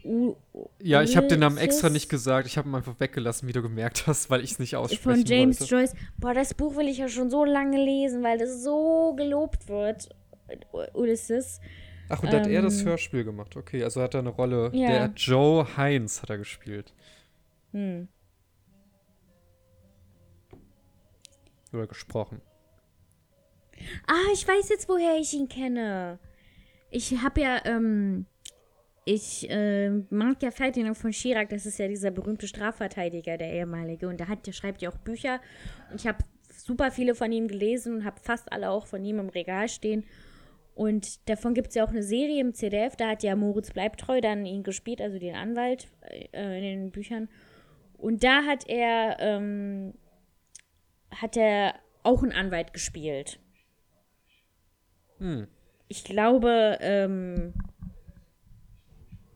U, 0.05 0.35
Ja, 0.81 1.03
ich 1.03 1.17
habe 1.17 1.29
den 1.29 1.41
Namen 1.41 1.59
extra 1.59 1.87
Ulysses 1.89 1.93
nicht 2.03 2.09
gesagt. 2.09 2.47
Ich 2.49 2.59
habe 2.59 2.69
ihn 2.69 2.75
einfach 2.75 2.99
weggelassen, 2.99 3.47
wie 3.49 3.53
du 3.53 3.63
gemerkt 3.63 4.07
hast, 4.07 4.31
weil 4.31 4.43
ich 4.43 4.53
es 4.53 4.59
nicht 4.59 4.75
aussprechen 4.77 5.21
Von 5.21 5.25
James 5.25 5.61
wollte. 5.61 5.75
Joyce. 5.75 5.95
Boah, 6.19 6.35
das 6.35 6.55
Buch 6.55 6.77
will 6.77 6.89
ich 6.89 6.99
ja 6.99 7.09
schon 7.09 7.31
so 7.31 7.45
lange 7.45 7.83
lesen, 7.83 8.23
weil 8.23 8.39
das 8.39 8.65
so 8.65 9.15
gelobt 9.17 9.69
wird. 9.69 10.09
Ulysses. 10.95 11.61
Ach, 12.09 12.23
und 12.23 12.33
da 12.33 12.41
hat 12.41 12.47
er 12.47 12.63
das 12.63 12.81
Ähm, 12.81 12.89
Hörspiel 12.89 13.25
gemacht. 13.25 13.57
Okay, 13.57 13.85
also 13.85 14.03
hat 14.03 14.15
er 14.15 14.21
eine 14.21 14.31
Rolle. 14.31 14.71
Ja. 14.75 14.89
Der 14.89 15.13
Joe 15.17 15.67
Heinz 15.77 16.21
hat 16.23 16.31
er 16.31 16.39
gespielt. 16.39 16.93
Hm. 17.73 18.09
Oder 21.73 21.87
gesprochen. 21.87 22.41
Ah, 24.07 24.33
ich 24.33 24.47
weiß 24.47 24.69
jetzt, 24.69 24.89
woher 24.89 25.19
ich 25.19 25.33
ihn 25.33 25.49
kenne. 25.49 26.19
Ich 26.91 27.23
habe 27.23 27.41
ja, 27.41 27.65
ähm, 27.65 28.27
ich 29.05 29.49
äh, 29.51 29.91
mag 30.11 30.43
ja 30.43 30.51
Ferdinand 30.51 30.97
von 30.97 31.13
Schirach, 31.13 31.49
das 31.49 31.67
ist 31.67 31.79
ja 31.79 31.89
dieser 31.89 32.11
berühmte 32.11 32.47
Strafverteidiger, 32.47 33.39
der 33.39 33.53
ehemalige. 33.53 34.09
Und 34.09 34.21
der, 34.21 34.29
hat, 34.29 34.47
der 34.47 34.53
schreibt 34.53 34.83
ja 34.83 34.91
auch 34.91 34.99
Bücher. 34.99 35.41
Und 35.91 36.01
ich 36.01 36.07
habe 36.07 36.19
super 36.55 36.91
viele 36.91 37.15
von 37.15 37.33
ihm 37.33 37.49
gelesen 37.49 37.97
und 37.97 38.05
habe 38.05 38.21
fast 38.21 38.53
alle 38.53 38.71
auch 38.71 38.87
von 38.87 39.05
ihm 39.05 39.19
im 39.19 39.31
Regal 39.31 39.69
stehen. 39.69 40.05
Und 40.75 41.29
davon 41.29 41.55
gibt 41.55 41.69
es 41.69 41.75
ja 41.75 41.85
auch 41.85 41.91
eine 41.91 42.03
Serie 42.03 42.41
im 42.41 42.55
CDF. 42.55 42.97
Da 42.97 43.11
hat 43.11 43.23
ja 43.23 43.37
Moritz 43.37 43.73
Bleibtreu 43.73 44.21
dann 44.21 44.47
ihn 44.47 44.63
gespielt, 44.63 45.01
also 45.01 45.19
den 45.19 45.35
Anwalt 45.35 45.89
äh, 46.33 46.59
in 46.59 46.81
den 46.81 46.91
Büchern. 46.93 47.29
Und 47.99 48.25
da 48.25 48.45
hat 48.45 48.69
er, 48.69 49.17
ähm, 49.21 49.95
hat 51.21 51.37
er 51.37 51.75
auch 52.03 52.23
einen 52.23 52.33
Anwalt 52.33 52.73
gespielt. 52.73 53.39
Hm. 55.19 55.47
Ich 55.89 56.05
glaube, 56.05 56.79
ähm, 56.81 57.55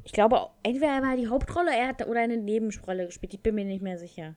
ich 0.05 0.13
glaube, 0.13 0.49
entweder 0.63 0.93
er 0.93 1.03
war 1.03 1.17
die 1.17 1.29
Hauptrolle 1.29 1.77
er 1.77 1.89
hat, 1.89 2.07
oder 2.07 2.21
eine 2.21 2.37
Nebenrolle 2.37 3.07
gespielt. 3.07 3.35
Ich 3.35 3.43
bin 3.43 3.57
mir 3.57 3.65
nicht 3.65 3.83
mehr 3.83 3.99
sicher. 3.99 4.37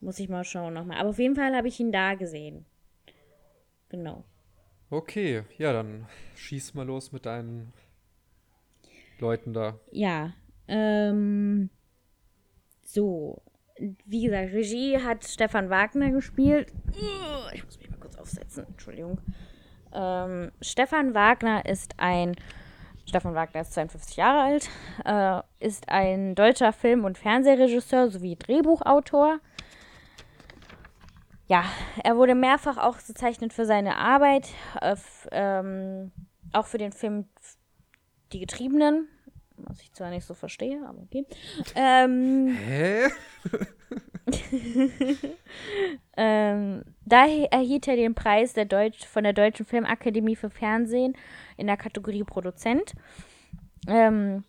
Muss 0.00 0.18
ich 0.18 0.28
mal 0.28 0.44
schauen 0.44 0.74
nochmal. 0.74 0.98
Aber 0.98 1.10
auf 1.10 1.18
jeden 1.18 1.36
Fall 1.36 1.54
habe 1.54 1.68
ich 1.68 1.80
ihn 1.80 1.92
da 1.92 2.14
gesehen. 2.14 2.66
Genau. 3.88 4.24
Okay, 4.90 5.44
ja, 5.58 5.72
dann 5.72 6.06
schieß 6.34 6.74
mal 6.74 6.86
los 6.86 7.12
mit 7.12 7.26
deinen 7.26 7.72
Leuten 9.18 9.52
da. 9.52 9.80
Ja. 9.90 10.34
Ähm, 10.68 11.70
so. 12.82 13.42
Wie 13.78 14.24
gesagt, 14.24 14.52
Regie 14.52 14.98
hat 15.02 15.24
Stefan 15.24 15.68
Wagner 15.70 16.10
gespielt. 16.10 16.72
Ich 17.52 17.64
muss 17.64 17.78
mich 17.78 17.90
mal 17.90 17.98
kurz 17.98 18.16
aufsetzen. 18.16 18.66
Entschuldigung. 18.68 19.18
Ähm, 19.92 20.50
Stefan 20.60 21.14
Wagner 21.14 21.64
ist 21.66 21.94
ein 21.98 22.36
Stefan 23.06 23.34
Wagner 23.34 23.60
ist 23.60 23.72
52 23.72 24.16
Jahre 24.16 24.40
alt, 24.40 24.68
äh, 25.04 25.64
ist 25.64 25.88
ein 25.88 26.34
deutscher 26.34 26.72
Film- 26.72 27.04
und 27.04 27.16
Fernsehregisseur 27.16 28.10
sowie 28.10 28.34
Drehbuchautor. 28.34 29.38
Ja, 31.46 31.64
er 32.02 32.16
wurde 32.16 32.34
mehrfach 32.34 32.76
auch 32.78 32.98
gezeichnet 32.98 33.52
für 33.52 33.64
seine 33.64 33.96
Arbeit, 33.96 34.48
äh, 34.80 34.96
ähm, 35.30 36.10
auch 36.52 36.66
für 36.66 36.78
den 36.78 36.92
Film 36.92 37.26
Die 38.32 38.40
Getriebenen, 38.40 39.08
was 39.58 39.80
ich 39.82 39.92
zwar 39.92 40.10
nicht 40.10 40.26
so 40.26 40.34
verstehe, 40.34 40.80
aber 40.86 41.02
okay. 41.02 41.24
Ähm, 41.74 42.56
Hä? 42.56 43.08
ähm, 46.16 46.82
da 47.04 47.26
erhielt 47.26 47.88
er 47.88 47.96
den 47.96 48.14
Preis 48.14 48.52
der 48.52 48.64
Deutsch, 48.64 49.06
von 49.06 49.24
der 49.24 49.32
Deutschen 49.32 49.66
Filmakademie 49.66 50.36
für 50.36 50.50
Fernsehen 50.50 51.16
in 51.56 51.66
der 51.66 51.76
Kategorie 51.76 52.24
Produzent. 52.24 52.94
Ähm, 53.88 54.44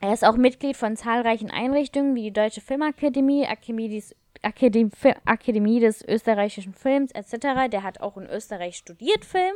er 0.00 0.12
ist 0.12 0.24
auch 0.24 0.36
Mitglied 0.36 0.76
von 0.76 0.96
zahlreichen 0.96 1.50
Einrichtungen 1.50 2.16
wie 2.16 2.24
die 2.24 2.32
Deutsche 2.32 2.60
Filmakademie, 2.60 3.46
Akademie 3.46 3.88
des, 3.88 4.16
Akademie, 4.42 4.90
Akademie 5.24 5.78
des 5.78 6.02
österreichischen 6.06 6.74
Films 6.74 7.12
etc. 7.12 7.70
Der 7.70 7.84
hat 7.84 8.00
auch 8.00 8.16
in 8.16 8.26
Österreich 8.26 8.76
studiert 8.76 9.24
Film. 9.24 9.54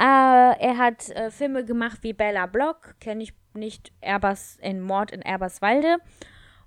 Äh, 0.00 0.02
er 0.02 0.78
hat 0.78 1.10
äh, 1.10 1.30
Filme 1.30 1.62
gemacht 1.62 1.98
wie 2.00 2.14
Bella 2.14 2.46
Block, 2.46 2.94
kenne 3.00 3.22
ich 3.22 3.34
nicht, 3.52 3.92
Erbers 4.00 4.56
in 4.62 4.80
Mord 4.80 5.10
in 5.10 5.20
Eberswalde. 5.20 5.98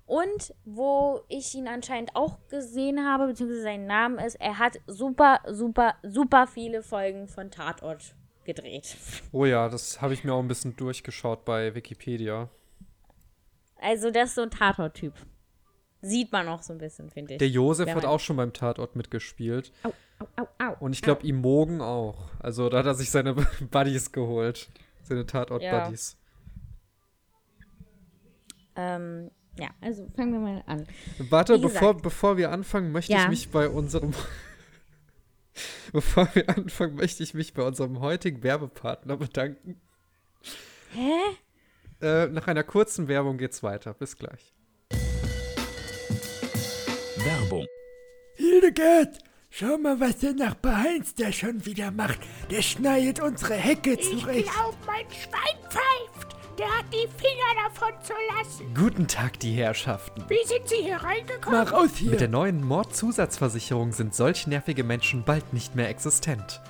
Und 0.06 0.54
wo 0.64 1.20
ich 1.28 1.52
ihn 1.56 1.66
anscheinend 1.66 2.14
auch 2.14 2.38
gesehen 2.48 3.04
habe, 3.04 3.26
beziehungsweise 3.26 3.62
sein 3.62 3.86
Name 3.86 4.24
ist, 4.24 4.36
er 4.36 4.60
hat 4.60 4.78
super, 4.86 5.40
super, 5.48 5.96
super 6.04 6.46
viele 6.46 6.84
Folgen 6.84 7.26
von 7.26 7.50
Tatort 7.50 8.14
gedreht. 8.44 8.96
Oh 9.32 9.46
ja, 9.46 9.68
das 9.68 10.00
habe 10.00 10.14
ich 10.14 10.22
mir 10.22 10.32
auch 10.32 10.40
ein 10.40 10.46
bisschen 10.46 10.76
durchgeschaut 10.76 11.44
bei 11.44 11.74
Wikipedia. 11.74 12.48
Also, 13.80 14.12
das 14.12 14.28
ist 14.28 14.34
so 14.36 14.42
ein 14.42 14.50
Tatort-Typ. 14.50 15.14
Sieht 16.04 16.32
man 16.32 16.48
auch 16.48 16.62
so 16.62 16.74
ein 16.74 16.78
bisschen, 16.78 17.10
finde 17.10 17.34
ich. 17.34 17.38
Der 17.38 17.48
Josef 17.48 17.88
hat 17.88 18.04
auch 18.04 18.20
schon 18.20 18.36
beim 18.36 18.52
Tatort 18.52 18.94
mitgespielt. 18.94 19.72
Au, 19.82 19.92
au, 20.18 20.42
au, 20.42 20.48
au. 20.58 20.76
Und 20.80 20.92
ich 20.92 21.00
glaube, 21.00 21.26
Imogen 21.26 21.80
auch. 21.80 22.28
Also, 22.40 22.68
da 22.68 22.78
hat 22.78 22.86
er 22.86 22.94
sich 22.94 23.10
seine 23.10 23.34
Buddies 23.70 24.12
geholt. 24.12 24.68
Seine 25.02 25.24
Tatort-Buddies. 25.24 26.18
Ja. 28.76 28.96
Ähm, 28.96 29.30
ja, 29.58 29.68
also 29.80 30.06
fangen 30.14 30.32
wir 30.32 30.40
mal 30.40 30.64
an. 30.66 30.86
Warte, 31.18 31.58
bevor, 31.58 31.96
bevor 31.96 32.36
wir 32.36 32.50
anfangen, 32.50 32.92
möchte 32.92 33.12
ja. 33.12 33.22
ich 33.22 33.28
mich 33.28 33.50
bei 33.50 33.68
unserem. 33.68 34.12
bevor 35.92 36.28
wir 36.34 36.48
anfangen, 36.50 36.96
möchte 36.96 37.22
ich 37.22 37.34
mich 37.34 37.54
bei 37.54 37.62
unserem 37.62 38.00
heutigen 38.00 38.42
Werbepartner 38.42 39.16
bedanken. 39.16 39.80
Hä? 40.92 41.20
Äh, 42.00 42.26
nach 42.28 42.46
einer 42.46 42.64
kurzen 42.64 43.08
Werbung 43.08 43.38
geht's 43.38 43.62
weiter. 43.62 43.94
Bis 43.94 44.18
gleich. 44.18 44.53
Werbung. 47.24 47.66
Hildegard, 48.34 49.18
schau 49.48 49.78
mal, 49.78 49.98
was 49.98 50.18
der 50.18 50.34
Nachbar 50.34 50.82
Heinz 50.82 51.14
da 51.14 51.32
schon 51.32 51.64
wieder 51.64 51.90
macht. 51.90 52.18
Der 52.50 52.60
schneidet 52.60 53.18
unsere 53.18 53.54
Hecke 53.54 53.98
zurecht. 53.98 54.40
Ich 54.40 54.52
glaub, 54.52 54.76
mein 54.86 55.06
Schwein 55.08 55.70
pfeift. 55.70 56.36
Der 56.58 56.66
hat 56.66 56.84
die 56.92 57.08
Finger 57.16 57.64
davon 57.64 57.92
zu 58.02 58.12
lassen. 58.36 58.74
Guten 58.74 59.08
Tag, 59.08 59.40
die 59.40 59.52
Herrschaften. 59.52 60.22
Wie 60.28 60.46
sind 60.46 60.68
Sie 60.68 60.82
hier 60.82 60.96
reingekommen? 60.96 61.60
Mach 61.60 61.72
aus 61.72 61.96
hier. 61.96 62.10
Mit 62.10 62.20
der 62.20 62.28
neuen 62.28 62.62
Mordzusatzversicherung 62.62 63.92
sind 63.92 64.14
solch 64.14 64.46
nervige 64.46 64.84
Menschen 64.84 65.24
bald 65.24 65.54
nicht 65.54 65.74
mehr 65.74 65.88
existent. 65.88 66.60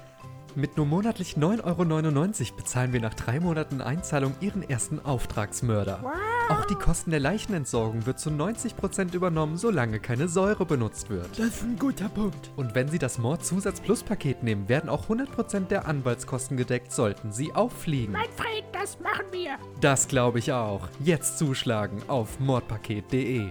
Mit 0.57 0.77
nur 0.77 0.87
monatlich 0.87 1.35
9,99 1.35 2.41
Euro 2.43 2.57
bezahlen 2.57 2.93
wir 2.93 3.01
nach 3.01 3.15
drei 3.15 3.41
Monaten 3.41 3.81
Einzahlung 3.81 4.37
Ihren 4.41 4.63
ersten 4.63 5.01
Auftragsmörder. 5.01 5.99
Wow. 6.03 6.13
Auch 6.49 6.65
die 6.67 6.77
Kosten 6.77 7.11
der 7.11 7.19
Leichenentsorgung 7.19 8.07
wird 8.07 8.21
zu 8.21 8.31
90% 8.31 9.15
übernommen, 9.15 9.57
solange 9.57 9.99
keine 9.99 10.29
Säure 10.29 10.65
benutzt 10.65 11.11
wird. 11.11 11.29
Das 11.37 11.47
ist 11.47 11.63
ein 11.65 11.77
guter 11.77 12.09
Punkt. 12.09 12.51
Und 12.55 12.77
wenn 12.77 12.89
Sie 12.89 12.99
das 12.99 13.19
Mordzusatz-Plus-Paket 13.19 14.45
nehmen, 14.45 14.69
werden 14.69 14.89
auch 14.89 15.09
100% 15.09 15.67
der 15.67 15.89
Anwaltskosten 15.89 16.57
gedeckt, 16.57 16.93
sollten 16.93 17.33
Sie 17.33 17.53
auffliegen. 17.53 18.13
Manfred, 18.13 18.65
das 18.73 19.01
machen 19.01 19.27
wir. 19.33 19.57
Das 19.81 20.07
glaube 20.07 20.39
ich 20.39 20.53
auch. 20.53 20.89
Jetzt 21.01 21.39
zuschlagen 21.39 22.01
auf 22.07 22.39
mordpaket.de. 22.39 23.51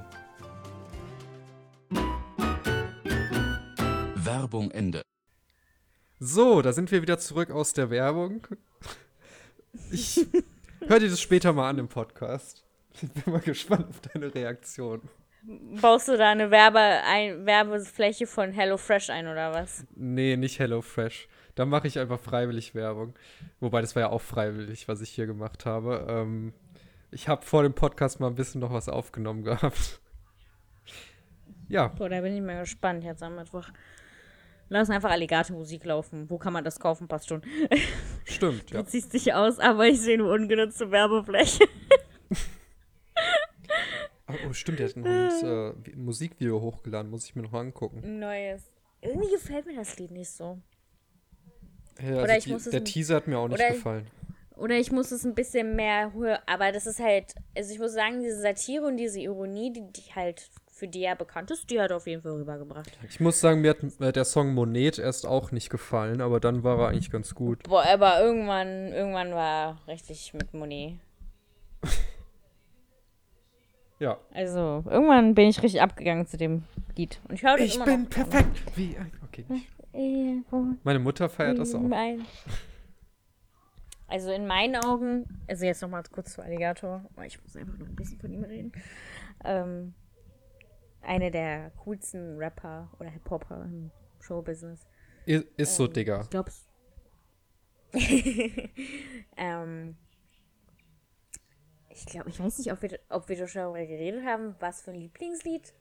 Werbung 4.16 4.72
Ende. 4.72 5.02
So, 6.26 6.62
da 6.62 6.72
sind 6.72 6.90
wir 6.90 7.02
wieder 7.02 7.20
zurück 7.20 7.52
aus 7.52 7.74
der 7.74 7.90
Werbung. 7.90 8.48
Ich 9.92 10.26
höre 10.88 11.00
dir 11.00 11.10
das 11.10 11.20
später 11.20 11.52
mal 11.52 11.70
an 11.70 11.80
im 11.80 11.90
Podcast. 11.90 12.64
Ich 12.94 13.12
bin 13.12 13.34
mal 13.34 13.42
gespannt 13.42 13.90
auf 13.90 14.00
deine 14.00 14.34
Reaktion. 14.34 15.02
Baust 15.82 16.08
du 16.08 16.16
da 16.16 16.32
eine 16.32 16.50
Werbe 16.50 16.80
ein 16.80 17.46
Werbefläche 17.46 18.26
von 18.26 18.54
HelloFresh 18.54 19.10
ein 19.10 19.28
oder 19.28 19.52
was? 19.52 19.86
Nee, 19.98 20.38
nicht 20.38 20.60
HelloFresh. 20.60 21.28
Da 21.56 21.66
mache 21.66 21.88
ich 21.88 22.00
einfach 22.00 22.22
freiwillig 22.22 22.74
Werbung. 22.74 23.16
Wobei, 23.60 23.82
das 23.82 23.94
war 23.98 24.04
ja 24.04 24.10
auch 24.10 24.22
freiwillig, 24.22 24.88
was 24.88 25.02
ich 25.02 25.10
hier 25.10 25.26
gemacht 25.26 25.66
habe. 25.66 26.08
Ähm, 26.08 26.54
ich 27.12 27.28
habe 27.28 27.46
vor 27.46 27.64
dem 27.64 27.74
Podcast 27.74 28.22
mal 28.22 28.28
ein 28.28 28.36
bisschen 28.36 28.62
noch 28.62 28.72
was 28.72 28.88
aufgenommen 28.88 29.44
gehabt. 29.44 30.00
Ja. 31.68 31.90
Boah, 31.90 32.08
da 32.08 32.22
bin 32.22 32.34
ich 32.34 32.42
mal 32.42 32.62
gespannt 32.62 33.04
jetzt 33.04 33.22
am 33.22 33.36
Mittwoch. 33.36 33.68
Lass 34.74 34.90
einfach 34.90 35.12
Alligator-Musik 35.12 35.86
laufen. 35.86 36.28
Wo 36.32 36.40
kann 36.40 36.52
man 36.52 36.64
das 36.64 36.80
kaufen? 36.80 37.08
Passt 37.08 37.30
schon. 37.30 37.44
Stimmt, 38.26 38.72
ja. 38.72 38.82
Du 38.82 38.90
ziehst 38.90 39.14
dich 39.14 39.32
aus, 39.32 39.60
aber 39.60 39.86
ich 39.86 40.02
sehe 40.02 40.16
eine 40.16 40.28
ungenutzte 40.28 40.90
Werbefläche. 40.90 41.66
oh, 44.50 44.54
stimmt, 44.54 44.80
der 44.80 44.90
hat 44.90 44.96
ein 44.96 45.06
äh, 45.06 45.74
Musikvideo 45.96 46.60
hochgeladen. 46.60 47.12
Muss 47.12 47.26
ich 47.26 47.36
mir 47.36 47.44
noch 47.44 47.54
angucken. 47.54 48.18
Neues. 48.18 48.64
Irgendwie 49.00 49.30
gefällt 49.30 49.68
mir 49.68 49.76
das 49.76 49.96
Lied 50.00 50.10
nicht 50.10 50.32
so. 50.32 50.58
Ja, 52.02 52.24
also 52.24 52.34
ich 52.34 52.64
die, 52.64 52.70
der 52.72 52.80
ein- 52.80 52.86
Teaser 52.86 53.16
hat 53.18 53.28
mir 53.28 53.38
auch 53.38 53.48
nicht 53.48 53.68
gefallen. 53.68 54.08
Oder 54.56 54.80
ich 54.80 54.92
muss 54.92 55.12
es 55.12 55.24
ein 55.24 55.36
bisschen 55.36 55.76
mehr 55.76 56.14
hören. 56.14 56.40
Aber 56.48 56.72
das 56.72 56.88
ist 56.88 57.00
halt. 57.00 57.36
Also 57.56 57.72
ich 57.72 57.78
muss 57.80 57.94
sagen, 57.94 58.24
diese 58.24 58.42
Satire 58.42 58.88
und 58.88 58.98
diese 58.98 59.20
Ironie, 59.20 59.72
die, 59.72 59.84
die 59.94 60.16
halt 60.16 60.50
für 60.84 60.90
die 60.90 61.04
er 61.04 61.16
bekannt 61.16 61.50
ist, 61.50 61.70
die 61.70 61.80
hat 61.80 61.92
er 61.92 61.96
auf 61.96 62.08
jeden 62.08 62.22
Fall 62.22 62.34
rübergebracht. 62.34 62.92
Ich 63.08 63.22
muss 63.22 63.40
sagen, 63.40 63.62
mir 63.62 63.70
hat 63.70 63.78
äh, 64.02 64.12
der 64.12 64.26
Song 64.26 64.54
Monet 64.54 65.00
erst 65.00 65.26
auch 65.26 65.54
nicht 65.54 65.70
gefallen, 65.70 66.20
aber 66.20 66.42
dann 66.42 66.62
war 66.66 66.78
er 66.78 66.88
eigentlich 66.90 67.10
ganz 67.10 67.34
gut. 67.34 67.64
Boah, 67.64 67.86
aber 67.86 68.20
irgendwann, 68.20 68.92
irgendwann 68.92 69.32
war 69.32 69.78
er 69.88 69.94
richtig 69.94 70.34
mit 70.34 70.54
Monet. 70.54 70.96
Ja. 74.00 74.18
Also, 74.34 74.84
irgendwann 74.90 75.34
bin 75.34 75.48
ich 75.48 75.64
richtig 75.64 75.82
abgegangen 75.82 76.28
zu 76.28 76.36
dem 76.36 76.64
Lied. 76.98 77.22
Und 77.30 77.36
ich 77.36 77.44
höre 77.44 77.58
Ich 77.60 77.76
immer 77.76 77.86
bin 77.86 78.02
noch. 78.04 78.10
perfekt. 78.10 78.62
Wie 78.76 78.98
ein. 78.98 79.14
Okay. 79.24 79.46
Irgendwo 79.94 80.76
Meine 80.84 81.00
Mutter 81.00 81.30
feiert 81.30 81.58
das 81.58 81.74
auch. 81.74 81.90
Also 84.08 84.32
in 84.34 84.46
meinen 84.46 84.76
Augen, 84.76 85.24
also 85.48 85.64
jetzt 85.64 85.82
nochmal 85.82 86.04
kurz 86.12 86.34
zu 86.34 86.42
Alligator, 86.42 87.06
weil 87.16 87.28
ich 87.28 87.42
muss 87.42 87.56
einfach 87.56 87.78
noch 87.78 87.88
ein 87.88 87.96
bisschen 87.96 88.20
von 88.20 88.34
ihm 88.34 88.44
reden. 88.44 88.74
Ähm, 89.46 89.94
eine 91.04 91.32
der 91.32 91.72
coolsten 91.84 92.38
Rapper 92.38 92.90
oder 93.00 93.10
Hip-Hopper 93.10 93.64
im 93.66 93.92
Showbusiness. 94.20 94.86
Ist 95.26 95.76
so, 95.76 95.86
Ähm, 95.86 95.94
Digga. 95.94 96.22
Ich 96.22 96.30
glaub's. 96.30 96.66
ähm, 99.38 99.96
ich 101.90 102.06
glaube, 102.06 102.30
ich 102.30 102.40
weiß 102.40 102.58
nicht, 102.58 102.72
ob 102.72 102.82
wir, 102.82 103.00
ob 103.10 103.30
wir 103.30 103.48
schon 103.48 103.62
darüber 103.62 103.86
geredet 103.86 104.26
haben, 104.26 104.56
was 104.60 104.82
für 104.82 104.92
ein 104.92 105.00
Lieblingslied 105.00 105.74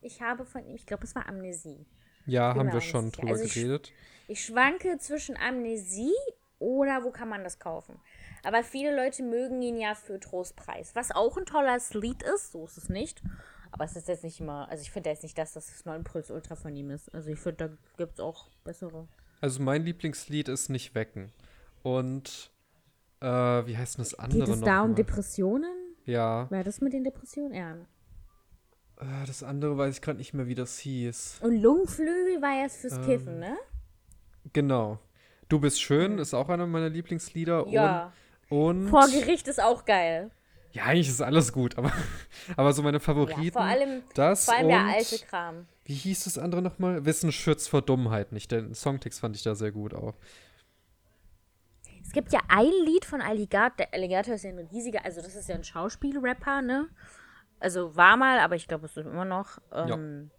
ich 0.00 0.20
habe 0.20 0.44
von 0.44 0.64
ihm. 0.66 0.74
Ich 0.76 0.86
glaube, 0.86 1.04
es 1.04 1.14
war 1.14 1.26
Amnesie. 1.28 1.86
Ja, 2.26 2.52
bin 2.52 2.60
haben 2.60 2.72
wir 2.72 2.80
schon 2.82 3.06
sicher. 3.06 3.16
drüber 3.16 3.32
Also 3.32 3.44
ich- 3.44 3.54
geredet. 3.54 3.92
Ich 4.28 4.44
schwanke 4.44 4.96
zwischen 4.98 5.36
Amnesie 5.36 6.14
oder 6.58 7.04
wo 7.04 7.10
kann 7.10 7.28
man 7.28 7.42
das 7.44 7.58
kaufen? 7.58 8.00
Aber 8.42 8.62
viele 8.62 8.94
Leute 8.94 9.22
mögen 9.22 9.60
ihn 9.60 9.76
ja 9.78 9.94
für 9.94 10.18
Trostpreis, 10.20 10.94
was 10.94 11.10
auch 11.10 11.36
ein 11.36 11.44
tolles 11.46 11.92
Lied 11.94 12.22
ist, 12.22 12.52
so 12.52 12.64
ist 12.64 12.76
es 12.78 12.88
nicht. 12.88 13.22
Aber 13.74 13.84
es 13.86 13.96
ist 13.96 14.06
jetzt 14.06 14.22
nicht 14.22 14.38
immer, 14.38 14.68
also 14.68 14.82
ich 14.82 14.90
finde 14.92 15.10
jetzt 15.10 15.24
nicht, 15.24 15.36
dass 15.36 15.54
das 15.54 15.66
das 15.66 15.84
9 15.84 16.04
Puls 16.04 16.30
Ultra 16.30 16.54
von 16.54 16.76
ihm 16.76 16.90
ist. 16.90 17.12
Also 17.12 17.30
ich 17.30 17.40
finde, 17.40 17.68
da 17.68 17.76
gibt 17.96 18.14
es 18.14 18.20
auch 18.20 18.46
bessere. 18.62 19.08
Also 19.40 19.60
mein 19.60 19.82
Lieblingslied 19.84 20.48
ist 20.48 20.68
Nicht 20.68 20.94
wecken. 20.94 21.32
Und 21.82 22.52
äh, 23.20 23.26
wie 23.26 23.76
heißt 23.76 23.98
denn 23.98 24.04
das 24.04 24.14
andere 24.14 24.44
Geht 24.44 24.48
es 24.48 24.60
noch 24.60 24.64
da 24.66 24.82
um 24.82 24.90
mal? 24.90 24.94
Depressionen? 24.94 25.74
Ja, 26.06 26.48
War 26.52 26.62
das 26.62 26.80
mit 26.80 26.92
den 26.92 27.02
Depressionen? 27.02 27.52
Ja. 27.52 27.74
äh, 29.00 29.26
das 29.26 29.42
andere 29.42 29.76
weiß 29.76 29.96
ich 29.96 30.02
gerade 30.02 30.18
nicht 30.18 30.34
mehr, 30.34 30.46
wie 30.46 30.54
das 30.54 30.78
hieß. 30.78 31.40
Und 31.42 31.60
Lungenflügel 31.60 32.40
war 32.40 32.62
jetzt 32.62 32.76
fürs 32.76 32.92
Ähm, 32.98 33.04
Kiffen, 33.04 33.38
ne? 33.40 33.56
Genau. 34.52 35.00
Du 35.48 35.58
bist 35.58 35.82
schön 35.82 36.18
ist 36.18 36.32
auch 36.32 36.48
einer 36.48 36.68
meiner 36.68 36.90
Lieblingslieder. 36.90 37.66
Ja. 37.68 38.12
Und, 38.48 38.84
und 38.84 38.88
Vor 38.88 39.08
Gericht 39.08 39.48
ist 39.48 39.60
auch 39.60 39.84
geil. 39.84 40.30
Ja, 40.74 40.84
eigentlich 40.86 41.08
ist 41.08 41.22
alles 41.22 41.52
gut, 41.52 41.78
aber, 41.78 41.92
aber 42.56 42.72
so 42.72 42.82
meine 42.82 42.96
Ja, 42.96 43.00
Favoriten. 43.00 43.52
vor 43.52 43.62
allem, 43.62 44.02
das 44.14 44.46
vor 44.46 44.54
allem 44.56 44.68
der 44.68 44.84
alte 44.84 45.18
Kram. 45.20 45.66
Wie 45.84 45.94
hieß 45.94 46.24
das 46.24 46.36
andere 46.36 46.62
nochmal? 46.62 47.04
Wissen 47.04 47.30
schützt 47.30 47.68
vor 47.68 47.80
Dummheit 47.80 48.32
nicht. 48.32 48.50
Den 48.50 48.74
Songtext 48.74 49.20
fand 49.20 49.36
ich 49.36 49.44
da 49.44 49.54
sehr 49.54 49.70
gut 49.70 49.94
auch. 49.94 50.14
Es 52.02 52.10
gibt 52.12 52.32
ja 52.32 52.40
ein 52.48 52.70
Lied 52.84 53.04
von 53.04 53.20
Alligator. 53.20 53.76
Der 53.78 53.94
Alligator 53.94 54.34
ist 54.34 54.42
ja 54.42 54.50
ein 54.50 54.58
riesiger, 54.58 55.04
also 55.04 55.22
das 55.22 55.36
ist 55.36 55.48
ja 55.48 55.54
ein 55.54 55.64
Schauspielrapper, 55.64 56.60
ne? 56.62 56.88
Also 57.60 57.94
war 57.94 58.16
mal, 58.16 58.40
aber 58.40 58.56
ich 58.56 58.66
glaube, 58.66 58.86
es 58.86 58.96
ist 58.96 59.06
immer 59.06 59.24
noch. 59.24 59.58
Ähm, 59.72 60.30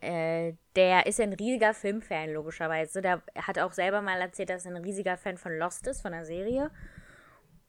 äh, 0.00 0.52
der 0.76 1.06
ist 1.06 1.18
ja 1.18 1.24
ein 1.24 1.32
riesiger 1.32 1.72
Filmfan, 1.72 2.34
logischerweise. 2.34 3.00
Der 3.00 3.22
hat 3.34 3.58
auch 3.58 3.72
selber 3.72 4.02
mal 4.02 4.20
erzählt, 4.20 4.50
dass 4.50 4.66
er 4.66 4.72
ein 4.76 4.84
riesiger 4.84 5.16
Fan 5.16 5.38
von 5.38 5.56
Lost 5.58 5.86
ist, 5.86 6.02
von 6.02 6.12
der 6.12 6.26
Serie. 6.26 6.70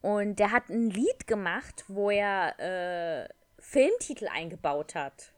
Und 0.01 0.37
der 0.37 0.51
hat 0.51 0.69
ein 0.69 0.89
Lied 0.89 1.27
gemacht, 1.27 1.83
wo 1.87 2.11
er 2.11 2.59
äh, 2.59 3.27
Filmtitel 3.59 4.27
eingebaut 4.27 4.95
hat. 4.95 5.33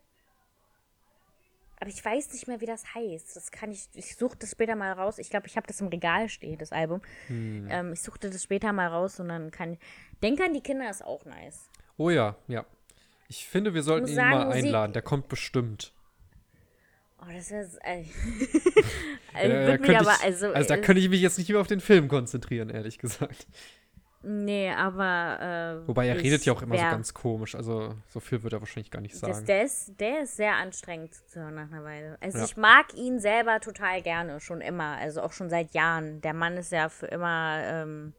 Aber 1.79 1.89
ich 1.89 2.03
weiß 2.03 2.33
nicht 2.33 2.47
mehr, 2.47 2.59
wie 2.59 2.65
das 2.65 2.93
heißt. 2.93 3.35
Das 3.37 3.51
kann 3.51 3.71
ich. 3.71 3.87
Ich 3.93 4.17
suche 4.17 4.37
das 4.37 4.51
später 4.51 4.75
mal 4.75 4.91
raus. 4.91 5.17
Ich 5.17 5.29
glaube, 5.29 5.47
ich 5.47 5.55
habe 5.55 5.65
das 5.65 5.79
im 5.79 5.87
Regal 5.87 6.27
stehen, 6.27 6.57
das 6.57 6.73
Album. 6.73 7.01
Hm. 7.27 7.67
Ähm, 7.71 7.93
ich 7.93 8.01
suchte 8.01 8.29
das 8.29 8.43
später 8.43 8.73
mal 8.73 8.87
raus 8.87 9.19
und 9.21 9.29
dann 9.29 9.49
kann. 9.49 9.77
Denk 10.21 10.41
an 10.41 10.53
die 10.53 10.61
Kinder 10.61 10.89
ist 10.89 11.03
auch 11.05 11.23
nice. 11.23 11.69
Oh 11.97 12.09
ja, 12.09 12.35
ja. 12.47 12.65
Ich 13.29 13.47
finde, 13.47 13.73
wir 13.73 13.83
sollten 13.83 14.07
ihn 14.07 14.15
sagen, 14.15 14.29
mal 14.31 14.51
einladen. 14.51 14.91
Der 14.91 15.01
kommt 15.01 15.29
bestimmt. 15.29 15.93
Oh, 17.21 17.31
das 17.31 17.49
wäre. 17.51 17.69
Äh, 17.83 18.03
Äh, 19.35 19.73
äh, 19.73 19.77
da 19.77 19.99
aber. 19.99 20.11
ich, 20.11 20.23
Also, 20.23 20.51
also 20.51 20.67
da 20.67 20.77
könnte 20.77 21.01
ich 21.01 21.09
mich 21.09 21.21
jetzt 21.21 21.37
nicht 21.37 21.49
mehr 21.49 21.61
auf 21.61 21.67
den 21.67 21.79
Film 21.79 22.07
konzentrieren, 22.07 22.69
ehrlich 22.69 22.97
gesagt. 22.97 23.47
Nee, 24.21 24.69
aber. 24.71 25.81
Äh, 25.83 25.87
Wobei 25.87 26.07
er 26.07 26.17
redet 26.17 26.43
ja 26.45 26.51
auch 26.53 26.61
immer 26.61 26.75
so 26.75 26.81
wär- 26.81 26.91
ganz 26.91 27.13
komisch. 27.13 27.55
Also 27.55 27.95
so 28.09 28.19
viel 28.19 28.43
wird 28.43 28.51
er 28.53 28.59
wahrscheinlich 28.59 28.91
gar 28.91 28.99
nicht 28.99 29.13
Das, 29.13 29.21
sagen. 29.21 29.45
der, 29.45 29.63
ist, 29.63 29.99
der 29.99 30.21
ist 30.23 30.35
sehr 30.35 30.55
anstrengend 30.55 31.13
zuzuhören 31.13 31.55
nach 31.55 31.71
einer 31.71 31.83
Weile. 31.85 32.17
Also 32.19 32.39
Ja. 32.39 32.43
ich 32.43 32.57
mag 32.57 32.93
ihn 32.95 33.19
selber 33.19 33.61
total 33.61 34.01
gerne, 34.01 34.39
schon 34.41 34.59
immer. 34.59 34.97
Also 34.97 35.21
auch 35.21 35.31
schon 35.31 35.49
seit 35.49 35.73
Jahren. 35.73 36.19
Der 36.19 36.33
Mann 36.33 36.57
ist 36.57 36.71
ja 36.73 36.89
für 36.89 37.05
immer, 37.05 37.61
ähm, 37.63 38.13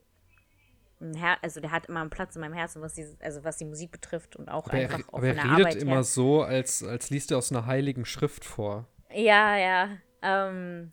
also 1.43 1.61
der 1.61 1.71
hat 1.71 1.87
immer 1.87 2.01
einen 2.01 2.11
Platz 2.11 2.35
in 2.35 2.41
meinem 2.41 2.55
Herzen, 2.55 2.81
was 2.83 2.95
die, 2.95 3.07
also 3.21 3.45
was 3.45 3.57
die 3.59 3.65
Musik 3.65 3.91
betrifft 3.91 4.37
und 4.37 4.49
auch 4.51 4.67
aber 4.69 4.79
er, 4.79 4.91
einfach 4.95 5.09
auch 5.13 5.19
aber 5.19 5.27
er 5.29 5.37
redet 5.45 5.51
Arbeit 5.51 5.77
immer 5.77 5.93
her. 5.97 6.05
so, 6.05 6.43
als, 6.43 6.83
als 6.83 7.11
liest 7.11 7.31
er 7.31 7.39
aus 7.39 7.51
einer 7.53 7.67
heiligen 7.67 8.05
Schrift 8.05 8.45
vor. 8.45 8.87
Ja, 9.13 9.57
ja. 9.57 9.89
Ähm, 10.23 10.93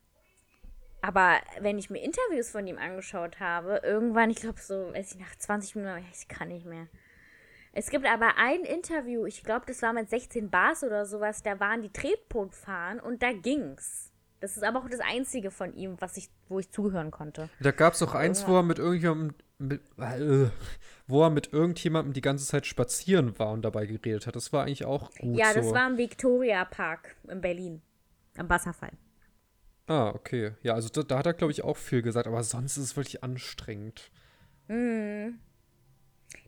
aber 1.08 1.38
wenn 1.62 1.80
ich 1.80 1.90
mir 1.90 2.00
Interviews 2.00 2.50
von 2.50 2.68
ihm 2.68 2.78
angeschaut 2.78 3.40
habe, 3.40 3.80
irgendwann, 3.82 4.30
ich 4.30 4.42
glaube 4.42 4.60
so, 4.60 4.92
weiß 4.94 5.14
ich, 5.14 5.20
nach 5.20 5.34
20 5.38 5.78
Minuten, 5.78 6.04
ich 6.12 6.28
kann 6.28 6.50
nicht 6.50 6.66
mehr. 6.66 6.88
Es 7.72 7.90
gibt 7.90 8.06
aber 8.06 8.36
ein 8.36 8.66
Interview, 8.66 9.26
ich 9.26 9.42
glaube, 9.42 9.66
das 9.68 9.82
war 9.82 9.94
mit 9.94 10.10
16 10.10 10.50
Bars 10.50 10.84
oder 10.84 11.06
sowas, 11.06 11.44
da 11.44 11.62
waren 11.62 11.82
die 11.82 11.94
Tretboot 11.94 12.54
fahren 12.54 13.00
und 13.00 13.24
da 13.24 13.32
ging's. 13.32 14.12
Das 14.42 14.58
ist 14.58 14.64
aber 14.64 14.80
auch 14.80 14.90
das 14.90 15.00
einzige 15.00 15.50
von 15.50 15.74
ihm, 15.74 15.96
was 16.00 16.18
ich, 16.18 16.30
wo 16.50 16.60
ich 16.60 16.72
zuhören 16.72 17.10
konnte. 17.10 17.50
Da 17.62 17.72
gab 17.72 17.94
es 17.94 18.04
auch 18.04 18.14
eins, 18.14 18.46
wo 18.46 18.58
er 18.58 18.64
mit 18.64 18.78
irgendjemandem, 18.78 19.36
mit, 19.60 19.82
äh, 19.98 20.50
wo 21.08 21.24
er 21.24 21.30
mit 21.30 21.54
irgendjemandem 21.54 22.12
die 22.12 22.22
ganze 22.22 22.46
Zeit 22.46 22.66
spazieren 22.66 23.40
war 23.40 23.54
und 23.54 23.62
dabei 23.62 23.86
geredet 23.86 24.28
hat. 24.28 24.36
Das 24.36 24.52
war 24.52 24.64
eigentlich 24.64 24.84
auch 24.84 25.10
gut 25.12 25.38
ja, 25.38 25.54
so. 25.54 25.62
das 25.62 25.74
war 25.74 25.90
im 25.90 25.98
Victoria 25.98 26.66
Park 26.66 27.16
in 27.30 27.40
Berlin. 27.40 27.82
Am 28.36 28.50
Wasserfall. 28.50 28.92
Ah, 29.88 30.10
okay. 30.10 30.54
Ja, 30.64 30.74
also 30.74 30.90
da, 30.90 31.04
da 31.04 31.18
hat 31.20 31.26
er, 31.26 31.34
glaube 31.34 31.52
ich, 31.52 31.64
auch 31.64 31.78
viel 31.78 32.02
gesagt, 32.02 32.28
aber 32.28 32.44
sonst 32.44 32.78
ist 32.78 32.84
es 32.84 32.98
wirklich 32.98 33.24
anstrengend. 33.24 34.12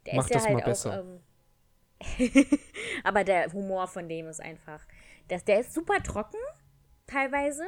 Der 0.05 0.15
Mach 0.15 0.25
ist 0.25 0.29
ja 0.29 0.35
das 0.35 0.43
halt 0.45 0.53
mal 0.53 0.61
auch, 0.61 0.65
besser. 0.65 0.99
Ähm, 0.99 1.21
aber 3.03 3.23
der 3.23 3.51
Humor 3.53 3.87
von 3.87 4.07
dem 4.09 4.27
ist 4.27 4.41
einfach. 4.41 4.85
Das, 5.27 5.45
der 5.45 5.61
ist 5.61 5.73
super 5.73 6.01
trocken, 6.03 6.39
teilweise. 7.07 7.63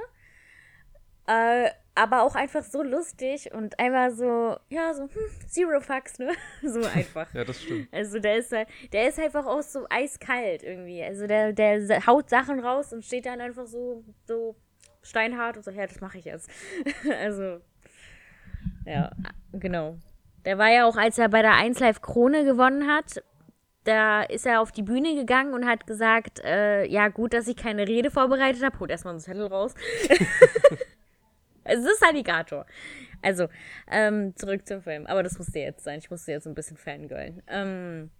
Äh, 1.27 1.69
aber 1.93 2.23
auch 2.23 2.35
einfach 2.35 2.63
so 2.63 2.81
lustig 2.81 3.53
und 3.53 3.77
einfach 3.79 4.11
so, 4.11 4.57
ja, 4.69 4.93
so, 4.93 5.03
hm, 5.03 5.47
Zero 5.47 5.79
Fucks, 5.81 6.19
ne? 6.19 6.31
so 6.63 6.83
einfach. 6.83 7.31
Ja, 7.33 7.43
das 7.43 7.61
stimmt. 7.61 7.93
Also 7.93 8.19
der 8.19 8.37
ist 8.37 8.51
halt, 8.51 8.67
der 8.91 9.07
ist 9.07 9.19
einfach 9.19 9.45
auch 9.45 9.61
so 9.61 9.85
eiskalt 9.89 10.63
irgendwie. 10.63 11.03
Also 11.03 11.27
der, 11.27 11.53
der 11.53 12.05
haut 12.07 12.29
Sachen 12.29 12.59
raus 12.59 12.91
und 12.91 13.05
steht 13.05 13.25
dann 13.25 13.39
einfach 13.41 13.67
so, 13.67 14.03
so 14.25 14.55
steinhart 15.01 15.57
und 15.57 15.63
so, 15.63 15.71
ja, 15.71 15.87
das 15.87 16.01
mache 16.01 16.17
ich 16.17 16.25
jetzt. 16.25 16.49
also, 17.21 17.61
ja, 18.85 19.11
genau. 19.53 19.97
Der 20.45 20.57
war 20.57 20.69
ja 20.69 20.85
auch, 20.85 20.97
als 20.97 21.17
er 21.17 21.29
bei 21.29 21.41
der 21.41 21.53
1 21.53 21.79
Live 21.79 22.01
Krone 22.01 22.43
gewonnen 22.45 22.87
hat, 22.87 23.23
da 23.83 24.23
ist 24.23 24.45
er 24.45 24.61
auf 24.61 24.71
die 24.71 24.83
Bühne 24.83 25.15
gegangen 25.15 25.53
und 25.53 25.65
hat 25.65 25.87
gesagt, 25.87 26.39
äh, 26.43 26.85
ja 26.85 27.07
gut, 27.07 27.33
dass 27.33 27.47
ich 27.47 27.55
keine 27.55 27.87
Rede 27.87 28.11
vorbereitet 28.11 28.63
habe. 28.63 28.79
Holt 28.79 28.91
erstmal 28.91 29.13
einen 29.13 29.21
Zettel 29.21 29.47
raus. 29.47 29.73
es 31.63 31.79
ist 31.79 32.03
Alligator. 32.03 32.65
Also, 33.23 33.47
ähm, 33.89 34.35
zurück 34.35 34.67
zum 34.67 34.81
Film. 34.81 35.07
Aber 35.07 35.23
das 35.23 35.37
musste 35.37 35.59
jetzt 35.59 35.83
sein. 35.83 35.99
Ich 35.99 36.11
musste 36.11 36.31
jetzt 36.31 36.47
ein 36.47 36.53
bisschen 36.53 36.77
fangirlen. 36.77 37.41
Ähm, 37.47 38.11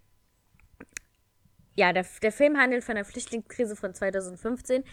ja, 1.74 1.92
der, 1.92 2.04
der 2.22 2.32
Film 2.32 2.58
handelt 2.58 2.84
von 2.84 2.96
der 2.96 3.04
Flüchtlingskrise 3.04 3.76
von 3.76 3.94
2015. 3.94 4.84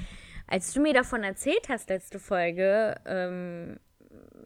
Als 0.50 0.74
du 0.74 0.82
mir 0.82 0.94
davon 0.94 1.24
erzählt 1.24 1.70
hast, 1.70 1.90
letzte 1.90 2.18
Folge, 2.18 2.96
ähm, 3.06 3.80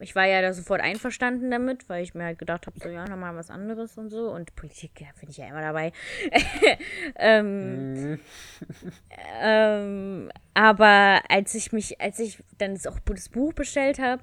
ich 0.00 0.14
war 0.14 0.26
ja 0.26 0.42
da 0.42 0.52
sofort 0.52 0.82
einverstanden 0.82 1.50
damit, 1.50 1.88
weil 1.88 2.02
ich 2.02 2.14
mir 2.14 2.24
halt 2.24 2.38
gedacht 2.38 2.66
habe, 2.66 2.78
so, 2.78 2.88
ja, 2.88 3.08
nochmal 3.08 3.34
was 3.36 3.48
anderes 3.48 3.96
und 3.96 4.10
so. 4.10 4.30
Und 4.30 4.54
Politik, 4.54 5.00
ja, 5.00 5.06
finde 5.14 5.30
ich 5.30 5.38
ja 5.38 5.48
immer 5.48 5.62
dabei. 5.62 5.92
ähm, 7.16 8.18
ähm, 9.40 10.30
aber 10.52 11.22
als 11.28 11.54
ich 11.54 11.72
mich, 11.72 12.00
als 12.00 12.18
ich 12.18 12.42
dann 12.58 12.78
auch 12.86 12.98
das 13.06 13.30
Buch 13.30 13.54
bestellt 13.54 13.98
habe 13.98 14.22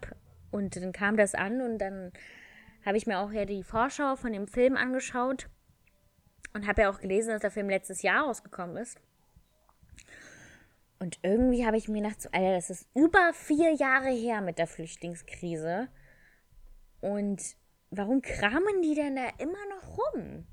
und 0.52 0.76
dann 0.76 0.92
kam 0.92 1.18
das 1.18 1.34
an 1.34 1.62
und 1.62 1.80
dann 1.80 2.12
habe 2.86 2.98
ich 2.98 3.08
mir 3.08 3.20
auch 3.20 3.32
ja 3.32 3.46
die 3.46 3.64
Vorschau 3.64 4.16
von 4.16 4.34
dem 4.34 4.48
Film 4.48 4.76
angeschaut 4.76 5.48
und 6.54 6.68
habe 6.68 6.84
ja 6.84 6.92
auch 6.92 7.00
gelesen, 7.00 7.30
dass 7.30 7.42
der 7.42 7.52
Film 7.52 7.70
letztes 7.70 8.02
Jahr 8.04 8.26
rausgekommen 8.26 8.78
ist. 8.78 9.00
Und 11.02 11.18
irgendwie 11.24 11.66
habe 11.66 11.78
ich 11.78 11.88
mir 11.88 12.04
gedacht, 12.04 12.22
so, 12.22 12.30
Alter, 12.32 12.54
das 12.54 12.70
ist 12.70 12.88
über 12.94 13.32
vier 13.34 13.74
Jahre 13.74 14.12
her 14.12 14.40
mit 14.40 14.60
der 14.60 14.68
Flüchtlingskrise. 14.68 15.88
Und 17.00 17.42
warum 17.90 18.22
kramen 18.22 18.84
die 18.84 18.94
denn 18.94 19.16
da 19.16 19.30
immer 19.40 19.58
noch 19.72 19.98
rum? 19.98 20.46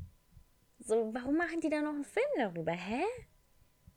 So, 0.79 1.11
warum 1.13 1.37
machen 1.37 1.61
die 1.63 1.69
da 1.69 1.83
noch 1.83 1.93
einen 1.93 2.05
Film 2.05 2.25
darüber? 2.39 2.73
Hä? 2.73 3.03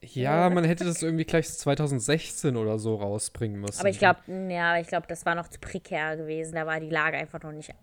Ja, 0.01 0.49
man 0.49 0.65
hätte 0.65 0.83
das 0.83 1.01
irgendwie 1.01 1.23
gleich 1.23 1.47
2016 1.47 2.57
oder 2.57 2.79
so 2.79 2.95
rausbringen 2.95 3.61
müssen. 3.61 3.79
Aber 3.79 3.89
ich 3.89 3.99
glaube, 3.99 4.19
ja, 4.49 4.77
ich 4.77 4.87
glaube, 4.87 5.07
das 5.07 5.25
war 5.25 5.35
noch 5.35 5.47
zu 5.47 5.57
prekär 5.57 6.17
gewesen. 6.17 6.55
Da 6.55 6.65
war 6.65 6.81
die 6.81 6.89
Lage 6.89 7.15
einfach 7.15 7.41
noch 7.43 7.53
nicht. 7.53 7.73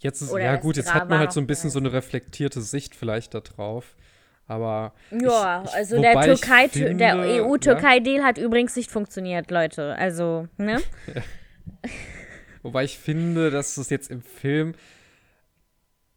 Jetzt 0.00 0.20
ist, 0.20 0.36
ja 0.36 0.56
gut, 0.56 0.76
jetzt 0.76 0.92
hat 0.92 1.08
man 1.08 1.20
halt 1.20 1.32
so 1.32 1.40
ein 1.40 1.46
bisschen 1.46 1.70
so 1.70 1.78
eine 1.78 1.90
reflektierte 1.90 2.60
Sicht 2.60 2.94
vielleicht 2.94 3.32
da 3.32 3.40
drauf. 3.40 3.96
Aber. 4.48 4.94
Ja, 5.10 5.62
ich, 5.62 5.68
ich, 5.68 5.76
also 5.76 6.00
der 6.00 6.20
Türkei, 6.22 6.68
finde, 6.68 6.96
der 6.96 7.16
E 7.16 7.36
ja, 7.36 7.44
EU-Türkei-Deal 7.44 8.24
hat 8.24 8.38
übrigens 8.38 8.74
nicht 8.74 8.90
funktioniert, 8.90 9.50
Leute. 9.50 9.94
Also, 9.96 10.48
ne? 10.56 10.80
Wobei 12.62 12.84
ich 12.84 12.98
finde, 12.98 13.50
dass 13.50 13.76
es 13.76 13.90
jetzt 13.90 14.10
im 14.10 14.22
Film. 14.22 14.74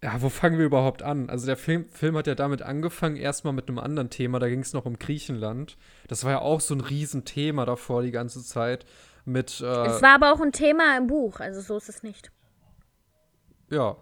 Ja, 0.03 0.19
wo 0.19 0.29
fangen 0.29 0.57
wir 0.57 0.65
überhaupt 0.65 1.03
an? 1.03 1.29
Also 1.29 1.45
der 1.45 1.57
Film, 1.57 1.87
Film 1.89 2.17
hat 2.17 2.25
ja 2.25 2.33
damit 2.33 2.63
angefangen, 2.63 3.17
erstmal 3.17 3.53
mit 3.53 3.67
einem 3.67 3.77
anderen 3.77 4.09
Thema, 4.09 4.39
da 4.39 4.49
ging 4.49 4.61
es 4.61 4.73
noch 4.73 4.85
um 4.85 4.97
Griechenland. 4.97 5.77
Das 6.07 6.23
war 6.23 6.31
ja 6.31 6.39
auch 6.39 6.59
so 6.59 6.73
ein 6.73 6.81
Riesenthema 6.81 7.65
davor 7.65 8.01
die 8.01 8.09
ganze 8.09 8.43
Zeit. 8.43 8.85
Mit, 9.25 9.61
äh, 9.61 9.65
Es 9.65 10.01
war 10.01 10.15
aber 10.15 10.33
auch 10.33 10.41
ein 10.41 10.53
Thema 10.53 10.97
im 10.97 11.05
Buch, 11.05 11.39
also 11.39 11.61
so 11.61 11.77
ist 11.77 11.87
es 11.89 12.01
nicht. 12.01 12.31
ja. 13.69 13.95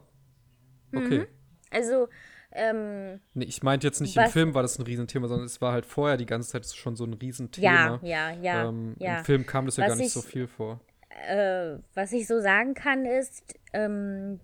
Okay. 0.95 1.27
Also, 1.69 2.07
ähm, 2.51 3.19
Nee, 3.33 3.45
ich 3.45 3.61
meinte 3.63 3.85
jetzt 3.87 4.01
nicht 4.01 4.15
im 4.17 4.23
Was- 4.23 4.31
Film 4.31 4.53
war 4.53 4.61
das 4.63 4.79
ein 4.79 4.83
Riesenthema, 4.83 5.27
sondern 5.27 5.45
es 5.45 5.61
war 5.61 5.71
halt 5.73 5.85
vorher 5.85 6.17
die 6.17 6.25
ganze 6.25 6.49
Zeit 6.51 6.65
schon 6.65 6.95
so 6.95 7.05
ein 7.05 7.13
Riesenthema. 7.13 7.99
ja, 8.03 8.31
ja, 8.31 8.31
ja, 8.41 8.69
ähm, 8.69 8.95
ja. 8.99 9.19
Im 9.19 9.25
Film 9.25 9.45
kam 9.45 9.65
das 9.65 9.77
ja 9.77 9.83
Was 9.83 9.89
gar 9.89 9.95
nicht 9.97 10.07
ich- 10.07 10.13
so 10.13 10.21
viel 10.21 10.47
vor. 10.47 10.79
äh, 11.27 11.77
was 11.93 12.11
ich 12.11 12.27
so 12.27 12.39
sagen 12.41 12.73
kann, 12.73 13.05
ist, 13.05 13.53
ähm, 13.73 14.39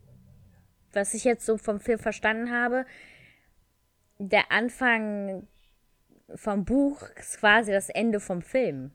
was 0.94 1.14
ich 1.14 1.24
jetzt 1.24 1.46
so 1.46 1.58
vom 1.58 1.80
Film 1.80 2.00
verstanden 2.00 2.52
habe, 2.52 2.86
der 4.18 4.52
Anfang 4.52 5.48
vom 6.36 6.64
Buch 6.66 7.04
ist 7.18 7.40
quasi 7.40 7.72
das 7.72 7.90
Ende 7.90 8.20
vom 8.20 8.42
Film. 8.42 8.92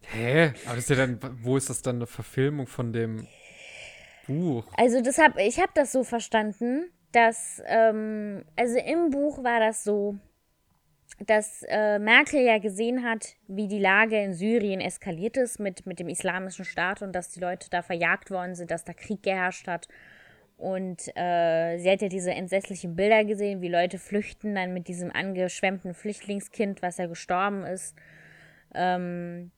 Hä? 0.00 0.52
Aber 0.64 0.74
das 0.76 0.84
ist 0.84 0.90
ja 0.90 0.96
dann, 0.96 1.18
wo 1.42 1.56
ist 1.56 1.68
das 1.68 1.82
dann 1.82 1.96
eine 1.96 2.06
Verfilmung 2.06 2.66
von 2.66 2.92
dem 2.92 3.26
Buch? 4.28 4.64
Also 4.76 5.00
das 5.00 5.18
hab, 5.18 5.36
ich 5.38 5.58
habe 5.58 5.72
das 5.74 5.90
so 5.90 6.04
verstanden, 6.04 6.90
dass, 7.12 7.62
ähm, 7.66 8.44
also 8.56 8.78
im 8.78 9.10
Buch 9.10 9.42
war 9.42 9.58
das 9.58 9.82
so, 9.82 10.16
dass 11.26 11.64
äh, 11.68 11.98
Merkel 11.98 12.42
ja 12.42 12.58
gesehen 12.58 13.02
hat, 13.02 13.34
wie 13.48 13.66
die 13.66 13.80
Lage 13.80 14.22
in 14.22 14.34
Syrien 14.34 14.80
eskaliert 14.80 15.36
ist 15.36 15.58
mit, 15.58 15.84
mit 15.86 15.98
dem 15.98 16.08
islamischen 16.08 16.64
Staat 16.64 17.02
und 17.02 17.12
dass 17.12 17.30
die 17.30 17.40
Leute 17.40 17.68
da 17.70 17.82
verjagt 17.82 18.30
worden 18.30 18.54
sind, 18.54 18.70
dass 18.70 18.84
da 18.84 18.92
Krieg 18.92 19.22
geherrscht 19.22 19.66
hat. 19.66 19.88
Und 20.58 21.08
äh, 21.16 21.78
sie 21.78 21.90
hat 21.90 22.02
ja 22.02 22.08
diese 22.08 22.32
entsetzlichen 22.32 22.96
Bilder 22.96 23.24
gesehen, 23.24 23.62
wie 23.62 23.68
Leute 23.68 23.98
flüchten 23.98 24.54
dann 24.54 24.74
mit 24.74 24.88
diesem 24.88 25.10
angeschwemmten 25.12 25.94
Flüchtlingskind, 25.94 26.82
was 26.82 26.98
ja 26.98 27.06
gestorben 27.06 27.64
ist. 27.64 27.96
Ähm, 28.74 29.50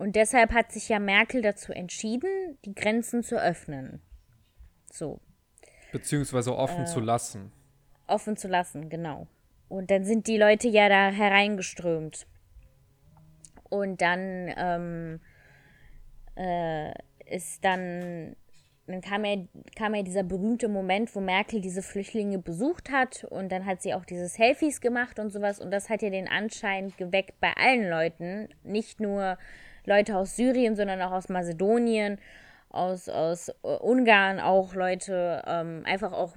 und 0.00 0.16
deshalb 0.16 0.54
hat 0.54 0.72
sich 0.72 0.88
ja 0.88 0.98
Merkel 0.98 1.42
dazu 1.42 1.72
entschieden, 1.72 2.56
die 2.64 2.74
Grenzen 2.74 3.22
zu 3.22 3.38
öffnen. 3.38 4.00
So. 4.90 5.20
Beziehungsweise 5.92 6.56
offen 6.56 6.84
äh, 6.84 6.86
zu 6.86 7.00
lassen. 7.00 7.52
Offen 8.06 8.34
zu 8.34 8.48
lassen, 8.48 8.88
genau. 8.88 9.26
Und 9.68 9.90
dann 9.90 10.04
sind 10.04 10.26
die 10.26 10.38
Leute 10.38 10.68
ja 10.68 10.88
da 10.88 11.10
hereingeströmt. 11.10 12.26
Und 13.68 14.00
dann 14.00 14.50
ähm, 14.56 15.20
äh, 16.34 16.92
ist 17.26 17.62
dann, 17.62 18.36
dann 18.86 19.02
kam 19.02 19.26
ja, 19.26 19.36
kam 19.76 19.94
ja 19.94 20.02
dieser 20.02 20.22
berühmte 20.22 20.68
Moment, 20.68 21.14
wo 21.14 21.20
Merkel 21.20 21.60
diese 21.60 21.82
Flüchtlinge 21.82 22.38
besucht 22.38 22.90
hat 22.90 23.24
und 23.24 23.52
dann 23.52 23.66
hat 23.66 23.82
sie 23.82 23.92
auch 23.92 24.06
diese 24.06 24.28
Selfies 24.28 24.80
gemacht 24.80 25.18
und 25.18 25.28
sowas 25.28 25.60
und 25.60 25.70
das 25.70 25.90
hat 25.90 26.00
ja 26.00 26.08
den 26.08 26.26
Anschein 26.26 26.90
geweckt 26.96 27.38
bei 27.38 27.52
allen 27.52 27.90
Leuten, 27.90 28.48
nicht 28.62 28.98
nur 28.98 29.36
Leute 29.90 30.16
aus 30.16 30.36
Syrien, 30.36 30.76
sondern 30.76 31.02
auch 31.02 31.12
aus 31.12 31.28
Mazedonien, 31.28 32.18
aus, 32.70 33.08
aus 33.08 33.48
äh, 33.48 33.76
Ungarn, 33.80 34.40
auch 34.40 34.74
Leute, 34.74 35.42
ähm, 35.46 35.82
einfach 35.84 36.12
auch 36.12 36.36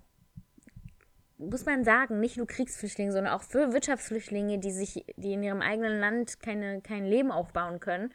muss 1.37 1.65
man 1.65 1.83
sagen, 1.83 2.19
nicht 2.19 2.37
nur 2.37 2.47
Kriegsflüchtlinge, 2.47 3.11
sondern 3.11 3.33
auch 3.33 3.43
für 3.43 3.73
Wirtschaftsflüchtlinge, 3.73 4.59
die 4.59 4.71
sich, 4.71 5.05
die 5.17 5.33
in 5.33 5.43
ihrem 5.43 5.61
eigenen 5.61 5.99
Land 5.99 6.39
keine, 6.41 6.81
kein 6.81 7.05
Leben 7.05 7.31
aufbauen 7.31 7.79
können, 7.79 8.13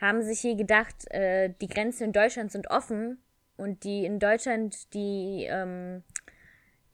haben 0.00 0.22
sich 0.22 0.40
hier 0.40 0.56
gedacht, 0.56 1.10
äh, 1.10 1.52
die 1.60 1.68
Grenzen 1.68 2.04
in 2.04 2.12
Deutschland 2.12 2.52
sind 2.52 2.70
offen 2.70 3.18
und 3.56 3.84
die 3.84 4.04
in 4.04 4.18
Deutschland, 4.18 4.92
die, 4.94 5.46
ähm, 5.48 6.02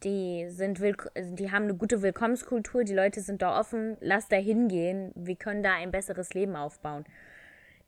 die 0.03 0.47
sind 0.49 0.81
also 1.15 1.35
die 1.35 1.51
haben 1.51 1.65
eine 1.65 1.75
gute 1.75 2.03
Willkommenskultur, 2.03 2.85
die 2.85 2.95
Leute 2.95 3.21
sind 3.21 3.43
da 3.43 3.59
offen, 3.59 3.97
lass 4.01 4.29
da 4.29 4.37
hingehen, 4.37 5.13
wir 5.15 5.37
können 5.37 5.63
da 5.63 5.75
ein 5.75 5.91
besseres 5.91 6.35
Leben 6.35 6.57
aufbauen. 6.57 7.05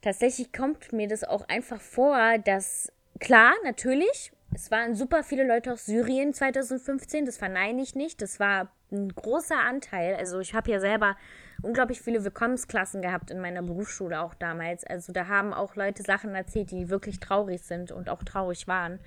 Tatsächlich 0.03 0.53
kommt 0.53 0.93
mir 0.93 1.09
das 1.09 1.25
auch 1.25 1.49
einfach 1.49 1.81
vor, 1.81 2.37
dass 2.39 2.93
klar, 3.21 3.55
natürlich, 3.65 4.33
es 4.53 4.71
waren 4.71 4.95
super 4.95 5.23
viele 5.23 5.47
Leute 5.47 5.73
aus 5.73 5.87
Syrien 5.87 6.35
2015, 6.35 7.25
das 7.25 7.39
verneine 7.39 7.81
ich 7.81 7.95
nicht. 7.95 8.21
Das 8.21 8.39
war 8.41 8.73
ein 8.91 9.09
großer 9.09 9.59
Anteil. 9.59 10.17
Also 10.17 10.41
ich 10.41 10.55
habe 10.55 10.71
ja 10.71 10.81
selber 10.81 11.17
unglaublich 11.63 12.03
viele 12.03 12.25
Willkommensklassen 12.25 13.01
gehabt 13.01 13.31
in 13.31 13.41
meiner 13.41 13.63
Berufsschule 13.63 14.21
auch 14.21 14.35
damals. 14.35 14.85
Also 14.85 15.13
da 15.13 15.29
haben 15.29 15.55
auch 15.55 15.77
Leute 15.77 16.03
Sachen 16.03 16.35
erzählt, 16.35 16.73
die 16.73 16.91
wirklich 16.91 17.21
traurig 17.21 17.63
sind 17.63 17.93
und 17.93 18.11
auch 18.11 18.25
traurig 18.25 18.67
waren. 18.67 18.99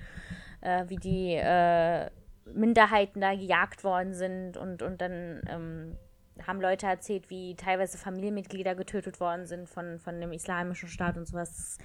Äh, 0.61 0.85
wie 0.87 0.95
die 0.95 1.35
äh, 1.35 2.09
Minderheiten 2.53 3.21
da 3.21 3.35
gejagt 3.35 3.83
worden 3.83 4.13
sind 4.13 4.57
und, 4.57 4.81
und 4.81 5.01
dann 5.01 5.41
ähm, 5.47 5.97
haben 6.45 6.61
Leute 6.61 6.85
erzählt, 6.85 7.29
wie 7.29 7.55
teilweise 7.55 7.97
Familienmitglieder 7.97 8.75
getötet 8.75 9.19
worden 9.19 9.45
sind 9.45 9.69
von, 9.69 9.99
von 9.99 10.19
dem 10.19 10.31
islamischen 10.31 10.89
Staat 10.89 11.17
und 11.17 11.27
sowas. 11.27 11.77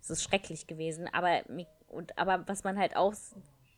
Das 0.00 0.10
ist 0.10 0.22
schrecklich 0.22 0.66
gewesen. 0.66 1.08
Aber, 1.12 1.42
und, 1.88 2.16
aber 2.18 2.44
was 2.46 2.64
man 2.64 2.78
halt 2.78 2.96
auch 2.96 3.14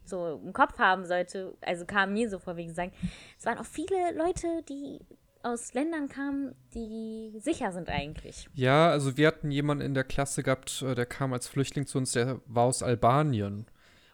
so 0.04 0.40
im 0.44 0.52
Kopf 0.52 0.78
haben 0.78 1.04
sollte, 1.04 1.56
also 1.60 1.84
kam 1.84 2.12
mir 2.12 2.28
so 2.28 2.38
vor, 2.38 2.56
wie 2.56 2.66
gesagt, 2.66 2.94
es 3.38 3.46
waren 3.46 3.58
auch 3.58 3.64
viele 3.64 4.12
Leute, 4.16 4.62
die 4.68 5.00
aus 5.42 5.74
Ländern 5.74 6.08
kamen, 6.08 6.54
die 6.74 7.32
sicher 7.40 7.72
sind 7.72 7.88
eigentlich. 7.88 8.48
Ja, 8.54 8.90
also 8.90 9.16
wir 9.16 9.26
hatten 9.26 9.50
jemanden 9.50 9.84
in 9.84 9.94
der 9.94 10.04
Klasse 10.04 10.42
gehabt, 10.42 10.82
äh, 10.82 10.94
der 10.94 11.06
kam 11.06 11.32
als 11.32 11.48
Flüchtling 11.48 11.86
zu 11.86 11.98
uns, 11.98 12.12
der 12.12 12.40
war 12.46 12.64
aus 12.64 12.82
Albanien. 12.82 13.66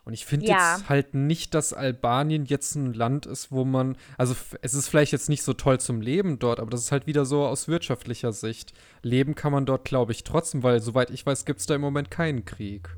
Und 0.09 0.15
ich 0.15 0.25
finde 0.25 0.47
ja. 0.47 0.77
jetzt 0.77 0.89
halt 0.89 1.13
nicht, 1.13 1.53
dass 1.53 1.75
Albanien 1.75 2.47
jetzt 2.47 2.75
ein 2.77 2.95
Land 2.95 3.27
ist, 3.27 3.53
wo 3.53 3.67
man, 3.67 3.99
also 4.17 4.35
es 4.63 4.73
ist 4.73 4.89
vielleicht 4.89 5.13
jetzt 5.13 5.29
nicht 5.29 5.43
so 5.43 5.53
toll 5.53 5.81
zum 5.81 6.01
Leben 6.01 6.39
dort, 6.39 6.61
aber 6.61 6.71
das 6.71 6.81
ist 6.81 6.93
halt 6.93 7.07
wieder 7.07 7.27
so 7.27 7.45
aus 7.45 7.69
wirtschaftlicher 7.69 8.33
Sicht. 8.33 8.73
Leben 9.03 9.35
kann 9.35 9.53
man 9.53 9.67
dort, 9.67 9.85
glaube 9.85 10.13
ich, 10.13 10.25
trotzdem, 10.25 10.63
weil 10.63 10.81
soweit 10.81 11.11
ich 11.11 11.27
weiß, 11.27 11.45
gibt 11.45 11.61
es 11.61 11.67
da 11.67 11.75
im 11.75 11.83
Moment 11.83 12.11
keinen 12.11 12.47
Krieg. 12.47 12.89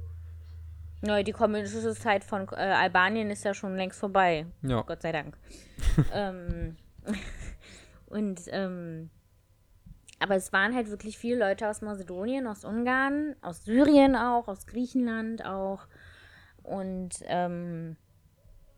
Neu, 1.01 1.25
die 1.25 1.33
kommunistische 1.33 1.97
Zeit 1.97 2.23
von 2.23 2.47
äh, 2.53 2.61
Albanien 2.61 3.29
ist 3.33 3.45
ja 3.45 3.55
schon 3.55 3.75
längst 3.75 3.99
vorbei. 3.99 4.47
Ja. 4.63 4.83
Gott 4.83 5.03
sei 5.03 5.11
Dank. 5.11 5.37
ähm, 6.15 6.77
und, 8.07 8.43
ähm, 8.53 9.11
aber 10.21 10.37
es 10.37 10.53
waren 10.53 10.77
halt 10.77 10.89
wirklich 10.91 11.19
viele 11.19 11.41
Leute 11.41 11.69
aus 11.69 11.83
Mazedonien, 11.83 12.47
aus 12.47 12.65
Ungarn, 12.65 13.35
aus 13.43 13.65
Syrien 13.65 14.15
auch, 14.15 14.47
aus 14.47 14.69
Griechenland 14.69 15.45
auch. 15.45 15.89
Und 16.63 17.23
ähm, 17.27 17.97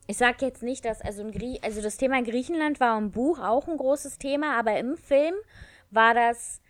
ich 0.06 0.16
sage 0.16 0.44
jetzt 0.44 0.62
nicht, 0.62 0.84
dass, 0.84 1.00
also, 1.00 1.24
also 1.62 1.82
das 1.82 1.96
Thema 1.96 2.22
Griechenland 2.22 2.80
war 2.80 2.98
im 2.98 3.12
Buch 3.12 3.38
auch 3.38 3.68
ein 3.68 3.76
großes 3.76 4.18
Thema, 4.18 4.58
aber 4.58 4.78
im 4.78 4.96
Film 4.96 5.34
war 5.90 6.14
das, 6.14 6.60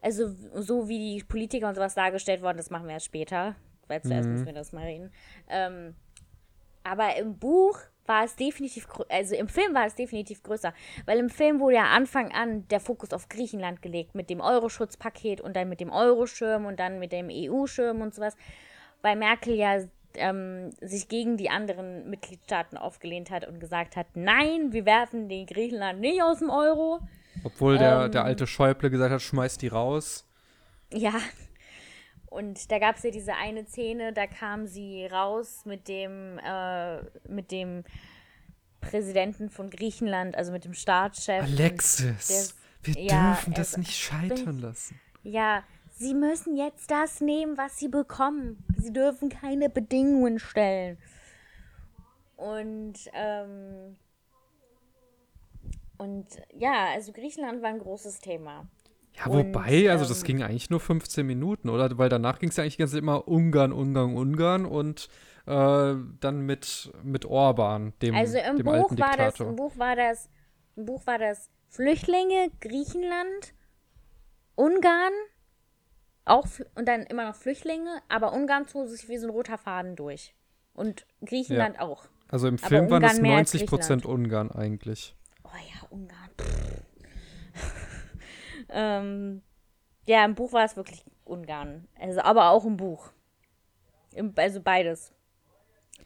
also 0.00 0.34
so 0.54 0.88
wie 0.88 0.98
die 0.98 1.24
Politiker 1.24 1.68
und 1.68 1.74
sowas 1.74 1.94
dargestellt 1.94 2.42
worden, 2.42 2.56
das 2.56 2.70
machen 2.70 2.86
wir 2.86 2.94
erst 2.94 3.06
später, 3.06 3.56
weil 3.88 4.02
zuerst 4.02 4.26
mhm. 4.26 4.32
müssen 4.32 4.46
wir 4.46 4.52
das 4.52 4.72
mal 4.72 4.84
reden. 4.84 5.12
Ähm, 5.48 5.94
aber 6.84 7.16
im 7.16 7.38
Buch 7.38 7.78
war 8.06 8.24
es 8.24 8.36
definitiv, 8.36 8.88
also 9.10 9.34
im 9.34 9.48
Film 9.48 9.74
war 9.74 9.84
es 9.84 9.94
definitiv 9.94 10.42
größer, 10.42 10.72
weil 11.04 11.18
im 11.18 11.28
Film 11.28 11.60
wurde 11.60 11.76
ja 11.76 11.88
Anfang 11.88 12.32
an 12.32 12.66
der 12.68 12.80
Fokus 12.80 13.12
auf 13.12 13.28
Griechenland 13.28 13.82
gelegt 13.82 14.14
mit 14.14 14.30
dem 14.30 14.40
Euroschutzpaket 14.40 15.42
und 15.42 15.54
dann 15.54 15.68
mit 15.68 15.80
dem 15.80 15.90
Euroschirm 15.90 16.64
und 16.64 16.80
dann 16.80 16.98
mit 16.98 17.12
dem 17.12 17.28
EU-Schirm 17.30 18.00
und 18.00 18.14
sowas, 18.14 18.34
weil 19.02 19.16
Merkel 19.16 19.54
ja 19.54 19.80
ähm, 20.14 20.70
sich 20.80 21.08
gegen 21.08 21.36
die 21.36 21.50
anderen 21.50 22.08
Mitgliedstaaten 22.08 22.76
aufgelehnt 22.76 23.30
hat 23.30 23.46
und 23.46 23.60
gesagt 23.60 23.96
hat, 23.96 24.06
nein, 24.14 24.72
wir 24.72 24.84
werfen 24.86 25.28
den 25.28 25.46
Griechenland 25.46 26.00
nicht 26.00 26.22
aus 26.22 26.38
dem 26.38 26.50
Euro. 26.50 27.00
Obwohl 27.44 27.78
der, 27.78 28.04
ähm, 28.04 28.12
der 28.12 28.24
alte 28.24 28.46
Schäuble 28.46 28.90
gesagt 28.90 29.12
hat, 29.12 29.22
schmeißt 29.22 29.62
die 29.62 29.68
raus. 29.68 30.26
Ja. 30.92 31.14
Und 32.26 32.70
da 32.70 32.78
gab 32.78 32.96
es 32.96 33.02
ja 33.04 33.10
diese 33.10 33.34
eine 33.34 33.64
Szene, 33.66 34.12
da 34.12 34.26
kam 34.26 34.66
sie 34.66 35.06
raus 35.06 35.62
mit 35.64 35.88
dem, 35.88 36.38
äh, 36.38 36.98
mit 37.26 37.50
dem 37.50 37.84
Präsidenten 38.80 39.50
von 39.50 39.70
Griechenland, 39.70 40.36
also 40.36 40.52
mit 40.52 40.64
dem 40.64 40.74
Staatschef. 40.74 41.42
Alexis, 41.42 42.54
der, 42.84 42.94
wir 42.94 43.02
ja, 43.02 43.32
dürfen 43.32 43.54
das 43.54 43.76
nicht 43.76 43.96
scheitern 43.96 44.58
lassen. 44.58 45.00
Ja, 45.22 45.64
Sie 45.98 46.14
müssen 46.14 46.56
jetzt 46.56 46.92
das 46.92 47.20
nehmen, 47.20 47.58
was 47.58 47.76
Sie 47.76 47.88
bekommen. 47.88 48.64
Sie 48.76 48.92
dürfen 48.92 49.28
keine 49.30 49.68
Bedingungen 49.68 50.38
stellen. 50.38 50.96
Und, 52.36 52.94
ähm, 53.14 53.96
und 55.96 56.26
ja, 56.56 56.86
also 56.94 57.10
Griechenland 57.12 57.62
war 57.62 57.70
ein 57.70 57.80
großes 57.80 58.20
Thema. 58.20 58.68
Ja, 59.14 59.26
wobei, 59.26 59.86
und, 59.86 59.90
also 59.90 60.04
das 60.04 60.20
ähm, 60.20 60.26
ging 60.26 60.42
eigentlich 60.44 60.70
nur 60.70 60.78
15 60.78 61.26
Minuten, 61.26 61.68
oder? 61.68 61.98
Weil 61.98 62.08
danach 62.08 62.38
ging 62.38 62.50
es 62.50 62.56
ja 62.56 62.62
eigentlich 62.62 62.78
ganz 62.78 62.94
immer 62.94 63.26
Ungarn, 63.26 63.72
Ungarn, 63.72 64.16
Ungarn 64.16 64.66
und 64.66 65.08
äh, 65.46 65.94
dann 66.20 66.40
mit, 66.46 66.92
mit 67.02 67.24
Orban, 67.24 67.92
dem, 68.02 68.14
also 68.14 68.38
im 68.38 68.58
dem 68.58 68.66
Buch 68.66 68.72
alten 68.72 68.98
war 68.98 69.08
Diktator. 69.08 69.26
Das, 69.26 69.40
Im 69.40 69.56
Buch 69.56 69.76
war 69.76 69.96
das, 69.96 70.30
im 70.76 70.84
Buch 70.84 71.04
war 71.08 71.18
das 71.18 71.50
Flüchtlinge, 71.70 72.52
Griechenland, 72.60 73.54
Ungarn, 74.54 75.12
auch 76.28 76.46
und 76.74 76.86
dann 76.86 77.02
immer 77.02 77.26
noch 77.26 77.34
Flüchtlinge, 77.34 78.00
aber 78.08 78.32
Ungarn 78.32 78.66
zog 78.66 78.88
sich 78.88 79.08
wie 79.08 79.18
so 79.18 79.26
ein 79.26 79.30
roter 79.30 79.58
Faden 79.58 79.96
durch. 79.96 80.34
Und 80.74 81.06
Griechenland 81.24 81.76
ja. 81.76 81.82
auch. 81.82 82.04
Also 82.28 82.46
im 82.46 82.58
Film 82.58 82.90
waren 82.90 83.02
es 83.02 83.18
90 83.18 83.66
Prozent 83.66 84.06
Ungarn 84.06 84.50
eigentlich. 84.52 85.16
Oh 85.44 85.48
ja, 85.56 85.88
Ungarn. 85.90 86.30
ähm, 88.68 89.42
ja, 90.06 90.24
im 90.24 90.34
Buch 90.34 90.52
war 90.52 90.64
es 90.64 90.76
wirklich 90.76 91.04
Ungarn. 91.24 91.88
Also, 91.98 92.20
aber 92.20 92.50
auch 92.50 92.64
im 92.64 92.76
Buch. 92.76 93.10
Im, 94.14 94.32
also 94.36 94.60
beides. 94.60 95.12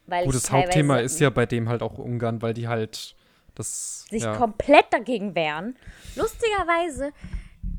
Weil 0.05 0.25
Gut, 0.25 0.35
das 0.35 0.51
Hauptthema 0.51 0.97
ist 0.97 1.19
ja 1.19 1.29
bei 1.29 1.45
dem 1.45 1.69
halt 1.69 1.81
auch 1.81 1.97
Ungarn, 1.97 2.41
weil 2.41 2.53
die 2.53 2.67
halt 2.67 3.15
das. 3.55 4.05
Sich 4.09 4.23
ja. 4.23 4.35
komplett 4.35 4.85
dagegen 4.91 5.35
wehren. 5.35 5.77
Lustigerweise 6.15 7.11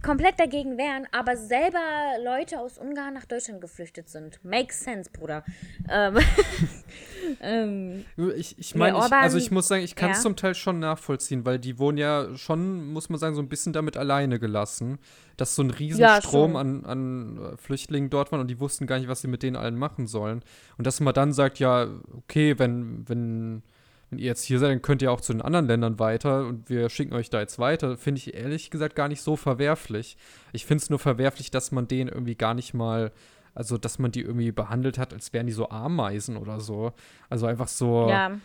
komplett 0.04 0.38
dagegen 0.38 0.76
wehren, 0.76 1.06
aber 1.12 1.36
selber 1.36 1.78
Leute 2.22 2.60
aus 2.60 2.78
Ungarn 2.78 3.14
nach 3.14 3.24
Deutschland 3.24 3.60
geflüchtet 3.60 4.08
sind. 4.08 4.38
Makes 4.44 4.84
sense, 4.84 5.10
Bruder. 5.10 5.44
Ähm, 5.88 6.18
ähm, 7.40 8.04
ich 8.36 8.58
ich 8.58 8.74
meine, 8.74 8.96
also 8.96 9.38
ich 9.38 9.50
muss 9.50 9.68
sagen, 9.68 9.82
ich 9.82 9.96
kann 9.96 10.10
es 10.10 10.18
ja. 10.18 10.22
zum 10.24 10.36
Teil 10.36 10.54
schon 10.54 10.78
nachvollziehen, 10.78 11.46
weil 11.46 11.58
die 11.58 11.78
wurden 11.78 11.96
ja 11.96 12.36
schon, 12.36 12.92
muss 12.92 13.08
man 13.08 13.18
sagen, 13.18 13.34
so 13.34 13.40
ein 13.40 13.48
bisschen 13.48 13.72
damit 13.72 13.96
alleine 13.96 14.38
gelassen, 14.38 14.98
dass 15.36 15.54
so 15.54 15.62
ein 15.62 15.70
Riesenstrom 15.70 16.52
ja, 16.52 16.60
an, 16.60 16.84
an 16.84 17.38
äh, 17.38 17.56
Flüchtlingen 17.56 18.10
dort 18.10 18.30
waren 18.30 18.40
und 18.40 18.48
die 18.48 18.60
wussten 18.60 18.86
gar 18.86 18.98
nicht, 18.98 19.08
was 19.08 19.22
sie 19.22 19.28
mit 19.28 19.42
denen 19.42 19.56
allen 19.56 19.76
machen 19.76 20.06
sollen. 20.06 20.44
Und 20.76 20.86
dass 20.86 21.00
man 21.00 21.14
dann 21.14 21.32
sagt, 21.32 21.58
ja, 21.58 21.88
okay, 22.16 22.58
wenn, 22.58 23.08
wenn 23.08 23.62
wenn 24.14 24.20
ihr 24.20 24.26
jetzt 24.26 24.44
hier 24.44 24.60
seid, 24.60 24.70
dann 24.70 24.80
könnt 24.80 25.02
ihr 25.02 25.10
auch 25.10 25.20
zu 25.20 25.32
den 25.32 25.42
anderen 25.42 25.66
Ländern 25.66 25.98
weiter 25.98 26.46
und 26.46 26.70
wir 26.70 26.88
schicken 26.88 27.14
euch 27.14 27.30
da 27.30 27.40
jetzt 27.40 27.58
weiter. 27.58 27.96
Finde 27.96 28.20
ich 28.20 28.32
ehrlich 28.34 28.70
gesagt 28.70 28.94
gar 28.94 29.08
nicht 29.08 29.20
so 29.22 29.34
verwerflich. 29.34 30.16
Ich 30.52 30.66
finde 30.66 30.82
es 30.82 30.90
nur 30.90 31.00
verwerflich, 31.00 31.50
dass 31.50 31.72
man 31.72 31.88
denen 31.88 32.08
irgendwie 32.08 32.36
gar 32.36 32.54
nicht 32.54 32.74
mal, 32.74 33.10
also 33.56 33.76
dass 33.76 33.98
man 33.98 34.12
die 34.12 34.20
irgendwie 34.20 34.52
behandelt 34.52 34.98
hat, 34.98 35.12
als 35.12 35.32
wären 35.32 35.48
die 35.48 35.52
so 35.52 35.68
Ameisen 35.68 36.36
oder 36.36 36.60
so. 36.60 36.92
Also 37.28 37.46
einfach 37.46 37.66
so. 37.66 38.08
Ja. 38.08 38.38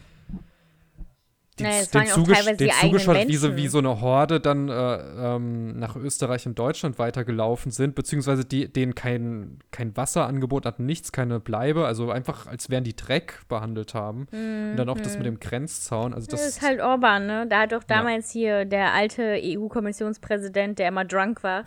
Die, 1.59 1.63
Naja, 1.63 1.83
den, 1.93 2.01
ja 2.01 2.07
zugesch 2.07 2.45
den 2.45 2.71
zugeschaut, 2.71 3.27
wie 3.27 3.35
so, 3.35 3.55
wie 3.55 3.67
so 3.67 3.77
eine 3.77 4.01
Horde 4.01 4.39
dann 4.39 4.69
äh, 4.69 4.73
ähm, 4.73 5.77
nach 5.77 5.95
Österreich 5.95 6.45
und 6.47 6.57
Deutschland 6.57 6.97
weitergelaufen 6.99 7.71
sind, 7.71 7.95
beziehungsweise 7.95 8.45
die, 8.45 8.71
denen 8.71 8.95
kein, 8.95 9.59
kein 9.71 9.95
Wasser 9.95 10.25
angeboten 10.25 10.67
hatten, 10.67 10.85
nichts, 10.85 11.11
keine 11.11 11.39
Bleibe, 11.39 11.85
also 11.85 12.11
einfach 12.11 12.47
als 12.47 12.69
wären 12.69 12.83
die 12.83 12.95
Dreck 12.95 13.41
behandelt 13.47 13.93
haben. 13.93 14.27
Und 14.31 14.77
dann 14.77 14.89
auch 14.89 14.99
das 14.99 15.17
mit 15.17 15.25
dem 15.25 15.39
Grenzzaun, 15.39 16.13
also 16.13 16.27
das, 16.29 16.41
Das 16.41 16.49
ist 16.49 16.61
halt 16.61 16.81
Orban, 16.81 17.27
ne? 17.27 17.47
Da 17.47 17.61
hat 17.61 17.71
doch 17.71 17.83
damals 17.83 18.31
hier 18.31 18.65
der 18.65 18.93
alte 18.93 19.39
EU-Kommissionspräsident, 19.41 20.79
der 20.79 20.87
immer 20.89 21.05
drunk 21.05 21.43
war, 21.43 21.63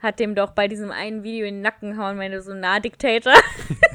hat 0.00 0.18
dem 0.18 0.34
doch 0.34 0.50
bei 0.50 0.68
diesem 0.68 0.90
einen 0.90 1.22
Video 1.22 1.46
in 1.46 1.56
den 1.56 1.62
Nacken 1.62 1.98
hauen, 1.98 2.18
wenn 2.18 2.32
du 2.32 2.42
so 2.42 2.54
nah 2.54 2.80
Diktator. 2.80 3.34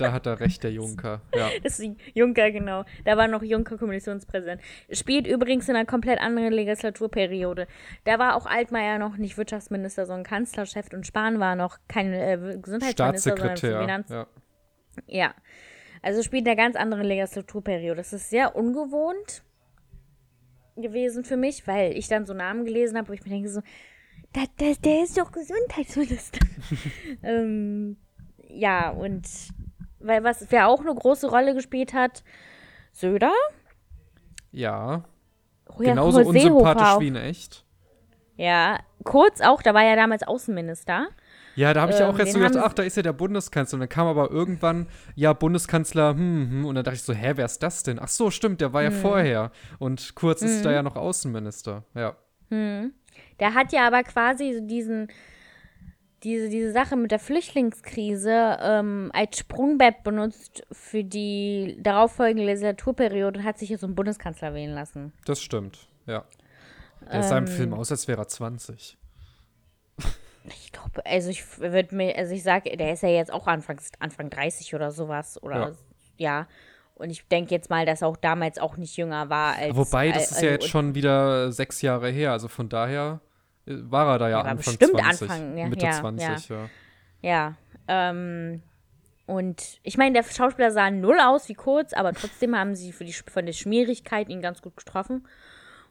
da 0.00 0.12
hat 0.12 0.26
er 0.26 0.40
recht, 0.40 0.62
der 0.62 0.72
Juncker. 0.72 1.22
Ja. 1.34 1.50
Das 1.62 1.78
ist 1.78 1.96
Juncker, 2.14 2.50
genau. 2.50 2.84
Da 3.04 3.16
war 3.16 3.28
noch 3.28 3.42
Juncker 3.42 3.76
Kommissionspräsident. 3.76 4.60
Spielt 4.92 5.26
übrigens 5.26 5.68
in 5.68 5.76
einer 5.76 5.86
komplett 5.86 6.20
anderen 6.20 6.52
Legislaturperiode. 6.52 7.66
Da 8.04 8.18
war 8.18 8.36
auch 8.36 8.46
Altmaier 8.46 8.98
noch 8.98 9.16
nicht 9.16 9.36
Wirtschaftsminister, 9.36 10.06
sondern 10.06 10.24
Kanzlerchef 10.24 10.92
und 10.92 11.06
Spahn 11.06 11.40
war 11.40 11.56
noch 11.56 11.78
kein 11.88 12.12
äh, 12.12 12.36
Gesundheitsminister, 12.60 13.36
sondern 13.36 13.56
Staatssekretär. 13.56 13.80
Finanz 13.80 14.10
Ja. 14.10 14.26
Ja. 15.06 15.34
Also 16.02 16.22
spielt 16.22 16.42
in 16.42 16.48
einer 16.48 16.56
ganz 16.56 16.76
anderen 16.76 17.04
Legislaturperiode. 17.04 17.96
Das 17.96 18.12
ist 18.12 18.30
sehr 18.30 18.56
ungewohnt 18.56 19.42
gewesen 20.76 21.24
für 21.24 21.36
mich, 21.36 21.66
weil 21.66 21.96
ich 21.96 22.08
dann 22.08 22.26
so 22.26 22.32
Namen 22.32 22.64
gelesen 22.64 22.96
habe, 22.96 23.08
wo 23.08 23.12
ich 23.12 23.24
mir 23.24 23.30
denke 23.30 23.50
so, 23.50 23.60
da, 24.32 24.42
da, 24.58 24.72
der 24.84 25.02
ist 25.02 25.18
doch 25.18 25.32
Gesundheitsminister. 25.32 26.38
ähm, 27.22 27.96
ja, 28.48 28.90
und 28.90 29.26
weil 30.00 30.24
was, 30.24 30.46
wer 30.50 30.68
auch 30.68 30.80
eine 30.80 30.94
große 30.94 31.28
Rolle 31.28 31.54
gespielt 31.54 31.92
hat, 31.94 32.22
Söder. 32.92 33.32
ja. 34.52 35.04
Oh 35.72 35.82
ja, 35.82 35.90
Genauso 35.90 36.18
Seehofer 36.18 36.30
unsympathisch 36.30 36.82
auch. 36.88 37.00
wie 37.00 37.08
in 37.08 37.16
echt. 37.16 37.64
Ja, 38.36 38.78
kurz 39.04 39.40
auch, 39.40 39.62
da 39.62 39.72
war 39.72 39.84
er 39.84 39.94
damals 39.94 40.24
Außenminister. 40.24 41.06
Ja, 41.54 41.72
da 41.74 41.82
habe 41.82 41.92
ich 41.92 41.98
ja 42.00 42.08
Ähm, 42.08 42.14
auch 42.14 42.18
jetzt 42.18 42.32
so 42.32 42.38
gedacht, 42.40 42.56
ach, 42.56 42.72
da 42.72 42.82
ist 42.82 42.96
ja 42.96 43.02
der 43.04 43.12
Bundeskanzler. 43.12 43.76
Und 43.76 43.80
dann 43.80 43.88
kam 43.88 44.08
aber 44.08 44.30
irgendwann, 44.32 44.88
ja, 45.14 45.32
Bundeskanzler, 45.32 46.10
hm, 46.14 46.50
hm. 46.50 46.64
Und 46.64 46.74
dann 46.74 46.82
dachte 46.84 46.96
ich 46.96 47.02
so, 47.02 47.12
hä, 47.12 47.32
wer 47.36 47.44
ist 47.44 47.62
das 47.62 47.84
denn? 47.84 48.00
Ach 48.00 48.08
so, 48.08 48.30
stimmt, 48.32 48.60
der 48.60 48.72
war 48.72 48.82
Hm. 48.82 48.92
ja 48.92 48.98
vorher. 48.98 49.52
Und 49.78 50.14
kurz 50.16 50.42
ist 50.42 50.64
da 50.64 50.72
ja 50.72 50.82
noch 50.82 50.96
Außenminister. 50.96 51.84
Ja. 51.94 52.16
Der 52.50 53.54
hat 53.54 53.72
ja 53.72 53.86
aber 53.86 54.02
quasi 54.02 54.54
so 54.54 54.60
diesen, 54.66 55.06
diese, 56.22 56.48
diese 56.48 56.72
Sache 56.72 56.96
mit 56.96 57.10
der 57.10 57.18
Flüchtlingskrise 57.18 58.58
ähm, 58.60 59.10
als 59.14 59.38
Sprungbrett 59.38 60.02
benutzt 60.02 60.62
für 60.70 61.02
die 61.04 61.78
darauffolgende 61.80 62.44
Legislaturperiode 62.44 63.40
und 63.40 63.44
hat 63.44 63.58
sich 63.58 63.70
jetzt 63.70 63.80
zum 63.80 63.94
Bundeskanzler 63.94 64.54
wählen 64.54 64.74
lassen. 64.74 65.12
Das 65.24 65.40
stimmt, 65.40 65.88
ja. 66.06 66.24
Der 67.10 67.22
sah 67.22 67.38
im 67.38 67.44
Ähm. 67.46 67.50
Film 67.50 67.74
aus, 67.74 67.90
als 67.90 68.06
wäre 68.08 68.20
er 68.22 68.28
20. 68.28 68.98
Ich 70.44 70.72
glaube, 70.72 71.04
also 71.04 71.30
ich 71.30 71.58
würde 71.58 71.94
mir, 71.94 72.16
also 72.16 72.34
ich 72.34 72.42
sage, 72.42 72.74
der 72.76 72.92
ist 72.94 73.02
ja 73.02 73.10
jetzt 73.10 73.32
auch 73.32 73.46
Anfang, 73.46 73.78
Anfang 73.98 74.30
30 74.30 74.74
oder 74.74 74.90
sowas. 74.90 75.42
Oder 75.42 75.56
Ja. 75.56 75.72
ja. 76.16 76.48
Und 76.94 77.10
ich 77.10 77.26
denke 77.28 77.54
jetzt 77.54 77.70
mal, 77.70 77.86
dass 77.86 78.02
er 78.02 78.08
auch 78.08 78.16
damals 78.16 78.58
auch 78.58 78.76
nicht 78.76 78.96
jünger 78.96 79.30
war 79.30 79.56
als. 79.56 79.74
Wobei, 79.74 80.12
das 80.12 80.30
ist 80.30 80.32
also, 80.34 80.46
ja 80.46 80.52
jetzt 80.52 80.68
schon 80.68 80.94
wieder 80.94 81.50
sechs 81.52 81.80
Jahre 81.82 82.10
her. 82.10 82.32
Also 82.32 82.48
von 82.48 82.68
daher 82.68 83.20
war 83.90 84.08
er 84.08 84.18
da 84.18 84.28
ja 84.28 84.36
war 84.36 84.44
Anfang 84.46 84.76
bestimmt 84.76 85.00
20. 85.00 85.30
Anfang, 85.30 85.58
ja, 85.58 85.68
Mitte 85.68 85.86
ja, 85.86 85.92
20, 85.92 86.48
ja. 86.48 86.68
Ja. 87.22 87.54
Ähm, 87.88 88.62
und 89.26 89.78
ich 89.84 89.96
meine, 89.96 90.14
der 90.14 90.24
Schauspieler 90.24 90.72
sah 90.72 90.90
null 90.90 91.18
aus 91.20 91.48
wie 91.48 91.54
kurz, 91.54 91.92
aber 91.92 92.12
trotzdem 92.12 92.56
haben 92.56 92.74
sie 92.74 92.92
für 92.92 93.04
die, 93.04 93.12
von 93.12 93.46
der 93.46 93.52
Schmierigkeit 93.52 94.28
ihn 94.28 94.40
ganz 94.40 94.60
gut 94.60 94.76
getroffen. 94.76 95.26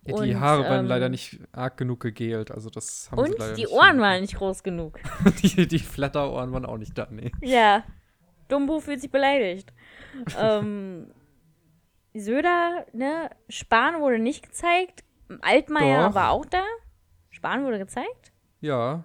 Ja, 0.06 0.22
die 0.22 0.34
Und, 0.34 0.40
Haare 0.40 0.64
waren 0.64 0.82
ähm, 0.82 0.86
leider 0.88 1.10
nicht 1.10 1.40
arg 1.52 1.78
genug 1.78 2.02
gegelt. 2.02 2.52
Also 2.52 2.70
das 2.70 3.10
haben 3.12 3.20
Und 3.20 3.36
die 3.58 3.68
Ohren 3.68 4.00
waren 4.00 4.22
nicht 4.22 4.36
groß 4.36 4.64
genug. 4.64 5.00
die, 5.44 5.68
die 5.68 5.80
Flatterohren 5.80 6.52
waren 6.52 6.66
auch 6.66 6.78
nicht 6.78 6.98
da, 6.98 7.08
nee. 7.10 7.32
Ja. 7.42 7.84
Dumbo 8.48 8.80
fühlt 8.80 9.02
sich 9.02 9.12
beleidigt. 9.12 9.72
ähm, 10.40 11.12
Söder, 12.14 12.86
ne? 12.94 13.30
Spahn 13.48 14.02
wurde 14.02 14.20
nicht 14.20 14.44
gezeigt. 14.44 15.04
Altmaier 15.42 16.10
Doch. 16.10 16.16
war 16.16 16.32
auch 16.32 16.46
da. 16.46 16.64
Spahn 17.30 17.64
wurde 17.66 17.80
gezeigt. 17.80 18.32
Ja. 18.62 19.04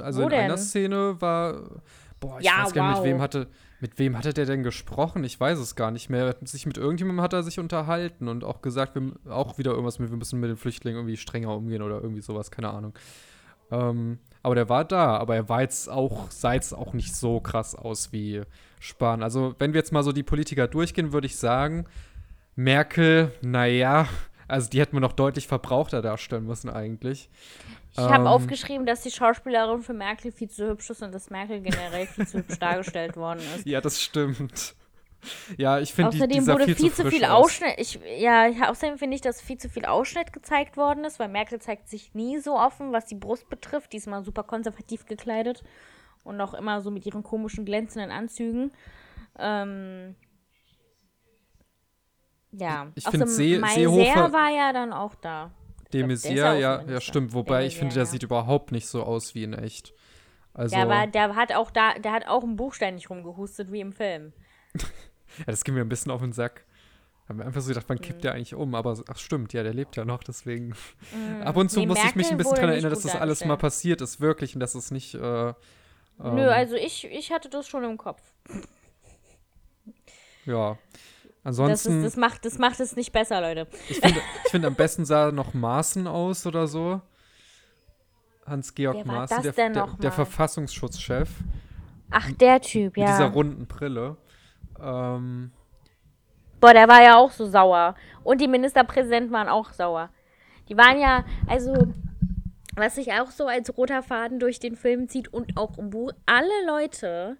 Also 0.00 0.22
Wo 0.22 0.26
in 0.26 0.34
einer 0.34 0.54
denn? 0.54 0.58
Szene 0.58 1.20
war. 1.20 1.82
Boah, 2.20 2.38
ich 2.38 2.46
Ja, 2.46 2.64
weiß 2.64 2.72
gar 2.72 2.88
nicht, 2.90 2.98
wow. 2.98 3.04
mit 3.04 3.14
wem 3.14 3.20
hatte. 3.20 3.48
Mit 3.80 3.98
wem 3.98 4.16
hatte 4.18 4.34
der 4.34 4.44
denn 4.44 4.62
gesprochen? 4.62 5.24
Ich 5.24 5.40
weiß 5.40 5.58
es 5.58 5.74
gar 5.74 5.90
nicht 5.90 6.10
mehr. 6.10 6.36
Sich 6.42 6.66
mit 6.66 6.76
irgendjemandem 6.76 7.22
hat 7.22 7.32
er 7.32 7.42
sich 7.42 7.58
unterhalten 7.58 8.28
und 8.28 8.44
auch 8.44 8.60
gesagt, 8.60 8.94
wir, 8.94 9.12
auch 9.32 9.56
wieder 9.56 9.70
irgendwas 9.70 9.98
mit, 9.98 10.10
wir 10.10 10.18
müssen 10.18 10.38
mit 10.38 10.50
den 10.50 10.58
Flüchtlingen 10.58 10.98
irgendwie 10.98 11.16
strenger 11.16 11.56
umgehen 11.56 11.80
oder 11.80 12.00
irgendwie 12.02 12.20
sowas, 12.20 12.50
keine 12.50 12.70
Ahnung. 12.70 12.92
Ähm, 13.70 14.18
aber 14.42 14.54
der 14.54 14.68
war 14.68 14.84
da, 14.84 15.16
aber 15.16 15.34
er 15.34 15.48
war 15.48 15.62
jetzt 15.62 15.88
auch, 15.88 16.30
sah 16.30 16.52
jetzt 16.52 16.74
auch 16.74 16.92
nicht 16.92 17.14
so 17.16 17.40
krass 17.40 17.74
aus 17.74 18.12
wie 18.12 18.42
Spahn. 18.80 19.22
Also, 19.22 19.54
wenn 19.58 19.72
wir 19.72 19.78
jetzt 19.78 19.92
mal 19.92 20.02
so 20.02 20.12
die 20.12 20.22
Politiker 20.22 20.68
durchgehen, 20.68 21.12
würde 21.14 21.26
ich 21.26 21.38
sagen, 21.38 21.86
Merkel, 22.56 23.32
naja, 23.40 24.08
also 24.50 24.68
die 24.68 24.80
hätten 24.80 24.94
wir 24.94 25.00
noch 25.00 25.12
deutlich 25.12 25.46
verbrauchter 25.46 26.02
darstellen 26.02 26.46
müssen 26.46 26.68
eigentlich. 26.70 27.28
Ich 27.92 27.98
habe 27.98 28.22
Ähm, 28.22 28.26
aufgeschrieben, 28.26 28.86
dass 28.86 29.02
die 29.02 29.10
Schauspielerin 29.10 29.82
für 29.82 29.92
Merkel 29.92 30.32
viel 30.32 30.48
zu 30.48 30.68
hübsch 30.68 30.90
ist 30.90 31.02
und 31.02 31.12
dass 31.12 31.30
Merkel 31.30 31.60
generell 31.60 32.06
viel 32.06 32.26
zu 32.26 32.38
hübsch 32.38 32.58
dargestellt 32.58 33.16
worden 33.16 33.40
ist. 33.56 33.66
Ja, 33.70 33.80
das 33.80 34.00
stimmt. 34.00 34.74
Ja, 35.58 35.78
ich 35.78 35.92
finde, 35.92 36.12
die, 36.12 36.18
die 36.18 36.24
Außerdem 36.24 36.44
sah 36.44 36.52
wurde 36.54 36.64
viel, 36.64 36.76
viel, 36.76 36.92
zu 36.92 37.10
viel 37.10 37.24
aus. 37.24 37.44
Ausschnitt. 37.44 37.74
Ich, 37.76 38.00
ja, 38.18 38.70
außerdem 38.70 38.98
finde 38.98 39.16
ich, 39.16 39.20
dass 39.20 39.40
viel 39.40 39.58
zu 39.58 39.68
viel 39.68 39.84
Ausschnitt 39.84 40.32
gezeigt 40.32 40.76
worden 40.76 41.04
ist, 41.04 41.18
weil 41.18 41.28
Merkel 41.28 41.60
zeigt 41.60 41.88
sich 41.88 42.14
nie 42.14 42.38
so 42.38 42.56
offen, 42.56 42.92
was 42.92 43.06
die 43.06 43.16
Brust 43.16 43.48
betrifft. 43.50 43.92
Diesmal 43.92 44.24
super 44.24 44.44
konservativ 44.44 45.06
gekleidet 45.06 45.62
und 46.24 46.40
auch 46.40 46.54
immer 46.54 46.80
so 46.80 46.90
mit 46.90 47.04
ihren 47.06 47.22
komischen 47.22 47.64
glänzenden 47.64 48.10
Anzügen. 48.10 48.72
Ähm, 49.38 50.14
ja, 52.52 52.90
Ich 52.94 53.04
find, 53.04 53.22
Außerdem 53.22 53.28
See- 53.28 53.58
Maiser 53.58 53.80
Seehofer- 53.80 54.32
war 54.32 54.50
ja 54.50 54.72
dann 54.72 54.92
auch 54.92 55.14
da. 55.14 55.50
De 55.92 56.04
Maizière, 56.04 56.34
ja 56.34 56.54
ja, 56.54 56.82
ja, 56.82 57.00
stimmt. 57.00 57.32
Wobei 57.34 57.66
ich 57.66 57.76
finde, 57.76 57.94
der 57.94 58.04
ja. 58.04 58.06
sieht 58.10 58.22
überhaupt 58.22 58.70
nicht 58.70 58.86
so 58.86 59.02
aus 59.02 59.34
wie 59.34 59.42
in 59.42 59.54
echt. 59.54 59.92
Also, 60.54 60.76
ja, 60.76 61.06
der 61.06 61.34
hat 61.34 61.52
auch 61.52 61.70
da, 61.70 61.94
der 61.94 62.12
hat 62.12 62.26
auch 62.28 62.42
ein 62.44 62.56
Buch 62.56 62.74
ständig 62.74 63.10
rumgehustet 63.10 63.72
wie 63.72 63.80
im 63.80 63.92
Film. 63.92 64.32
das 65.46 65.64
ging 65.64 65.74
mir 65.74 65.80
ein 65.80 65.88
bisschen 65.88 66.12
auf 66.12 66.20
den 66.20 66.32
Sack. 66.32 66.64
Haben 67.28 67.38
wir 67.38 67.46
einfach 67.46 67.60
so 67.60 67.68
gedacht, 67.68 67.84
wann 67.88 67.98
Mhm. 67.98 68.02
kippt 68.02 68.24
der 68.24 68.32
eigentlich 68.34 68.54
um? 68.54 68.74
Aber 68.74 69.00
ach 69.08 69.16
stimmt, 69.16 69.52
ja, 69.52 69.62
der 69.62 69.72
lebt 69.74 69.96
ja 69.96 70.04
noch, 70.04 70.22
deswegen. 70.24 70.74
Ab 71.44 71.56
und 71.56 71.70
zu 71.70 71.80
Nee, 71.80 71.86
muss 71.86 71.98
ich 71.98 72.14
mich 72.16 72.30
Merkel 72.30 72.30
ein 72.32 72.38
bisschen 72.38 72.54
daran 72.56 72.68
nicht 72.70 72.74
erinnern, 72.84 72.90
dass 72.90 73.02
das 73.02 73.14
alles 73.16 73.44
mal 73.44 73.56
passiert 73.56 74.00
ist, 74.00 74.20
wirklich, 74.20 74.54
und 74.54 74.60
dass 74.60 74.74
es 74.74 74.90
nicht. 74.90 75.14
Äh, 75.14 75.18
Nö, 75.18 75.54
ähm, 76.18 76.38
also 76.50 76.74
ich, 76.76 77.04
ich 77.06 77.32
hatte 77.32 77.48
das 77.48 77.66
schon 77.68 77.82
im 77.84 77.96
Kopf. 77.96 78.20
Ja. 80.46 80.78
Das, 81.42 81.58
Ansonsten, 81.58 81.98
ist, 81.98 82.04
das, 82.04 82.16
macht, 82.16 82.44
das 82.44 82.58
macht 82.58 82.80
es 82.80 82.96
nicht 82.96 83.12
besser, 83.12 83.40
Leute. 83.40 83.66
ich 83.88 83.98
finde, 83.98 84.20
find, 84.50 84.64
am 84.66 84.74
besten 84.74 85.06
sah 85.06 85.32
noch 85.32 85.54
Maaßen 85.54 86.06
aus 86.06 86.46
oder 86.46 86.66
so. 86.66 87.00
Hans-Georg 88.46 89.06
Maaßen, 89.06 89.42
das 89.42 89.54
der, 89.54 89.70
der, 89.70 89.86
der? 89.86 90.12
Verfassungsschutzchef. 90.12 91.30
Ach, 92.10 92.30
der 92.32 92.60
Typ, 92.60 92.96
Mit 92.96 93.08
dieser 93.08 93.20
ja. 93.20 93.26
runden 93.28 93.66
Brille. 93.66 94.16
Ähm, 94.80 95.52
Boah, 96.60 96.74
der 96.74 96.88
war 96.88 97.02
ja 97.02 97.16
auch 97.16 97.30
so 97.30 97.46
sauer. 97.46 97.94
Und 98.22 98.40
die 98.40 98.48
Ministerpräsidenten 98.48 99.32
waren 99.32 99.48
auch 99.48 99.72
sauer. 99.72 100.10
Die 100.68 100.76
waren 100.76 101.00
ja, 101.00 101.24
also, 101.46 101.72
was 102.74 102.96
sich 102.96 103.12
auch 103.12 103.30
so 103.30 103.46
als 103.46 103.76
roter 103.78 104.02
Faden 104.02 104.40
durch 104.40 104.58
den 104.60 104.76
Film 104.76 105.08
zieht 105.08 105.32
und 105.32 105.56
auch 105.56 105.78
im 105.78 105.90
Buch, 105.90 106.12
alle 106.26 106.66
Leute 106.66 107.38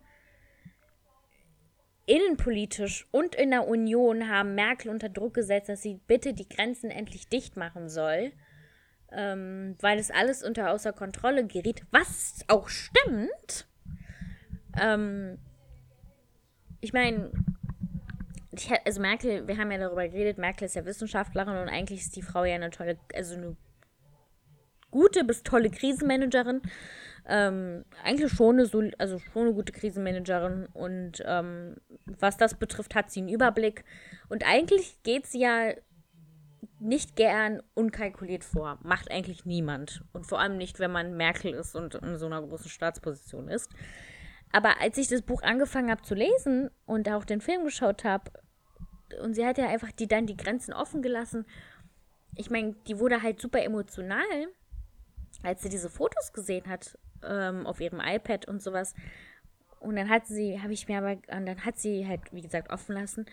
innenpolitisch 2.11 3.07
und 3.13 3.37
in 3.37 3.53
der 3.53 3.69
Union 3.69 4.29
haben 4.29 4.57
Merkel 4.57 4.91
unter 4.91 5.09
Druck 5.09 5.35
gesetzt, 5.35 5.69
dass 5.69 5.83
sie 5.83 6.01
bitte 6.09 6.35
die 6.35 6.49
Grenzen 6.49 6.91
endlich 6.91 7.29
dicht 7.29 7.57
machen 7.57 7.89
soll, 7.89 8.33
ähm, 9.13 9.77
weil 9.81 9.97
es 10.01 10.11
alles 10.11 10.43
unter 10.43 10.73
außer 10.73 10.93
Kontrolle 10.93 11.47
geriet, 11.47 11.85
was 11.93 12.41
auch 12.49 12.69
stimmt. 12.69 13.69
Ähm, 14.81 15.39
ich 16.81 16.93
meine, 16.93 17.31
also 18.85 19.01
Merkel, 19.01 19.47
wir 19.47 19.57
haben 19.57 19.71
ja 19.71 19.79
darüber 19.79 20.09
geredet, 20.09 20.37
Merkel 20.37 20.65
ist 20.65 20.75
ja 20.75 20.85
Wissenschaftlerin 20.85 21.59
und 21.59 21.69
eigentlich 21.69 22.01
ist 22.01 22.17
die 22.17 22.23
Frau 22.23 22.45
ja 22.45 22.57
eine 22.57 22.71
tolle, 22.71 22.99
also 23.15 23.37
eine 23.37 23.57
gute 24.91 25.23
bis 25.23 25.45
tolle 25.45 25.71
Krisenmanagerin. 25.71 26.61
Ähm, 27.27 27.85
eigentlich 28.03 28.33
schon 28.33 28.57
eine, 28.57 28.67
sol- 28.67 28.95
also 28.99 29.19
schon 29.19 29.43
eine 29.43 29.55
gute 29.55 29.73
Krisenmanagerin 29.73 30.67
und 30.73 31.23
ähm, 31.25 31.77
was 32.19 32.37
das 32.37 32.55
betrifft, 32.55 32.95
hat 32.95 33.11
sie 33.11 33.21
einen 33.21 33.29
Überblick. 33.29 33.85
Und 34.29 34.47
eigentlich 34.47 35.03
geht 35.03 35.27
sie 35.27 35.41
ja 35.41 35.73
nicht 36.79 37.15
gern 37.15 37.63
unkalkuliert 37.75 38.43
vor. 38.43 38.79
Macht 38.83 39.11
eigentlich 39.11 39.45
niemand. 39.45 40.03
Und 40.13 40.27
vor 40.27 40.41
allem 40.41 40.57
nicht, 40.57 40.79
wenn 40.79 40.91
man 40.91 41.17
Merkel 41.17 41.53
ist 41.53 41.77
und 41.77 41.95
in 41.97 42.19
so 42.19 42.27
einer 42.27 42.43
großen 42.43 42.71
Staatsposition 42.71 43.49
ist. 43.49 43.71
Aber 44.53 44.81
als 44.81 44.97
ich 44.97 45.09
das 45.09 45.23
Buch 45.23 45.43
angefangen 45.43 45.91
habe 45.91 46.03
zu 46.03 46.15
lesen 46.15 46.71
und 46.87 47.09
auch 47.09 47.25
den 47.25 47.41
Film 47.41 47.65
geschaut 47.65 48.05
habe, 48.05 48.31
und 49.23 49.35
sie 49.35 49.45
hat 49.45 49.59
ja 49.59 49.69
einfach 49.69 49.93
die 49.93 50.09
dann 50.09 50.27
die 50.27 50.37
Grenzen 50.37 50.73
offen 50.73 51.03
gelassen. 51.03 51.45
Ich 52.37 52.49
meine, 52.49 52.75
die 52.87 52.99
wurde 52.99 53.23
halt 53.23 53.41
super 53.41 53.63
emotional, 53.63 54.47
als 55.43 55.63
sie 55.63 55.69
diese 55.69 55.91
Fotos 55.91 56.33
gesehen 56.33 56.69
hat 56.69 56.97
ähm, 57.25 57.67
auf 57.67 57.81
ihrem 57.81 58.01
iPad 58.01 58.49
und 58.49 58.63
sowas. 58.63 58.95
Und 59.81 59.97
dann 59.97 60.09
hat 60.09 60.27
sie, 60.27 60.61
habe 60.61 60.73
ich 60.73 60.89
mir 60.89 60.99
aber, 60.99 61.17
dann 61.27 61.65
hat 61.65 61.79
sie 61.79 62.07
halt, 62.07 62.21
wie 62.33 62.43
gesagt, 62.43 62.71
offen 62.71 62.95
lassen. 62.95 63.27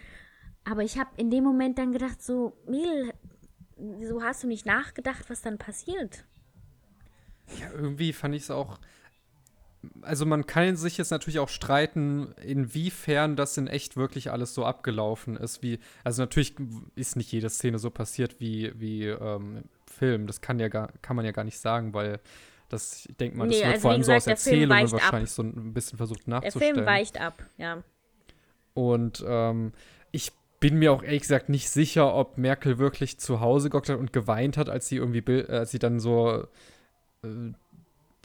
Aber 0.63 0.83
ich 0.83 0.97
habe 0.97 1.09
in 1.17 1.29
dem 1.29 1.43
Moment 1.43 1.77
dann 1.77 1.91
gedacht, 1.91 2.21
so, 2.21 2.57
Mädel, 2.67 3.13
wieso 3.77 4.21
hast 4.21 4.43
du 4.43 4.47
nicht 4.47 4.65
nachgedacht, 4.65 5.29
was 5.29 5.41
dann 5.41 5.57
passiert? 5.57 6.25
Ja, 7.59 7.71
irgendwie 7.73 8.13
fand 8.13 8.35
ich 8.35 8.43
es 8.43 8.51
auch. 8.51 8.79
Also 10.01 10.25
man 10.25 10.45
kann 10.45 10.75
sich 10.75 10.97
jetzt 10.97 11.11
natürlich 11.11 11.39
auch 11.39 11.49
streiten, 11.49 12.33
inwiefern 12.43 13.35
das 13.35 13.57
in 13.57 13.67
echt 13.67 13.95
wirklich 13.95 14.31
alles 14.31 14.53
so 14.53 14.65
abgelaufen 14.65 15.38
ist, 15.38 15.61
wie, 15.61 15.79
also 16.03 16.23
natürlich 16.23 16.55
ist 16.95 17.15
nicht 17.15 17.31
jede 17.31 17.49
Szene 17.49 17.79
so 17.79 17.89
passiert 17.89 18.39
wie, 18.39 18.73
wie 18.77 19.05
ähm, 19.05 19.63
Film. 19.85 20.27
Das 20.27 20.41
kann 20.41 20.59
ja 20.59 20.67
gar, 20.67 20.91
kann 21.01 21.15
man 21.15 21.25
ja 21.25 21.31
gar 21.31 21.45
nicht 21.45 21.59
sagen, 21.59 21.93
weil 21.93 22.19
das, 22.70 23.05
ich 23.07 23.15
denke 23.18 23.38
mal, 23.38 23.47
das 23.47 23.55
Nee, 23.55 23.61
wird 23.63 23.72
also 23.74 23.82
vor 23.82 23.91
allem 23.91 24.03
so 24.03 24.11
gesagt, 24.11 24.18
aus 24.18 24.26
der 24.26 24.38
Film 24.38 24.72
Erzählungen 24.72 24.84
weicht 24.84 24.93
ab. 24.93 25.01
wahrscheinlich 25.01 25.32
so 25.32 25.41
ein 25.43 25.74
bisschen 25.74 25.97
versucht 25.97 26.28
Der 26.28 26.30
nachzustellen. 26.32 26.76
Film 26.76 26.86
weicht 26.86 27.22
ab, 27.22 27.43
ja. 27.57 27.84
Und 28.74 29.24
ähm, 29.28 29.72
ich 30.11 30.32
bin 30.59 30.78
mir 30.80 30.91
auch 30.91 31.03
ehrlich 31.03 31.22
gesagt 31.22 31.49
nicht 31.49 31.70
sicher, 31.70 32.13
ob 32.13 32.38
Merkel 32.38 32.78
wirklich 32.78 33.20
zu 33.20 33.39
Hause 33.39 33.70
gehockt 33.70 33.89
hat 33.89 33.99
und 33.99 34.11
geweint 34.13 34.57
hat, 34.57 34.70
als 34.70 34.88
sie 34.88 34.97
irgendwie, 34.97 35.20
äh, 35.20 35.49
als 35.51 35.72
sie 35.72 35.80
dann 35.80 35.99
so 35.99 36.45
äh, 37.24 37.28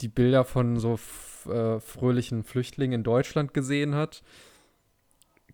die 0.01 0.07
Bilder 0.07 0.43
von 0.43 0.77
so 0.77 0.99
äh, 1.49 1.79
fröhlichen 1.79 2.43
Flüchtlingen 2.43 2.99
in 2.99 3.03
Deutschland 3.03 3.53
gesehen 3.53 3.95
hat. 3.95 4.23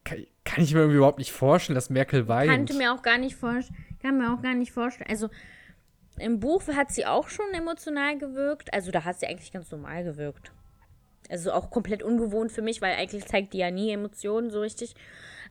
Kann, 0.03 0.25
kann 0.45 0.63
ich 0.63 0.73
mir 0.73 0.79
irgendwie 0.79 0.97
überhaupt 0.97 1.19
nicht 1.19 1.31
vorstellen, 1.33 1.75
dass 1.75 1.89
Merkel 1.89 2.27
weint. 2.27 2.49
Kannte 2.49 2.73
mir 2.73 2.93
auch 2.93 3.01
gar 3.01 3.17
nicht 3.17 3.35
vorstellen, 3.35 3.77
kann 4.01 4.17
mir 4.17 4.33
auch 4.33 4.41
gar 4.41 4.55
nicht 4.55 4.71
vorstellen. 4.71 5.09
Also 5.09 5.29
im 6.19 6.39
Buch 6.39 6.61
hat 6.67 6.91
sie 6.91 7.05
auch 7.05 7.29
schon 7.29 7.53
emotional 7.53 8.17
gewirkt. 8.17 8.73
Also 8.73 8.91
da 8.91 9.05
hat 9.05 9.19
sie 9.19 9.27
eigentlich 9.27 9.51
ganz 9.51 9.71
normal 9.71 10.03
gewirkt. 10.03 10.51
Also 11.29 11.51
auch 11.51 11.69
komplett 11.69 12.01
ungewohnt 12.01 12.51
für 12.51 12.61
mich, 12.61 12.81
weil 12.81 12.95
eigentlich 12.95 13.25
zeigt 13.25 13.53
die 13.53 13.59
ja 13.59 13.71
nie 13.71 13.91
Emotionen 13.91 14.49
so 14.49 14.61
richtig. 14.61 14.95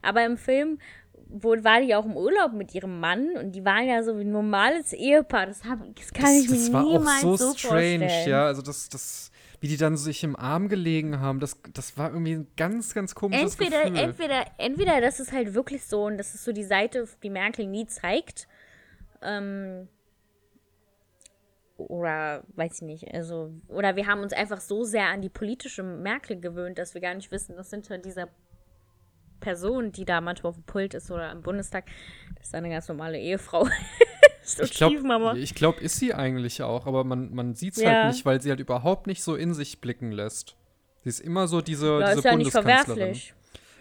Aber 0.01 0.25
im 0.25 0.37
Film 0.37 0.79
wo, 1.27 1.51
war 1.63 1.81
die 1.81 1.87
ja 1.87 1.97
auch 1.99 2.05
im 2.05 2.17
Urlaub 2.17 2.53
mit 2.53 2.73
ihrem 2.73 2.99
Mann 2.99 3.37
und 3.37 3.51
die 3.53 3.63
waren 3.63 3.87
ja 3.87 4.03
so 4.03 4.17
wie 4.17 4.23
ein 4.23 4.31
normales 4.31 4.93
Ehepaar. 4.93 5.45
Das, 5.45 5.63
hab, 5.63 5.79
das 5.95 6.11
kann 6.11 6.33
ich 6.33 6.49
mir 6.49 6.55
das 6.55 6.73
war 6.73 6.83
niemals 6.83 7.23
auch 7.23 7.37
so, 7.37 7.51
so 7.51 7.57
strange, 7.57 7.99
vorstellen. 7.99 8.29
ja. 8.29 8.45
Also 8.45 8.61
das, 8.61 8.89
das, 8.89 9.31
wie 9.59 9.67
die 9.67 9.77
dann 9.77 9.95
sich 9.95 10.23
im 10.23 10.35
Arm 10.35 10.69
gelegen 10.69 11.19
haben, 11.19 11.39
das, 11.39 11.57
das 11.73 11.97
war 11.97 12.11
irgendwie 12.11 12.33
ein 12.33 12.47
ganz, 12.57 12.93
ganz 12.93 13.13
komisches 13.15 13.53
Entweder, 13.53 13.83
Gefühl. 13.83 13.99
entweder, 13.99 14.45
entweder 14.57 15.01
das 15.01 15.19
ist 15.19 15.31
halt 15.31 15.53
wirklich 15.53 15.85
so 15.85 16.05
und 16.05 16.17
das 16.17 16.33
ist 16.33 16.43
so 16.45 16.51
die 16.51 16.63
Seite, 16.63 17.07
die 17.21 17.29
Merkel 17.29 17.67
nie 17.67 17.85
zeigt. 17.85 18.47
Ähm, 19.21 19.87
oder 21.79 22.43
weiß 22.55 22.75
ich 22.75 22.81
nicht, 22.81 23.13
also, 23.13 23.51
oder 23.67 23.95
wir 23.95 24.07
haben 24.07 24.21
uns 24.21 24.33
einfach 24.33 24.59
so 24.61 24.83
sehr 24.83 25.07
an 25.07 25.21
die 25.21 25.29
politische 25.29 25.83
Merkel 25.83 26.39
gewöhnt, 26.39 26.77
dass 26.77 26.93
wir 26.93 27.01
gar 27.01 27.13
nicht 27.13 27.31
wissen, 27.31 27.55
dass 27.55 27.69
hinter 27.69 27.97
dieser 27.97 28.27
Person, 29.39 29.91
die 29.91 30.05
da 30.05 30.19
manchmal 30.21 30.49
auf 30.49 30.55
dem 30.57 30.63
Pult 30.63 30.93
ist 30.93 31.09
oder 31.11 31.31
im 31.31 31.41
Bundestag, 31.41 31.85
das 32.35 32.47
ist 32.47 32.55
eine 32.55 32.69
ganz 32.69 32.87
normale 32.87 33.17
Ehefrau. 33.19 33.67
so 34.43 34.63
ich 34.63 34.71
glaube, 34.71 34.97
glaub, 35.55 35.81
ist 35.81 35.97
sie 35.97 36.13
eigentlich 36.13 36.61
auch, 36.61 36.85
aber 36.85 37.03
man, 37.03 37.33
man 37.33 37.55
sieht 37.55 37.77
es 37.77 37.83
Ja. 37.83 37.91
halt 37.91 38.13
nicht, 38.13 38.25
weil 38.25 38.41
sie 38.41 38.49
halt 38.49 38.59
überhaupt 38.59 39.07
nicht 39.07 39.23
so 39.23 39.35
in 39.35 39.53
sich 39.53 39.79
blicken 39.79 40.11
lässt. 40.11 40.57
Sie 41.03 41.09
ist 41.09 41.21
immer 41.21 41.47
so 41.47 41.61
diese, 41.61 41.99
Ja, 41.99 42.07
diese 42.07 42.19
ist 42.19 42.25
ja 42.25 42.35
nicht 42.35 42.51
Bundeskanzlerin. 42.51 42.97
verwerflich. 42.97 43.33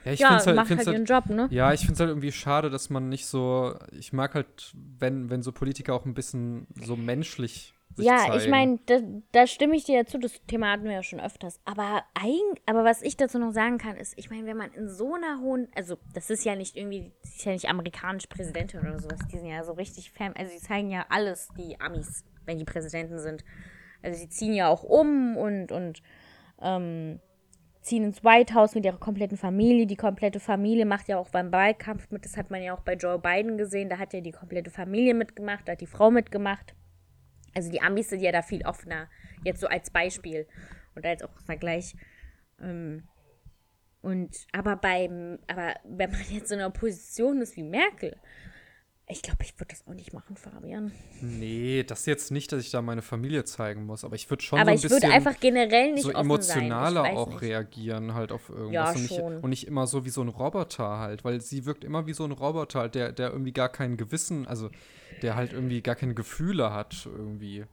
Ja, 0.05 0.13
ich 0.13 0.21
ja, 0.21 0.29
find's 0.29 0.47
halt, 0.47 0.57
macht 0.57 0.69
find's 0.69 0.87
halt 0.87 0.97
ihren 0.97 1.05
Job, 1.07 1.27
ne? 1.27 1.49
Ja, 1.51 1.73
ich 1.73 1.81
finde 1.81 1.95
es 1.95 2.01
halt 2.01 2.11
irgendwie 2.11 2.33
schade, 2.33 2.71
dass 2.71 2.89
man 2.89 3.09
nicht 3.09 3.27
so. 3.27 3.75
Ich 3.91 4.13
mag 4.13 4.35
halt, 4.35 4.73
wenn, 4.75 5.29
wenn 5.29 5.43
so 5.43 5.51
Politiker 5.51 5.93
auch 5.95 6.05
ein 6.07 6.15
bisschen 6.15 6.69
so 6.81 6.97
menschlich 6.97 7.75
sich 7.99 8.07
Ja, 8.07 8.19
zeigen. 8.19 8.39
ich 8.39 8.49
meine, 8.49 8.79
da, 8.87 9.01
da 9.33 9.47
stimme 9.47 9.77
ich 9.77 9.85
dir 9.85 9.97
ja 9.97 10.05
zu, 10.07 10.19
das 10.19 10.41
Thema 10.47 10.73
hatten 10.73 10.85
wir 10.85 10.93
ja 10.93 11.03
schon 11.03 11.21
öfters. 11.21 11.61
Aber 11.65 12.03
eigen, 12.15 12.59
aber 12.67 12.85
was 12.85 13.03
ich 13.03 13.17
dazu 13.17 13.39
noch 13.39 13.53
sagen 13.53 13.79
kann, 13.79 13.97
ist, 13.97 14.15
ich 14.17 14.31
meine, 14.31 14.47
wenn 14.47 14.57
man 14.57 14.73
in 14.73 14.89
so 14.89 15.15
einer 15.15 15.41
hohen, 15.41 15.69
also 15.75 15.97
das 16.15 16.31
ist 16.31 16.45
ja 16.45 16.57
nicht 16.57 16.77
irgendwie, 16.77 17.13
das 17.23 17.37
ist 17.37 17.45
ja 17.45 17.53
nicht 17.53 17.69
amerikanisch 17.69 18.27
Präsidentin 18.27 18.81
oder 18.81 18.99
sowas, 18.99 19.21
die 19.31 19.39
sind 19.39 19.49
ja 19.49 19.63
so 19.65 19.73
richtig 19.73 20.11
fern, 20.11 20.33
also 20.37 20.51
die 20.53 20.63
zeigen 20.63 20.91
ja 20.91 21.05
alles, 21.11 21.49
die 21.59 21.81
Amis, 21.81 22.25
wenn 22.47 22.59
die 22.59 22.65
Präsidenten 22.65 23.19
sind. 23.19 23.45
Also 24.03 24.21
die 24.21 24.29
ziehen 24.29 24.55
ja 24.55 24.69
auch 24.69 24.85
um 24.85 25.37
und, 25.37 25.73
und 25.73 26.03
ähm, 26.63 27.21
ziehen 27.89 28.05
ins 28.05 28.23
White 28.23 28.55
House 28.55 28.75
mit 28.75 28.85
ihrer 28.85 28.99
kompletten 28.99 29.37
Familie. 29.37 29.87
Die 29.87 29.97
komplette 29.97 30.41
Familie 30.41 30.87
macht 30.87 31.09
ja 31.09 31.19
auch 31.19 31.31
beim 31.31 31.51
Wahlkampf 31.53 32.11
mit. 32.11 32.25
Das 32.25 32.37
hat 32.37 32.51
man 32.51 32.63
ja 32.63 32.75
auch 32.75 32.81
bei 32.81 32.95
Joe 32.95 33.19
Biden 33.19 33.57
gesehen. 33.57 33.89
Da 33.89 33.99
hat 33.99 34.13
ja 34.13 34.21
die 34.21 34.31
komplette 34.31 34.71
Familie 34.71 35.15
mitgemacht, 35.15 35.67
da 35.67 35.73
hat 35.73 35.81
die 35.81 35.87
Frau 35.87 36.11
mitgemacht. 36.11 36.75
Also 37.55 37.71
die 37.71 37.81
Amis 37.81 38.11
sind 38.11 38.21
ja 38.21 38.33
da 38.33 38.43
viel 38.43 38.65
offener. 38.67 39.09
Jetzt 39.45 39.61
so 39.61 39.67
als 39.67 39.91
Beispiel. 39.91 40.47
Und 40.95 41.07
als 41.07 41.23
auch 41.23 41.31
Vergleich. 41.45 41.95
Ähm, 42.61 43.05
und 44.01 44.47
aber 44.53 44.77
beim, 44.77 45.39
aber 45.47 45.75
wenn 45.85 46.11
man 46.11 46.23
jetzt 46.31 46.53
in 46.53 46.61
einer 46.61 46.71
Position 46.71 47.41
ist 47.41 47.57
wie 47.57 47.63
Merkel, 47.63 48.17
ich 49.11 49.23
glaube, 49.23 49.43
ich 49.43 49.59
würde 49.59 49.71
das 49.71 49.87
auch 49.87 49.95
nicht 49.95 50.13
machen, 50.13 50.37
Fabian. 50.37 50.93
Nee, 51.23 51.83
das 51.83 52.05
jetzt 52.05 52.31
nicht, 52.31 52.53
dass 52.53 52.63
ich 52.63 52.71
da 52.71 52.83
meine 52.83 53.01
Familie 53.01 53.45
zeigen 53.45 53.87
muss, 53.87 54.05
aber 54.05 54.15
ich 54.17 54.29
würde 54.29 54.43
schon 54.43 54.59
aber 54.59 54.67
so 54.67 54.71
ein 54.71 54.77
ich 54.77 54.83
würde 54.85 54.95
bisschen 54.97 55.13
einfach 55.13 55.41
generell 55.41 55.95
nicht 55.95 56.05
so 56.05 56.11
emotionaler 56.11 57.05
auch 57.17 57.29
nicht. 57.29 57.41
reagieren 57.41 58.13
halt 58.13 58.33
auf 58.33 58.51
irgendwas 58.51 58.73
Ja, 58.73 58.91
und, 58.91 59.03
nicht, 59.03 59.45
und 59.45 59.51
nicht 59.51 59.67
immer 59.67 59.87
so 59.87 60.05
wie 60.05 60.11
so 60.11 60.21
ein 60.21 60.29
Roboter 60.29 60.99
halt, 60.99 61.25
weil 61.25 61.41
sie 61.41 61.65
wirkt 61.65 61.85
immer 61.85 62.07
wie 62.07 62.13
so 62.13 62.25
ein 62.25 62.33
Roboter, 62.33 62.81
halt, 62.81 62.95
der, 62.95 63.13
der 63.13 63.31
irgendwie 63.31 63.53
gar 63.53 63.71
kein 63.71 63.97
Gewissen, 63.97 64.47
also 64.47 64.69
der 65.23 65.37
halt 65.37 65.55
irgendwie 65.55 65.81
gar 65.81 65.95
keine 65.95 66.15
Gefühle 66.15 66.73
hat 66.73 67.07
irgendwie. 67.07 67.65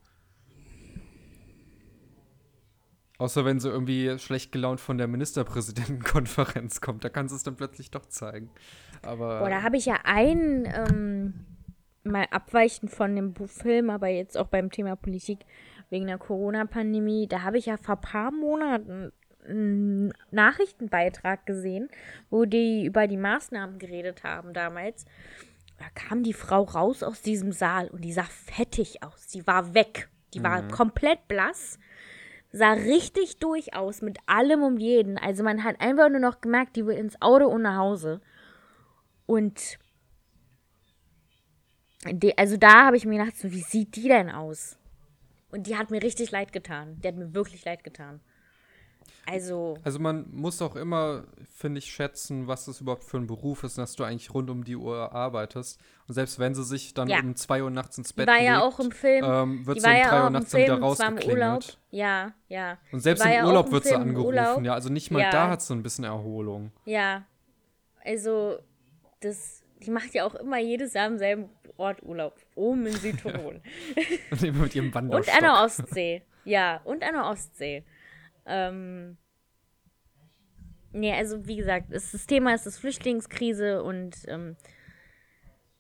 Außer 3.18 3.46
wenn 3.46 3.60
sie 3.60 3.70
irgendwie 3.70 4.18
schlecht 4.20 4.52
gelaunt 4.52 4.82
von 4.82 4.98
der 4.98 5.08
Ministerpräsidentenkonferenz 5.08 6.82
kommt, 6.82 7.04
da 7.04 7.10
kann 7.10 7.30
sie 7.30 7.36
es 7.36 7.44
dann 7.44 7.56
plötzlich 7.56 7.92
doch 7.92 8.06
zeigen. 8.08 8.50
Aber 9.04 9.40
Boah, 9.40 9.50
da 9.50 9.62
habe 9.62 9.78
ich 9.78 9.86
ja 9.86 10.00
einen, 10.04 10.66
ähm, 10.66 11.34
mal 12.04 12.26
abweichend 12.32 12.92
von 12.92 13.16
dem 13.16 13.36
Film, 13.36 13.90
aber 13.90 14.08
jetzt 14.08 14.38
auch 14.38 14.48
beim 14.48 14.72
Thema 14.72 14.96
Politik 14.96 15.40
wegen 15.90 16.08
der 16.08 16.18
Corona-Pandemie, 16.18 17.28
da 17.28 17.44
habe 17.44 17.58
ich 17.58 17.68
ja 17.68 17.78
vor 17.78 17.96
ein 17.96 18.02
paar 18.02 18.32
Monaten 18.32 19.12
einen 19.48 20.14
Nachrichtenbeitrag 20.32 21.46
gesehen, 21.46 21.90
wo 22.30 22.46
die 22.46 22.86
über 22.86 23.08
die 23.08 23.18
Maßnahmen 23.18 23.78
geredet 23.78 24.24
haben 24.24 24.54
damals. 24.54 25.06
Da 25.78 25.86
kam 25.94 26.24
die 26.24 26.34
Frau 26.34 26.64
raus 26.64 27.04
aus 27.04 27.22
diesem 27.22 27.52
Saal 27.52 27.90
und 27.90 28.04
die 28.04 28.14
sah 28.14 28.24
fettig 28.24 29.04
aus. 29.04 29.28
Die 29.28 29.46
war 29.46 29.74
weg. 29.74 30.10
Die 30.34 30.44
war 30.44 30.68
komplett 30.68 31.28
blass 31.28 31.78
sah 32.56 32.72
richtig 32.72 33.38
durch 33.40 33.74
aus 33.74 34.02
mit 34.02 34.18
allem 34.28 34.64
und 34.64 34.78
jeden. 34.78 35.18
Also 35.18 35.44
man 35.44 35.64
hat 35.66 35.82
einfach 35.82 36.10
nur 36.10 36.22
noch 36.22 36.40
gemerkt, 36.40 36.78
die 36.78 36.86
will 36.86 36.96
ins 36.96 37.22
Auto 37.22 37.48
und 37.48 37.64
nach 37.64 37.78
Hause. 37.78 38.22
Und 39.26 39.78
die, 42.12 42.38
also 42.38 42.58
da 42.58 42.86
habe 42.86 42.98
ich 42.98 43.06
mir 43.06 43.18
gedacht, 43.18 43.38
so, 43.38 43.52
wie 43.52 43.62
sieht 43.62 43.96
die 43.96 44.08
denn 44.08 44.30
aus? 44.30 44.78
Und 45.52 45.68
die 45.68 45.78
hat 45.78 45.90
mir 45.92 46.04
richtig 46.04 46.32
leid 46.32 46.54
getan. 46.54 47.00
Die 47.02 47.08
hat 47.08 47.16
mir 47.16 47.34
wirklich 47.34 47.66
leid 47.66 47.84
getan. 47.84 48.20
Also, 49.28 49.78
Also 49.84 50.00
man 50.00 50.28
muss 50.32 50.62
auch 50.62 50.76
immer, 50.76 51.24
finde 51.50 51.80
ich, 51.80 51.86
schätzen, 51.92 52.46
was 52.48 52.66
das 52.66 52.82
überhaupt 52.82 53.04
für 53.04 53.18
ein 53.18 53.26
Beruf 53.26 53.64
ist, 53.64 53.78
dass 53.78 53.96
du 53.96 54.04
eigentlich 54.04 54.32
rund 54.34 54.52
um 54.52 54.64
die 54.64 54.76
Uhr 54.76 55.14
arbeitest. 55.14 55.80
Und 56.08 56.14
selbst 56.14 56.38
wenn 56.38 56.54
sie 56.54 56.64
sich 56.64 56.94
dann 56.94 57.08
Ja. 57.08 57.22
um 57.22 57.36
2 57.36 57.64
Uhr 57.64 57.72
nachts 57.72 57.98
ins 57.98 58.10
die 58.10 58.18
Bett 58.18 58.28
war 58.28 58.40
ja 58.40 58.54
legt, 58.56 58.64
auch 58.64 58.80
im 58.80 58.92
Film. 58.92 59.26
ähm, 59.26 59.66
wird 59.66 59.78
die 59.78 59.82
sie 59.82 59.88
um 59.88 59.94
war 59.94 60.00
3 60.00 60.00
ja 60.18 60.24
Uhr 60.26 60.30
nachts 60.30 60.54
wieder 60.54 60.80
rausgeklingelt. 60.80 61.80
Ja, 61.90 62.34
ja. 62.50 62.78
Und 62.92 63.00
selbst 63.00 63.24
war 63.24 63.32
im 63.32 63.38
ja 63.38 63.46
Urlaub 63.48 63.68
im 63.68 63.72
wird 63.72 63.84
sie 63.86 63.90
Film 63.90 64.02
angerufen, 64.02 64.66
ja. 64.66 64.74
Also 64.74 64.90
nicht 64.90 65.10
mal 65.10 65.22
Ja. 65.22 65.32
da 65.32 65.50
hat 65.50 65.62
sie 65.64 65.74
ein 65.74 65.82
bisschen 65.82 66.04
Erholung. 66.04 66.72
Ja. 66.86 67.24
Also, 68.04 68.60
das, 69.26 69.64
die 69.82 69.92
macht 69.92 70.14
ja 70.14 70.26
auch 70.26 70.36
immer 70.36 70.60
jedes 70.60 70.94
Jahr 70.94 71.08
am 71.08 71.18
selben 71.18 71.50
Ort 71.78 72.04
Urlaub. 72.04 72.40
Oben 72.56 72.86
in 72.86 72.94
Südtirol. 72.94 73.62
Und 74.32 74.44
immer 74.44 74.64
mit 74.64 74.76
ihrem 74.76 74.92
Und 74.94 75.36
an 75.36 75.42
der 75.42 75.64
Ostsee. 75.64 76.22
Ja, 76.46 76.82
und 76.86 77.04
an 77.04 77.14
der 77.14 77.26
Ostsee. 77.26 77.84
Ähm, 78.46 79.18
nee, 80.92 81.14
also 81.14 81.46
wie 81.48 81.58
gesagt, 81.58 81.88
das, 81.92 82.26
Thema 82.28 82.54
ist 82.54 82.66
das 82.66 82.78
Flüchtlingskrise 82.78 83.84
und 83.84 84.16
ähm, 84.28 84.56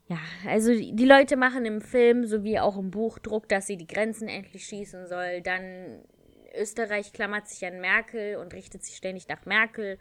ja, 0.08 0.18
also 0.48 0.72
die 0.72 0.96
die 0.96 1.06
Leute 1.06 1.38
machen 1.38 1.66
im 1.66 1.82
Film 1.82 2.26
sowie 2.26 2.60
auch 2.60 2.78
im 2.78 2.92
Buch 2.92 3.20
Druck, 3.20 3.48
dass 3.48 3.68
sie 3.68 3.78
die 3.78 3.88
Grenzen 3.88 4.28
endlich 4.28 4.66
schießen 4.66 5.08
soll. 5.08 5.42
Dann 5.42 6.04
Österreich 6.56 7.14
klammert 7.14 7.48
sich 7.48 7.66
an 7.66 7.80
Merkel 7.80 8.38
und 8.38 8.54
richtet 8.54 8.84
sich 8.84 8.96
ständig 8.96 9.28
nach 9.28 9.46
Merkel. 9.46 9.98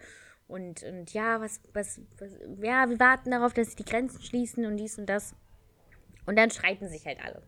Und, 0.47 0.83
und 0.83 1.11
ja, 1.13 1.41
was, 1.41 1.59
was, 1.73 1.99
was, 2.19 2.29
ja, 2.61 2.87
wir 2.87 2.99
warten 2.99 3.31
darauf, 3.31 3.53
dass 3.53 3.69
sie 3.71 3.77
die 3.77 3.85
Grenzen 3.85 4.21
schließen 4.21 4.65
und 4.65 4.77
dies 4.77 4.97
und 4.99 5.07
das. 5.07 5.33
Und 6.27 6.37
dann 6.37 6.51
streiten 6.51 6.87
sich 6.89 7.05
halt 7.05 7.19
alle. 7.23 7.41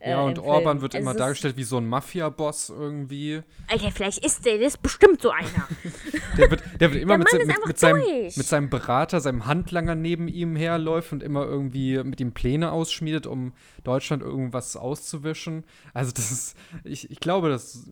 Ja, 0.00 0.22
äh, 0.22 0.24
und 0.26 0.38
im 0.38 0.44
Orban 0.44 0.74
Film. 0.78 0.82
wird 0.82 0.94
Also 0.94 1.02
immer 1.02 1.10
es 1.10 1.14
ist- 1.16 1.20
dargestellt 1.20 1.56
wie 1.56 1.64
so 1.64 1.76
ein 1.78 1.86
Mafia-Boss 1.88 2.68
irgendwie. 2.70 3.42
Alter, 3.68 3.90
vielleicht 3.90 4.24
ist 4.24 4.44
der, 4.46 4.58
das 4.58 4.74
ist 4.74 4.82
bestimmt 4.82 5.20
so 5.22 5.30
einer. 5.30 5.48
Der 6.36 6.50
wird, 6.50 6.62
der 6.80 6.92
wird 6.92 7.00
immer 7.02 7.16
Der 7.16 7.18
mit, 7.18 7.28
se- 7.30 7.38
mit, 7.46 7.66
mit, 7.68 7.78
seinem, 7.78 8.02
mit 8.02 8.32
seinem 8.46 8.68
Berater, 8.70 9.20
seinem 9.20 9.46
Handlanger 9.46 9.94
neben 9.94 10.26
ihm 10.26 10.56
herläuft 10.56 11.12
und 11.12 11.22
immer 11.22 11.44
irgendwie 11.44 12.02
mit 12.02 12.20
ihm 12.20 12.32
Pläne 12.32 12.72
ausschmiedet, 12.72 13.28
um 13.28 13.52
Deutschland 13.84 14.20
irgendwas 14.20 14.76
auszuwischen. 14.76 15.62
Also 15.92 16.10
das 16.10 16.32
ist, 16.32 16.56
ich, 16.82 17.08
ich 17.12 17.20
glaube, 17.20 17.50
dass 17.50 17.88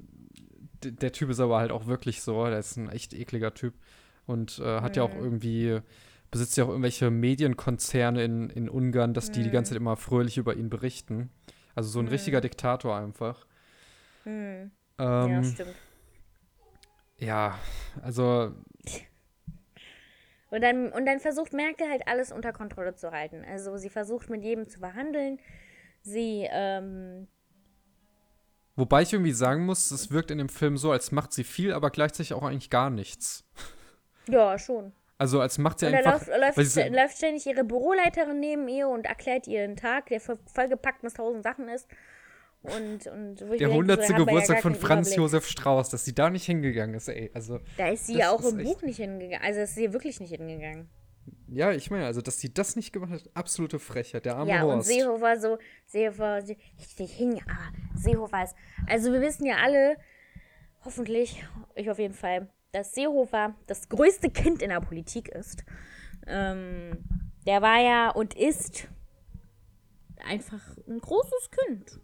der 0.83 1.13
Typ 1.13 1.31
ist 1.31 1.39
aber 1.39 1.59
halt 1.59 1.71
auch 1.71 1.87
wirklich 1.87 2.21
so, 2.23 2.45
der 2.47 2.59
ist 2.59 2.77
ein 2.77 2.89
echt 2.89 3.15
ekliger 3.15 3.55
Typ 3.55 3.75
und 4.27 4.59
äh, 4.59 4.81
hat 4.81 4.97
ja 4.97 5.03
auch 5.03 5.15
Mhm. 5.15 5.23
irgendwie, 5.23 5.81
besitzt 6.31 6.57
ja 6.57 6.65
auch 6.65 6.69
irgendwelche 6.69 7.11
Medienkonzerne 7.11 8.25
in, 8.25 8.51
in 8.51 8.69
Ungarn, 8.69 9.15
dass 9.15 9.31
die 9.31 9.43
die 9.43 9.51
ganze 9.51 9.71
Zeit 9.71 9.77
immer 9.77 9.97
fröhlich 9.97 10.39
über 10.39 10.55
ihn 10.55 10.71
berichten. 10.71 11.31
Also 11.75 11.91
so 11.91 11.99
ein 12.01 12.09
richtiger 12.09 12.41
Diktator 12.41 12.97
einfach. 12.97 13.47
Hm. 14.25 14.71
Ähm, 14.99 15.31
ja, 15.31 15.45
stimmt. 15.45 15.75
ja, 17.19 17.59
also 18.03 18.53
Und 20.51 20.61
dann, 20.63 20.93
und 20.93 21.07
dann 21.07 21.19
versucht 21.19 21.53
Merkel 21.55 21.89
halt 21.89 22.07
alles 22.07 22.31
unter 22.31 22.53
Kontrolle 22.53 22.95
zu 22.95 23.11
halten. 23.11 23.43
Also 23.49 23.77
sie 23.79 23.89
versucht 23.89 24.29
mit 24.31 24.43
jedem 24.43 24.69
zu 24.69 24.81
verhandeln. 24.81 25.39
Sie, 26.03 26.47
ähm, 26.51 27.27
Wobei 28.77 29.03
ich 29.03 29.13
irgendwie 29.13 29.33
sagen 29.33 29.65
muss, 29.67 29.91
es 29.91 30.11
wirkt 30.11 30.31
in 30.31 30.39
dem 30.39 30.49
Film 30.49 30.77
so, 30.77 30.93
als 30.93 31.13
macht 31.13 31.33
sie 31.33 31.45
viel, 31.45 31.73
aber 31.73 31.91
gleichzeitig 31.91 32.33
auch 32.35 32.43
eigentlich 32.43 32.71
gar 32.71 32.91
nichts. 32.91 33.45
Ja, 34.29 34.59
schon. 34.59 34.93
Also 35.19 35.41
als 35.41 35.57
macht 35.59 35.79
sie 35.79 35.87
Und 35.87 35.93
da 35.93 35.99
einfach. 35.99 36.27
läuft, 36.27 36.57
läuft, 36.57 36.91
läuft 36.91 37.17
ständig 37.17 37.47
ihre 37.47 37.63
Büroleiterin 37.65 38.41
neben 38.41 38.67
ihr 38.69 38.89
und 38.89 39.07
erklärt 39.07 39.47
ihr 39.47 39.63
einen 39.63 39.77
Tag, 39.77 40.07
der 40.07 40.21
voll- 40.21 40.39
vollgepackt 40.53 41.03
mit 41.05 41.15
tausend 41.15 41.45
Sachen 41.45 41.69
ist. 41.69 41.87
Und, 42.63 43.07
und 43.09 43.41
der 43.41 43.69
100. 43.69 44.05
so, 44.05 44.13
ja 44.13 44.19
Geburtstag 44.19 44.57
gar 44.57 44.63
von 44.63 44.75
Franz 44.77 45.09
Überblick. 45.09 45.19
Josef 45.19 45.47
Strauß, 45.49 45.91
dass 45.91 46.05
sie 46.05 46.15
da 46.15 46.31
nicht 46.31 46.45
hingegangen 46.47 46.95
ist, 46.95 47.09
ey. 47.09 47.31
Also, 47.35 47.59
Da 47.77 47.89
ist 47.89 48.07
sie 48.07 48.19
ja 48.19 48.31
auch 48.31 48.45
im 48.45 48.63
Buch 48.63 48.83
nicht 48.83 48.99
hingegangen. 48.99 49.45
Also 49.45 49.61
ist 49.61 49.75
sie 49.75 49.93
wirklich 49.93 50.21
nicht 50.21 50.31
hingegangen. 50.37 50.89
ja, 51.49 51.73
ich 51.73 51.91
meine, 51.91 52.07
also, 52.07 52.21
dass 52.21 52.39
sie 52.41 52.53
das 52.55 52.77
nicht 52.77 52.93
gemacht 52.93 53.11
hat, 53.13 53.31
absolute 53.35 53.79
Frechheit. 53.81 54.25
Der 54.27 54.37
arme 54.37 54.51
Ja, 54.51 54.63
und 54.65 54.75
Horst. 54.77 54.89
Seehofer 54.89 55.41
so, 55.41 55.59
Seehofer, 55.87 56.43
Se- 56.43 56.57
ich 56.79 56.99
nicht 56.99 57.15
hing, 57.15 57.41
aber 57.47 57.73
Seehofer 57.97 58.45
ist. 58.45 58.55
Also 58.89 59.13
wir 59.13 59.21
wissen 59.21 59.45
ja 59.45 59.57
alle, 59.63 59.97
hoffentlich, 60.85 61.45
ich 61.75 61.91
auf 61.91 61.99
jeden 61.99 62.15
Fall, 62.15 62.49
dass 62.73 62.95
Seehofer 62.95 63.55
das 63.67 63.89
größte 63.89 64.31
Kind 64.31 64.63
in 64.63 64.71
der 64.71 64.81
Politik 64.81 65.29
ist. 65.29 65.65
Ähm, 66.27 67.05
der 67.47 67.63
war 67.63 67.81
ja 67.81 68.11
und 68.11 68.35
ist 68.35 68.89
einfach 70.25 70.77
ein 70.89 70.99
großes 70.99 71.51
Kind. 71.51 72.01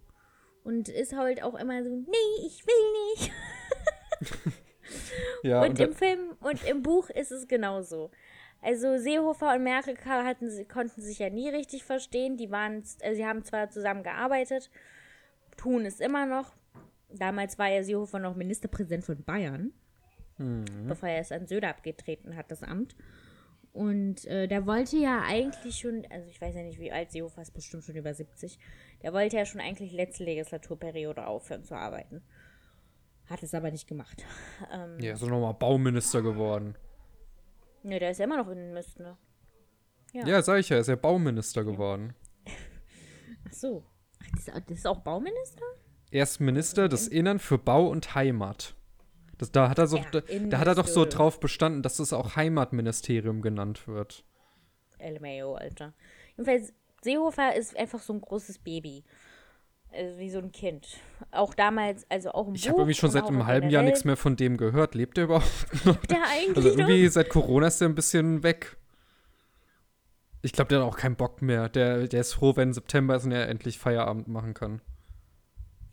Und 0.64 0.90
ist 0.90 1.16
halt 1.16 1.42
auch 1.42 1.54
immer 1.54 1.82
so, 1.82 1.88
nee, 1.88 2.46
ich 2.46 2.64
will 2.66 3.14
nicht. 3.14 3.32
ja, 5.42 5.62
und 5.62 5.70
und 5.70 5.80
im 5.80 5.94
Film 5.94 6.36
und 6.40 6.62
im 6.64 6.82
Buch 6.82 7.08
ist 7.08 7.32
es 7.32 7.48
genauso. 7.48 8.10
Also 8.60 8.98
Seehofer 8.98 9.54
und 9.54 9.62
Merkel 9.62 9.96
hatten, 10.04 10.50
konnten 10.68 11.00
sich 11.00 11.20
ja 11.20 11.30
nie 11.30 11.48
richtig 11.48 11.84
verstehen. 11.84 12.36
Die 12.36 12.50
waren, 12.50 12.82
äh, 13.00 13.14
sie 13.14 13.24
haben 13.24 13.44
zwar 13.44 13.70
zusammen 13.70 14.02
gearbeitet, 14.02 14.70
tun 15.56 15.86
es 15.86 16.00
immer 16.00 16.26
noch. 16.26 16.52
Damals 17.08 17.58
war 17.58 17.68
ja 17.68 17.82
Seehofer 17.82 18.18
noch 18.18 18.34
Ministerpräsident 18.34 19.04
von 19.04 19.22
Bayern, 19.24 19.72
bevor 20.38 21.08
er 21.08 21.20
es 21.20 21.32
an 21.32 21.46
Söder 21.46 21.68
abgetreten 21.68 22.36
hat, 22.36 22.50
das 22.50 22.62
Amt. 22.62 22.94
Und 23.72 24.24
äh, 24.26 24.48
der 24.48 24.66
wollte 24.66 24.96
ja 24.96 25.22
eigentlich 25.24 25.78
schon, 25.78 26.04
also 26.10 26.28
ich 26.28 26.40
weiß 26.40 26.54
ja 26.54 26.62
nicht, 26.62 26.80
wie 26.80 26.90
alt 26.90 27.12
Seehofer 27.12 27.42
ist, 27.42 27.52
bestimmt 27.52 27.84
schon 27.84 27.96
über 27.96 28.12
70. 28.12 28.58
Der 29.02 29.12
wollte 29.12 29.36
ja 29.36 29.44
schon 29.44 29.60
eigentlich 29.60 29.92
letzte 29.92 30.24
Legislaturperiode 30.24 31.26
aufhören 31.26 31.64
zu 31.64 31.74
arbeiten. 31.74 32.22
Hat 33.26 33.42
es 33.42 33.54
aber 33.54 33.70
nicht 33.70 33.86
gemacht. 33.86 34.24
Ähm, 34.72 34.98
ja, 34.98 35.16
so 35.16 35.26
nochmal 35.26 35.54
Bauminister 35.54 36.20
geworden. 36.20 36.74
Ne, 37.84 38.00
der 38.00 38.10
ist 38.10 38.18
ja 38.18 38.24
immer 38.24 38.36
noch 38.36 38.48
Innenminister. 38.48 39.02
Ne? 39.02 39.16
Ja. 40.12 40.26
Ja, 40.26 40.42
sag 40.42 40.58
ich 40.58 40.68
ja, 40.68 40.76
er 40.76 40.80
ist 40.80 40.88
ja 40.88 40.96
Bauminister 40.96 41.64
geworden. 41.64 42.14
Ach 43.48 43.52
so. 43.52 43.84
Ach, 44.20 44.60
das 44.66 44.78
ist 44.78 44.86
auch 44.86 44.98
Bauminister? 44.98 45.62
Er 46.10 46.24
ist 46.24 46.40
Minister 46.40 46.88
des 46.88 47.06
Innern 47.06 47.38
für 47.38 47.58
Bau 47.58 47.86
und 47.88 48.14
Heimat. 48.14 48.74
Das, 49.38 49.52
da, 49.52 49.68
hat 49.68 49.78
er 49.78 49.86
so, 49.86 49.98
Ja, 49.98 50.04
da, 50.10 50.20
da 50.20 50.58
hat 50.58 50.66
er 50.66 50.74
doch 50.74 50.86
so 50.88 51.04
drauf 51.04 51.40
bestanden, 51.40 51.82
dass 51.82 51.96
das 51.96 52.12
auch 52.12 52.36
Heimatministerium 52.36 53.40
genannt 53.40 53.86
wird. 53.86 54.24
LMAO, 55.00 55.54
Alter. 55.54 55.94
Jedenfalls, 56.36 56.72
Seehofer 57.02 57.54
ist 57.54 57.76
einfach 57.76 58.00
so 58.00 58.12
ein 58.12 58.20
großes 58.20 58.58
Baby. 58.58 59.04
Also 59.92 60.18
wie 60.18 60.28
so 60.28 60.38
ein 60.38 60.52
Kind. 60.52 60.98
Auch 61.30 61.54
damals, 61.54 62.04
also 62.10 62.32
auch 62.32 62.48
im 62.48 62.54
Ich 62.54 62.68
habe 62.68 62.78
irgendwie 62.78 62.94
schon 62.94 63.10
seit 63.10 63.26
einem 63.26 63.46
halben 63.46 63.70
Jahr 63.70 63.82
nichts 63.82 64.04
mehr 64.04 64.16
von 64.16 64.36
dem 64.36 64.56
gehört. 64.56 64.94
Lebt 64.94 65.16
er 65.16 65.24
überhaupt 65.24 65.84
noch? 65.84 65.96
Der 66.06 66.22
eigentlich 66.28 66.56
Also 66.56 66.68
irgendwie 66.70 67.08
seit 67.08 67.30
Corona 67.30 67.68
ist 67.68 67.80
er 67.80 67.88
ein 67.88 67.94
bisschen 67.94 68.42
weg. 68.42 68.76
Ich 70.42 70.52
glaube, 70.52 70.68
der 70.68 70.80
hat 70.80 70.86
auch 70.86 70.96
keinen 70.96 71.16
Bock 71.16 71.42
mehr. 71.42 71.68
Der, 71.68 72.06
der 72.06 72.20
ist 72.20 72.34
froh, 72.34 72.54
wenn 72.56 72.72
September 72.72 73.16
ist 73.16 73.24
und 73.24 73.32
er 73.32 73.48
endlich 73.48 73.78
Feierabend 73.78 74.28
machen 74.28 74.54
kann. 74.54 74.82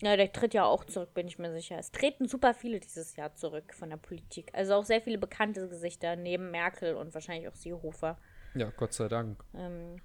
Ja, 0.01 0.17
der 0.17 0.31
tritt 0.31 0.53
ja 0.53 0.65
auch 0.65 0.83
zurück, 0.83 1.13
bin 1.13 1.27
ich 1.27 1.39
mir 1.39 1.51
sicher. 1.53 1.77
Es 1.77 1.91
treten 1.91 2.27
super 2.27 2.53
viele 2.53 2.79
dieses 2.79 3.15
Jahr 3.15 3.33
zurück 3.33 3.73
von 3.73 3.89
der 3.89 3.97
Politik. 3.97 4.51
Also 4.53 4.75
auch 4.75 4.83
sehr 4.83 5.01
viele 5.01 5.17
bekannte 5.17 5.69
Gesichter, 5.69 6.15
neben 6.15 6.51
Merkel 6.51 6.95
und 6.95 7.13
wahrscheinlich 7.13 7.47
auch 7.47 7.55
Seehofer. 7.55 8.17
Ja, 8.55 8.71
Gott 8.75 8.93
sei 8.93 9.07
Dank. 9.07 9.43
Ähm, 9.53 10.01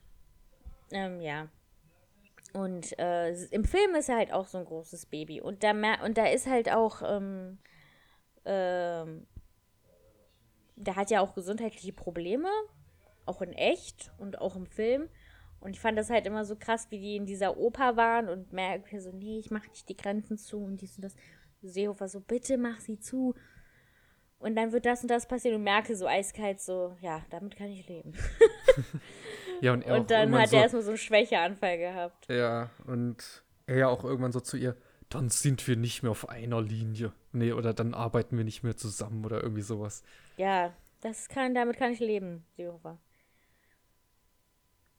ähm, 0.93 1.21
ja. 1.21 1.49
Und 2.53 2.99
äh, 2.99 3.33
im 3.47 3.65
Film 3.65 3.95
ist 3.95 4.09
er 4.09 4.17
halt 4.17 4.33
auch 4.33 4.47
so 4.47 4.59
ein 4.59 4.65
großes 4.65 5.07
Baby. 5.07 5.41
Und 5.41 5.63
da, 5.63 5.73
mer- 5.73 6.03
und 6.05 6.19
da 6.19 6.27
ist 6.27 6.47
halt 6.47 6.71
auch, 6.71 7.03
ähm, 7.05 7.59
ähm, 8.45 9.27
der 10.77 10.97
hat 10.97 11.11
ja 11.11 11.21
auch 11.21 11.35
gesundheitliche 11.35 11.93
Probleme, 11.93 12.49
auch 13.27 13.43
in 13.43 13.53
echt 13.53 14.13
und 14.19 14.41
auch 14.41 14.57
im 14.57 14.67
Film. 14.67 15.09
Und 15.61 15.73
ich 15.73 15.81
fand 15.81 15.99
das 15.99 16.11
halt 16.11 16.27
immer 16.27 16.45
so 16.45 16.57
krass, 16.57 16.87
wie 16.91 16.99
die 16.99 17.17
in 17.17 17.27
dieser 17.27 17.57
Oper 17.57 17.97
waren 17.97 18.29
und 18.29 18.53
Merkel 18.53 19.01
so, 19.01 19.13
nee, 19.13 19.39
ich 19.39 19.51
mach 19.51 19.67
nicht 19.69 19.89
die 19.89 19.97
Grenzen 19.97 20.39
zu 20.39 20.59
und 20.59 20.81
dies 20.81 20.97
und 20.97 21.05
das. 21.05 21.15
Seehofer 21.63 22.09
so, 22.09 22.21
bitte 22.21 22.57
mach 22.57 22.81
sie 22.81 22.99
zu. 22.99 23.35
Und 24.39 24.57
dann 24.57 24.73
wird 24.73 24.87
das 24.87 25.03
und 25.03 25.11
das 25.11 25.29
passieren 25.29 25.57
und 25.57 25.65
Merkel 25.65 25.95
so 25.95 26.07
eiskalt 26.07 26.61
so, 26.61 26.97
ja, 27.03 27.23
damit 27.29 27.57
kann 27.57 27.69
ich 27.69 27.87
leben. 27.87 28.15
Ja, 29.61 29.75
und 29.75 29.83
er 29.83 29.97
Und 30.01 30.11
dann 30.11 30.35
hat 30.39 30.49
so, 30.49 30.57
er 30.57 30.63
erstmal 30.63 30.83
so 30.83 30.91
einen 30.91 30.99
Schwächeanfall 30.99 31.79
gehabt. 31.79 32.27
Ja, 32.31 32.71
und 32.87 33.45
er 33.67 33.77
ja 33.77 33.89
auch 33.89 34.05
irgendwann 34.05 34.33
so 34.33 34.41
zu 34.41 34.57
ihr, 34.57 34.77
dann 35.09 35.29
sind 35.29 35.67
wir 35.69 35.77
nicht 35.77 36.03
mehr 36.03 36.13
auf 36.13 36.29
einer 36.29 36.63
Linie. 36.63 37.13
Nee, 37.33 37.53
oder 37.53 37.75
dann 37.75 37.95
arbeiten 37.95 38.37
wir 38.37 38.45
nicht 38.45 38.63
mehr 38.63 38.77
zusammen 38.77 39.25
oder 39.25 39.43
irgendwie 39.43 39.63
sowas. 39.63 40.03
Ja, 40.37 40.73
das 41.01 41.29
kann, 41.29 41.55
damit 41.55 41.77
kann 41.77 41.93
ich 41.93 42.01
leben, 42.01 42.45
Seehofer. 42.57 42.99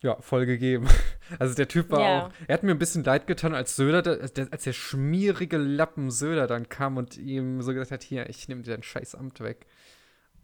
Ja, 0.02 0.20
voll 0.22 0.46
gegeben. 0.46 0.88
Also 1.40 1.56
der 1.56 1.70
Typ 1.70 1.90
war 1.92 2.00
Ja. 2.02 2.26
auch, 2.28 2.32
er 2.48 2.54
hat 2.56 2.64
mir 2.64 2.72
ein 2.72 2.78
bisschen 2.80 3.06
leid 3.06 3.26
getan, 3.26 3.54
als 3.56 3.78
Söder, 3.78 4.02
der, 4.02 4.20
als 4.52 4.64
der 4.66 4.74
schmierige 4.74 5.56
Lappen 5.56 6.12
Söder 6.12 6.46
dann 6.46 6.68
kam 6.68 6.98
und 6.98 7.16
ihm 7.18 7.62
so 7.62 7.72
gesagt 7.72 7.92
hat, 7.92 8.04
hier, 8.04 8.28
ich 8.30 8.50
nehme 8.50 8.64
dir 8.64 8.72
dein 8.72 8.84
scheiß 8.84 9.16
Amt 9.16 9.40
weg. 9.40 9.66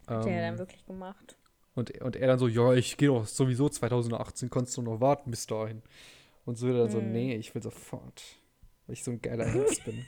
Hat 0.08 0.26
er 0.26 0.32
Ähm, 0.32 0.38
dann 0.44 0.58
wirklich 0.60 0.86
gemacht. 0.86 1.36
Und, 1.76 2.00
und 2.02 2.16
er 2.16 2.28
dann 2.28 2.40
so, 2.40 2.48
ja, 2.48 2.72
ich 2.74 2.96
gehe 2.96 3.10
doch 3.10 3.26
sowieso 3.26 3.68
2018, 3.68 4.50
konntest 4.50 4.78
du 4.78 4.82
noch 4.82 5.02
warten 5.02 5.30
bis 5.30 5.46
dahin. 5.46 5.82
Und 6.46 6.56
Söder 6.58 6.84
dann 6.84 6.90
so, 6.90 7.00
Hm. 7.00 7.12
nee, 7.12 7.36
ich 7.36 7.54
will 7.54 7.62
sofort. 7.62 8.24
Weil 8.86 8.94
ich 8.94 9.04
so 9.04 9.12
ein 9.12 9.22
geiler 9.22 9.44
Herbst 9.54 9.84
bin. 9.84 10.06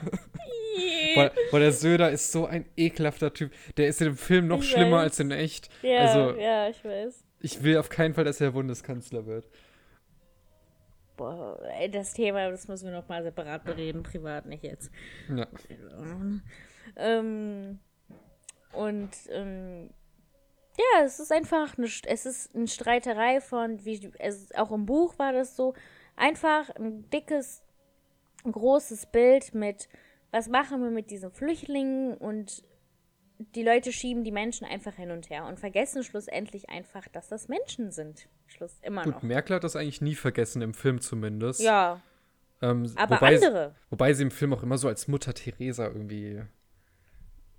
weil, 1.14 1.30
weil 1.52 1.60
der 1.60 1.72
Söder 1.72 2.10
ist 2.10 2.32
so 2.32 2.46
ein 2.46 2.64
ekelhafter 2.76 3.32
Typ. 3.32 3.52
Der 3.76 3.86
ist 3.88 4.00
in 4.00 4.08
dem 4.08 4.16
Film 4.16 4.48
noch 4.48 4.62
Ich 4.62 4.70
schlimmer 4.70 4.96
weiß. 4.98 5.02
als 5.04 5.20
in 5.20 5.30
echt. 5.30 5.68
Ja, 5.82 5.98
also, 5.98 6.36
ja, 6.38 6.68
ich 6.68 6.84
weiß. 6.84 7.24
Ich 7.40 7.62
will 7.62 7.78
auf 7.78 7.88
keinen 7.88 8.14
Fall, 8.14 8.24
dass 8.24 8.40
er 8.40 8.52
Bundeskanzler 8.52 9.26
wird. 9.26 9.48
Boah, 11.16 11.60
das 11.90 12.14
Thema, 12.14 12.50
das 12.50 12.68
müssen 12.68 12.86
wir 12.86 12.92
noch 12.92 13.08
mal 13.08 13.22
separat 13.22 13.64
bereden, 13.64 14.02
privat 14.02 14.46
nicht 14.46 14.62
jetzt. 14.62 14.90
Ja. 15.28 15.46
Ähm, 16.96 17.78
und 18.72 19.10
ähm, 19.28 19.90
ja, 20.78 21.04
es 21.04 21.20
ist 21.20 21.32
einfach 21.32 21.76
eine, 21.76 21.88
es 22.06 22.26
ist 22.26 22.54
eine 22.54 22.68
Streiterei 22.68 23.40
von, 23.40 23.84
wie 23.84 24.10
es 24.18 24.54
auch 24.54 24.70
im 24.72 24.86
Buch 24.86 25.18
war 25.18 25.32
das 25.32 25.56
so, 25.56 25.74
einfach 26.16 26.70
ein 26.76 27.08
dickes, 27.10 27.62
großes 28.50 29.06
Bild 29.06 29.54
mit, 29.54 29.88
was 30.30 30.48
machen 30.48 30.82
wir 30.82 30.90
mit 30.90 31.10
diesen 31.10 31.30
Flüchtlingen 31.30 32.16
und 32.16 32.64
die 33.54 33.62
Leute 33.62 33.92
schieben 33.92 34.22
die 34.22 34.32
Menschen 34.32 34.66
einfach 34.66 34.94
hin 34.94 35.10
und 35.10 35.30
her 35.30 35.46
und 35.46 35.58
vergessen 35.58 36.02
schlussendlich 36.04 36.68
einfach, 36.68 37.08
dass 37.08 37.28
das 37.28 37.48
Menschen 37.48 37.90
sind. 37.90 38.28
Schluss 38.46 38.78
immer 38.82 39.02
Gut, 39.04 39.14
noch. 39.14 39.22
Merkel 39.22 39.56
hat 39.56 39.64
das 39.64 39.76
eigentlich 39.76 40.02
nie 40.02 40.14
vergessen, 40.14 40.60
im 40.60 40.74
Film 40.74 41.00
zumindest. 41.00 41.60
Ja, 41.60 42.02
Ähm, 42.60 42.90
aber 42.96 43.16
wobei, 43.16 43.36
andere. 43.36 43.74
Wobei 43.88 44.12
sie 44.12 44.24
im 44.24 44.30
Film 44.30 44.52
auch 44.52 44.62
immer 44.62 44.76
so 44.76 44.88
als 44.88 45.08
Mutter 45.08 45.32
Teresa 45.32 45.86
irgendwie 45.86 46.42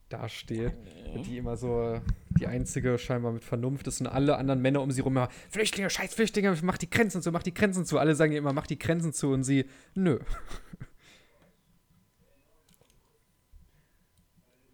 dasteht. 0.09 0.73
Und 1.15 1.25
die 1.25 1.37
immer 1.37 1.57
so 1.57 1.99
die 2.29 2.45
einzige 2.45 2.97
scheinbar 2.99 3.31
mit 3.31 3.43
Vernunft 3.43 3.87
ist 3.87 4.01
und 4.01 4.07
alle 4.07 4.37
anderen 4.37 4.61
Männer 4.61 4.81
um 4.81 4.91
sie 4.91 5.01
rum 5.01 5.13
immer, 5.13 5.29
Flüchtlinge, 5.49 5.89
scheiß 5.89 6.13
Flüchtlinge, 6.13 6.55
mach 6.61 6.77
die 6.77 6.89
Grenzen 6.89 7.21
zu, 7.21 7.31
mach 7.31 7.43
die 7.43 7.53
Grenzen 7.53 7.85
zu. 7.85 7.97
Alle 7.97 8.13
sagen 8.13 8.31
ihr 8.33 8.37
immer, 8.37 8.53
mach 8.53 8.67
die 8.67 8.77
Grenzen 8.77 9.13
zu 9.13 9.31
und 9.31 9.43
sie, 9.43 9.65
nö. 9.95 10.19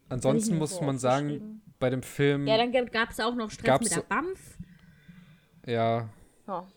Ansonsten 0.09 0.57
muss 0.57 0.75
so 0.75 0.83
man 0.83 0.97
sagen, 0.97 1.61
bei 1.79 1.89
dem 1.89 2.01
Film, 2.03 2.47
Ja, 2.47 2.57
dann 2.57 2.71
gab 2.91 3.09
es 3.11 3.19
auch 3.19 3.35
noch 3.35 3.51
Stress 3.51 3.79
mit 3.81 3.95
der 3.95 4.01
BAMF. 4.01 4.57
ja, 5.65 6.09
Ja. 6.47 6.67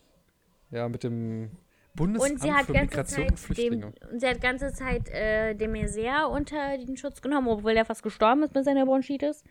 ja, 0.70 0.88
mit 0.88 1.04
dem 1.04 1.50
Bundesamt 1.94 2.32
Und 2.32 2.42
sie 2.42 2.52
hat 2.52 2.66
für 2.66 2.72
ganze 2.72 2.86
Migration 2.90 3.22
Zeit 3.22 3.30
und 3.30 3.38
Flüchtlinge. 3.38 3.92
dem, 3.92 4.10
und 4.12 4.20
sie 4.20 4.26
hat 4.28 4.40
ganze 4.40 4.72
Zeit 4.72 5.08
äh, 5.08 5.54
dem 5.54 5.72
Maizière 5.72 6.26
unter 6.26 6.78
den 6.78 6.96
Schutz 6.96 7.20
genommen, 7.20 7.48
obwohl 7.48 7.72
er 7.72 7.84
fast 7.84 8.02
gestorben 8.02 8.42
ist 8.42 8.54
mit 8.54 8.64
seiner 8.64 8.86
Bronchitis. 8.86 9.42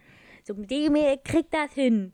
So, 0.45 0.53
dem 0.53 0.93
kriegt 1.23 1.53
das 1.53 1.73
hin. 1.73 2.13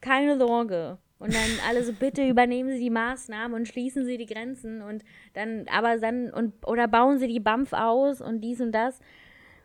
Keine 0.00 0.38
Sorge. 0.38 0.98
Und 1.18 1.34
dann 1.34 1.50
alle 1.68 1.82
so, 1.84 1.92
bitte 1.92 2.26
übernehmen 2.26 2.70
Sie 2.70 2.78
die 2.78 2.90
Maßnahmen 2.90 3.54
und 3.54 3.66
schließen 3.66 4.04
Sie 4.06 4.16
die 4.18 4.26
Grenzen 4.26 4.82
und 4.82 5.04
dann, 5.34 5.66
aber 5.68 5.98
dann, 5.98 6.32
und, 6.32 6.54
oder 6.66 6.86
bauen 6.86 7.18
Sie 7.18 7.26
die 7.26 7.40
BAMF 7.40 7.72
aus 7.72 8.20
und 8.20 8.40
dies 8.40 8.60
und 8.60 8.70
das. 8.72 9.00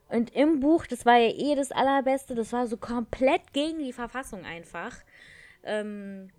Und 0.10 0.36
im 0.36 0.60
Buch, 0.60 0.86
das 0.86 1.06
war 1.06 1.18
ja 1.18 1.34
eh 1.34 1.56
das 1.56 1.72
Allerbeste, 1.72 2.36
das 2.36 2.54
war 2.54 2.68
so 2.68 2.78
komplett 2.78 3.54
gegen 3.54 3.80
die 3.80 3.94
Verfassung 3.94 4.46
einfach. 4.46 4.96
Ähm, 5.64 6.30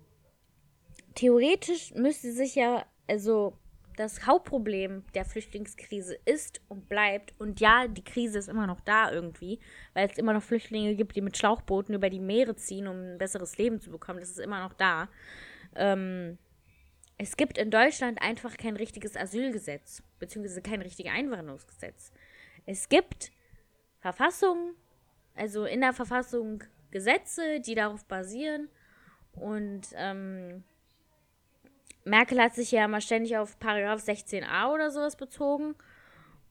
theoretisch 1.15 1.93
müsste 1.93 2.31
sich 2.31 2.55
ja, 2.55 2.85
also 3.07 3.57
das 3.97 4.25
Hauptproblem 4.25 5.03
der 5.13 5.25
Flüchtlingskrise 5.25 6.17
ist 6.25 6.61
und 6.67 6.89
bleibt, 6.89 7.33
und 7.39 7.59
ja, 7.59 7.87
die 7.87 8.03
Krise 8.03 8.39
ist 8.39 8.49
immer 8.49 8.67
noch 8.67 8.81
da 8.81 9.11
irgendwie, 9.11 9.59
weil 9.93 10.09
es 10.09 10.17
immer 10.17 10.33
noch 10.33 10.43
Flüchtlinge 10.43 10.95
gibt, 10.95 11.15
die 11.15 11.21
mit 11.21 11.37
Schlauchbooten 11.37 11.95
über 11.95 12.09
die 12.09 12.19
Meere 12.19 12.55
ziehen, 12.55 12.87
um 12.87 12.95
ein 12.95 13.17
besseres 13.17 13.57
Leben 13.57 13.79
zu 13.79 13.91
bekommen. 13.91 14.19
Das 14.19 14.29
ist 14.29 14.39
immer 14.39 14.61
noch 14.61 14.73
da. 14.73 15.09
Ähm, 15.75 16.37
es 17.17 17.37
gibt 17.37 17.57
in 17.57 17.71
Deutschland 17.71 18.21
einfach 18.21 18.57
kein 18.57 18.75
richtiges 18.75 19.15
Asylgesetz, 19.15 20.03
beziehungsweise 20.19 20.61
kein 20.61 20.81
richtiges 20.81 21.13
Einwanderungsgesetz. 21.13 22.11
Es 22.65 22.89
gibt 22.89 23.31
Verfassungen, 24.05 24.75
also 25.33 25.65
in 25.65 25.81
der 25.81 25.91
Verfassung 25.91 26.63
Gesetze, 26.91 27.59
die 27.59 27.73
darauf 27.73 28.05
basieren. 28.05 28.69
Und 29.31 29.81
ähm, 29.95 30.63
Merkel 32.03 32.39
hat 32.39 32.53
sich 32.53 32.69
ja 32.71 32.87
mal 32.87 33.01
ständig 33.01 33.35
auf 33.35 33.57
Paragraph 33.57 34.03
16a 34.03 34.71
oder 34.71 34.91
sowas 34.91 35.15
bezogen. 35.15 35.73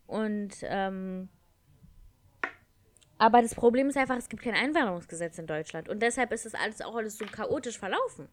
Und 0.08 0.54
ähm, 0.62 1.28
aber 3.18 3.40
das 3.40 3.54
Problem 3.54 3.88
ist 3.88 3.96
einfach, 3.96 4.16
es 4.16 4.28
gibt 4.28 4.42
kein 4.42 4.54
Einwanderungsgesetz 4.54 5.38
in 5.38 5.46
Deutschland. 5.46 5.88
Und 5.88 6.02
deshalb 6.02 6.32
ist 6.32 6.46
das 6.46 6.54
alles 6.54 6.80
auch 6.80 6.96
alles 6.96 7.16
so 7.18 7.24
chaotisch 7.24 7.78
verlaufen. 7.78 8.28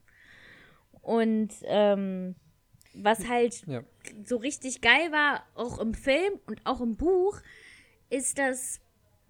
Und 1.03 1.53
ähm, 1.65 2.35
was 2.95 3.29
halt 3.29 3.67
Ja. 3.67 3.83
so 4.25 4.37
richtig 4.37 4.81
geil 4.81 5.11
war, 5.11 5.45
auch 5.53 5.77
im 5.77 5.93
Film 5.93 6.39
und 6.47 6.59
auch 6.65 6.81
im 6.81 6.97
Buch, 6.97 7.39
ist, 8.09 8.37
dass, 8.37 8.80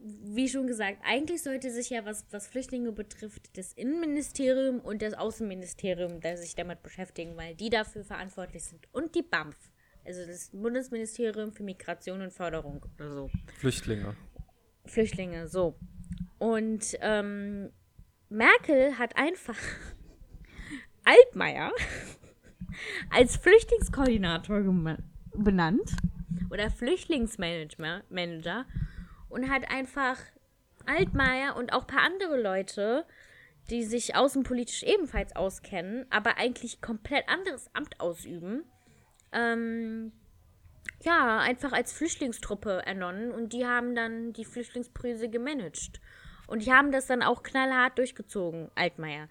wie 0.03 0.49
schon 0.49 0.67
gesagt, 0.67 0.97
eigentlich 1.03 1.43
sollte 1.43 1.69
sich 1.69 1.89
ja, 1.91 2.05
was, 2.05 2.25
was 2.31 2.47
Flüchtlinge 2.47 2.91
betrifft, 2.91 3.55
das 3.57 3.73
Innenministerium 3.73 4.79
und 4.79 5.01
das 5.01 5.13
Außenministerium 5.13 6.21
da 6.21 6.37
sich 6.37 6.55
damit 6.55 6.81
beschäftigen, 6.81 7.37
weil 7.37 7.55
die 7.55 7.69
dafür 7.69 8.03
verantwortlich 8.03 8.63
sind. 8.63 8.87
Und 8.91 9.13
die 9.15 9.21
BAMF, 9.21 9.55
also 10.05 10.25
das 10.25 10.49
Bundesministerium 10.51 11.51
für 11.51 11.63
Migration 11.63 12.21
und 12.21 12.33
Förderung 12.33 12.83
oder 12.97 13.11
so. 13.11 13.29
Flüchtlinge. 13.59 14.15
Flüchtlinge, 14.85 15.47
so. 15.47 15.75
Und 16.39 16.97
ähm, 17.01 17.71
Merkel 18.29 18.97
hat 18.97 19.15
einfach 19.17 19.57
Altmaier 21.03 21.71
als 23.11 23.35
Flüchtlingskoordinator 23.37 24.97
benannt 25.35 25.91
oder 26.49 26.71
Flüchtlingsmanager 26.71 28.03
Manager, 28.09 28.65
und 29.31 29.49
hat 29.49 29.69
einfach 29.69 30.17
Altmaier 30.85 31.55
und 31.55 31.73
auch 31.73 31.81
ein 31.81 31.87
paar 31.87 32.03
andere 32.03 32.41
Leute, 32.41 33.05
die 33.69 33.83
sich 33.83 34.15
außenpolitisch 34.15 34.83
ebenfalls 34.83 35.35
auskennen, 35.35 36.05
aber 36.09 36.37
eigentlich 36.37 36.81
komplett 36.81 37.27
anderes 37.29 37.69
Amt 37.73 37.99
ausüben, 37.99 38.63
ähm, 39.31 40.11
ja, 41.03 41.39
einfach 41.39 41.71
als 41.71 41.93
Flüchtlingstruppe 41.93 42.83
ernonnen 42.85 43.31
und 43.31 43.53
die 43.53 43.65
haben 43.65 43.95
dann 43.95 44.33
die 44.33 44.45
Flüchtlingsprüse 44.45 45.29
gemanagt. 45.29 46.01
Und 46.47 46.65
die 46.65 46.73
haben 46.73 46.91
das 46.91 47.07
dann 47.07 47.23
auch 47.23 47.43
knallhart 47.43 47.97
durchgezogen, 47.97 48.69
Altmaier. 48.75 49.29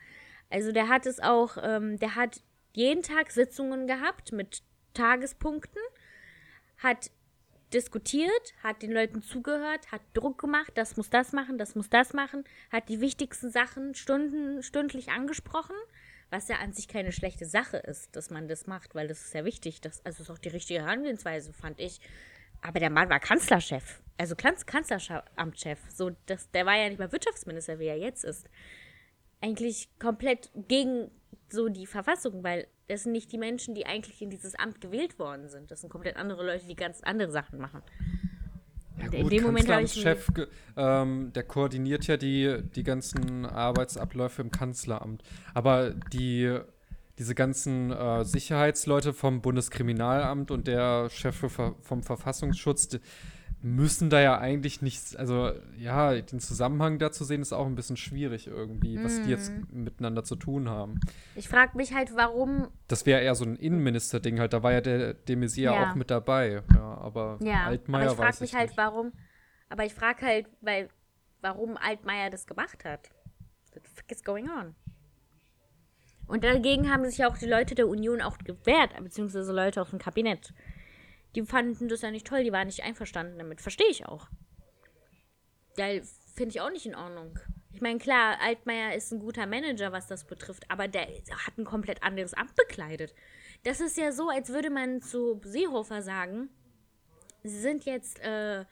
Also 0.48 0.72
der 0.72 0.88
hat 0.88 1.06
es 1.06 1.20
auch, 1.20 1.58
ähm, 1.62 1.98
der 1.98 2.14
hat 2.14 2.40
jeden 2.72 3.02
Tag 3.02 3.30
Sitzungen 3.30 3.86
gehabt 3.86 4.32
mit 4.32 4.62
Tagespunkten, 4.94 5.82
hat 6.78 7.10
diskutiert, 7.72 8.54
hat 8.62 8.82
den 8.82 8.92
Leuten 8.92 9.22
zugehört, 9.22 9.90
hat 9.92 10.02
Druck 10.14 10.38
gemacht, 10.38 10.72
das 10.74 10.96
muss 10.96 11.10
das 11.10 11.32
machen, 11.32 11.58
das 11.58 11.74
muss 11.74 11.88
das 11.88 12.12
machen, 12.12 12.44
hat 12.70 12.88
die 12.88 13.00
wichtigsten 13.00 13.50
Sachen 13.50 13.94
stunden, 13.94 14.62
stündlich 14.62 15.10
angesprochen, 15.10 15.76
was 16.30 16.48
ja 16.48 16.56
an 16.56 16.72
sich 16.72 16.88
keine 16.88 17.12
schlechte 17.12 17.46
Sache 17.46 17.78
ist, 17.78 18.14
dass 18.16 18.30
man 18.30 18.48
das 18.48 18.66
macht, 18.66 18.94
weil 18.94 19.08
das 19.08 19.22
ist 19.22 19.34
ja 19.34 19.44
wichtig, 19.44 19.80
das, 19.80 20.04
also 20.04 20.22
ist 20.22 20.30
auch 20.30 20.38
die 20.38 20.48
richtige 20.48 20.80
Herangehensweise, 20.80 21.52
fand 21.52 21.80
ich. 21.80 22.00
Aber 22.62 22.78
der 22.78 22.90
Mann 22.90 23.08
war 23.08 23.20
Kanzlerchef, 23.20 24.02
also 24.18 24.36
Kanz 24.36 24.66
Kanzleramtschef, 24.66 25.78
so, 25.88 26.10
das, 26.26 26.50
der 26.50 26.66
war 26.66 26.76
ja 26.76 26.88
nicht 26.88 26.98
mal 26.98 27.10
Wirtschaftsminister, 27.10 27.78
wie 27.78 27.86
er 27.86 27.98
jetzt 27.98 28.24
ist. 28.24 28.48
Eigentlich 29.40 29.88
komplett 29.98 30.50
gegen 30.54 31.10
so 31.48 31.68
die 31.68 31.86
Verfassung, 31.86 32.44
weil 32.44 32.66
das 32.90 33.04
sind 33.04 33.12
nicht 33.12 33.30
die 33.32 33.38
Menschen, 33.38 33.74
die 33.74 33.86
eigentlich 33.86 34.20
in 34.20 34.30
dieses 34.30 34.54
Amt 34.56 34.80
gewählt 34.80 35.18
worden 35.18 35.48
sind. 35.48 35.70
Das 35.70 35.80
sind 35.80 35.90
komplett 35.90 36.16
andere 36.16 36.44
Leute, 36.44 36.66
die 36.66 36.74
ganz 36.74 37.00
andere 37.02 37.30
Sachen 37.30 37.60
machen. 37.60 37.82
Ja, 38.98 39.06
In 39.12 39.22
gut, 39.22 39.32
dem 39.32 39.44
Moment 39.44 39.68
habe 39.68 39.82
ich 39.84 40.02
Kanzleramtschef, 40.02 40.48
ähm, 40.76 41.32
der 41.32 41.42
koordiniert 41.44 42.06
ja 42.06 42.16
die, 42.16 42.62
die 42.74 42.82
ganzen 42.82 43.46
Arbeitsabläufe 43.46 44.42
im 44.42 44.50
Kanzleramt. 44.50 45.22
Aber 45.54 45.90
die, 45.90 46.58
diese 47.18 47.34
ganzen 47.34 47.92
äh, 47.92 48.24
Sicherheitsleute 48.24 49.12
vom 49.12 49.40
Bundeskriminalamt 49.40 50.50
und 50.50 50.66
der 50.66 51.08
Chef 51.10 51.36
vom 51.36 52.02
Verfassungsschutz 52.02 52.88
die 52.88 53.00
müssen 53.62 54.08
da 54.08 54.20
ja 54.20 54.38
eigentlich 54.38 54.80
nichts, 54.80 55.14
also 55.14 55.52
ja, 55.76 56.14
den 56.20 56.40
Zusammenhang 56.40 56.98
da 56.98 57.12
zu 57.12 57.24
sehen, 57.24 57.42
ist 57.42 57.52
auch 57.52 57.66
ein 57.66 57.74
bisschen 57.74 57.96
schwierig 57.98 58.46
irgendwie, 58.46 59.02
was 59.04 59.20
die 59.22 59.28
jetzt 59.30 59.52
Mhm. 59.52 59.84
miteinander 59.84 60.24
zu 60.24 60.34
tun 60.36 60.68
haben. 60.70 60.98
Ich 61.34 61.48
frage 61.48 61.76
mich 61.76 61.92
halt, 61.94 62.16
warum. 62.16 62.68
Das 62.88 63.04
wäre 63.04 63.20
eher 63.20 63.34
so 63.34 63.44
ein 63.44 63.56
Innenminister-Ding 63.56 64.38
halt, 64.40 64.52
da 64.54 64.62
war 64.62 64.72
ja 64.72 64.80
der 64.80 65.12
de 65.14 65.36
Maizière 65.36 65.74
Ja. 65.74 65.90
auch 65.90 65.94
mit 65.94 66.10
dabei. 66.10 66.62
Ja, 66.74 66.98
aber 66.98 67.38
Ja, 67.42 67.64
Altmaier 67.66 68.04
aber 68.04 68.12
ich 68.12 68.18
weiß 68.18 68.24
frage 68.38 68.42
mich 68.44 68.50
ich 68.50 68.56
halt, 68.56 68.68
nicht. 68.70 68.78
warum. 68.78 69.12
Aber 69.68 69.84
ich 69.84 69.94
frage 69.94 70.22
halt, 70.26 70.46
weil, 70.62 70.88
warum 71.42 71.76
Altmaier 71.76 72.30
das 72.30 72.46
gemacht 72.46 72.84
hat. 72.84 73.10
What 73.72 73.82
the 73.86 73.90
fuck 73.94 74.10
is 74.10 74.24
going 74.24 74.48
on? 74.48 74.74
Und 76.26 76.44
dagegen 76.44 76.90
haben 76.90 77.04
sich 77.04 77.18
ja 77.18 77.28
auch 77.28 77.36
die 77.38 77.46
Leute 77.46 77.74
der 77.74 77.88
Union 77.88 78.20
auch 78.22 78.38
gewehrt, 78.38 78.90
beziehungsweise 79.02 79.52
Leute 79.52 79.82
aus 79.82 79.90
dem 79.90 79.98
Kabinett. 79.98 80.54
Die 81.34 81.42
fanden 81.42 81.88
das 81.88 82.02
ja 82.02 82.10
nicht 82.10 82.26
toll, 82.26 82.44
die 82.44 82.52
waren 82.52 82.66
nicht 82.66 82.82
einverstanden 82.82 83.38
damit. 83.38 83.60
Verstehe 83.60 83.88
ich 83.90 84.06
auch. 84.06 84.28
Ja, 85.76 85.86
finde 86.34 86.50
ich 86.50 86.60
auch 86.60 86.70
nicht 86.70 86.86
in 86.86 86.94
Ordnung. 86.94 87.38
Ich 87.72 87.80
meine, 87.80 87.98
klar, 87.98 88.38
Altmaier 88.42 88.94
ist 88.94 89.12
ein 89.12 89.20
guter 89.20 89.46
Manager, 89.46 89.92
was 89.92 90.06
das 90.08 90.24
betrifft, 90.24 90.64
aber 90.68 90.88
der 90.88 91.02
hat 91.06 91.56
ein 91.56 91.64
komplett 91.64 92.02
anderes 92.02 92.34
Amt 92.34 92.56
bekleidet. 92.56 93.14
Das 93.62 93.80
ist 93.80 93.96
ja 93.96 94.10
so, 94.10 94.28
als 94.28 94.48
würde 94.48 94.70
man 94.70 95.00
zu 95.00 95.40
Seehofer 95.44 96.02
sagen, 96.02 96.50
Sie 97.42 97.58
sind 97.58 97.84
jetzt 97.84 98.20
äh, 98.20 98.64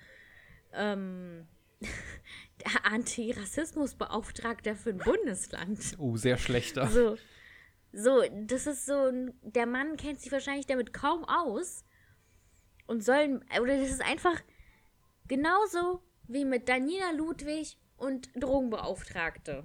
ähm, 0.73 1.47
der 1.81 2.93
Antirassismusbeauftragter 2.93 4.77
für 4.77 4.91
ein 4.91 4.99
Bundesland. 4.99 5.95
Oh, 5.99 6.17
sehr 6.17 6.37
schlechter. 6.37 6.87
So, 6.89 7.17
so, 7.93 8.23
das 8.43 8.67
ist 8.67 8.87
so, 8.87 9.11
der 9.43 9.67
Mann 9.67 9.97
kennt 9.97 10.21
sich 10.21 10.31
wahrscheinlich 10.33 10.67
damit 10.67 10.93
kaum 10.93 11.25
aus 11.25 11.85
und 12.89 13.05
soll, 13.05 13.41
oder 13.61 13.77
das 13.79 13.91
ist 13.91 14.03
einfach 14.03 14.43
genauso 15.29 16.03
wie 16.27 16.45
mit 16.45 16.69
Daniela 16.69 17.13
Ludwig 17.13 17.79
und 17.97 18.31
Drogenbeauftragte. 18.35 19.65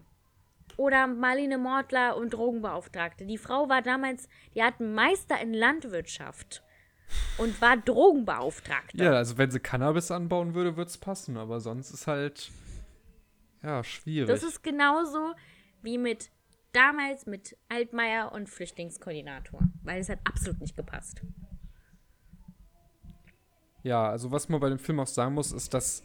Oder 0.77 1.07
Marlene 1.07 1.57
Mortler 1.57 2.17
und 2.17 2.33
Drogenbeauftragte. 2.33 3.25
Die 3.25 3.37
Frau 3.37 3.69
war 3.69 3.81
damals, 3.81 4.27
die 4.55 4.63
hat 4.63 4.79
einen 4.79 4.93
Meister 4.93 5.39
in 5.39 5.53
Landwirtschaft 5.53 6.63
und 7.37 7.61
war 7.61 7.77
Drogenbeauftragte. 7.77 9.03
Ja, 9.03 9.13
also 9.13 9.37
wenn 9.37 9.51
sie 9.51 9.59
Cannabis 9.59 10.09
anbauen 10.11 10.53
würde, 10.53 10.75
würde 10.75 10.89
es 10.89 10.97
passen, 10.97 11.37
aber 11.37 11.59
sonst 11.59 11.91
ist 11.91 12.07
halt 12.07 12.51
ja 13.61 13.83
schwierig. 13.83 14.27
Das 14.27 14.43
ist 14.43 14.63
genauso 14.63 15.33
wie 15.81 15.97
mit 15.97 16.31
damals 16.71 17.27
mit 17.27 17.55
Altmaier 17.69 18.31
und 18.31 18.49
Flüchtlingskoordinator, 18.49 19.61
weil 19.83 20.01
es 20.01 20.09
hat 20.09 20.19
absolut 20.23 20.59
nicht 20.59 20.75
gepasst. 20.75 21.21
Ja, 23.83 24.09
also 24.09 24.31
was 24.31 24.49
man 24.49 24.59
bei 24.59 24.69
dem 24.69 24.79
Film 24.79 24.99
auch 24.99 25.07
sagen 25.07 25.33
muss, 25.35 25.51
ist, 25.51 25.73
dass 25.73 26.03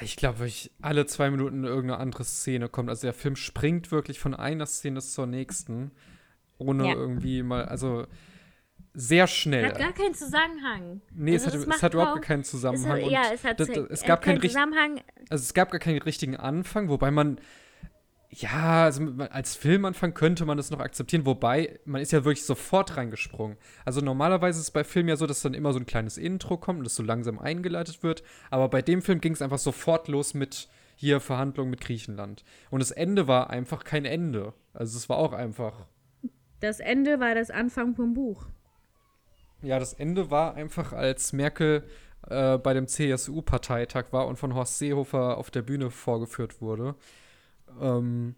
Ich 0.00 0.16
glaube, 0.16 0.40
wirklich 0.40 0.70
alle 0.82 1.06
zwei 1.06 1.30
Minuten 1.30 1.62
irgendeine 1.64 2.00
andere 2.00 2.24
Szene 2.24 2.68
kommt. 2.68 2.88
Also 2.88 3.06
der 3.06 3.14
Film 3.14 3.36
springt 3.36 3.92
wirklich 3.92 4.18
von 4.18 4.34
einer 4.34 4.66
Szene 4.66 5.00
zur 5.00 5.26
nächsten, 5.26 5.92
ohne 6.58 6.88
Ja. 6.88 6.94
irgendwie 6.94 7.42
mal, 7.44 7.64
also 7.66 8.06
sehr 8.92 9.26
schnell. 9.28 9.66
Hat 9.66 9.78
gar 9.78 9.92
keinen 9.92 10.14
Zusammenhang. 10.14 11.00
nee, 11.12 11.32
Also 11.34 11.46
es 11.46 11.52
das 11.54 11.66
hat, 11.66 11.76
es 11.76 11.82
hat 11.82 11.94
überhaupt 11.94 12.14
gar 12.14 12.22
keinen 12.22 12.40
Es 12.40 12.50
Zusammenhang. 12.50 12.90
hat, 12.98 13.02
und 13.04 13.10
ja, 13.10 13.22
es 13.32 13.44
hat 13.44 13.58
das, 13.60 13.68
äh, 13.68 13.86
es 13.88 14.02
gab 14.04 14.22
keinen 14.22 14.40
Zusammenhang. 14.40 15.00
also 15.30 15.42
es 15.42 15.54
gab 15.54 15.70
gar 15.70 15.80
keinen 15.80 15.98
richtigen 16.02 16.36
Anfang, 16.36 16.88
wobei 16.88 17.10
man, 17.12 17.38
ja, 18.36 18.84
also 18.84 19.02
als 19.30 19.54
Filmanfang 19.54 20.12
könnte 20.12 20.44
man 20.44 20.56
das 20.56 20.70
noch 20.70 20.80
akzeptieren, 20.80 21.24
wobei 21.24 21.78
man 21.84 22.00
ist 22.00 22.10
ja 22.10 22.24
wirklich 22.24 22.44
sofort 22.44 22.96
reingesprungen. 22.96 23.56
Also 23.84 24.00
normalerweise 24.00 24.58
ist 24.58 24.66
es 24.66 24.70
bei 24.72 24.82
Filmen 24.82 25.08
ja 25.08 25.16
so, 25.16 25.26
dass 25.26 25.42
dann 25.42 25.54
immer 25.54 25.72
so 25.72 25.78
ein 25.78 25.86
kleines 25.86 26.18
Intro 26.18 26.56
kommt 26.56 26.78
und 26.78 26.84
das 26.84 26.96
so 26.96 27.02
langsam 27.02 27.38
eingeleitet 27.38 28.02
wird, 28.02 28.24
aber 28.50 28.68
bei 28.68 28.82
dem 28.82 29.02
Film 29.02 29.20
ging 29.20 29.32
es 29.32 29.42
einfach 29.42 29.58
sofort 29.58 30.08
los 30.08 30.34
mit 30.34 30.68
hier 30.96 31.20
Verhandlungen 31.20 31.70
mit 31.70 31.80
Griechenland. 31.80 32.44
Und 32.70 32.80
das 32.80 32.90
Ende 32.90 33.28
war 33.28 33.50
einfach 33.50 33.84
kein 33.84 34.04
Ende. 34.04 34.52
Also 34.72 34.96
es 34.96 35.08
war 35.08 35.18
auch 35.18 35.32
einfach, 35.32 35.86
Das 36.60 36.80
Ende 36.80 37.20
war 37.20 37.34
das 37.34 37.50
Anfang 37.50 37.94
vom 37.94 38.14
Buch. 38.14 38.46
ja, 39.62 39.78
das 39.78 39.92
Ende 39.92 40.30
war 40.30 40.54
einfach, 40.54 40.92
als 40.92 41.32
Merkel 41.32 41.84
äh, 42.28 42.58
bei 42.58 42.74
dem 42.74 42.88
CSU-Parteitag 42.88 44.12
war 44.12 44.26
und 44.26 44.38
von 44.38 44.54
Horst 44.54 44.78
Seehofer 44.78 45.36
auf 45.38 45.50
der 45.50 45.62
Bühne 45.62 45.90
vorgeführt 45.90 46.60
wurde. 46.60 46.94
Ähm, 47.80 48.34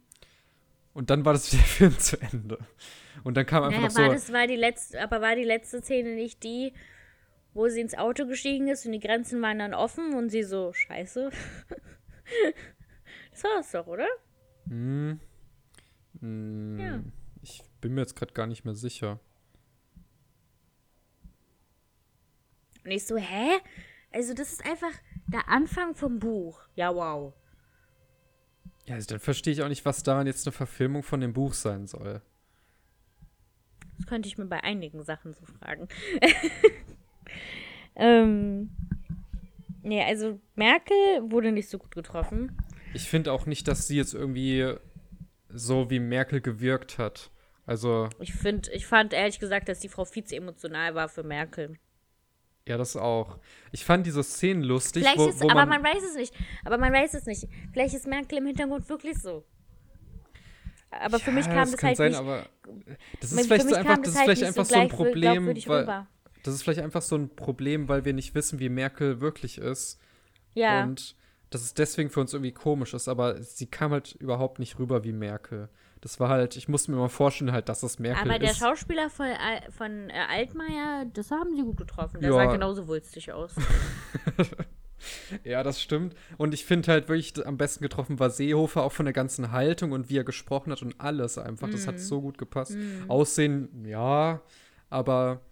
und 0.95 1.11
dann 1.11 1.25
war 1.25 1.33
das 1.33 1.51
der 1.51 1.61
Film 1.61 1.99
zu 1.99 2.21
Ende. 2.21 2.59
Und 3.25 3.37
dann 3.37 3.47
kam 3.47 3.65
einfach 3.65 3.79
Naja, 3.79 3.89
noch 3.89 3.95
so. 3.95 4.03
war 4.03 4.09
das 4.13 4.33
war 4.33 4.47
die 4.47 4.57
letzte, 4.57 5.01
aber 5.03 5.21
war 5.21 5.37
die 5.37 5.45
letzte 5.45 5.81
Szene 5.83 6.15
nicht 6.15 6.43
die, 6.43 6.73
wo 7.55 7.69
sie 7.69 7.81
ins 7.81 7.95
Auto 7.97 8.27
gestiegen 8.27 8.69
ist 8.69 8.87
und 8.87 8.93
die 8.93 9.01
Grenzen 9.01 9.41
waren 9.43 9.59
dann 9.59 9.75
offen 9.75 10.15
und 10.15 10.31
sie 10.31 10.43
so, 10.43 10.73
scheiße. 10.73 11.31
das 13.33 13.45
war 13.45 13.61
es 13.61 13.71
doch, 13.73 13.87
oder? 13.87 14.07
Hm, 14.69 15.21
hm, 16.21 16.79
Ja. 16.81 17.01
Ich 17.43 17.63
bin 17.81 17.95
mir 17.95 18.01
jetzt 18.03 18.17
gerade 18.17 18.33
gar 18.35 18.47
nicht 18.47 18.65
mehr 18.65 18.75
sicher. 18.75 19.21
Und 22.85 22.91
ich 22.91 23.07
so, 23.07 23.17
hä? 23.17 23.59
Also 24.13 24.35
das 24.35 24.53
ist 24.53 24.65
einfach 24.65 24.93
der 25.27 25.49
Anfang 25.49 25.95
vom 25.95 26.19
Buch. 26.19 26.61
Ja, 26.75 26.95
wow. 26.95 27.35
Ja, 28.87 28.95
also 28.95 29.07
dann 29.09 29.21
verstehe 29.21 29.53
ich 29.53 29.63
auch 29.63 29.69
nicht, 29.69 29.85
was 29.85 30.03
daran 30.03 30.27
jetzt 30.27 30.47
eine 30.47 30.53
Verfilmung 30.53 31.03
von 31.03 31.21
dem 31.21 31.33
Buch 31.33 31.55
sein 31.55 31.87
soll. 31.87 32.23
Das 33.97 34.07
könnte 34.07 34.29
ich 34.29 34.39
mir 34.39 34.47
bei 34.47 34.63
einigen 34.63 35.03
Sachen 35.03 35.33
so 35.33 35.45
fragen. 35.45 35.89
ähm, 37.97 38.71
nee, 39.83 40.03
also 40.05 40.39
Merkel 40.55 40.97
wurde 41.23 41.51
nicht 41.51 41.69
so 41.69 41.79
gut 41.79 41.95
getroffen. 41.95 42.57
Ich 42.95 43.09
finde 43.09 43.33
auch 43.33 43.47
nicht, 43.47 43.67
dass 43.69 43.89
sie 43.89 43.97
jetzt 43.97 44.15
irgendwie 44.15 44.75
so 45.49 45.91
wie 45.91 45.99
Merkel 45.99 46.41
gewirkt 46.41 46.99
hat. 46.99 47.31
Also, 47.65 48.09
Ich 48.21 48.33
finde, 48.33 48.71
ich 48.73 48.87
fand 48.87 49.13
ehrlich 49.13 49.41
gesagt, 49.41 49.69
dass 49.69 49.81
die 49.81 49.89
Frau 49.89 50.05
viel 50.05 50.25
zu 50.25 50.37
emotional 50.37 50.95
war 50.95 51.09
für 51.09 51.25
Merkel. 51.25 51.79
Ja, 52.67 52.77
das 52.77 52.97
auch. 52.97 53.39
Ich 53.73 53.85
fand 53.85 54.07
diese 54.07 54.23
Szenen 54.23 54.63
lustig, 54.63 55.03
Vielleicht 55.03 55.19
wo, 55.19 55.29
ist, 55.29 55.41
wo 55.41 55.51
aber 55.51 55.67
man, 55.67 55.83
man 55.83 55.85
weiß 55.85 56.03
es 56.03 56.17
nicht. 56.17 56.35
Aber 56.65 56.79
man 56.79 56.93
weiß 56.93 57.15
es 57.15 57.27
nicht. 57.27 57.47
Vielleicht 57.73 57.95
ist 57.95 58.07
Merkel 58.07 58.39
im 58.39 58.47
Hintergrund 58.47 58.89
wirklich 58.89 59.19
so. 59.19 59.45
Aber 60.91 61.19
für 61.19 61.31
Ja, 61.31 61.37
mich 61.37 61.47
kam 61.47 61.71
das, 61.71 61.77
kann 61.77 61.89
halt 61.89 61.97
sein, 61.97 62.11
nicht. 62.11 62.19
aber 62.19 62.47
das 63.21 63.33
für 63.33 63.41
ist 63.41 63.47
vielleicht 63.47 63.69
so 63.69 63.75
einfach, 63.75 63.99
das 63.99 64.09
ist 64.09 64.17
halt 64.17 64.25
vielleicht 64.25 64.45
einfach 64.45 64.65
so, 64.65 64.75
so 64.75 64.81
ein 64.81 64.89
Problem, 64.89 65.47
weil 65.47 66.07
das 66.43 66.55
ist 66.55 66.63
vielleicht 66.63 66.81
einfach 66.81 67.03
so 67.03 67.17
ein 67.17 67.35
Problem, 67.35 67.89
weil 67.89 68.05
wir 68.05 68.13
nicht 68.13 68.35
wissen, 68.35 68.59
wie 68.59 68.69
Merkel 68.69 69.21
wirklich 69.21 69.59
ist. 69.59 70.01
Ja. 70.55 70.85
Und 70.85 71.17
dass 71.51 71.63
es 71.63 71.75
deswegen 71.75 72.11
für 72.11 72.21
uns 72.21 72.33
irgendwie 72.33 72.53
komisch 72.53 72.95
ist, 72.95 73.09
aber 73.09 73.41
sie 73.43 73.67
kam 73.67 73.93
halt 73.93 74.15
überhaupt 74.15 74.59
nicht 74.59 74.79
rüber 74.79 75.05
wie 75.05 75.13
Merkel. 75.13 75.69
Das 76.03 76.21
war 76.21 76.29
halt, 76.29 76.57
ich 76.57 76.69
musste 76.69 76.91
mir 76.91 76.99
mal 76.99 77.09
vorstellen, 77.09 77.53
halt, 77.53 77.69
dass 77.69 77.81
das 77.81 77.99
Merkel 77.99 78.29
aber 78.31 78.39
der 78.39 78.51
ist. 78.51 78.59
Schauspieler 78.59 79.09
von, 79.11 79.27
von 79.77 80.11
äh, 80.11 80.13
Altmaier, 80.31 81.07
das 81.13 81.31
haben 81.31 81.57
sie 81.57 81.63
gut 81.63 81.79
getroffen. 81.79 82.21
Der 82.21 82.31
Ja. 82.31 82.37
sah 82.37 82.53
genauso 82.53 82.87
wulstig 82.89 83.33
aus. 83.33 83.55
Ja, 85.45 85.63
das 85.63 85.81
stimmt. 85.83 86.15
Und 86.39 86.55
ich 86.55 86.65
finde 86.65 86.91
halt 86.91 87.09
wirklich 87.09 87.47
am 87.47 87.59
besten 87.59 87.83
getroffen 87.85 88.19
war 88.19 88.31
Seehofer 88.31 88.83
auch 88.83 88.93
von 88.93 89.05
der 89.05 89.13
ganzen 89.13 89.53
Haltung 89.53 89.93
und 89.93 90.09
wie 90.09 90.17
er 90.19 90.25
gesprochen 90.25 90.73
hat 90.73 90.81
und 90.83 90.99
alles 90.99 91.37
einfach. 91.37 91.69
Das 91.69 91.83
Mhm. 91.85 91.89
hat 91.89 92.01
so 92.01 92.21
gut 92.23 92.39
gepasst. 92.39 92.77
Aussehen, 93.07 93.85
ja, 93.85 94.41
aber 94.89 95.43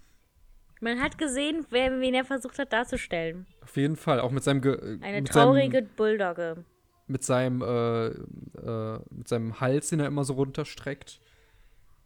Man 0.80 0.98
hat 1.00 1.18
gesehen, 1.18 1.66
wen 1.70 2.14
er 2.14 2.24
versucht 2.24 2.58
hat 2.58 2.72
darzustellen. 2.72 3.46
auf 3.62 3.76
jeden 3.76 3.96
Fall 3.96 4.18
auch 4.18 4.30
mit 4.30 4.42
seinem 4.42 4.62
Ge 4.62 4.98
Eine 5.02 5.20
mit 5.22 5.30
traurige 5.30 5.78
seinem, 5.78 5.90
Bulldogge. 5.96 6.64
Mit 7.06 7.24
seinem 7.24 7.62
äh, 7.62 8.06
äh, 8.06 9.00
mit 9.10 9.28
seinem 9.28 9.60
Hals, 9.60 9.90
den 9.90 10.00
er 10.00 10.06
immer 10.06 10.24
so 10.24 10.34
runterstreckt. 10.34 11.20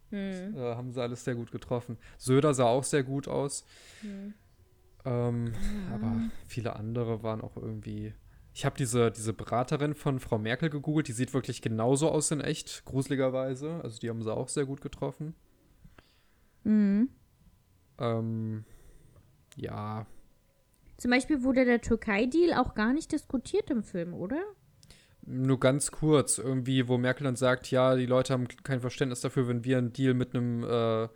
Hm. 0.09 0.55
Äh, 0.55 0.75
haben 0.75 0.91
sie 0.91 1.01
alles 1.01 1.23
sehr 1.23 1.35
gut 1.35 1.51
getroffen. 1.51 1.97
Söder 2.17 2.53
sah 2.53 2.65
auch 2.65 2.83
sehr 2.83 3.03
gut 3.03 3.27
aus. 3.27 3.65
Hm. 4.01 4.33
Ähm, 5.05 5.53
Aber 5.93 6.15
viele 6.47 6.75
andere 6.75 7.23
waren 7.23 7.41
auch 7.41 7.55
irgendwie. 7.57 8.13
Ich 8.53 8.65
habe 8.65 8.75
diese, 8.77 9.11
diese 9.11 9.31
Beraterin 9.33 9.93
von 9.93 10.19
Frau 10.19 10.37
Merkel 10.37 10.69
gegoogelt, 10.69 11.07
die 11.07 11.13
sieht 11.13 11.33
wirklich 11.33 11.61
genauso 11.61 12.09
aus 12.09 12.31
in 12.31 12.41
echt, 12.41 12.83
gruseligerweise. 12.85 13.79
Also 13.83 13.99
die 13.99 14.09
haben 14.09 14.21
sie 14.23 14.33
auch 14.33 14.49
sehr 14.49 14.65
gut 14.65 14.81
getroffen. 14.81 15.35
Mhm. 16.63 17.09
Ähm, 17.99 18.65
ja, 19.55 20.05
Zum 20.97 21.11
Beispiel 21.11 21.43
wurde 21.43 21.65
der 21.65 21.81
Türkei-Deal 21.81 22.53
auch 22.53 22.75
gar 22.75 22.93
nicht 22.93 23.11
diskutiert 23.11 23.69
im 23.69 23.83
Film, 23.83 24.13
oder? 24.13 24.41
Nur 25.29 25.59
ganz 25.59 25.91
kurz, 25.91 26.39
irgendwie, 26.39 26.87
wo 26.87 26.97
Merkel 26.97 27.23
dann 27.25 27.35
sagt, 27.35 27.69
ja, 27.69 27.95
die 27.95 28.07
Leute 28.07 28.33
haben 28.33 28.47
kein 28.63 28.81
Verständnis 28.81 29.21
dafür, 29.21 29.47
wenn 29.47 29.63
wir 29.63 29.77
einen 29.77 29.93
Deal 29.93 30.15
mit 30.15 30.33
einem 30.33 30.63
äh, 30.63 31.07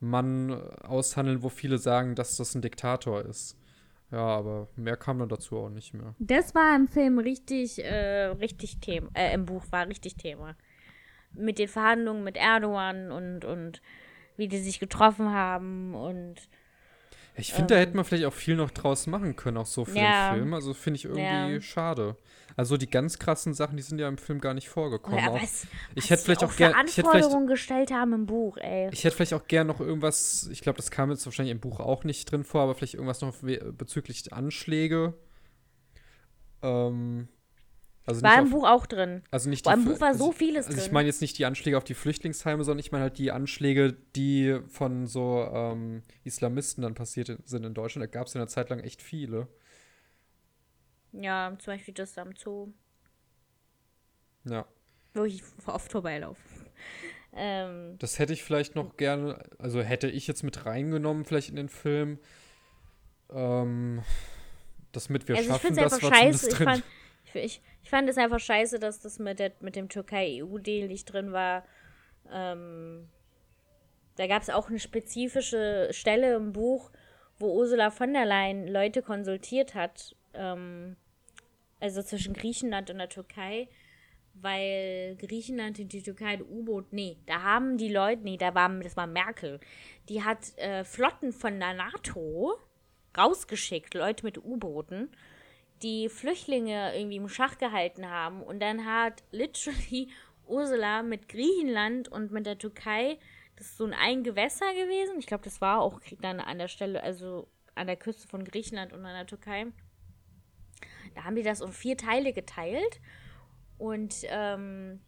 Mann 0.00 0.52
aushandeln, 0.82 1.42
wo 1.42 1.48
viele 1.48 1.78
sagen, 1.78 2.16
dass 2.16 2.36
das 2.36 2.54
ein 2.54 2.62
Diktator 2.62 3.24
ist. 3.24 3.56
Ja, 4.10 4.18
aber 4.18 4.68
mehr 4.76 4.96
kam 4.96 5.20
dann 5.20 5.28
dazu 5.28 5.56
auch 5.56 5.70
nicht 5.70 5.94
mehr. 5.94 6.14
Das 6.18 6.54
war 6.54 6.74
im 6.76 6.88
Film 6.88 7.18
richtig, 7.18 7.82
äh, 7.82 8.26
richtig 8.26 8.80
Thema, 8.80 9.08
äh, 9.14 9.32
im 9.32 9.46
Buch 9.46 9.64
war 9.70 9.86
richtig 9.86 10.16
Thema. 10.16 10.56
Mit 11.32 11.58
den 11.58 11.68
Verhandlungen 11.68 12.24
mit 12.24 12.36
Erdogan 12.36 13.10
und, 13.10 13.44
und 13.44 13.80
wie 14.36 14.48
die 14.48 14.58
sich 14.58 14.80
getroffen 14.80 15.32
haben 15.32 15.94
und 15.94 16.34
Ich 17.34 17.52
finde, 17.54 17.74
da 17.74 17.80
hätte 17.80 17.96
man 17.96 18.04
vielleicht 18.04 18.26
auch 18.26 18.32
viel 18.32 18.56
noch 18.56 18.70
draus 18.70 19.06
machen 19.06 19.36
können, 19.36 19.56
auch 19.56 19.66
so 19.66 19.84
für 19.84 19.92
Ähm. 19.98 20.04
Ja. 20.04 20.30
den 20.30 20.38
Film. 20.38 20.54
Also 20.54 20.74
finde 20.74 20.98
ich 20.98 21.04
irgendwie 21.06 21.54
Ja. 21.54 21.60
schade. 21.60 22.16
Also 22.56 22.76
die 22.76 22.90
ganz 22.90 23.18
krassen 23.18 23.54
Sachen, 23.54 23.78
die 23.78 23.82
sind 23.82 23.98
ja 23.98 24.06
im 24.08 24.18
Film 24.18 24.38
gar 24.40 24.52
nicht 24.52 24.68
vorgekommen. 24.68 25.18
ja, 25.18 25.30
auch, 25.30 25.42
was, 25.42 25.66
ich 25.94 26.10
hätte 26.10 26.22
vielleicht 26.24 26.44
auch 26.44 26.50
für 26.50 26.58
gern, 26.58 26.72
ich 26.72 26.96
hätte 26.98 27.08
vielleicht, 27.08 27.24
Anforderungen 27.24 27.46
gestellt 27.46 27.90
haben 27.90 28.12
im 28.12 28.26
Buch, 28.26 28.58
ey. 28.58 28.90
ich 28.92 29.04
hätte 29.04 29.16
vielleicht 29.16 29.32
auch 29.32 29.46
gern 29.48 29.66
noch 29.66 29.80
irgendwas, 29.80 30.48
ich 30.52 30.60
glaube, 30.60 30.76
das 30.76 30.90
kam 30.90 31.10
jetzt 31.10 31.24
wahrscheinlich 31.24 31.52
im 31.52 31.60
Buch 31.60 31.80
auch 31.80 32.04
nicht 32.04 32.30
drin 32.30 32.44
vor, 32.44 32.60
aber 32.62 32.74
vielleicht 32.74 32.94
irgendwas 32.94 33.22
noch 33.22 33.34
bezüglich 33.72 34.30
Anschläge. 34.34 35.14
Ähm, 36.60 37.28
also 38.04 38.22
War 38.22 38.38
im 38.38 38.44
auf, 38.46 38.50
Buch 38.50 38.68
auch 38.68 38.86
drin. 38.86 39.22
also 39.30 39.48
nicht 39.48 39.64
Boah, 39.64 39.74
die 39.74 39.80
im 39.80 39.84
Buch 39.86 40.00
war 40.00 40.08
also 40.08 40.24
so 40.26 40.30
ich, 40.32 40.36
vieles 40.38 40.66
Also 40.66 40.78
ich 40.78 40.84
drin. 40.86 40.94
meine 40.94 41.06
jetzt 41.08 41.20
nicht 41.20 41.38
die 41.38 41.44
Anschläge 41.46 41.76
auf 41.76 41.84
die 41.84 41.94
Flüchtlingsheime, 41.94 42.64
sondern 42.64 42.80
ich 42.80 42.90
meine 42.92 43.02
halt 43.04 43.18
die 43.18 43.30
Anschläge, 43.30 43.92
die 44.16 44.58
von 44.68 45.06
so 45.06 45.48
ähm, 45.52 46.02
Islamisten 46.24 46.82
dann 46.82 46.94
passiert 46.94 47.30
sind 47.44 47.64
in 47.64 47.74
Deutschland. 47.74 48.02
Da 48.02 48.06
gab 48.18 48.26
es 48.26 48.34
ja 48.34 48.40
eine 48.40 48.48
Zeit 48.48 48.70
lang 48.70 48.80
echt 48.80 49.02
viele. 49.02 49.46
Ja, 51.12 51.54
zum 51.58 51.74
Beispiel 51.74 51.94
das 51.94 52.16
am 52.18 52.34
Zoo, 52.34 52.72
Ja. 54.44 54.66
wo 55.14 55.24
ich 55.24 55.42
oft 55.66 55.92
vorbeilaufe. 55.92 56.40
Ähm, 57.34 57.96
Das 57.98 58.18
hätte 58.18 58.32
ich 58.32 58.42
vielleicht 58.42 58.74
noch 58.74 58.96
gerne, 58.96 59.42
also 59.58 59.80
hätte 59.80 60.08
ich 60.08 60.26
jetzt 60.26 60.42
mit 60.42 60.66
reingenommen, 60.66 61.24
vielleicht 61.24 61.50
in 61.50 61.56
den 61.56 61.68
Film. 61.68 62.18
Ähm, 63.30 64.02
das 64.92 65.08
mit 65.08 65.28
wir 65.28 65.36
also 65.36 65.46
ich 65.48 65.52
schaffen 65.52 65.66
finde 65.74 65.84
es 65.84 65.92
das 65.92 66.02
war 66.02 66.14
scheiße. 66.14 66.48
drin. 66.50 66.82
ich, 67.34 67.62
ich, 67.82 67.90
fand 67.90 68.08
es 68.08 68.18
einfach 68.18 68.40
scheiße, 68.40 68.78
dass 68.78 69.00
das 69.00 69.18
mit, 69.18 69.38
der, 69.38 69.52
mit 69.60 69.76
dem 69.76 69.88
Türkei-EU-Deal 69.88 70.88
nicht 70.88 71.04
drin 71.12 71.32
war. 71.32 71.64
Ähm, 72.30 73.08
da 74.16 74.26
gab 74.26 74.42
es 74.42 74.50
auch 74.50 74.68
eine 74.68 74.78
spezifische 74.78 75.88
Stelle 75.90 76.34
im 76.34 76.52
Buch, 76.52 76.90
wo 77.38 77.52
Ursula 77.52 77.90
von 77.90 78.12
der 78.12 78.26
Leyen 78.26 78.68
Leute 78.68 79.02
konsultiert 79.02 79.74
hat, 79.74 80.14
ähm, 80.34 80.96
also 81.80 82.02
zwischen 82.02 82.34
Griechenland 82.34 82.90
und 82.90 82.98
der 82.98 83.08
Türkei, 83.08 83.68
weil 84.34 85.16
Griechenland 85.16 85.78
und 85.78 85.92
die 85.92 86.02
Türkei 86.02 86.34
ein 86.34 86.42
U-Boot, 86.42 86.92
nee, 86.92 87.18
da 87.26 87.42
haben 87.42 87.76
die 87.76 87.92
Leute, 87.92 88.22
nee, 88.22 88.36
da 88.36 88.54
war, 88.54 88.68
das 88.80 88.96
war 88.96 89.06
Merkel, 89.06 89.60
die 90.08 90.22
hat 90.22 90.56
äh, 90.58 90.84
Flotten 90.84 91.32
von 91.32 91.58
der 91.58 91.74
NATO 91.74 92.54
rausgeschickt, 93.16 93.94
Leute 93.94 94.24
mit 94.24 94.38
U-Booten, 94.38 95.10
die 95.82 96.08
Flüchtlinge 96.08 96.96
irgendwie 96.96 97.16
im 97.16 97.28
Schach 97.28 97.58
gehalten 97.58 98.08
haben. 98.08 98.42
Und 98.42 98.60
dann 98.60 98.84
hat 98.84 99.22
literally 99.30 100.08
Ursula 100.46 101.02
mit 101.02 101.28
Griechenland 101.28 102.08
und 102.08 102.30
mit 102.32 102.46
der 102.46 102.58
Türkei, 102.58 103.18
das 103.56 103.66
ist 103.66 103.78
so 103.78 103.84
ein 103.84 103.94
ein 103.94 104.22
Gewässer 104.22 104.72
gewesen. 104.74 105.18
Ich 105.18 105.26
glaube, 105.26 105.44
das 105.44 105.60
war 105.60 105.80
auch 105.80 106.00
dann 106.20 106.40
an 106.40 106.58
der 106.58 106.68
Stelle, 106.68 107.02
also 107.02 107.48
an 107.74 107.86
der 107.86 107.96
Küste 107.96 108.28
von 108.28 108.44
Griechenland 108.44 108.92
und 108.92 109.04
an 109.04 109.14
der 109.14 109.26
Türkei. 109.26 109.66
Da 111.14 111.24
haben 111.24 111.36
die 111.36 111.42
das 111.42 111.60
um 111.60 111.72
vier 111.72 111.96
Teile 111.96 112.32
geteilt 112.32 113.00
und 113.78 114.14
ähm, 114.24 115.00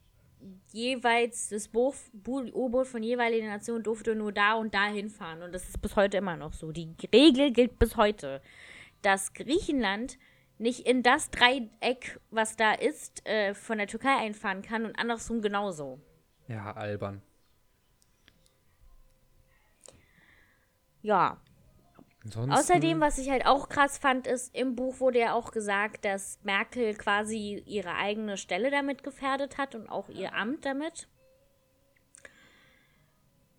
jeweils 0.72 1.48
das 1.48 1.70
U-Boot 1.74 2.86
von 2.86 3.02
jeweiliger 3.02 3.46
Nation 3.46 3.82
durfte 3.82 4.14
nur 4.14 4.32
da 4.32 4.54
und 4.54 4.74
da 4.74 4.86
hinfahren. 4.86 5.42
Und 5.42 5.52
das 5.52 5.68
ist 5.68 5.80
bis 5.80 5.96
heute 5.96 6.18
immer 6.18 6.36
noch 6.36 6.52
so. 6.52 6.72
Die 6.72 6.94
Regel 7.12 7.52
gilt 7.52 7.78
bis 7.78 7.96
heute, 7.96 8.42
dass 9.02 9.32
Griechenland 9.32 10.18
nicht 10.58 10.86
in 10.86 11.02
das 11.02 11.30
Dreieck, 11.30 12.20
was 12.30 12.56
da 12.56 12.72
ist, 12.72 13.26
äh, 13.26 13.54
von 13.54 13.78
der 13.78 13.86
Türkei 13.86 14.16
einfahren 14.16 14.62
kann 14.62 14.84
und 14.84 14.98
andersrum 14.98 15.42
genauso. 15.42 16.00
Ja, 16.48 16.72
albern. 16.72 17.22
Ja. 21.02 21.38
Ansonsten 22.24 22.52
Außerdem, 22.52 23.00
was 23.00 23.18
ich 23.18 23.28
halt 23.28 23.44
auch 23.44 23.68
krass 23.68 23.98
fand, 23.98 24.26
ist, 24.26 24.54
im 24.56 24.74
Buch 24.74 25.00
wurde 25.00 25.18
ja 25.18 25.34
auch 25.34 25.50
gesagt, 25.50 26.06
dass 26.06 26.38
Merkel 26.42 26.94
quasi 26.94 27.62
ihre 27.66 27.94
eigene 27.96 28.38
Stelle 28.38 28.70
damit 28.70 29.02
gefährdet 29.02 29.58
hat 29.58 29.74
und 29.74 29.88
auch 29.90 30.08
ihr 30.08 30.34
Amt 30.34 30.64
damit. 30.64 31.06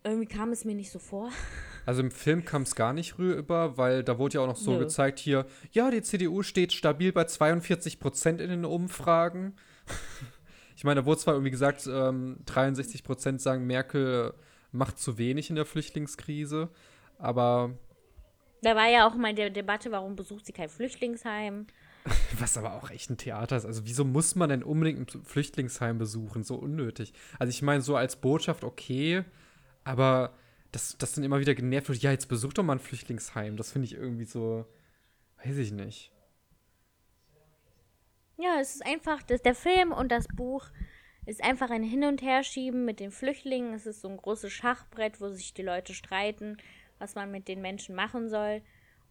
Irgendwie 0.02 0.26
kam 0.26 0.50
es 0.50 0.64
mir 0.64 0.74
nicht 0.74 0.90
so 0.90 0.98
vor. 0.98 1.30
Also 1.86 2.02
im 2.02 2.10
Film 2.10 2.44
kam 2.44 2.62
es 2.62 2.74
gar 2.74 2.92
nicht 2.92 3.18
rüber, 3.18 3.78
weil 3.78 4.02
da 4.02 4.18
wurde 4.18 4.34
ja 4.34 4.40
auch 4.42 4.48
noch 4.48 4.56
so 4.56 4.72
Nö. 4.72 4.80
gezeigt 4.80 5.20
hier, 5.20 5.46
ja, 5.70 5.90
die 5.90 6.02
CDU 6.02 6.42
steht 6.42 6.72
stabil 6.72 7.12
bei 7.12 7.24
42 7.24 8.00
Prozent 8.00 8.40
in 8.40 8.50
den 8.50 8.64
Umfragen. 8.64 9.54
ich 10.76 10.82
meine, 10.84 11.00
da 11.00 11.06
wurde 11.06 11.20
zwar 11.20 11.34
irgendwie 11.34 11.52
gesagt, 11.52 11.86
ähm, 11.86 12.38
63 12.46 13.04
Prozent 13.04 13.40
sagen, 13.40 13.66
Merkel 13.66 14.34
macht 14.72 14.98
zu 14.98 15.16
wenig 15.16 15.48
in 15.48 15.56
der 15.56 15.64
Flüchtlingskrise, 15.64 16.68
aber 17.18 17.78
da 18.62 18.74
war 18.74 18.88
ja 18.88 19.06
auch 19.06 19.14
mal 19.14 19.32
die 19.32 19.52
Debatte, 19.52 19.92
warum 19.92 20.16
besucht 20.16 20.46
sie 20.46 20.52
kein 20.52 20.68
Flüchtlingsheim? 20.68 21.66
Was 22.38 22.56
aber 22.56 22.74
auch 22.74 22.90
echt 22.90 23.10
ein 23.10 23.16
Theater 23.16 23.56
ist. 23.56 23.64
Also, 23.64 23.82
wieso 23.84 24.04
muss 24.04 24.34
man 24.34 24.48
denn 24.48 24.62
unbedingt 24.62 25.14
ein 25.14 25.24
Flüchtlingsheim 25.24 25.98
besuchen? 25.98 26.42
So 26.42 26.56
unnötig. 26.56 27.12
Also, 27.38 27.50
ich 27.50 27.62
meine, 27.62 27.82
so 27.82 27.96
als 27.96 28.16
Botschaft 28.16 28.64
okay, 28.64 29.24
aber 29.84 30.32
dass 30.76 30.98
das 30.98 31.12
dann 31.12 31.24
immer 31.24 31.40
wieder 31.40 31.54
genervt 31.54 31.88
wird, 31.88 32.02
ja, 32.02 32.10
jetzt 32.10 32.28
besucht 32.28 32.58
doch 32.58 32.62
mal 32.62 32.74
ein 32.74 32.78
Flüchtlingsheim. 32.78 33.56
Das 33.56 33.72
finde 33.72 33.86
ich 33.86 33.94
irgendwie 33.94 34.24
so, 34.24 34.66
weiß 35.44 35.56
ich 35.56 35.72
nicht. 35.72 36.12
Ja, 38.36 38.60
es 38.60 38.74
ist 38.74 38.86
einfach, 38.86 39.22
das, 39.22 39.42
der 39.42 39.54
Film 39.54 39.92
und 39.92 40.12
das 40.12 40.28
Buch 40.28 40.66
ist 41.24 41.42
einfach 41.42 41.70
ein 41.70 41.82
Hin- 41.82 42.04
und 42.04 42.22
Herschieben 42.22 42.84
mit 42.84 43.00
den 43.00 43.10
Flüchtlingen. 43.10 43.72
Es 43.72 43.86
ist 43.86 44.02
so 44.02 44.08
ein 44.08 44.18
großes 44.18 44.52
Schachbrett, 44.52 45.20
wo 45.20 45.30
sich 45.30 45.54
die 45.54 45.62
Leute 45.62 45.94
streiten 45.94 46.58
was 46.98 47.14
man 47.14 47.30
mit 47.30 47.48
den 47.48 47.60
Menschen 47.60 47.94
machen 47.94 48.28
soll. 48.28 48.62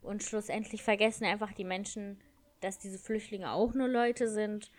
Und 0.01 0.23
schlussendlich 0.23 0.83
vergessen 0.83 1.25
einfach 1.25 1.53
die 1.53 1.63
Menschen, 1.63 2.19
dass 2.61 2.77
diese 2.77 2.99
Flüchtlinge 2.99 3.51
auch 3.51 3.73
nur 3.73 3.87
Leute 3.87 4.29
sind. 4.29 4.71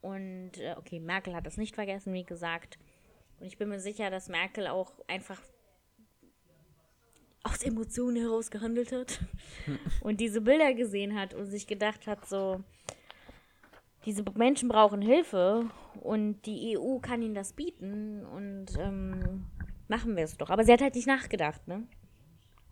Und 0.00 0.58
äh, 0.58 0.74
okay, 0.76 1.00
Merkel 1.00 1.34
hat 1.34 1.46
das 1.46 1.56
nicht 1.56 1.74
vergessen, 1.74 2.12
wie 2.12 2.24
gesagt. 2.24 2.78
Und 3.40 3.46
ich 3.46 3.58
bin 3.58 3.68
mir 3.68 3.80
sicher, 3.80 4.10
dass 4.10 4.28
Merkel 4.28 4.66
auch 4.66 4.92
einfach 5.08 5.40
aus 7.44 7.62
Emotionen 7.62 8.16
heraus 8.16 8.50
gehandelt 8.50 8.90
hat 8.90 9.20
und 10.00 10.20
diese 10.20 10.40
Bilder 10.40 10.74
gesehen 10.74 11.18
hat 11.18 11.34
und 11.34 11.46
sich 11.46 11.66
gedacht 11.66 12.06
hat, 12.06 12.26
so, 12.26 12.64
diese 14.06 14.24
Menschen 14.34 14.68
brauchen 14.68 15.02
Hilfe 15.02 15.66
und 16.00 16.42
die 16.46 16.76
EU 16.76 16.98
kann 16.98 17.22
ihnen 17.22 17.34
das 17.34 17.52
bieten 17.52 18.24
und 18.24 18.66
ähm, 18.78 19.46
machen 19.88 20.16
wir 20.16 20.24
es 20.24 20.36
doch. 20.36 20.50
Aber 20.50 20.64
sie 20.64 20.72
hat 20.72 20.80
halt 20.80 20.94
nicht 20.94 21.06
nachgedacht, 21.06 21.66
ne? 21.68 21.86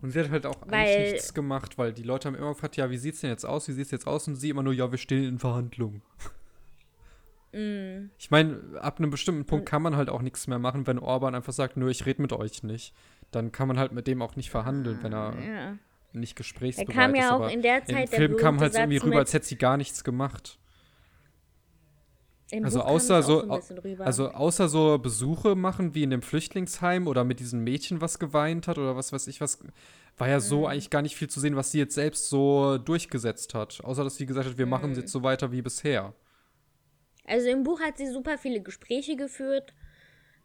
Und 0.01 0.11
sie 0.11 0.19
hat 0.19 0.31
halt 0.31 0.45
auch 0.45 0.57
weil, 0.65 0.85
eigentlich 0.85 1.13
nichts 1.13 1.33
gemacht, 1.33 1.77
weil 1.77 1.93
die 1.93 2.03
Leute 2.03 2.27
haben 2.27 2.35
immer 2.35 2.53
gefragt, 2.53 2.75
ja, 2.75 2.89
wie 2.89 2.97
sieht's 2.97 3.21
denn 3.21 3.29
jetzt 3.29 3.45
aus? 3.45 3.69
Wie 3.69 3.71
sieht's 3.71 3.91
jetzt 3.91 4.05
aus? 4.05 4.27
Und 4.27 4.35
sie 4.35 4.49
immer 4.49 4.61
nur, 4.61 4.73
ja, 4.73 4.91
wir 4.91 4.97
stehen 4.97 5.23
in 5.23 5.39
Verhandlungen. 5.39 6.01
Mm. 7.53 8.09
Ich 8.17 8.29
meine, 8.29 8.59
ab 8.81 8.97
einem 8.97 9.11
bestimmten 9.11 9.45
Punkt 9.45 9.65
kann 9.65 9.81
man 9.81 9.95
halt 9.95 10.09
auch 10.09 10.21
nichts 10.21 10.47
mehr 10.47 10.59
machen, 10.59 10.87
wenn 10.87 10.99
Orban 10.99 11.35
einfach 11.35 11.53
sagt, 11.53 11.77
nö, 11.77 11.89
ich 11.89 12.05
rede 12.05 12.21
mit 12.21 12.33
euch 12.33 12.63
nicht. 12.63 12.93
Dann 13.35 13.51
kann 13.51 13.67
man 13.67 13.79
halt 13.79 13.91
mit 13.91 14.07
dem 14.07 14.21
auch 14.21 14.35
nicht 14.35 14.49
verhandeln, 14.49 14.99
wenn 15.01 15.13
er 15.13 15.33
ja. 15.39 15.77
nicht 16.13 16.35
gesprächsbereit 16.35 16.89
er 16.89 16.93
kam 16.93 17.15
ja 17.15 17.27
ist. 17.27 17.31
Auch 17.31 17.49
in 17.49 17.61
der 17.61 17.85
Zeit 17.85 18.11
Im 18.11 18.17
Film 18.17 18.37
kam 18.37 18.59
halt 18.59 18.73
so 18.73 18.79
irgendwie 18.79 18.97
rüber, 18.97 19.17
als 19.17 19.33
hätte 19.33 19.45
sie 19.45 19.57
gar 19.57 19.77
nichts 19.77 20.03
gemacht. 20.03 20.59
Im 22.51 22.65
also 22.65 22.79
Buch 22.79 22.85
außer 22.85 23.23
so, 23.23 23.49
also 23.99 24.29
außer 24.29 24.69
so 24.69 24.99
Besuche 24.99 25.55
machen 25.55 25.95
wie 25.95 26.03
in 26.03 26.11
dem 26.11 26.21
Flüchtlingsheim 26.21 27.07
oder 27.07 27.23
mit 27.23 27.39
diesem 27.39 27.63
Mädchen, 27.63 27.99
was 27.99 28.19
geweint 28.19 28.67
hat 28.67 28.77
oder 28.77 28.95
was 28.95 29.11
weiß 29.11 29.25
ich 29.25 29.41
was, 29.41 29.57
war 30.17 30.29
ja 30.29 30.39
so 30.39 30.59
mhm. 30.59 30.65
eigentlich 30.67 30.91
gar 30.91 31.01
nicht 31.01 31.15
viel 31.15 31.29
zu 31.29 31.39
sehen, 31.39 31.55
was 31.55 31.71
sie 31.71 31.79
jetzt 31.79 31.95
selbst 31.95 32.29
so 32.29 32.77
durchgesetzt 32.77 33.55
hat. 33.55 33.83
Außer 33.83 34.03
dass 34.03 34.17
sie 34.17 34.27
gesagt 34.27 34.47
hat, 34.47 34.57
wir 34.59 34.67
mhm. 34.67 34.69
machen 34.69 34.95
jetzt 34.95 35.11
so 35.11 35.23
weiter 35.23 35.51
wie 35.51 35.63
bisher. 35.63 36.13
Also 37.25 37.49
im 37.49 37.63
Buch 37.63 37.79
hat 37.79 37.97
sie 37.97 38.07
super 38.07 38.37
viele 38.37 38.61
Gespräche 38.61 39.15
geführt, 39.15 39.73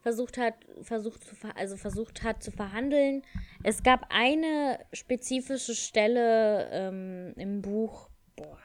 versucht 0.01 0.39
hat, 0.39 0.55
versucht 0.83 1.25
zu, 1.25 1.37
also 1.55 1.77
versucht 1.77 2.23
hat 2.23 2.43
zu 2.43 2.51
verhandeln. 2.51 3.23
Es 3.63 3.83
gab 3.83 4.07
eine 4.11 4.79
spezifische 4.93 5.75
Stelle 5.75 6.69
ähm, 6.71 7.35
im 7.37 7.63
Buch, 7.63 8.09
boah, 8.37 8.59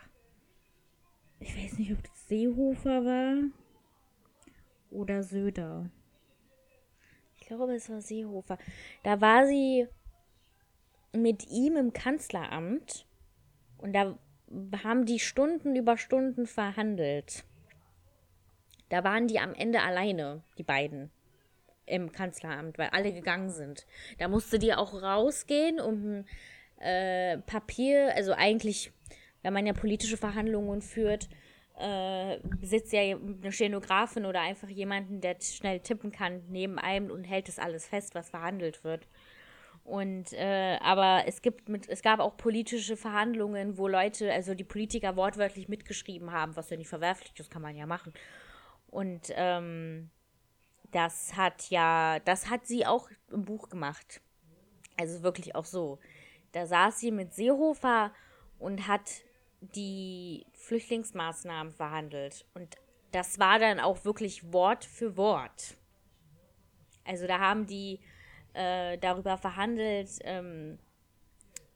ich 1.39 1.55
weiß 1.57 1.77
nicht, 1.79 1.91
ob 1.91 2.01
das 2.03 2.27
Seehofer 2.27 3.03
war 3.05 3.35
oder 4.91 5.23
Söder. 5.23 5.89
Ich 7.37 7.47
glaube, 7.47 7.73
es 7.75 7.89
war 7.89 7.99
Seehofer. 7.99 8.57
Da 9.03 9.19
war 9.19 9.45
sie 9.45 9.87
mit 11.11 11.49
ihm 11.49 11.75
im 11.75 11.91
Kanzleramt 11.91 13.05
und 13.77 13.93
da 13.93 14.17
haben 14.83 15.05
die 15.05 15.19
Stunden 15.19 15.75
über 15.75 15.97
Stunden 15.97 16.45
verhandelt. 16.45 17.43
Da 18.89 19.03
waren 19.03 19.27
die 19.27 19.39
am 19.39 19.53
Ende 19.53 19.81
alleine, 19.81 20.43
die 20.57 20.63
beiden, 20.63 21.11
im 21.85 22.11
Kanzleramt, 22.11 22.77
weil 22.77 22.89
alle 22.89 23.13
gegangen 23.13 23.49
sind. 23.49 23.85
Da 24.17 24.27
musste 24.27 24.59
die 24.59 24.73
auch 24.73 24.93
rausgehen, 25.01 25.79
um 25.79 26.25
äh, 26.79 27.37
Papier, 27.39 28.13
also 28.15 28.33
eigentlich 28.33 28.91
wenn 29.43 29.53
man 29.53 29.67
ja 29.67 29.73
politische 29.73 30.17
Verhandlungen 30.17 30.81
führt, 30.81 31.29
äh, 31.77 32.39
sitzt 32.61 32.93
ja 32.93 33.01
eine 33.01 33.51
Stenografin 33.51 34.25
oder 34.25 34.41
einfach 34.41 34.69
jemanden, 34.69 35.21
der 35.21 35.35
schnell 35.41 35.79
tippen 35.81 36.11
kann, 36.11 36.41
neben 36.49 36.79
einem 36.79 37.11
und 37.11 37.25
hält 37.25 37.47
das 37.47 37.59
alles 37.59 37.87
fest, 37.87 38.15
was 38.15 38.29
verhandelt 38.29 38.83
wird. 38.83 39.07
Und 39.83 40.31
äh, 40.33 40.77
aber 40.81 41.23
es 41.27 41.41
gibt 41.41 41.67
mit, 41.67 41.89
es 41.89 42.01
gab 42.01 42.21
auch 42.21 42.37
politische 42.37 42.95
Verhandlungen, 42.95 43.77
wo 43.77 43.89
Leute, 43.89 44.31
also 44.31 44.55
die 44.55 44.63
Politiker 44.63 45.17
wortwörtlich 45.17 45.67
mitgeschrieben 45.67 46.31
haben, 46.31 46.55
was 46.55 46.69
ja 46.69 46.77
nicht 46.77 46.87
verwerflich 46.87 47.33
ist, 47.37 47.51
kann 47.51 47.61
man 47.61 47.75
ja 47.75 47.85
machen. 47.85 48.13
Und 48.87 49.33
ähm, 49.35 50.09
das 50.93 51.35
hat 51.35 51.69
ja, 51.69 52.19
das 52.19 52.49
hat 52.49 52.65
sie 52.65 52.85
auch 52.85 53.09
im 53.31 53.45
Buch 53.45 53.69
gemacht. 53.69 54.21
Also 54.97 55.23
wirklich 55.23 55.55
auch 55.55 55.65
so. 55.65 55.99
Da 56.51 56.65
saß 56.65 56.99
sie 56.99 57.11
mit 57.11 57.33
Seehofer 57.33 58.13
und 58.59 58.87
hat 58.87 59.09
die 59.59 60.45
Flüchtlingsmaßnahmen 60.53 61.73
verhandelt. 61.73 62.45
Und 62.53 62.75
das 63.11 63.39
war 63.39 63.59
dann 63.59 63.79
auch 63.79 64.05
wirklich 64.05 64.53
Wort 64.53 64.85
für 64.85 65.17
Wort. 65.17 65.77
Also 67.05 67.27
da 67.27 67.39
haben 67.39 67.65
die 67.65 67.99
äh, 68.53 68.97
darüber 68.97 69.37
verhandelt, 69.37 70.09
ähm, 70.21 70.79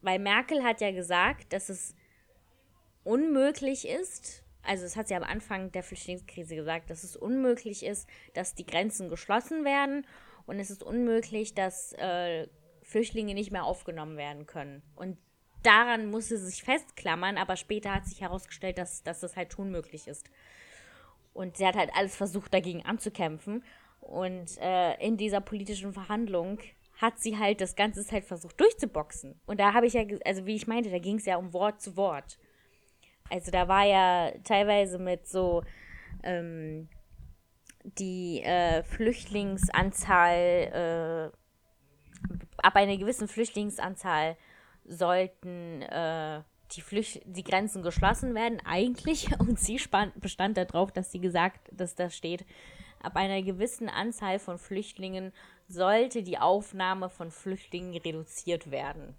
weil 0.02 0.20
Merkel 0.20 0.64
hat 0.64 0.80
ja 0.80 0.92
gesagt, 0.92 1.52
dass 1.54 1.70
es 1.70 1.96
unmöglich 3.04 3.88
ist, 3.88 4.44
also 4.68 4.86
es 4.86 4.96
hat 4.96 5.08
sie 5.08 5.16
am 5.16 5.24
Anfang 5.24 5.72
der 5.72 5.84
Flüchtlingskrise 5.84 6.56
gesagt, 6.56 6.90
dass 6.90 7.04
es 7.04 7.16
unmöglich 7.16 7.86
ist, 7.86 8.08
dass 8.34 8.56
die 8.56 8.66
Grenzen 8.66 9.10
geschlossen 9.10 9.66
werden 9.66 10.06
und 10.46 10.60
es 10.60 10.70
ist 10.70 10.84
unmöglich, 10.84 11.54
dass 11.56 11.94
äh, 11.94 12.48
Flüchtlinge 12.84 13.34
nicht 13.34 13.52
mehr 13.52 13.66
aufgenommen 13.66 14.18
werden 14.18 14.46
können. 14.46 14.82
Und 14.96 15.18
daran 15.64 16.10
musste 16.10 16.38
sie 16.38 16.48
sich 16.48 16.64
festklammern, 16.64 17.38
aber 17.38 17.58
später 17.58 17.94
hat 17.94 18.06
sich 18.06 18.22
herausgestellt, 18.22 18.78
dass, 18.78 19.04
dass 19.04 19.20
das 19.20 19.36
halt 19.36 19.58
unmöglich 19.60 20.08
ist. 20.08 20.30
Und 21.34 21.58
sie 21.58 21.68
hat 21.68 21.76
halt 21.76 21.92
alles 21.94 22.16
versucht, 22.16 22.54
dagegen 22.54 22.86
anzukämpfen. 22.86 23.64
Und 24.00 24.58
äh, 24.60 24.96
in 25.06 25.18
dieser 25.18 25.42
politischen 25.42 25.94
Verhandlung 25.94 26.60
hat 26.96 27.20
sie 27.20 27.38
halt 27.38 27.62
das 27.62 27.76
Ganze 27.76 28.04
halt 28.12 28.26
versucht 28.26 28.60
durchzuboxen. 28.60 29.40
Und 29.46 29.60
da 29.60 29.74
habe 29.74 29.86
ich 29.86 29.94
ja, 29.94 30.04
also 30.26 30.46
wie 30.46 30.56
ich 30.56 30.66
meinte, 30.66 30.90
da 30.90 31.00
ging 31.00 31.18
es 31.18 31.26
ja 31.26 31.38
um 31.38 31.54
Wort 31.54 31.82
zu 31.82 31.96
Wort. 31.96 32.40
Also 33.30 33.52
da 33.52 33.68
war 33.68 33.86
ja 33.86 34.32
teilweise 34.44 35.00
mit 35.00 35.28
so 35.28 35.64
ähm, 36.24 36.90
die 37.84 38.42
äh, 38.44 38.84
Flüchtlingsanzahl, 38.84 41.32
äh, 41.32 41.38
ab 42.58 42.76
einer 42.76 42.98
gewissen 42.98 43.28
Flüchtlingsanzahl 43.28 44.38
sollten 44.86 45.82
äh, 45.84 46.42
die, 46.74 46.82
Flücht 46.82 47.22
die 47.26 47.44
Grenzen 47.44 47.84
geschlossen 47.84 48.36
werden, 48.36 48.62
eigentlich. 48.66 49.30
Und 49.40 49.60
sie 49.60 49.80
bestand 50.16 50.58
darauf, 50.58 50.92
dass 50.92 51.12
sie 51.12 51.20
gesagt, 51.20 51.70
dass 51.72 51.96
da 51.96 52.10
steht, 52.10 52.46
ab 53.02 53.16
einer 53.16 53.42
gewissen 53.42 53.90
Anzahl 53.90 54.40
von 54.40 54.58
Flüchtlingen 54.58 55.32
sollte 55.68 56.24
die 56.24 56.38
Aufnahme 56.38 57.10
von 57.10 57.32
Flüchtlingen 57.32 57.96
reduziert 57.96 58.72
werden. 58.72 59.16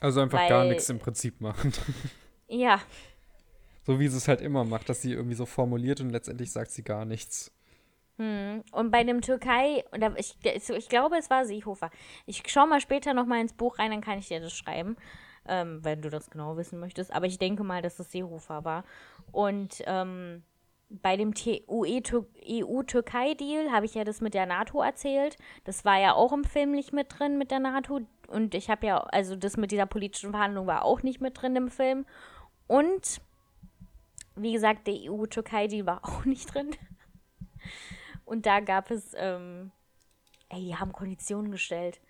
Also 0.00 0.20
einfach 0.20 0.38
Weil, 0.38 0.48
gar 0.48 0.64
nichts 0.64 0.88
im 0.88 0.98
Prinzip 0.98 1.40
machen. 1.40 1.72
Ja. 2.52 2.80
So 3.84 3.98
wie 3.98 4.08
sie 4.08 4.16
es 4.16 4.28
halt 4.28 4.42
immer 4.42 4.64
macht, 4.64 4.88
dass 4.88 5.02
sie 5.02 5.12
irgendwie 5.12 5.34
so 5.34 5.46
formuliert 5.46 6.00
und 6.00 6.10
letztendlich 6.10 6.52
sagt 6.52 6.70
sie 6.70 6.84
gar 6.84 7.04
nichts. 7.04 7.50
Hm. 8.18 8.62
Und 8.72 8.90
bei 8.90 9.04
dem 9.04 9.22
Türkei, 9.22 9.84
oder 9.92 10.14
ich, 10.18 10.36
ich 10.44 10.88
glaube, 10.88 11.16
es 11.16 11.30
war 11.30 11.46
Seehofer. 11.46 11.90
Ich 12.26 12.42
schaue 12.46 12.68
mal 12.68 12.80
später 12.80 13.14
noch 13.14 13.26
mal 13.26 13.40
ins 13.40 13.54
Buch 13.54 13.78
rein, 13.78 13.90
dann 13.90 14.02
kann 14.02 14.18
ich 14.18 14.28
dir 14.28 14.40
das 14.40 14.52
schreiben, 14.52 14.96
ähm, 15.48 15.82
wenn 15.82 16.02
du 16.02 16.10
das 16.10 16.30
genau 16.30 16.58
wissen 16.58 16.78
möchtest. 16.78 17.10
Aber 17.12 17.26
ich 17.26 17.38
denke 17.38 17.64
mal, 17.64 17.80
dass 17.80 17.98
es 17.98 18.12
Seehofer 18.12 18.64
war. 18.64 18.84
Und 19.32 19.82
ähm, 19.86 20.42
bei 20.90 21.16
dem 21.16 21.32
EU-Türkei-Deal 21.34 23.72
habe 23.72 23.86
ich 23.86 23.94
ja 23.94 24.04
das 24.04 24.20
mit 24.20 24.34
der 24.34 24.44
NATO 24.44 24.82
erzählt. 24.82 25.38
Das 25.64 25.86
war 25.86 25.98
ja 25.98 26.12
auch 26.12 26.32
im 26.32 26.44
Film 26.44 26.72
nicht 26.72 26.92
mit 26.92 27.18
drin 27.18 27.38
mit 27.38 27.50
der 27.50 27.60
NATO. 27.60 28.00
Und 28.28 28.54
ich 28.54 28.68
habe 28.68 28.86
ja, 28.86 28.98
also 28.98 29.36
das 29.36 29.56
mit 29.56 29.72
dieser 29.72 29.86
politischen 29.86 30.32
Verhandlung 30.32 30.66
war 30.66 30.84
auch 30.84 31.02
nicht 31.02 31.22
mit 31.22 31.40
drin 31.40 31.56
im 31.56 31.70
Film. 31.70 32.04
Und 32.72 33.20
wie 34.34 34.54
gesagt, 34.54 34.86
der 34.86 34.94
EU-Türkei-Deal 34.94 35.84
war 35.84 36.00
auch 36.04 36.24
nicht 36.24 36.54
drin. 36.54 36.70
Und 38.24 38.46
da 38.46 38.60
gab 38.60 38.90
es, 38.90 39.12
ähm, 39.14 39.72
ey, 40.48 40.64
die 40.64 40.76
haben 40.76 40.92
Konditionen 40.92 41.52
gestellt. 41.52 42.00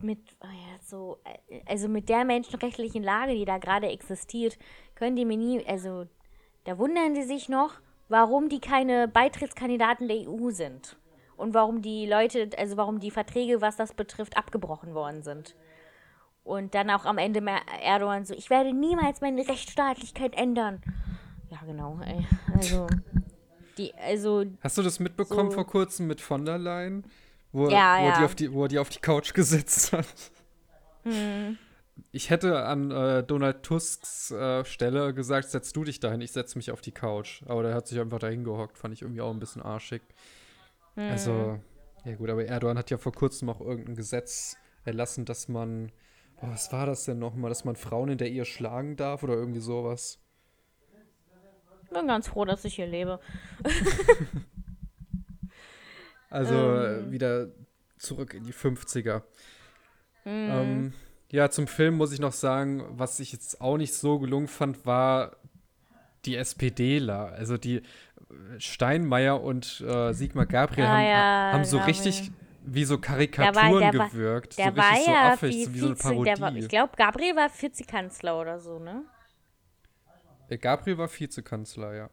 Mit, 0.00 0.20
oh 0.42 0.46
so, 0.84 1.18
also 1.66 1.88
mit 1.88 2.08
der 2.08 2.24
menschenrechtlichen 2.24 3.02
Lage, 3.02 3.34
die 3.34 3.46
da 3.46 3.58
gerade 3.58 3.88
existiert, 3.88 4.58
können 4.94 5.16
die 5.16 5.24
mir 5.24 5.38
nie, 5.38 5.66
also 5.66 6.06
da 6.62 6.78
wundern 6.78 7.16
sie 7.16 7.24
sich 7.24 7.48
noch, 7.48 7.80
warum 8.08 8.48
die 8.48 8.60
keine 8.60 9.08
Beitrittskandidaten 9.08 10.06
der 10.06 10.28
EU 10.28 10.50
sind. 10.50 10.96
Und 11.36 11.52
warum 11.54 11.82
die 11.82 12.06
Leute, 12.06 12.48
also 12.56 12.76
warum 12.76 13.00
die 13.00 13.10
Verträge, 13.10 13.60
was 13.60 13.74
das 13.74 13.92
betrifft, 13.92 14.36
abgebrochen 14.36 14.94
worden 14.94 15.24
sind. 15.24 15.56
Und 16.48 16.74
dann 16.74 16.88
auch 16.88 17.04
am 17.04 17.18
Ende 17.18 17.42
mehr 17.42 17.60
Erdogan 17.82 18.24
so, 18.24 18.32
ich 18.32 18.48
werde 18.48 18.72
niemals 18.72 19.20
meine 19.20 19.46
Rechtsstaatlichkeit 19.46 20.34
ändern. 20.34 20.80
Ja, 21.50 21.58
genau, 21.66 22.00
ey. 22.02 22.26
Also, 22.54 22.86
die, 23.76 23.92
also. 23.94 24.46
Hast 24.62 24.78
du 24.78 24.82
das 24.82 24.98
mitbekommen 24.98 25.50
so 25.50 25.56
vor 25.56 25.66
kurzem 25.66 26.06
mit 26.06 26.22
von 26.22 26.46
der 26.46 26.56
Leyen? 26.56 27.04
Wo, 27.52 27.68
ja, 27.68 27.98
wo, 28.00 28.06
ja. 28.06 28.18
Die 28.18 28.24
auf 28.24 28.34
die, 28.34 28.50
wo 28.50 28.62
er 28.62 28.68
die 28.68 28.78
auf 28.78 28.88
die 28.88 28.98
Couch 28.98 29.34
gesetzt 29.34 29.92
hat. 29.92 30.06
Hm. 31.02 31.58
Ich 32.12 32.30
hätte 32.30 32.64
an 32.64 32.92
äh, 32.92 33.22
Donald 33.22 33.62
Tusks 33.62 34.30
äh, 34.30 34.64
Stelle 34.64 35.12
gesagt, 35.12 35.50
setz 35.50 35.74
du 35.74 35.84
dich 35.84 36.00
dahin, 36.00 36.22
ich 36.22 36.32
setze 36.32 36.56
mich 36.56 36.70
auf 36.70 36.80
die 36.80 36.92
Couch. 36.92 37.42
Aber 37.46 37.62
der 37.62 37.74
hat 37.74 37.88
sich 37.88 38.00
einfach 38.00 38.20
dahin 38.20 38.42
gehockt, 38.42 38.78
fand 38.78 38.94
ich 38.94 39.02
irgendwie 39.02 39.20
auch 39.20 39.32
ein 39.32 39.38
bisschen 39.38 39.60
arschig. 39.60 40.00
Hm. 40.94 41.10
Also, 41.10 41.60
ja 42.06 42.16
gut, 42.16 42.30
aber 42.30 42.46
Erdogan 42.46 42.78
hat 42.78 42.88
ja 42.88 42.96
vor 42.96 43.12
kurzem 43.12 43.50
auch 43.50 43.60
irgendein 43.60 43.96
Gesetz 43.96 44.56
erlassen, 44.84 45.26
dass 45.26 45.48
man, 45.48 45.92
boah, 46.40 46.50
was 46.50 46.72
war 46.72 46.86
das 46.86 47.04
denn 47.04 47.18
nochmal, 47.18 47.48
dass 47.50 47.64
man 47.64 47.76
Frauen 47.76 48.08
in 48.10 48.18
der 48.18 48.30
Ehe 48.30 48.44
schlagen 48.44 48.96
darf 48.96 49.22
oder 49.22 49.34
irgendwie 49.34 49.60
sowas. 49.60 50.18
Ich 51.84 51.90
bin 51.90 52.06
ganz 52.06 52.28
froh, 52.28 52.44
dass 52.44 52.64
ich 52.64 52.74
hier 52.74 52.86
lebe. 52.86 53.18
Also 56.30 56.54
Ähm. 56.54 57.10
wieder 57.10 57.48
zurück 57.96 58.34
in 58.34 58.44
die 58.44 58.52
50er. 58.52 59.22
Hm. 60.24 60.50
Ähm, 60.50 60.92
ja, 61.30 61.50
zum 61.50 61.66
Film 61.66 61.94
muss 61.96 62.12
ich 62.12 62.20
noch 62.20 62.32
sagen, 62.32 62.84
was 62.90 63.18
ich 63.20 63.32
jetzt 63.32 63.60
auch 63.60 63.76
nicht 63.78 63.94
so 63.94 64.18
gelungen 64.18 64.46
fand, 64.48 64.84
war 64.86 65.36
die 66.26 66.36
SPDler. 66.36 67.32
Also 67.32 67.56
die 67.56 67.76
äh, 67.76 67.82
Steinmeier 68.58 69.42
und 69.42 69.80
äh, 69.80 70.12
Sigmar 70.12 70.46
Gabriel 70.46 70.86
Ah, 70.86 70.90
haben, 70.98 71.04
ja, 71.06 71.50
haben 71.54 71.64
so 71.64 71.78
Gabriel. 71.78 71.94
richtig 71.96 72.30
wie 72.74 72.84
so 72.84 72.96
Der 72.96 73.08
war- 73.08 73.16
Karikaturen 73.16 73.80
der 73.80 73.94
war- 73.98 74.08
gewirkt. 74.10 74.58
Der 74.58 74.70
so 74.70 74.76
war 74.76 74.96
so 74.96 75.10
ja 75.10 75.32
affig, 75.32 75.54
wie, 75.54 75.64
so 75.64 75.74
wie 75.74 75.78
so 75.78 75.86
eine 75.86 75.94
Parodie. 75.96 76.24
der 76.24 76.40
war, 76.40 76.54
ich 76.54 76.68
glaube, 76.68 76.92
Gabriel 76.96 77.36
war 77.36 77.50
Vizekanzler 77.50 78.40
oder 78.40 78.58
so, 78.60 78.78
ne? 78.78 79.04
Äh, 80.48 80.58
Gabriel 80.58 80.98
war 80.98 81.08
Vizekanzler, 81.08 81.94
ja. 81.94 82.10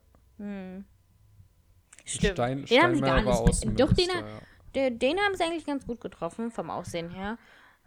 Stimmt. 2.05 2.33
Stein, 2.33 2.65
den 2.65 2.83
haben 2.83 2.95
sie 2.95 3.01
gar 3.01 3.21
nicht. 3.21 3.79
Doch, 3.79 3.93
den, 3.93 4.09
ja. 4.09 4.23
den, 4.75 4.99
den 4.99 5.17
haben 5.19 5.35
sie 5.35 5.43
eigentlich 5.43 5.65
ganz 5.65 5.85
gut 5.87 6.01
getroffen, 6.01 6.51
vom 6.51 6.69
Aussehen 6.69 7.09
her. 7.09 7.37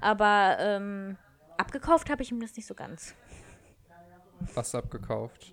Aber 0.01 0.57
ähm, 0.61 1.17
abgekauft 1.57 2.11
habe 2.11 2.23
ich 2.23 2.31
ihm 2.31 2.41
das 2.41 2.57
nicht 2.57 2.67
so 2.67 2.75
ganz. 2.75 3.15
Was 4.55 4.75
abgekauft? 4.75 5.53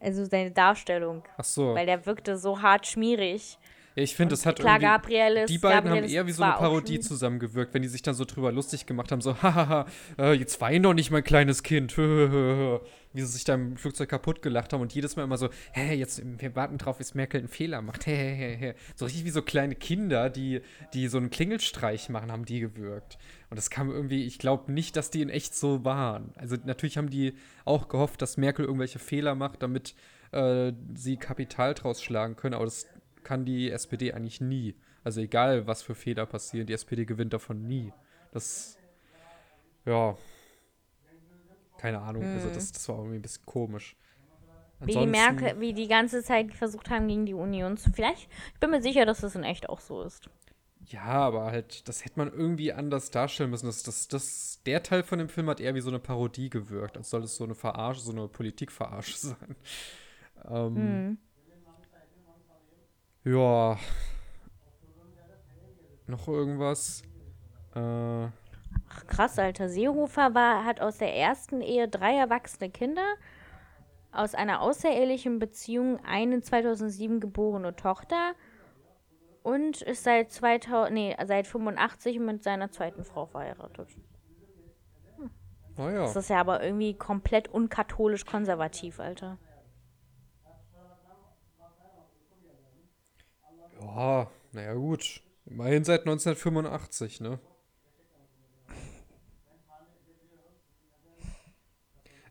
Also 0.00 0.24
seine 0.24 0.50
Darstellung. 0.50 1.24
Ach 1.38 1.44
so. 1.44 1.74
Weil 1.74 1.86
der 1.86 2.04
wirkte 2.06 2.36
so 2.36 2.60
hart 2.60 2.86
schmierig. 2.86 3.58
Ja, 3.96 4.02
ich 4.02 4.14
finde, 4.14 4.34
das 4.34 4.44
hat 4.44 4.58
Klar, 4.58 4.74
irgendwie, 4.74 4.86
Gabriel 4.86 5.36
ist. 5.38 5.50
die 5.50 5.56
beiden 5.56 5.84
Gabriel 5.84 6.02
haben 6.04 6.10
eher 6.10 6.26
wie 6.26 6.32
so 6.32 6.42
eine 6.42 6.52
Parodie 6.52 7.00
zusammengewirkt, 7.00 7.72
wenn 7.72 7.80
die 7.80 7.88
sich 7.88 8.02
dann 8.02 8.14
so 8.14 8.26
drüber 8.26 8.52
lustig 8.52 8.84
gemacht 8.84 9.10
haben, 9.10 9.22
so, 9.22 9.34
hahaha, 9.42 9.86
äh, 10.18 10.34
jetzt 10.34 10.60
wein 10.60 10.82
doch 10.82 10.92
nicht, 10.92 11.10
mein 11.10 11.24
kleines 11.24 11.62
Kind, 11.62 11.96
wie 11.98 12.80
sie 13.14 13.26
sich 13.26 13.44
da 13.44 13.54
im 13.54 13.78
Flugzeug 13.78 14.10
kaputt 14.10 14.42
gelacht 14.42 14.74
haben 14.74 14.82
und 14.82 14.92
jedes 14.92 15.16
Mal 15.16 15.22
immer 15.24 15.38
so, 15.38 15.48
hä, 15.72 15.94
jetzt, 15.94 16.22
wir 16.22 16.54
warten 16.54 16.76
drauf, 16.76 16.98
bis 16.98 17.14
Merkel 17.14 17.38
einen 17.38 17.48
Fehler 17.48 17.80
macht, 17.80 18.06
hä, 18.06 18.34
hä, 18.36 18.56
hä. 18.58 18.74
So 18.96 19.06
richtig 19.06 19.24
wie 19.24 19.30
so 19.30 19.40
kleine 19.40 19.74
Kinder, 19.74 20.28
die, 20.28 20.60
die 20.92 21.08
so 21.08 21.16
einen 21.16 21.30
Klingelstreich 21.30 22.10
machen, 22.10 22.30
haben 22.30 22.44
die 22.44 22.60
gewirkt. 22.60 23.16
Und 23.48 23.56
das 23.56 23.70
kam 23.70 23.90
irgendwie, 23.90 24.26
ich 24.26 24.38
glaube 24.38 24.72
nicht, 24.72 24.96
dass 24.96 25.10
die 25.10 25.22
in 25.22 25.30
echt 25.30 25.54
so 25.54 25.86
waren. 25.86 26.34
Also 26.36 26.56
natürlich 26.62 26.98
haben 26.98 27.08
die 27.08 27.32
auch 27.64 27.88
gehofft, 27.88 28.20
dass 28.20 28.36
Merkel 28.36 28.66
irgendwelche 28.66 28.98
Fehler 28.98 29.34
macht, 29.34 29.62
damit 29.62 29.94
äh, 30.32 30.72
sie 30.94 31.16
Kapital 31.16 31.72
draus 31.72 32.02
schlagen 32.02 32.36
können, 32.36 32.54
aber 32.54 32.66
das 32.66 32.86
kann 33.26 33.44
die 33.44 33.70
SPD 33.70 34.12
eigentlich 34.12 34.40
nie. 34.40 34.76
Also 35.02 35.20
egal, 35.20 35.66
was 35.66 35.82
für 35.82 35.96
Fehler 35.96 36.26
passieren, 36.26 36.66
die 36.66 36.72
SPD 36.72 37.04
gewinnt 37.04 37.32
davon 37.32 37.66
nie. 37.66 37.92
Das, 38.30 38.78
ja, 39.84 40.16
keine 41.78 42.00
Ahnung, 42.00 42.24
also 42.24 42.48
das, 42.50 42.70
das 42.72 42.88
war 42.88 42.98
irgendwie 42.98 43.16
ein 43.16 43.22
bisschen 43.22 43.44
komisch. 43.44 43.96
Wie 44.80 44.92
die 44.92 44.98
Ansonsten- 44.98 45.10
Merkel, 45.10 45.60
wie 45.60 45.72
die 45.72 45.88
ganze 45.88 46.22
Zeit 46.22 46.54
versucht 46.54 46.88
haben, 46.90 47.08
gegen 47.08 47.26
die 47.26 47.34
Union 47.34 47.76
zu. 47.76 47.90
Vielleicht, 47.92 48.28
ich 48.54 48.60
bin 48.60 48.70
mir 48.70 48.80
sicher, 48.82 49.04
dass 49.06 49.20
das 49.20 49.34
in 49.34 49.42
echt 49.42 49.68
auch 49.68 49.80
so 49.80 50.02
ist. 50.02 50.28
Ja, 50.84 51.02
aber 51.04 51.46
halt, 51.46 51.88
das 51.88 52.04
hätte 52.04 52.18
man 52.18 52.32
irgendwie 52.32 52.72
anders 52.72 53.10
darstellen 53.10 53.50
müssen. 53.50 53.66
Das, 53.66 53.82
das, 53.82 54.06
das, 54.06 54.62
der 54.66 54.82
Teil 54.84 55.02
von 55.02 55.18
dem 55.18 55.28
Film 55.28 55.48
hat 55.50 55.60
eher 55.60 55.74
wie 55.74 55.80
so 55.80 55.88
eine 55.90 55.98
Parodie 55.98 56.48
gewirkt, 56.48 56.96
als 56.96 57.10
soll 57.10 57.24
es 57.24 57.36
so 57.36 57.42
eine 57.44 57.54
Verarsche, 57.56 58.00
so 58.02 58.12
eine 58.12 58.28
Politikverarsche 58.28 59.16
sein. 59.28 59.56
Ähm, 60.48 61.18
Ja. 63.26 63.76
Noch 66.06 66.28
irgendwas? 66.28 67.02
Äh, 67.74 68.26
Ach, 68.88 69.06
krass, 69.08 69.36
Alter. 69.40 69.68
Seehofer 69.68 70.32
war, 70.36 70.64
hat 70.64 70.80
aus 70.80 70.98
der 70.98 71.12
ersten 71.12 71.60
Ehe 71.60 71.88
drei 71.88 72.14
erwachsene 72.14 72.70
Kinder, 72.70 73.02
aus 74.12 74.36
einer 74.36 74.60
außerehelichen 74.60 75.40
Beziehung 75.40 75.98
eine 76.04 76.40
2007 76.40 77.18
geborene 77.18 77.74
Tochter 77.74 78.34
und 79.42 79.82
ist 79.82 80.04
seit 80.04 80.30
2000, 80.30 80.94
nee, 80.94 81.16
seit 81.26 81.48
85 81.48 82.20
mit 82.20 82.44
seiner 82.44 82.70
zweiten 82.70 83.02
Frau 83.02 83.26
verheiratet. 83.26 83.88
naja. 85.76 86.02
Das 86.02 86.14
ist 86.14 86.30
ja 86.30 86.38
aber 86.38 86.62
irgendwie 86.62 86.94
komplett 86.94 87.48
unkatholisch 87.48 88.24
konservativ, 88.24 89.00
Alter. 89.00 89.38
Ja, 93.96 94.30
naja, 94.52 94.74
gut. 94.74 95.22
Immerhin 95.46 95.84
seit 95.84 96.00
1985, 96.00 97.20
ne? 97.20 97.38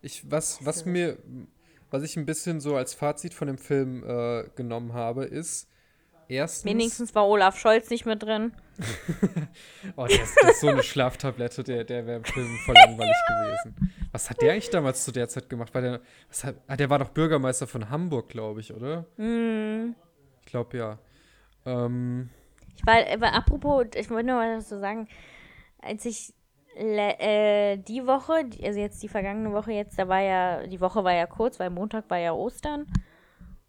Ich, 0.02 0.30
was, 0.30 0.64
was 0.64 0.86
mir, 0.86 1.18
was 1.90 2.04
ich 2.04 2.18
ein 2.18 2.28
bisschen 2.28 2.60
so 2.60 2.76
als 2.76 2.94
Fazit 2.94 3.34
von 3.34 3.48
dem 3.48 3.58
Film 3.58 4.04
äh, 4.04 4.44
genommen 4.56 4.94
habe, 4.94 5.26
ist 5.26 5.68
erstens. 6.28 6.66
Wenigstens 6.66 7.16
war 7.16 7.28
Olaf 7.28 7.58
Scholz 7.58 7.90
nicht 7.90 8.06
mit 8.06 8.22
drin. 8.22 8.54
Oh, 9.96 10.06
der 10.06 10.22
ist, 10.22 10.38
ist 10.38 10.60
so 10.60 10.68
eine 10.68 10.84
Schlaftablette, 10.84 11.64
der, 11.64 11.84
der 11.86 12.06
wäre 12.06 12.18
im 12.18 12.26
Film 12.26 12.58
voll 12.66 12.76
langweilig 12.76 13.16
gewesen. 13.28 13.94
Was 14.12 14.30
hat 14.30 14.42
der 14.42 14.52
eigentlich 14.52 14.70
damals 14.70 15.04
zu 15.06 15.12
der 15.12 15.30
Zeit 15.30 15.50
gemacht? 15.50 15.74
War 15.74 15.82
der, 15.82 16.02
was 16.28 16.44
hat, 16.44 16.56
ah, 16.68 16.76
der 16.76 16.90
war 16.90 17.00
doch 17.00 17.10
Bürgermeister 17.10 17.68
von 17.68 17.90
Hamburg, 17.90 18.30
glaube 18.30 18.60
ich, 18.60 18.74
oder? 18.74 19.06
Hm. 19.16 19.96
Ich 20.42 20.48
glaube 20.48 20.78
ja. 20.78 21.00
Ähm, 21.66 22.30
Ich 22.76 22.86
war, 22.86 22.98
aber 23.12 23.34
apropos, 23.34 23.88
ich 23.96 24.10
wollte 24.10 24.28
nur 24.28 24.36
mal 24.38 24.58
was 24.58 24.70
so 24.70 24.80
sagen, 24.80 25.08
als 25.82 26.06
ich 26.06 26.34
äh, 26.76 27.78
die 27.78 28.06
Woche, 28.06 28.50
also 28.64 28.80
jetzt 28.80 29.02
die 29.02 29.08
vergangene 29.08 29.54
Woche 29.54 29.72
jetzt, 29.72 29.98
da 29.98 30.08
war 30.08 30.22
ja, 30.22 30.68
die 30.68 30.82
Woche 30.82 31.04
war 31.04 31.14
ja 31.14 31.26
kurz, 31.26 31.60
weil 31.60 31.70
Montag 31.70 32.10
war 32.10 32.18
ja 32.18 32.34
Ostern. 32.34 32.86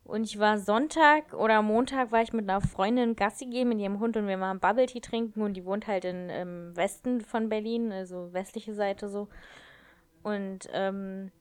Und 0.05 0.23
ich 0.23 0.39
war 0.39 0.59
Sonntag 0.59 1.35
oder 1.35 1.63
Montag 1.63 2.13
war 2.13 2.23
ich 2.23 2.33
mit 2.33 2.49
einer 2.49 2.61
Freundin 2.61 3.17
Gassi 3.17 3.47
gehen 3.47 3.69
mit 3.69 3.81
ihrem 3.81 3.99
Hund 3.99 4.17
und 4.17 4.29
wir 4.29 4.39
waren 4.39 4.61
Bubble 4.61 4.87
Tea 4.87 5.01
trinken 5.01 5.43
und 5.43 5.55
die 5.55 5.65
wohnt 5.65 5.89
halt 5.89 6.05
in, 6.05 6.31
im 6.31 6.77
Westen 6.77 7.21
von 7.21 7.49
Berlin, 7.49 7.91
also 7.91 8.33
westliche 8.33 8.73
Seite 8.75 9.09
so. 9.09 9.29
Und 10.23 10.69
ähm, 10.73 11.33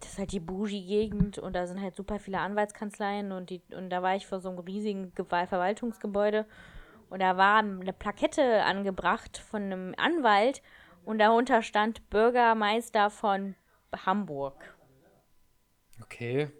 das 0.00 0.12
ist 0.12 0.18
halt 0.18 0.32
die 0.32 0.40
Bougie-Gegend 0.40 1.38
und 1.38 1.54
da 1.54 1.66
sind 1.66 1.80
halt 1.80 1.94
super 1.94 2.18
viele 2.18 2.38
Anwaltskanzleien 2.38 3.32
und, 3.32 3.50
die, 3.50 3.62
und 3.76 3.90
da 3.90 4.02
war 4.02 4.16
ich 4.16 4.26
vor 4.26 4.40
so 4.40 4.48
einem 4.48 4.58
riesigen 4.58 5.12
Verwaltungsgebäude 5.12 6.46
und 7.08 7.20
da 7.20 7.36
war 7.36 7.58
eine 7.58 7.92
Plakette 7.92 8.62
angebracht 8.64 9.38
von 9.38 9.62
einem 9.62 9.94
Anwalt 9.96 10.62
und 11.04 11.18
darunter 11.18 11.62
stand 11.62 12.08
Bürgermeister 12.10 13.10
von 13.10 13.54
Hamburg. 14.04 14.76
Okay. 16.02 16.50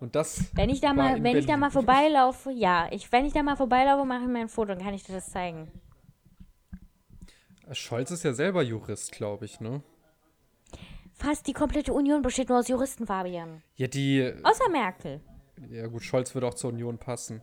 Und 0.00 0.14
das. 0.14 0.50
Wenn 0.54 0.70
ich 0.70 0.80
da 0.80 0.94
mal, 0.94 1.22
wenn 1.22 1.36
ich 1.36 1.46
da 1.46 1.56
mal 1.56 1.70
vorbeilaufe, 1.70 2.52
ja, 2.52 2.86
ich, 2.90 3.10
wenn 3.10 3.26
ich 3.26 3.32
da 3.32 3.42
mal 3.42 3.56
vorbeilaufe, 3.56 4.04
mache 4.04 4.22
ich 4.22 4.28
mir 4.28 4.40
ein 4.40 4.48
Foto, 4.48 4.74
dann 4.74 4.82
kann 4.82 4.94
ich 4.94 5.02
dir 5.02 5.14
das 5.14 5.30
zeigen. 5.30 5.70
Scholz 7.72 8.10
ist 8.10 8.22
ja 8.22 8.32
selber 8.32 8.62
Jurist, 8.62 9.12
glaube 9.12 9.44
ich, 9.44 9.60
ne? 9.60 9.82
Fast 11.18 11.46
die 11.46 11.52
komplette 11.52 11.92
Union 11.92 12.22
besteht 12.22 12.48
nur 12.48 12.58
aus 12.58 12.68
Juristen, 12.68 13.06
Fabian. 13.06 13.62
Ja, 13.74 13.88
die. 13.88 14.32
Außer 14.44 14.68
Merkel. 14.70 15.20
Ja, 15.70 15.86
gut, 15.88 16.02
Scholz 16.04 16.32
würde 16.34 16.46
auch 16.46 16.54
zur 16.54 16.70
Union 16.70 16.98
passen. 16.98 17.42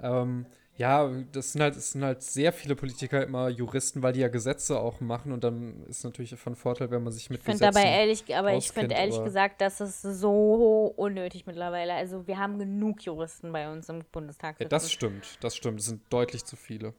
Ähm, 0.00 0.46
ja, 0.76 1.10
das 1.32 1.52
sind, 1.52 1.60
halt, 1.60 1.74
das 1.74 1.90
sind 1.90 2.04
halt 2.04 2.22
sehr 2.22 2.52
viele 2.52 2.76
Politiker 2.76 3.24
immer 3.24 3.48
Juristen, 3.48 4.00
weil 4.00 4.12
die 4.12 4.20
ja 4.20 4.28
Gesetze 4.28 4.78
auch 4.78 5.00
machen 5.00 5.32
und 5.32 5.42
dann 5.42 5.82
ist 5.88 6.04
natürlich 6.04 6.36
von 6.36 6.54
Vorteil, 6.54 6.92
wenn 6.92 7.02
man 7.02 7.12
sich 7.12 7.30
mit 7.30 7.40
Ich 7.40 7.44
finde 7.44 7.58
Gesetzen 7.58 7.74
dabei 7.82 7.96
ehrlich, 7.98 8.36
aber 8.36 8.50
ich 8.52 8.58
auskennt, 8.58 8.82
finde 8.84 8.94
ehrlich 8.94 9.16
aber- 9.16 9.24
gesagt, 9.24 9.60
das 9.60 9.80
ist 9.80 10.02
so 10.02 10.94
unnötig 10.96 11.46
mittlerweile. 11.46 11.94
Also 11.94 12.28
wir 12.28 12.38
haben 12.38 12.60
genug 12.60 13.02
Juristen 13.02 13.50
bei 13.50 13.68
uns 13.72 13.88
im 13.88 14.04
Bundestag. 14.12 14.60
Ja, 14.60 14.68
das 14.68 14.92
stimmt, 14.92 15.38
das 15.40 15.56
stimmt. 15.56 15.80
Das 15.80 15.86
sind 15.86 16.02
deutlich 16.10 16.44
zu 16.44 16.54
viele. 16.54 16.94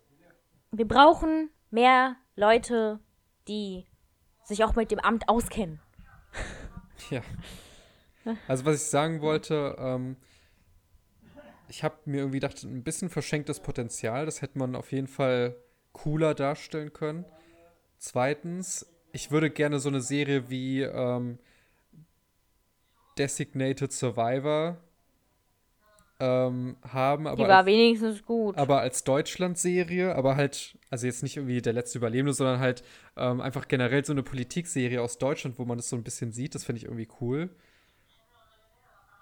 Wir 0.72 0.86
brauchen 0.88 1.50
mehr 1.72 2.18
Leute, 2.36 3.00
die 3.48 3.86
sich 4.44 4.66
auch 4.66 4.76
mit 4.76 4.92
dem 4.92 5.00
Amt 5.00 5.30
auskennen. 5.30 5.80
Ja. 7.10 7.22
Also, 8.48 8.66
was 8.66 8.76
ich 8.76 8.90
sagen 8.90 9.22
wollte, 9.22 9.76
ähm, 9.80 10.18
ich 11.70 11.84
habe 11.84 11.96
mir 12.06 12.18
irgendwie 12.18 12.40
gedacht, 12.40 12.62
ein 12.64 12.84
bisschen 12.84 13.10
verschenktes 13.10 13.60
Potenzial, 13.62 14.26
das 14.26 14.42
hätte 14.42 14.60
man 14.60 14.76
auf 14.76 14.92
jeden 14.92 15.08
Fall 15.08 15.56
cooler 15.94 16.36
darstellen 16.36 16.94
können. 16.94 17.26
Zweitens, 17.98 18.86
ich 19.14 19.32
würde 19.32 19.50
gerne 19.50 19.80
so 19.80 19.90
eine 19.90 20.02
Serie 20.02 20.50
wie 20.50 20.82
ähm, 20.82 21.40
Designated 23.18 23.92
Survivor 23.92 24.78
ähm, 26.20 26.76
haben, 26.88 27.24
Die 27.24 27.30
aber 27.30 27.48
war 27.48 27.58
als, 27.58 27.66
wenigstens 27.66 28.26
gut. 28.26 28.58
aber 28.58 28.82
als 28.82 29.04
Deutschland-Serie, 29.04 30.16
aber 30.16 30.36
halt, 30.36 30.78
also 30.90 31.06
jetzt 31.06 31.24
nicht 31.24 31.38
irgendwie 31.38 31.62
der 31.62 31.74
letzte 31.74 31.98
Überlebende, 31.98 32.34
sondern 32.34 32.60
halt 32.60 32.84
ähm, 33.16 33.40
einfach 33.40 33.68
generell 33.68 34.04
so 34.04 34.12
eine 34.12 34.24
Politikserie 34.24 35.02
aus 35.02 35.18
Deutschland, 35.18 35.58
wo 35.58 35.66
man 35.66 35.78
das 35.78 35.90
so 35.90 35.96
ein 35.96 36.04
bisschen 36.04 36.32
sieht, 36.32 36.56
das 36.56 36.66
finde 36.66 36.78
ich 36.80 36.86
irgendwie 36.86 37.08
cool. 37.22 37.50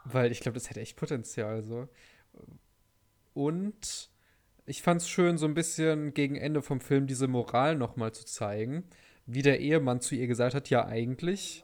Weil 0.05 0.31
ich 0.31 0.39
glaube, 0.39 0.55
das 0.55 0.69
hätte 0.69 0.79
echt 0.79 0.97
Potenzial 0.97 1.63
so. 1.63 1.87
Und 3.33 4.09
ich 4.65 4.81
fand 4.81 5.01
es 5.01 5.09
schön, 5.09 5.37
so 5.37 5.45
ein 5.45 5.53
bisschen 5.53 6.13
gegen 6.13 6.35
Ende 6.35 6.61
vom 6.61 6.81
Film 6.81 7.05
diese 7.07 7.27
Moral 7.27 7.75
nochmal 7.75 8.11
zu 8.13 8.25
zeigen, 8.25 8.85
wie 9.25 9.41
der 9.41 9.59
Ehemann 9.59 10.01
zu 10.01 10.15
ihr 10.15 10.27
gesagt 10.27 10.55
hat, 10.55 10.69
ja 10.69 10.85
eigentlich 10.85 11.63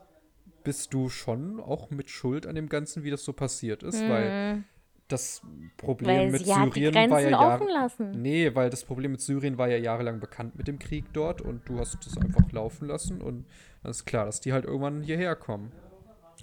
bist 0.63 0.93
du 0.93 1.09
schon 1.09 1.59
auch 1.59 1.89
mit 1.89 2.09
Schuld 2.09 2.45
an 2.45 2.55
dem 2.55 2.69
Ganzen, 2.69 3.03
wie 3.03 3.09
das 3.09 3.23
so 3.25 3.33
passiert 3.33 3.83
ist, 3.83 4.01
weil 4.07 4.63
das 5.13 5.41
Problem. 5.77 6.09
Weil 6.09 6.31
mit 6.31 6.45
Syrien 6.45 7.09
war 7.09 7.21
ja 7.21 7.29
Jahre, 7.29 7.65
lassen. 7.65 8.21
Nee, 8.21 8.53
weil 8.55 8.69
das 8.69 8.83
Problem 8.83 9.11
mit 9.11 9.21
Syrien 9.21 9.57
war 9.57 9.69
ja 9.69 9.77
jahrelang 9.77 10.19
bekannt 10.19 10.55
mit 10.57 10.67
dem 10.67 10.79
Krieg 10.79 11.05
dort 11.13 11.41
und 11.41 11.67
du 11.69 11.79
hast 11.79 12.05
es 12.05 12.17
einfach 12.17 12.51
laufen 12.51 12.87
lassen 12.87 13.21
und 13.21 13.45
dann 13.81 13.91
ist 13.91 14.05
klar, 14.05 14.25
dass 14.25 14.41
die 14.41 14.51
halt 14.51 14.65
irgendwann 14.65 15.01
hierher 15.03 15.35
kommen. 15.35 15.71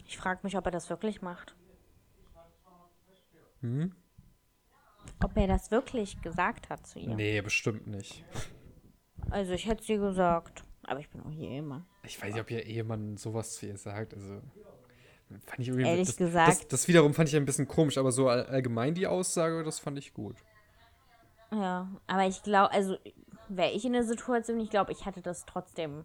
Ich 0.07 0.17
frage 0.17 0.41
mich, 0.43 0.57
ob 0.57 0.65
er 0.65 0.73
das 0.73 0.89
wirklich 0.89 1.21
macht. 1.23 1.55
Hm? 3.61 3.93
Ob 5.23 5.37
er 5.37 5.47
das 5.47 5.71
wirklich 5.71 6.21
gesagt 6.23 6.71
hat 6.71 6.87
zu 6.87 6.99
ihr. 6.99 7.15
Nee, 7.15 7.41
bestimmt 7.43 7.87
nicht. 7.87 8.25
Also 9.31 9.53
ich 9.53 9.67
hätte 9.67 9.83
sie 9.83 9.99
gesagt. 9.99 10.65
Aber 10.85 11.01
ich 11.01 11.11
bin 11.11 11.21
auch 11.23 11.31
hier 11.31 11.51
immer. 11.59 11.87
Ich 12.05 12.21
weiß 12.21 12.33
nicht, 12.33 12.41
ob 12.41 12.51
ihr 12.51 12.65
Ehemann 12.65 13.17
sowas 13.17 13.55
zu 13.55 13.67
ihr 13.67 13.77
sagt. 13.77 14.15
Also 14.15 14.41
fand 15.47 15.61
ich 15.61 15.69
irgendwie 15.69 15.87
Ehrlich 15.89 16.09
das, 16.09 16.17
gesagt- 16.17 16.49
Das, 16.49 16.69
das 16.69 16.89
wiederum 16.89 17.15
fand 17.15 17.29
ich 17.29 17.37
ein 17.37 17.45
bisschen 17.45 17.69
komisch, 17.69 17.99
aber 17.99 18.13
so 18.13 18.29
all, 18.29 18.47
allgemein 18.47 18.95
die 18.95 19.07
Aussage, 19.07 19.63
das 19.65 19.79
fand 19.79 19.99
ich 19.99 20.13
gut. 20.15 20.37
Ja, 21.53 21.89
aber 22.07 22.27
ich 22.27 22.43
glaube, 22.43 22.73
also 22.73 22.97
wäre 23.49 23.71
ich 23.71 23.85
in 23.85 23.93
der 23.93 24.05
Situation, 24.05 24.61
ich 24.61 24.71
glaube, 24.71 24.93
ich 24.93 25.05
hätte 25.07 25.21
das 25.23 25.45
trotzdem 25.47 26.05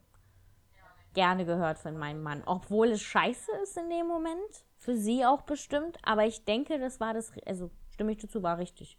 gerne 1.13 1.45
gehört 1.45 1.77
von 1.77 1.97
meinem 1.97 2.23
Mann. 2.23 2.43
Obwohl 2.45 2.89
es 2.89 3.01
scheiße 3.01 3.51
ist 3.63 3.77
in 3.77 3.89
dem 3.89 4.07
Moment. 4.07 4.37
Für 4.77 4.95
sie 4.97 5.25
auch 5.25 5.43
bestimmt. 5.43 5.97
Aber 6.03 6.25
ich 6.25 6.43
denke, 6.45 6.77
das 6.79 6.99
war 6.99 7.13
das, 7.13 7.31
also 7.45 7.71
stimme 7.93 8.11
ich 8.11 8.17
dazu, 8.17 8.43
war 8.43 8.57
richtig. 8.57 8.97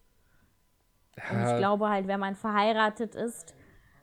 Und 1.31 1.45
ich 1.51 1.57
glaube 1.59 1.89
halt, 1.89 2.07
wenn 2.09 2.21
man 2.21 2.35
verheiratet 2.37 3.15
ist, 3.15 3.55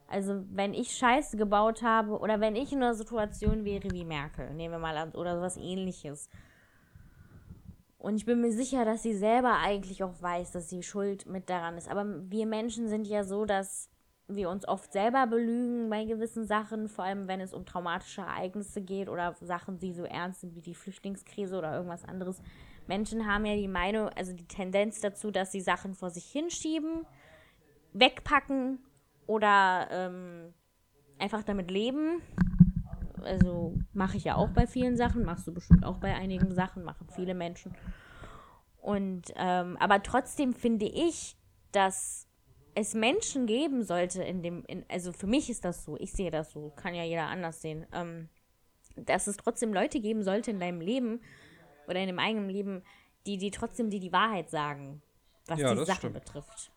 also 0.07 0.43
wenn 0.51 0.73
ich 0.73 0.95
Scheiße 0.95 1.37
gebaut 1.37 1.81
habe 1.81 2.19
oder 2.19 2.39
wenn 2.39 2.55
ich 2.55 2.71
in 2.71 2.83
einer 2.83 2.95
Situation 2.95 3.65
wäre 3.65 3.89
wie 3.91 4.05
Merkel, 4.05 4.53
nehmen 4.53 4.73
wir 4.73 4.79
mal 4.79 4.97
an, 4.97 5.11
oder 5.11 5.35
sowas 5.35 5.57
ähnliches. 5.57 6.29
Und 7.97 8.17
ich 8.17 8.25
bin 8.25 8.41
mir 8.41 8.51
sicher, 8.51 8.83
dass 8.83 9.01
sie 9.01 9.15
selber 9.15 9.59
eigentlich 9.59 10.03
auch 10.03 10.21
weiß, 10.21 10.51
dass 10.51 10.69
sie 10.69 10.83
schuld 10.83 11.25
mit 11.25 11.49
daran 11.49 11.77
ist. 11.77 11.89
Aber 11.89 12.05
wir 12.29 12.45
Menschen 12.45 12.89
sind 12.89 13.07
ja 13.07 13.23
so, 13.23 13.45
dass 13.45 13.89
wir 14.27 14.49
uns 14.49 14.67
oft 14.67 14.91
selber 14.91 15.25
belügen 15.27 15.89
bei 15.89 16.05
gewissen 16.05 16.45
Sachen, 16.45 16.89
vor 16.89 17.05
allem 17.05 17.27
wenn 17.27 17.41
es 17.41 17.53
um 17.53 17.65
traumatische 17.65 18.21
Ereignisse 18.21 18.81
geht 18.81 19.09
oder 19.09 19.35
Sachen, 19.41 19.79
die 19.79 19.93
so 19.93 20.03
ernst 20.03 20.41
sind 20.41 20.55
wie 20.55 20.61
die 20.61 20.75
Flüchtlingskrise 20.75 21.57
oder 21.57 21.73
irgendwas 21.73 22.05
anderes. 22.05 22.41
Menschen 22.87 23.25
haben 23.25 23.45
ja 23.45 23.55
die 23.55 23.67
Meinung, 23.67 24.09
also 24.09 24.33
die 24.33 24.47
Tendenz 24.47 24.99
dazu, 24.99 25.31
dass 25.31 25.51
sie 25.51 25.61
Sachen 25.61 25.93
vor 25.93 26.09
sich 26.09 26.25
hinschieben, 26.25 27.05
wegpacken 27.93 28.79
oder 29.27 29.87
ähm, 29.91 30.53
einfach 31.19 31.43
damit 31.43 31.71
leben. 31.71 32.21
Also 33.23 33.77
mache 33.93 34.17
ich 34.17 34.25
ja 34.25 34.35
auch 34.35 34.49
bei 34.49 34.67
vielen 34.67 34.97
Sachen, 34.97 35.23
machst 35.23 35.47
du 35.47 35.53
bestimmt 35.53 35.85
auch 35.85 35.97
bei 35.97 36.13
einigen 36.13 36.53
Sachen, 36.53 36.83
machen 36.83 37.07
viele 37.09 37.33
Menschen. 37.33 37.73
Und 38.77 39.31
ähm, 39.37 39.77
aber 39.79 40.03
trotzdem 40.03 40.53
finde 40.53 40.85
ich, 40.85 41.37
dass 41.71 42.27
es 42.75 42.93
Menschen 42.93 43.45
geben 43.45 43.83
sollte 43.83 44.23
in 44.23 44.41
dem, 44.41 44.65
in, 44.67 44.85
also 44.89 45.13
für 45.13 45.27
mich 45.27 45.49
ist 45.49 45.63
das 45.63 45.85
so, 45.85 45.95
ich 45.97 46.11
sehe 46.11 46.31
das 46.31 46.51
so, 46.51 46.71
kann 46.75 46.93
ja 46.93 47.03
jeder 47.03 47.27
anders 47.27 47.61
sehen, 47.61 47.85
ähm, 47.93 48.27
dass 48.95 49.27
es 49.27 49.37
trotzdem 49.37 49.73
Leute 49.73 50.01
geben 50.01 50.23
sollte 50.23 50.51
in 50.51 50.59
deinem 50.59 50.81
Leben 50.81 51.21
oder 51.87 51.99
in 52.01 52.07
dem 52.07 52.19
eigenen 52.19 52.49
Leben, 52.49 52.83
die, 53.25 53.37
die 53.37 53.51
trotzdem 53.51 53.89
dir 53.89 53.99
die 53.99 54.11
Wahrheit 54.11 54.49
sagen, 54.49 55.01
was 55.47 55.59
Ja, 55.59 55.73
die 55.73 55.85
Sachen 55.85 55.97
stimmt. 55.97 56.13
betrifft. 56.15 56.72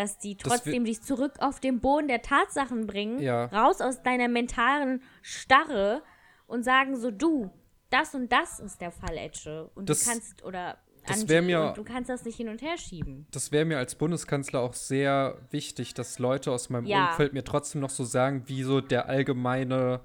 Dass 0.00 0.18
die 0.18 0.34
Das 0.36 0.48
trotzdem 0.50 0.84
dich 0.86 1.02
zurück 1.02 1.34
auf 1.40 1.60
den 1.60 1.80
Boden 1.80 2.08
der 2.08 2.22
Tatsachen 2.22 2.86
bringen, 2.86 3.20
Ja. 3.20 3.44
raus 3.46 3.80
aus 3.82 4.02
deiner 4.02 4.28
mentalen 4.28 5.02
Starre 5.20 6.02
und 6.46 6.62
sagen 6.64 6.96
so, 6.96 7.10
du, 7.10 7.50
das 7.90 8.14
und 8.14 8.32
das 8.32 8.60
ist 8.60 8.80
der 8.80 8.92
Fall, 8.92 9.16
Etche. 9.18 9.70
Und 9.74 9.90
Das- 9.90 10.04
du 10.04 10.10
kannst, 10.10 10.42
oder 10.44 10.78
das 11.06 11.26
mir- 11.26 11.72
du 11.76 11.84
kannst 11.84 12.08
das 12.08 12.24
nicht 12.24 12.36
hin 12.36 12.48
und 12.48 12.62
her 12.62 12.78
schieben. 12.78 13.26
das 13.30 13.52
wäre 13.52 13.64
mir 13.66 13.76
als 13.78 13.94
Bundeskanzler 13.94 14.60
auch 14.60 14.72
sehr 14.74 15.36
wichtig, 15.50 15.92
dass 15.94 16.18
Leute 16.18 16.50
aus 16.50 16.70
meinem 16.70 16.86
Ja. 16.86 17.10
Umfeld 17.10 17.32
mir 17.34 17.44
trotzdem 17.44 17.80
noch 17.82 17.90
so 17.90 18.04
sagen, 18.04 18.44
wie 18.46 18.62
so 18.62 18.80
der 18.80 19.06
allgemeine 19.08 20.00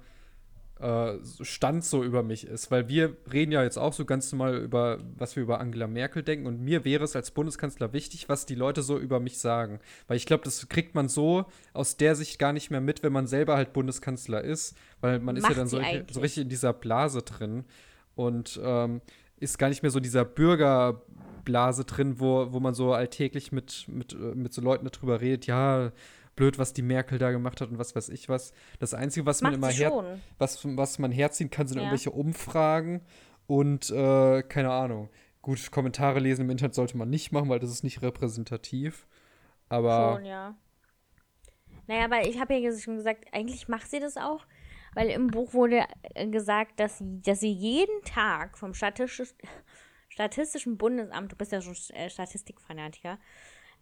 Stand 1.40 1.84
so 1.84 2.04
über 2.04 2.22
mich 2.22 2.46
ist. 2.46 2.70
Weil 2.70 2.88
wir 2.88 3.16
reden 3.32 3.52
ja 3.52 3.62
jetzt 3.62 3.78
auch 3.78 3.92
so 3.92 4.04
ganz 4.04 4.30
normal 4.32 4.56
über, 4.56 4.98
was 5.16 5.36
wir 5.36 5.42
über 5.42 5.60
Angela 5.60 5.86
Merkel 5.86 6.22
denken. 6.22 6.46
Und 6.46 6.60
mir 6.60 6.84
wäre 6.84 7.04
es 7.04 7.16
als 7.16 7.30
Bundeskanzler 7.30 7.92
wichtig, 7.92 8.28
was 8.28 8.46
die 8.46 8.54
Leute 8.54 8.82
so 8.82 8.98
über 8.98 9.18
mich 9.18 9.38
sagen. 9.38 9.80
Weil 10.06 10.16
ich 10.16 10.26
glaube, 10.26 10.44
das 10.44 10.68
kriegt 10.68 10.94
man 10.94 11.08
so 11.08 11.46
aus 11.72 11.96
der 11.96 12.14
Sicht 12.14 12.38
gar 12.38 12.52
nicht 12.52 12.70
mehr 12.70 12.80
mit, 12.82 13.02
wenn 13.02 13.12
man 13.12 13.26
selber 13.26 13.56
halt 13.56 13.72
Bundeskanzler 13.72 14.42
ist. 14.42 14.76
Weil 15.00 15.20
man 15.20 15.36
ist 15.36 15.44
ja 15.44 15.50
Macht 15.50 15.58
dann 15.58 15.68
so, 15.68 15.80
so 16.10 16.20
richtig 16.20 16.42
in 16.42 16.48
dieser 16.48 16.72
Blase 16.72 17.22
drin. 17.22 17.64
Und 18.14 18.60
ähm, 18.62 19.00
ist 19.38 19.58
gar 19.58 19.68
nicht 19.68 19.82
mehr 19.82 19.90
so 19.90 20.00
dieser 20.00 20.24
Bürgerblase 20.24 21.84
drin, 21.84 22.20
wo, 22.20 22.52
wo 22.52 22.60
man 22.60 22.74
so 22.74 22.92
alltäglich 22.92 23.52
mit, 23.52 23.86
mit, 23.88 24.12
äh, 24.12 24.34
mit 24.34 24.52
so 24.52 24.62
Leuten 24.62 24.88
darüber 24.90 25.20
redet, 25.20 25.46
ja, 25.46 25.92
blöd, 26.36 26.58
was 26.58 26.72
die 26.72 26.82
Merkel 26.82 27.18
da 27.18 27.30
gemacht 27.32 27.60
hat 27.60 27.70
und 27.70 27.78
was 27.78 27.96
weiß 27.96 28.10
ich 28.10 28.28
was. 28.28 28.52
Das 28.78 28.94
Einzige, 28.94 29.26
was 29.26 29.42
man 29.42 29.52
Macht 29.52 29.58
immer 29.58 29.70
sie 29.72 29.84
her 29.84 30.20
was, 30.38 30.64
was 30.64 30.98
man 30.98 31.10
herziehen 31.10 31.50
kann, 31.50 31.66
sind 31.66 31.78
Ja. 31.78 31.84
irgendwelche 31.84 32.10
Umfragen 32.12 33.00
und 33.46 33.90
äh, 33.90 34.42
keine 34.42 34.70
Ahnung. 34.70 35.08
Gut, 35.42 35.70
Kommentare 35.70 36.20
lesen 36.20 36.42
im 36.42 36.50
Internet 36.50 36.74
sollte 36.74 36.96
man 36.96 37.08
nicht 37.08 37.32
machen, 37.32 37.48
weil 37.48 37.58
das 37.58 37.70
ist 37.70 37.84
nicht 37.84 38.02
repräsentativ. 38.02 39.06
Aber 39.68 40.14
Schon, 40.16 40.24
ja. 40.26 40.56
Naja, 41.86 42.04
aber 42.04 42.26
ich 42.26 42.38
habe 42.40 42.54
ja 42.54 42.76
schon 42.76 42.96
gesagt, 42.96 43.26
eigentlich 43.32 43.68
macht 43.68 43.88
sie 43.90 44.00
das 44.00 44.16
auch, 44.16 44.44
weil 44.94 45.08
im 45.10 45.28
Buch 45.28 45.54
wurde 45.54 45.84
äh, 46.14 46.26
gesagt, 46.26 46.80
dass 46.80 46.98
sie, 46.98 47.22
dass 47.22 47.40
sie 47.40 47.52
jeden 47.52 48.02
Tag 48.04 48.58
vom 48.58 48.74
Statistisch, 48.74 49.34
Statistischen 50.08 50.78
Bundesamt, 50.78 51.30
du 51.32 51.36
bist 51.36 51.52
ja 51.52 51.60
schon 51.60 51.76
äh, 51.94 52.10
Statistikfanatiker, 52.10 53.18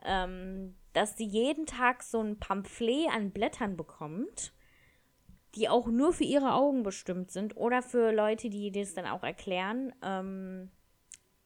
ähm, 0.05 0.75
dass 0.93 1.17
sie 1.17 1.27
jeden 1.27 1.67
Tag 1.67 2.03
so 2.03 2.21
ein 2.21 2.39
Pamphlet 2.39 3.09
an 3.13 3.31
Blättern 3.31 3.77
bekommt, 3.77 4.53
die 5.55 5.69
auch 5.69 5.87
nur 5.87 6.13
für 6.13 6.25
ihre 6.25 6.53
Augen 6.55 6.83
bestimmt 6.83 7.31
sind 7.31 7.57
oder 7.57 7.83
für 7.83 8.13
Leute, 8.13 8.51
die 8.51 8.73
das 8.73 8.95
dann 8.95 9.07
auch 9.07 9.23
erklären, 9.23 9.93
ähm, 10.03 10.71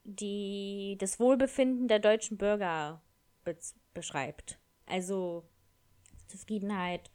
die 0.05 0.97
das 0.99 1.21
Wohlbefinden 1.21 1.89
der 1.89 1.99
deutschen 1.99 2.39
Bürger 2.39 3.03
bez- 3.45 3.75
beschreibt. 3.95 4.59
Also 4.87 5.45
Zufriedenheit, 6.27 7.11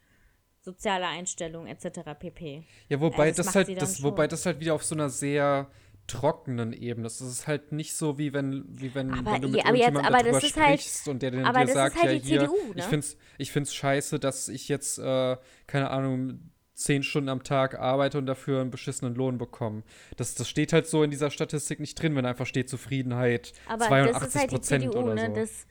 soziale 0.61 1.07
Einstellung 1.07 1.67
etc. 1.67 2.13
pp. 2.19 2.63
ja, 2.89 2.99
wobei 2.99 3.27
Ja, 3.27 3.33
das 3.33 3.37
das, 3.47 3.55
halt, 3.55 3.81
das, 3.81 4.03
wobei 4.03 4.27
das 4.27 4.45
halt 4.45 4.59
wieder 4.59 4.73
auf 4.75 4.83
so 4.83 4.95
einer 4.95 5.09
sehr 5.09 5.69
trockenen 6.07 6.73
Ebene. 6.73 7.07
Es 7.07 7.21
ist 7.21 7.47
halt 7.47 7.71
nicht 7.71 7.95
so, 7.95 8.17
wie 8.17 8.33
wenn, 8.33 8.65
wie 8.67 8.93
wenn, 8.93 9.13
Aber 9.13 9.33
wenn 9.33 9.41
du 9.41 9.47
ja, 9.49 9.55
mit 9.55 9.65
aber 9.65 9.77
jetzt- 9.77 9.87
aber 9.97 10.17
darüber 10.23 10.39
das 10.41 10.55
halt- 10.55 10.81
sprichst 10.81 11.07
und 11.07 11.21
der 11.21 11.31
dir 11.31 11.43
das 11.43 11.73
sagt, 11.73 12.01
halt 12.01 12.23
ja 12.23 12.27
hier, 12.27 12.39
CDU, 12.41 12.55
ich 12.71 12.75
ne? 12.75 12.83
find's, 12.83 13.17
ich 13.37 13.51
find's 13.51 13.73
scheiße, 13.73 14.19
dass 14.19 14.49
ich 14.49 14.67
jetzt, 14.67 14.99
äh, 14.99 15.37
keine 15.67 15.89
Ahnung, 15.89 16.51
zehn 16.73 17.03
Stunden 17.03 17.29
am 17.29 17.43
Tag 17.43 17.79
arbeite 17.79 18.17
und 18.17 18.25
dafür 18.25 18.61
einen 18.61 18.71
beschissenen 18.71 19.15
Lohn 19.15 19.37
bekomme. 19.37 19.83
Das, 20.17 20.35
das 20.35 20.49
steht 20.49 20.73
halt 20.73 20.87
so 20.87 21.03
in 21.03 21.11
dieser 21.11 21.29
Statistik 21.29 21.79
nicht 21.79 22.01
drin, 22.01 22.15
wenn 22.15 22.25
einfach 22.25 22.47
steht 22.47 22.69
Zufriedenheit 22.69 23.53
Aber 23.67 23.85
82 23.85 24.19
das 24.19 24.27
ist 24.29 24.39
halt 24.41 24.49
Prozent 24.49 24.83
CDU, 24.85 24.99
oder 25.03 25.15
ne? 25.15 25.27
so. 25.27 25.35
Das, 25.35 25.67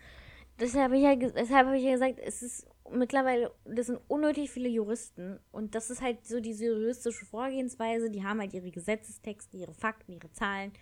deshalb 0.60 0.84
habe 0.84 0.96
ich, 0.96 1.02
ja, 1.02 1.10
hab 1.56 1.74
ich 1.74 1.82
ja 1.82 1.92
gesagt, 1.92 2.18
es 2.24 2.42
ist 2.42 2.66
mittlerweile, 2.90 3.50
das 3.64 3.86
sind 3.86 4.00
unnötig 4.08 4.50
viele 4.50 4.68
Juristen 4.68 5.38
und 5.50 5.74
das 5.74 5.90
ist 5.90 6.02
halt 6.02 6.26
so 6.26 6.40
diese 6.40 6.66
juristische 6.66 7.24
Vorgehensweise. 7.26 8.10
Die 8.10 8.24
haben 8.24 8.40
halt 8.40 8.54
ihre 8.54 8.70
Gesetzestexte, 8.70 9.56
ihre 9.56 9.74
Fakten, 9.74 10.12
ihre 10.12 10.30
Zahlen. 10.32 10.72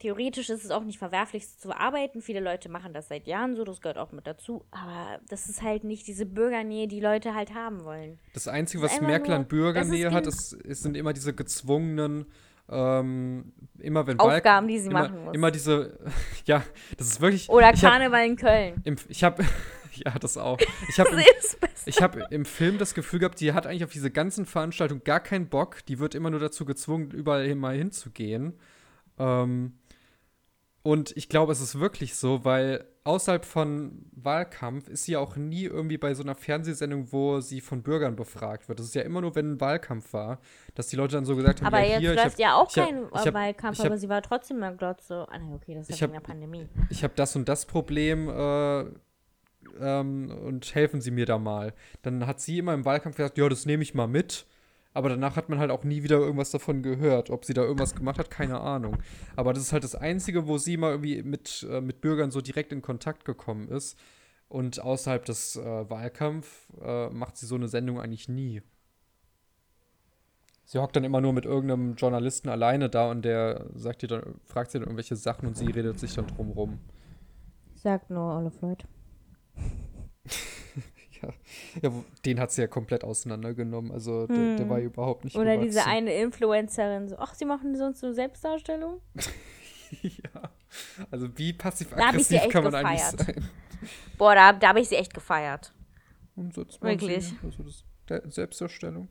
Theoretisch 0.00 0.50
ist 0.50 0.64
es 0.64 0.70
auch 0.70 0.82
nicht 0.82 0.98
verwerflich, 0.98 1.56
zu 1.58 1.72
arbeiten. 1.72 2.20
Viele 2.20 2.40
Leute 2.40 2.68
machen 2.68 2.92
das 2.92 3.08
seit 3.08 3.26
Jahren 3.26 3.54
so, 3.54 3.64
das 3.64 3.80
gehört 3.80 3.96
auch 3.96 4.12
mit 4.12 4.26
dazu. 4.26 4.64
Aber 4.70 5.20
das 5.28 5.48
ist 5.48 5.62
halt 5.62 5.84
nicht 5.84 6.06
diese 6.06 6.26
Bürgernähe, 6.26 6.88
die 6.88 7.00
Leute 7.00 7.34
halt 7.34 7.54
haben 7.54 7.84
wollen. 7.84 8.18
Das 8.34 8.48
Einzige, 8.48 8.82
Das 8.82 8.92
was 8.92 9.00
Merkel 9.00 9.32
an 9.32 9.46
Bürgernähe 9.46 10.10
hat, 10.10 10.26
ist, 10.26 10.52
ist, 10.52 10.82
sind 10.82 10.96
immer 10.96 11.12
diese 11.12 11.32
gezwungenen, 11.32 12.26
ähm, 12.68 13.52
immer 13.78 14.06
wenn 14.06 14.18
Aufgaben, 14.18 14.68
die 14.68 14.78
sie 14.78 14.88
immer, 14.88 15.02
machen 15.02 15.24
muss. 15.24 15.34
Immer 15.34 15.50
diese, 15.50 15.98
ja, 16.44 16.64
das 16.98 17.06
ist 17.06 17.20
wirklich. 17.20 17.48
Oder 17.48 17.72
ich 17.72 17.84
hab, 17.84 17.92
Karneval 17.92 18.26
in 18.26 18.36
Köln. 18.36 18.80
im, 18.84 18.96
Ich 19.08 19.22
habe, 19.22 19.44
ja, 20.04 20.18
das 20.18 20.36
auch. 20.36 20.58
Ich 20.88 20.98
habe 20.98 21.10
im, 21.10 21.94
hab 21.94 22.32
im 22.32 22.44
Film 22.44 22.78
das 22.78 22.94
Gefühl 22.94 23.20
gehabt, 23.20 23.40
die 23.40 23.52
hat 23.52 23.66
eigentlich 23.66 23.84
auf 23.84 23.92
diese 23.92 24.10
ganzen 24.10 24.46
Veranstaltungen 24.46 25.04
gar 25.04 25.20
keinen 25.20 25.48
Bock. 25.48 25.84
Die 25.86 25.98
wird 25.98 26.14
immer 26.14 26.30
nur 26.30 26.40
dazu 26.40 26.64
gezwungen, 26.64 27.10
überall 27.10 27.54
mal 27.54 27.76
hinzugehen. 27.76 28.54
Ähm, 29.18 29.74
und 30.82 31.16
ich 31.16 31.30
glaube, 31.30 31.50
es 31.52 31.62
ist 31.62 31.80
wirklich 31.80 32.14
so, 32.14 32.44
weil 32.44 32.84
außerhalb 33.04 33.46
von 33.46 34.04
Wahlkampf 34.12 34.88
ist 34.88 35.04
sie 35.04 35.12
ja 35.12 35.18
auch 35.18 35.36
nie 35.36 35.64
irgendwie 35.64 35.96
bei 35.96 36.12
so 36.12 36.22
einer 36.22 36.34
Fernsehsendung, 36.34 37.10
wo 37.10 37.40
sie 37.40 37.62
von 37.62 37.82
Bürgern 37.82 38.16
befragt 38.16 38.68
wird. 38.68 38.78
Das 38.78 38.86
ist 38.86 38.94
ja 38.94 39.00
immer 39.00 39.22
nur, 39.22 39.34
wenn 39.34 39.52
ein 39.52 39.60
Wahlkampf 39.62 40.12
war, 40.12 40.40
dass 40.74 40.88
die 40.88 40.96
Leute 40.96 41.16
dann 41.16 41.24
so 41.24 41.36
gesagt 41.36 41.60
haben, 41.60 41.68
Aber 41.68 41.80
ja, 41.80 41.92
jetzt 41.92 42.00
hier, 42.00 42.14
läuft 42.14 42.32
hab, 42.32 42.38
ja 42.38 42.54
auch 42.56 42.70
kein 42.70 43.10
hab- 43.10 43.32
Wahlkampf, 43.34 43.78
hab- 43.78 43.86
aber 43.86 43.96
sie 43.96 44.10
war 44.10 44.20
trotzdem 44.20 44.58
mal 44.58 44.76
Glotze. 44.76 45.26
Ah, 45.30 45.40
okay, 45.54 45.74
das 45.74 45.88
ist 45.88 46.00
ja 46.00 46.06
wegen 46.06 46.14
der 46.14 46.20
Pandemie. 46.20 46.68
ich 46.90 47.02
habe 47.02 47.14
das 47.16 47.34
und 47.34 47.48
das 47.48 47.64
Problem 47.64 48.28
äh, 48.28 48.84
ähm, 49.80 50.30
und 50.30 50.74
helfen 50.74 51.00
Sie 51.00 51.10
mir 51.10 51.26
da 51.26 51.38
mal. 51.38 51.74
Dann 52.02 52.26
hat 52.26 52.40
sie 52.40 52.58
immer 52.58 52.74
im 52.74 52.84
Wahlkampf 52.84 53.16
gesagt, 53.16 53.38
ja, 53.38 53.48
das 53.48 53.66
nehme 53.66 53.82
ich 53.82 53.94
mal 53.94 54.06
mit. 54.06 54.46
Aber 54.94 55.08
danach 55.08 55.34
hat 55.34 55.48
man 55.48 55.58
halt 55.58 55.72
auch 55.72 55.82
nie 55.82 56.04
wieder 56.04 56.18
irgendwas 56.18 56.52
davon 56.52 56.82
gehört. 56.82 57.28
Ob 57.28 57.44
sie 57.44 57.52
da 57.52 57.62
irgendwas 57.62 57.96
gemacht 57.96 58.18
hat, 58.18 58.30
keine 58.30 58.60
Ahnung. 58.60 58.98
Aber 59.34 59.52
das 59.52 59.64
ist 59.64 59.72
halt 59.72 59.82
das 59.82 59.96
Einzige, 59.96 60.46
wo 60.46 60.56
sie 60.56 60.76
mal 60.76 60.92
irgendwie 60.92 61.22
mit, 61.22 61.66
äh, 61.68 61.80
mit 61.80 62.00
Bürgern 62.00 62.30
so 62.30 62.40
direkt 62.40 62.72
in 62.72 62.80
Kontakt 62.80 63.24
gekommen 63.24 63.68
ist. 63.68 63.98
Und 64.48 64.80
außerhalb 64.80 65.24
des 65.24 65.56
äh, 65.56 65.90
Wahlkampf 65.90 66.68
äh, 66.80 67.08
macht 67.10 67.36
sie 67.36 67.46
so 67.46 67.56
eine 67.56 67.66
Sendung 67.66 68.00
eigentlich 68.00 68.28
nie. 68.28 68.62
Sie 70.64 70.78
hockt 70.78 70.94
dann 70.96 71.04
immer 71.04 71.20
nur 71.20 71.32
mit 71.32 71.44
irgendeinem 71.44 71.94
Journalisten 71.96 72.48
alleine 72.48 72.88
da 72.88 73.10
und 73.10 73.22
der 73.22 73.66
sagt 73.74 74.02
ihr 74.02 74.08
dann, 74.08 74.40
fragt 74.44 74.70
sie 74.70 74.78
dann 74.78 74.86
irgendwelche 74.86 75.16
Sachen 75.16 75.48
und 75.48 75.56
sie 75.56 75.70
redet 75.70 75.98
sich 75.98 76.14
dann 76.14 76.26
drum 76.28 76.52
rum. 76.52 76.78
Sagt 77.74 78.10
nur 78.10 78.38
Ole 78.38 78.50
Floyd. 78.50 78.86
Ja, 81.22 81.28
ja 81.82 81.90
den 82.24 82.40
hat 82.40 82.52
sie 82.52 82.60
ja 82.62 82.66
komplett 82.66 83.04
auseinandergenommen. 83.04 83.92
Also 83.92 84.26
der, 84.26 84.56
der 84.56 84.68
war 84.68 84.78
ja 84.78 84.84
überhaupt 84.86 85.24
nicht 85.24 85.34
Hm. 85.34 85.40
Oder 85.42 85.52
gewachsen. 85.52 85.68
diese 85.70 85.86
eine 85.86 86.12
Influencerin 86.14 87.08
so, 87.08 87.16
ach, 87.18 87.34
sie 87.34 87.44
machen 87.46 87.74
sonst 87.76 88.00
so 88.00 88.12
Selbstdarstellung? 88.12 89.00
ja. 90.02 90.50
Also 91.10 91.28
wie 91.38 91.52
passiv-aggressiv 91.52 92.48
kann 92.50 92.64
man 92.64 92.74
eigentlich 92.74 93.10
gefeiert. 93.10 93.36
sein? 93.36 93.50
Boah, 94.18 94.34
da, 94.34 94.52
da 94.52 94.68
habe 94.68 94.80
ich 94.80 94.88
sie 94.88 94.96
echt 94.96 95.14
gefeiert. 95.14 95.72
Und 96.36 96.54
sie- 96.54 96.66
Wirklich. 96.80 97.32
Also 97.42 97.62
das, 98.06 98.34
Selbstdarstellung. 98.34 99.08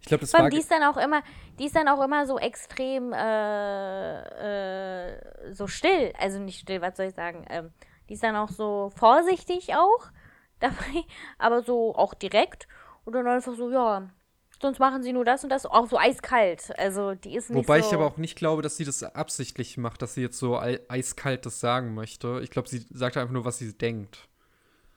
Ich 0.00 0.08
glaube, 0.08 0.22
das 0.22 0.32
Vor 0.32 0.40
war. 0.40 0.44
allem, 0.46 0.50
die 0.54 0.58
ist 0.58 0.70
dann 0.70 0.82
auch 0.82 0.96
immer, 0.98 1.22
die 1.58 1.64
ist 1.66 1.76
dann 1.76 1.88
auch 1.88 2.02
immer 2.04 2.26
so 2.26 2.38
extrem 2.38 3.12
äh, 3.14 5.08
äh, 5.14 5.52
so 5.52 5.66
still. 5.66 6.12
Also 6.18 6.38
nicht 6.40 6.60
still, 6.60 6.82
was 6.82 6.96
soll 6.96 7.06
ich 7.06 7.14
sagen? 7.14 7.46
Ähm, 7.48 7.70
die 8.08 8.14
ist 8.14 8.22
dann 8.22 8.36
auch 8.36 8.50
so 8.50 8.90
vorsichtig 8.96 9.74
auch 9.74 10.08
dabei, 10.60 11.04
aber 11.38 11.62
so 11.62 11.94
auch 11.94 12.14
direkt. 12.14 12.66
Und 13.04 13.12
dann 13.14 13.26
einfach 13.26 13.54
so, 13.54 13.70
ja, 13.70 14.08
sonst 14.62 14.78
machen 14.78 15.02
sie 15.02 15.12
nur 15.12 15.24
das 15.26 15.44
und 15.44 15.50
das, 15.50 15.66
auch 15.66 15.86
so 15.86 15.98
eiskalt. 15.98 16.72
Also 16.78 17.14
die 17.14 17.36
ist 17.36 17.50
nicht 17.50 17.58
Wobei 17.58 17.82
so. 17.82 17.88
ich 17.88 17.94
aber 17.94 18.06
auch 18.06 18.16
nicht 18.16 18.36
glaube, 18.36 18.62
dass 18.62 18.76
sie 18.78 18.84
das 18.84 19.02
absichtlich 19.02 19.76
macht, 19.76 20.00
dass 20.00 20.14
sie 20.14 20.22
jetzt 20.22 20.38
so 20.38 20.58
ei- 20.58 20.80
eiskalt 20.88 21.44
das 21.44 21.60
sagen 21.60 21.94
möchte. 21.94 22.40
Ich 22.42 22.50
glaube, 22.50 22.68
sie 22.68 22.86
sagt 22.90 23.16
einfach 23.16 23.32
nur, 23.32 23.44
was 23.44 23.58
sie 23.58 23.76
denkt. 23.76 24.28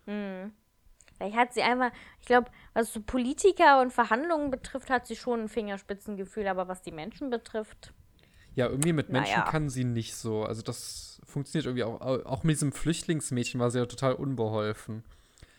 Vielleicht 0.06 1.36
hat 1.36 1.54
sie 1.54 1.64
einfach, 1.64 1.92
ich 2.22 2.28
glaube, 2.28 2.50
was 2.74 2.94
so 2.94 3.02
Politiker 3.02 3.82
und 3.82 3.92
Verhandlungen 3.92 4.52
betrifft, 4.52 4.90
hat 4.90 5.06
sie 5.06 5.18
schon 5.18 5.42
ein 5.42 5.50
Fingerspitzengefühl, 5.50 6.48
aber 6.48 6.70
was 6.70 6.82
die 6.82 6.94
Menschen 6.94 7.30
betrifft, 7.30 7.94
Ja, 8.58 8.68
irgendwie 8.70 8.92
mit 8.92 9.10
Menschen 9.10 9.38
Naja. 9.38 9.52
kann 9.52 9.70
sie 9.70 9.84
nicht 9.84 10.16
so. 10.16 10.42
Also 10.42 10.64
das 10.64 11.22
funktioniert 11.24 11.68
irgendwie 11.68 11.84
auch. 11.84 12.02
Auch 12.02 12.44
mit 12.44 12.56
diesem 12.56 12.72
Flüchtlingsmädchen 12.72 13.60
war 13.60 13.70
sie 13.70 13.78
ja 13.78 13.86
total 13.86 14.14
unbeholfen. 14.14 15.04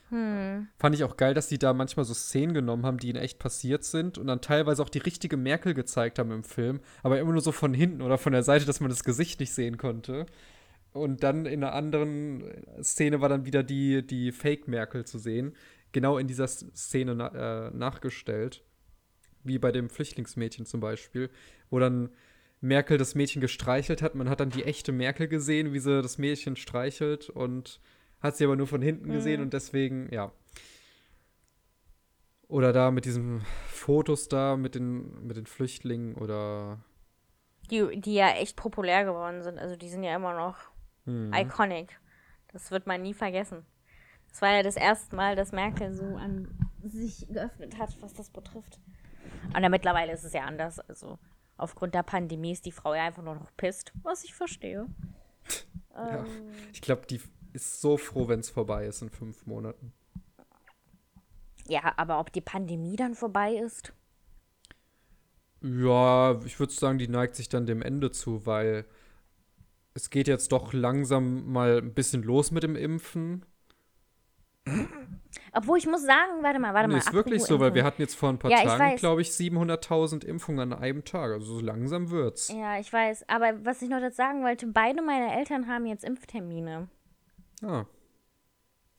Hm. 0.09 0.67
Fand 0.81 0.97
ich 0.97 1.05
auch 1.05 1.17
geil, 1.17 1.33
dass 1.33 1.47
die 1.47 1.61
da 1.61 1.73
manchmal 1.73 2.05
so 2.05 2.13
Szenen 2.13 2.55
genommen 2.55 2.85
haben, 2.85 2.99
die 2.99 3.11
ihnen 3.11 3.23
echt 3.23 3.39
passiert 3.39 3.85
sind 3.85 4.19
und 4.19 4.27
dann 4.27 4.41
teilweise 4.41 4.83
auch 4.83 4.89
die 4.89 4.99
richtige 4.99 5.37
Merkel 5.37 5.75
gezeigt 5.75 6.19
haben 6.19 6.33
im 6.33 6.43
Film, 6.43 6.81
aber 7.05 7.21
immer 7.21 7.31
nur 7.31 7.41
so 7.41 7.53
von 7.53 7.73
hinten 7.73 8.03
oder 8.03 8.19
von 8.19 8.33
der 8.33 8.43
Seite, 8.43 8.65
dass 8.65 8.81
man 8.81 8.91
das 8.91 9.05
Gesicht 9.05 9.39
nicht 9.39 9.55
sehen 9.55 9.77
konnte. 9.77 10.27
Und 10.93 11.23
dann 11.23 11.47
in 11.47 11.63
einer 11.63 11.75
anderen 11.75 12.43
Szene 12.83 13.21
war 13.21 13.29
dann 13.29 13.47
wieder 13.47 13.63
die, 13.63 14.05
die 14.05 14.33
Fake-Merkel 14.33 15.05
zu 15.05 15.19
sehen. 15.19 15.55
Genau 15.93 16.19
in 16.19 16.27
dieser 16.27 16.49
Szene 16.49 17.15
na, 17.15 17.69
äh, 17.69 17.71
nachgestellt. 17.71 18.65
Wie 19.45 19.61
bei 19.61 19.71
dem 19.71 19.89
Flüchtlingsmädchen 19.89 20.67
zum 20.67 20.81
Beispiel, 20.81 21.31
wo 21.71 21.79
dann 21.79 22.09
Merkel 22.61 22.99
das 22.99 23.15
Mädchen 23.15 23.41
gestreichelt 23.41 24.03
hat. 24.03 24.15
Man 24.15 24.29
hat 24.29 24.41
dann 24.41 24.51
die 24.51 24.65
echte 24.65 24.93
Merkel 24.93 25.29
gesehen, 25.29 25.73
wie 25.73 25.79
sie 25.79 26.03
das 26.03 26.19
Mädchen 26.19 26.57
streichelt 26.57 27.31
und 27.31 27.81
hat 28.21 28.37
sie 28.37 28.45
aber 28.45 28.57
nur 28.57 28.67
von 28.67 28.83
hinten 28.83 29.11
gesehen 29.11 29.41
und 29.41 29.53
deswegen, 29.53 30.13
ja. 30.13 30.33
Oder 32.49 32.73
da 32.73 32.91
mit 32.91 33.05
diesen 33.05 33.43
Fotos 33.69 34.29
da 34.29 34.57
mit 34.57 34.75
den, 34.75 35.27
mit 35.27 35.37
den 35.37 35.47
Flüchtlingen 35.47 36.15
oder 36.15 36.79
die, 37.71 38.01
die 38.01 38.15
ja 38.15 38.31
echt 38.31 38.57
populär 38.57 39.05
geworden 39.05 39.43
sind. 39.43 39.59
Also 39.59 39.77
die 39.77 39.89
sind 39.89 40.03
ja 40.03 40.17
immer 40.17 40.35
noch 40.35 40.57
hm. 41.05 41.33
iconic. 41.35 42.01
Das 42.53 42.71
wird 42.71 42.87
man 42.87 43.03
nie 43.03 43.15
vergessen. 43.15 43.67
Das 44.31 44.43
war 44.43 44.53
ja 44.53 44.63
das 44.63 44.77
erste 44.77 45.15
Mal, 45.15 45.37
dass 45.37 45.53
Merkel 45.53 45.93
so 45.93 46.17
an 46.17 46.49
sich 46.83 47.27
geöffnet 47.29 47.79
hat, 47.79 47.97
was 48.01 48.15
das 48.15 48.31
betrifft. 48.31 48.81
Und 49.55 49.63
ja, 49.63 49.69
mittlerweile 49.69 50.13
ist 50.13 50.25
es 50.25 50.33
ja 50.33 50.45
anders. 50.45 50.81
Also 50.81 51.19
aufgrund 51.59 51.95
der 51.95 52.03
Pandemie 52.05 52.53
ist 52.53 52.67
die 52.67 52.73
Frau 52.73 52.95
ja 52.95 53.05
einfach 53.05 53.23
nur 53.23 53.35
noch 53.35 53.55
pisst, 53.57 53.93
was 54.03 54.25
ich 54.25 54.35
verstehe. 54.35 54.87
Ja. 56.05 56.25
Ähm, 56.25 56.71
Ich 56.73 56.81
glaube, 56.81 57.07
die 57.07 57.21
ist 57.53 57.81
so 57.81 57.97
froh, 57.97 58.29
wenn 58.29 58.41
es 58.41 58.51
vorbei 58.51 58.87
ist 58.87 59.03
in 59.03 59.11
fünf 59.11 59.47
Monaten. 59.47 59.93
ja, 61.69 61.93
aber 61.97 62.19
ob 62.21 62.33
die 62.33 62.41
Pandemie 62.41 62.97
dann 62.97 63.15
vorbei 63.15 63.55
ist? 63.55 63.93
Ja, 65.63 66.41
ich 66.45 66.59
würde 66.61 66.73
sagen, 66.73 66.99
die 66.99 67.09
neigt 67.09 67.35
sich 67.37 67.49
dann 67.49 67.67
dem 67.67 67.83
Ende 67.83 68.11
zu, 68.13 68.47
weil 68.47 68.85
es 69.95 70.11
geht 70.11 70.29
jetzt 70.29 70.53
doch 70.53 70.73
langsam 70.73 71.51
mal 71.53 71.79
ein 71.79 71.95
bisschen 71.95 72.23
los 72.23 72.51
mit 72.53 72.63
dem 72.63 72.77
Impfen. 72.77 73.45
Obwohl 75.59 75.79
ich 75.79 75.87
muss 75.87 76.03
sagen, 76.05 76.43
warte 76.43 76.59
mal, 76.61 76.73
warte 76.73 76.89
Nee, 76.89 76.95
mal. 76.95 76.99
ist 77.01 77.13
wirklich 77.13 77.43
so, 77.43 77.59
weil 77.59 77.75
wir 77.75 77.83
hatten 77.85 78.01
jetzt 78.01 78.15
vor 78.15 78.29
ein 78.29 78.39
paar 78.39 78.51
Ja, 78.51 78.63
Tagen, 78.63 78.97
glaube 78.97 79.23
ich, 79.23 79.31
700.000 79.31 80.25
Impfungen 80.25 80.73
an 80.73 80.79
einem 80.79 81.05
Tag. 81.05 81.33
Also 81.33 81.57
so 81.57 81.61
langsam 81.61 82.11
wird's. 82.11 82.49
Ja, 82.49 82.79
ich 82.79 82.93
weiß. 82.93 83.29
Aber 83.29 83.65
was 83.65 83.83
ich 83.83 83.89
noch 83.89 84.01
dazu 84.01 84.17
sagen 84.17 84.45
wollte, 84.45 84.67
beide 84.69 85.03
meine 85.03 85.35
Eltern 85.37 85.67
haben 85.67 85.87
jetzt 85.87 86.05
Impftermine. 86.05 86.89
Ah, 87.65 87.85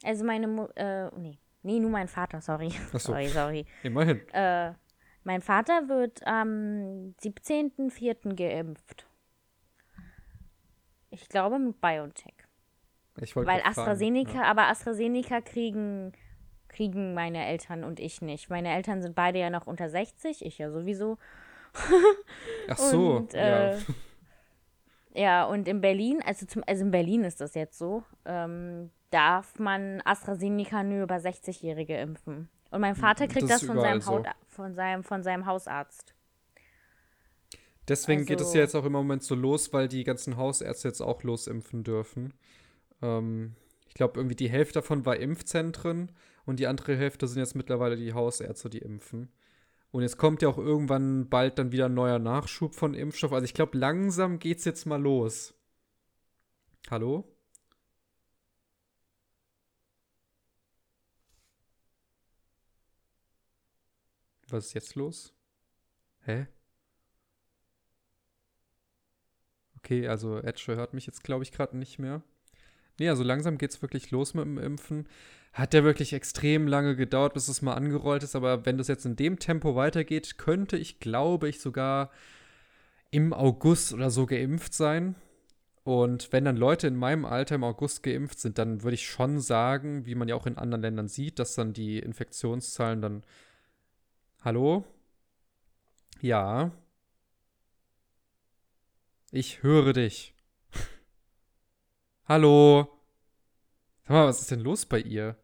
Also 0.03 0.25
meine 0.25 0.47
Mu 0.47 0.65
äh, 0.75 1.09
nee. 1.17 1.39
Nee, 1.61 1.79
nur 1.79 1.89
mein 1.91 2.07
Vater, 2.07 2.41
sorry. 2.41 2.71
Ach 2.93 2.99
so. 2.99 3.11
Sorry, 3.11 3.27
sorry. 3.27 3.65
immerhin. 3.83 4.21
Äh, 4.33 4.73
mein 5.23 5.41
Vater 5.41 5.87
wird 5.89 6.25
am 6.25 7.13
17.04. 7.21 8.35
geimpft. 8.35 9.07
Ich 11.09 11.27
glaube 11.29 11.59
mit 11.59 11.81
BioNTech. 11.81 12.33
Ich 13.21 13.35
wollte 13.35 13.49
Weil 13.51 13.59
fragen, 13.61 13.69
AstraZeneca, 13.77 14.33
ja. 14.35 14.43
aber 14.43 14.67
AstraZeneca 14.67 15.41
kriegen, 15.41 16.13
kriegen 16.69 17.13
meine 17.13 17.45
Eltern 17.45 17.83
und 17.83 17.99
ich 17.99 18.21
nicht. 18.21 18.49
Meine 18.49 18.73
Eltern 18.73 19.01
sind 19.01 19.15
beide 19.15 19.39
ja 19.39 19.49
noch 19.49 19.67
unter 19.67 19.89
60, 19.89 20.45
ich 20.45 20.57
ja 20.57 20.71
sowieso. 20.71 21.17
Ach 22.67 22.77
so, 22.77 23.17
und, 23.17 23.33
ja. 23.33 23.71
äh, 23.73 23.77
Ja, 25.15 25.45
und 25.45 25.67
in 25.67 25.81
Berlin, 25.81 26.21
also, 26.23 26.45
zum, 26.45 26.63
also 26.67 26.83
in 26.85 26.91
Berlin 26.91 27.23
ist 27.23 27.41
das 27.41 27.55
jetzt 27.55 27.77
so, 27.77 28.03
ähm, 28.25 28.91
darf 29.09 29.57
man 29.57 30.01
AstraZeneca 30.05 30.83
nur 30.83 31.03
über 31.03 31.15
60-Jährige 31.15 31.97
impfen. 31.97 32.47
Und 32.69 32.81
mein 32.81 32.95
Vater 32.95 33.27
kriegt 33.27 33.49
Das 33.49 33.61
das, 33.61 33.63
von, 33.63 33.79
seinem 33.79 34.05
Haut, 34.05 34.27
von, 34.47 34.75
seinem, 34.75 35.03
von 35.03 35.23
seinem 35.23 35.47
Hausarzt. 35.47 36.13
Deswegen 37.87 38.25
geht 38.25 38.39
es 38.39 38.47
Also- 38.47 38.57
ja 38.59 38.63
jetzt 38.63 38.75
auch 38.75 38.85
im 38.85 38.91
Moment 38.91 39.23
so 39.23 39.33
los, 39.33 39.73
weil 39.73 39.87
die 39.87 40.03
ganzen 40.03 40.37
Hausärzte 40.37 40.87
jetzt 40.87 41.01
auch 41.01 41.23
losimpfen 41.23 41.83
dürfen. 41.83 42.33
Ähm, 43.01 43.55
ich 43.87 43.95
glaube, 43.95 44.19
irgendwie 44.19 44.35
die 44.35 44.49
Hälfte 44.49 44.75
davon 44.75 45.05
war 45.07 45.17
Impfzentren 45.17 46.11
und 46.49 46.59
die 46.59 46.65
andere 46.65 46.95
Hälfte 46.97 47.27
sind 47.27 47.39
jetzt 47.39 47.55
mittlerweile 47.55 47.95
die 47.95 48.13
Hausärzte, 48.13 48.71
die 48.71 48.79
impfen. 48.79 49.31
Und 49.91 50.01
jetzt 50.01 50.17
kommt 50.17 50.41
ja 50.41 50.49
auch 50.49 50.57
irgendwann 50.57 51.29
bald 51.29 51.59
dann 51.59 51.71
wieder 51.71 51.85
ein 51.85 51.93
neuer 51.93 52.17
Nachschub 52.17 52.73
von 52.73 52.95
Impfstoff. 52.95 53.33
Also 53.33 53.45
ich 53.45 53.53
glaube, 53.53 53.77
langsam 53.77 54.39
geht's 54.39 54.65
jetzt 54.65 54.85
mal 54.87 54.99
los. 54.99 55.53
Hallo? 56.89 57.31
Was 64.47 64.65
ist 64.67 64.73
jetzt 64.73 64.95
los? 64.95 65.35
Hä? 66.21 66.47
Okay, 69.77 70.07
also 70.07 70.39
Edge 70.39 70.75
hört 70.75 70.95
mich 70.95 71.05
jetzt, 71.05 71.23
glaube 71.23 71.43
ich, 71.43 71.51
gerade 71.51 71.77
nicht 71.77 71.99
mehr. 71.99 72.23
Nee, 72.97 73.09
also 73.09 73.23
langsam 73.23 73.59
geht's 73.59 73.83
wirklich 73.83 74.09
los 74.09 74.33
mit 74.33 74.45
dem 74.45 74.57
Impfen. 74.57 75.07
Hat 75.53 75.73
ja 75.73 75.83
wirklich 75.83 76.13
extrem 76.13 76.67
lange 76.67 76.95
gedauert, 76.95 77.33
bis 77.33 77.47
es 77.47 77.61
mal 77.61 77.73
angerollt 77.73 78.23
ist, 78.23 78.35
aber 78.35 78.65
wenn 78.65 78.77
das 78.77 78.87
jetzt 78.87 79.05
in 79.05 79.15
dem 79.15 79.39
Tempo 79.39 79.75
weitergeht, 79.75 80.37
könnte 80.37 80.77
ich, 80.77 80.99
glaube 80.99 81.49
ich, 81.49 81.59
sogar 81.59 82.11
im 83.11 83.33
August 83.33 83.93
oder 83.93 84.11
so 84.11 84.25
geimpft 84.25 84.73
sein. 84.73 85.15
Und 85.83 86.31
wenn 86.31 86.45
dann 86.45 86.57
Leute 86.57 86.87
in 86.87 86.95
meinem 86.95 87.25
Alter 87.25 87.55
im 87.55 87.63
August 87.63 88.03
geimpft 88.03 88.39
sind, 88.39 88.59
dann 88.59 88.83
würde 88.83 88.93
ich 88.93 89.07
schon 89.07 89.39
sagen, 89.39 90.05
wie 90.05 90.13
man 90.13 90.27
ja 90.27 90.35
auch 90.35 90.45
in 90.45 90.57
anderen 90.57 90.83
Ländern 90.83 91.07
sieht, 91.07 91.39
dass 91.39 91.55
dann 91.55 91.73
die 91.73 91.97
Infektionszahlen 91.99 93.01
dann. 93.01 93.23
Hallo? 94.41 94.85
Ja. 96.21 96.71
Ich 99.31 99.63
höre 99.63 99.93
dich. 99.93 100.35
Hallo? 102.27 102.98
Sag 104.09 104.15
mal, 104.15 104.25
was 104.27 104.41
ist 104.41 104.49
denn 104.49 104.61
los 104.61 104.87
bei 104.87 104.99
ihr? 104.99 105.37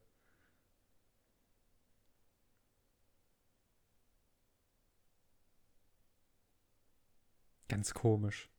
Ganz 7.68 7.94
komisch. 7.94 8.50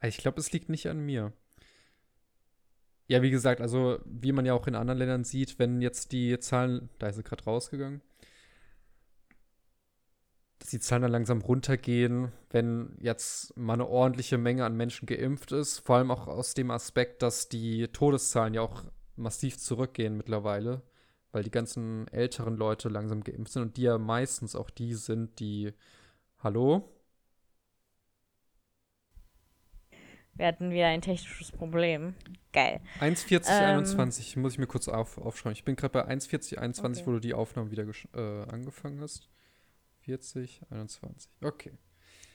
Also 0.00 0.08
Ich 0.16 0.18
glaube, 0.18 0.40
es 0.40 0.50
liegt 0.52 0.68
nicht 0.68 0.88
an 0.88 0.98
mir. 0.98 1.32
Ja, 3.08 3.22
wie 3.22 3.30
gesagt, 3.30 3.60
also 3.60 4.00
wie 4.04 4.32
man 4.32 4.44
ja 4.46 4.54
auch 4.54 4.66
in 4.66 4.74
anderen 4.74 4.98
Ländern 4.98 5.22
sieht, 5.24 5.58
wenn 5.60 5.80
jetzt 5.80 6.10
die 6.12 6.38
Zahlen, 6.40 6.88
da 6.98 7.08
ist 7.08 7.16
sie 7.16 7.22
gerade 7.22 7.44
rausgegangen, 7.44 8.02
dass 10.66 10.72
die 10.72 10.80
Zahlen 10.80 11.02
dann 11.02 11.12
langsam 11.12 11.42
runtergehen, 11.42 12.32
wenn 12.50 12.96
jetzt 13.00 13.56
mal 13.56 13.74
eine 13.74 13.86
ordentliche 13.86 14.36
Menge 14.36 14.64
an 14.64 14.76
Menschen 14.76 15.06
geimpft 15.06 15.52
ist. 15.52 15.78
Vor 15.78 15.96
allem 15.96 16.10
auch 16.10 16.26
aus 16.26 16.54
dem 16.54 16.72
Aspekt, 16.72 17.22
dass 17.22 17.48
die 17.48 17.86
Todeszahlen 17.86 18.52
ja 18.52 18.62
auch 18.62 18.82
massiv 19.14 19.58
zurückgehen 19.58 20.16
mittlerweile, 20.16 20.82
weil 21.30 21.44
die 21.44 21.52
ganzen 21.52 22.08
älteren 22.08 22.56
Leute 22.56 22.88
langsam 22.88 23.22
geimpft 23.22 23.52
sind 23.52 23.62
und 23.62 23.76
die 23.76 23.82
ja 23.82 23.96
meistens 23.96 24.56
auch 24.56 24.68
die 24.70 24.94
sind, 24.94 25.38
die. 25.38 25.72
Hallo? 26.42 26.92
Wir 30.34 30.48
hatten 30.48 30.72
wieder 30.72 30.88
ein 30.88 31.00
technisches 31.00 31.52
Problem. 31.52 32.14
Geil. 32.52 32.80
1,4021 32.98 34.36
muss 34.40 34.54
ich 34.54 34.58
mir 34.58 34.66
kurz 34.66 34.88
auf, 34.88 35.16
aufschreiben. 35.16 35.52
Ich 35.52 35.64
bin 35.64 35.76
gerade 35.76 35.92
bei 35.92 36.08
1,4021, 36.08 36.82
Okay. 36.82 37.06
wo 37.06 37.12
du 37.12 37.20
die 37.20 37.34
Aufnahme 37.34 37.70
wieder 37.70 37.86
äh, 38.14 38.50
angefangen 38.50 39.00
hast. 39.00 39.28
40, 40.06 40.62
21. 40.70 41.30
Okay. 41.42 41.72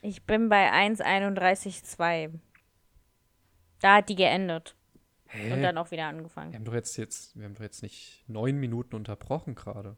Ich 0.02 0.26
bin 0.26 0.50
bei 0.50 0.72
1,31,2. 0.72 2.32
Da 3.80 3.96
hat 3.98 4.10
die 4.10 4.16
geendet. 4.16 4.76
Hä? 5.28 5.54
Und 5.54 5.62
dann 5.62 5.78
auch 5.78 5.90
wieder 5.92 6.04
wir 6.04 6.10
angefangen. 6.10 6.54
haben 6.54 6.66
doch 6.66 6.74
jetzt, 6.74 6.98
jetzt, 6.98 7.38
wir 7.38 7.46
haben 7.46 7.56
doch 7.56 7.62
jetzt 7.62 7.82
nicht 7.82 8.24
neun 8.28 8.58
Minuten 8.58 8.96
unterbrochen 8.96 9.56
gerade. 9.56 9.96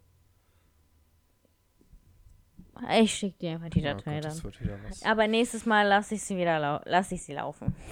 Ich 2.99 3.13
schicke 3.15 3.37
dir 3.39 3.51
einfach 3.51 3.69
die 3.69 3.81
Oh 3.81 3.83
Datei 3.85 4.19
Gott, 4.19 4.43
dann. 4.43 5.11
Aber 5.11 5.27
nächstes 5.27 5.65
Mal 5.65 5.87
lasse 5.87 6.15
ich 6.15 6.23
sie 6.23 6.37
wieder 6.37 6.59
lau 6.59 6.79
lasse 6.85 7.15
ich 7.15 7.23
sie 7.23 7.33
laufen. 7.33 7.75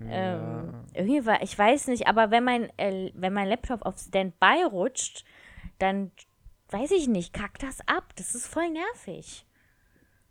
Ähm, 0.00 0.08
Ja. 0.08 0.84
irgendwie 0.94 1.26
war, 1.26 1.42
ich 1.42 1.56
weiß 1.56 1.88
nicht, 1.88 2.06
aber 2.06 2.30
wenn 2.30 2.42
mein, 2.44 2.76
äh, 2.78 3.12
wenn 3.14 3.34
mein 3.34 3.46
Laptop 3.46 3.82
auf 3.82 3.98
Standby 3.98 4.64
rutscht, 4.64 5.22
dann 5.78 6.10
weiß 6.72 6.90
ich 6.92 7.08
nicht, 7.08 7.32
kackt 7.32 7.62
das 7.62 7.78
ab. 7.86 8.12
Das 8.16 8.34
ist 8.34 8.46
voll 8.46 8.70
nervig. 8.70 9.46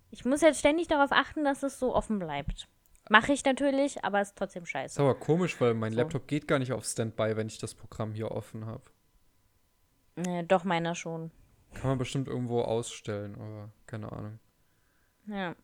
Ich 0.09 0.25
muss 0.25 0.41
jetzt 0.41 0.59
ständig 0.59 0.87
darauf 0.87 1.11
achten, 1.11 1.43
dass 1.43 1.63
es 1.63 1.79
so 1.79 1.95
offen 1.95 2.19
bleibt. 2.19 2.67
Mache 3.09 3.33
ich 3.33 3.43
natürlich, 3.45 4.03
aber 4.03 4.21
ist 4.21 4.37
trotzdem 4.37 4.63
Ist 4.63 4.69
scheiße. 4.69 5.01
aber 5.01 5.15
komisch, 5.15 5.59
weil 5.59 5.73
mein 5.73 5.91
So. 5.93 5.97
Laptop 5.99 6.27
geht 6.27 6.47
gar 6.47 6.59
nicht 6.59 6.71
auf 6.73 6.85
Standby, 6.85 7.35
wenn 7.35 7.47
ich 7.47 7.57
das 7.57 7.73
Programm 7.75 8.13
hier 8.13 8.31
offen 8.31 8.65
habe. 8.65 8.83
Äh, 10.15 10.43
doch, 10.43 10.63
meiner 10.63 10.95
schon. 10.95 11.31
Kann 11.73 11.89
man 11.89 11.97
bestimmt 11.97 12.27
irgendwo 12.27 12.61
ausstellen, 12.61 13.35
aber 13.35 13.71
keine 13.87 14.11
Ahnung. 14.11 14.39
Ja. 15.25 15.55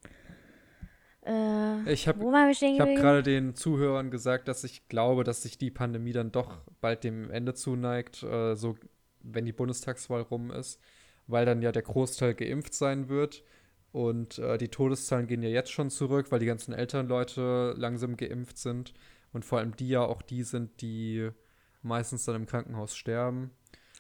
Äh, 1.26 1.92
Ich 1.92 2.08
habe 2.08 2.20
geblieben? 2.20 2.96
gerade 2.96 3.24
den 3.24 3.56
Zuhörern 3.56 4.10
gesagt, 4.12 4.48
dass 4.48 4.64
ich 4.64 4.88
glaube, 4.88 5.24
dass 5.24 5.44
sich 5.44 5.58
die 5.58 5.72
Pandemie 5.72 6.14
dann 6.14 6.32
doch 6.32 6.62
bald 6.80 7.04
dem 7.04 7.30
Ende 7.30 7.54
zuneigt, 7.54 8.24
äh, 8.24 8.56
so 8.56 8.76
wenn 9.22 9.46
die 9.46 9.54
Bundestagswahl 9.54 10.22
rum 10.22 10.52
ist, 10.52 10.80
weil 11.28 11.46
dann 11.46 11.62
ja 11.62 11.72
der 11.72 11.82
Großteil 11.82 12.34
geimpft 12.34 12.74
sein 12.74 13.10
wird 13.10 13.44
und 13.92 14.40
äh, 14.40 14.58
die 14.58 14.70
Todeszahlen 14.70 15.28
gehen 15.28 15.44
ja 15.44 15.50
jetzt 15.50 15.72
schon 15.72 15.90
zurück, 15.90 16.28
weil 16.32 16.40
die 16.40 16.46
ganzen 16.46 16.74
älteren 16.74 17.08
Leute 17.08 17.74
langsam 17.78 18.18
geimpft 18.18 18.58
sind 18.58 18.94
und 19.34 19.46
vor 19.46 19.60
allem 19.60 19.76
die 19.76 19.90
ja 19.90 20.02
auch 20.02 20.22
die 20.22 20.44
sind, 20.44 20.82
die 20.82 21.30
meistens 21.82 22.26
dann 22.26 22.36
im 22.36 22.46
Krankenhaus 22.46 22.96
sterben. 22.96 23.52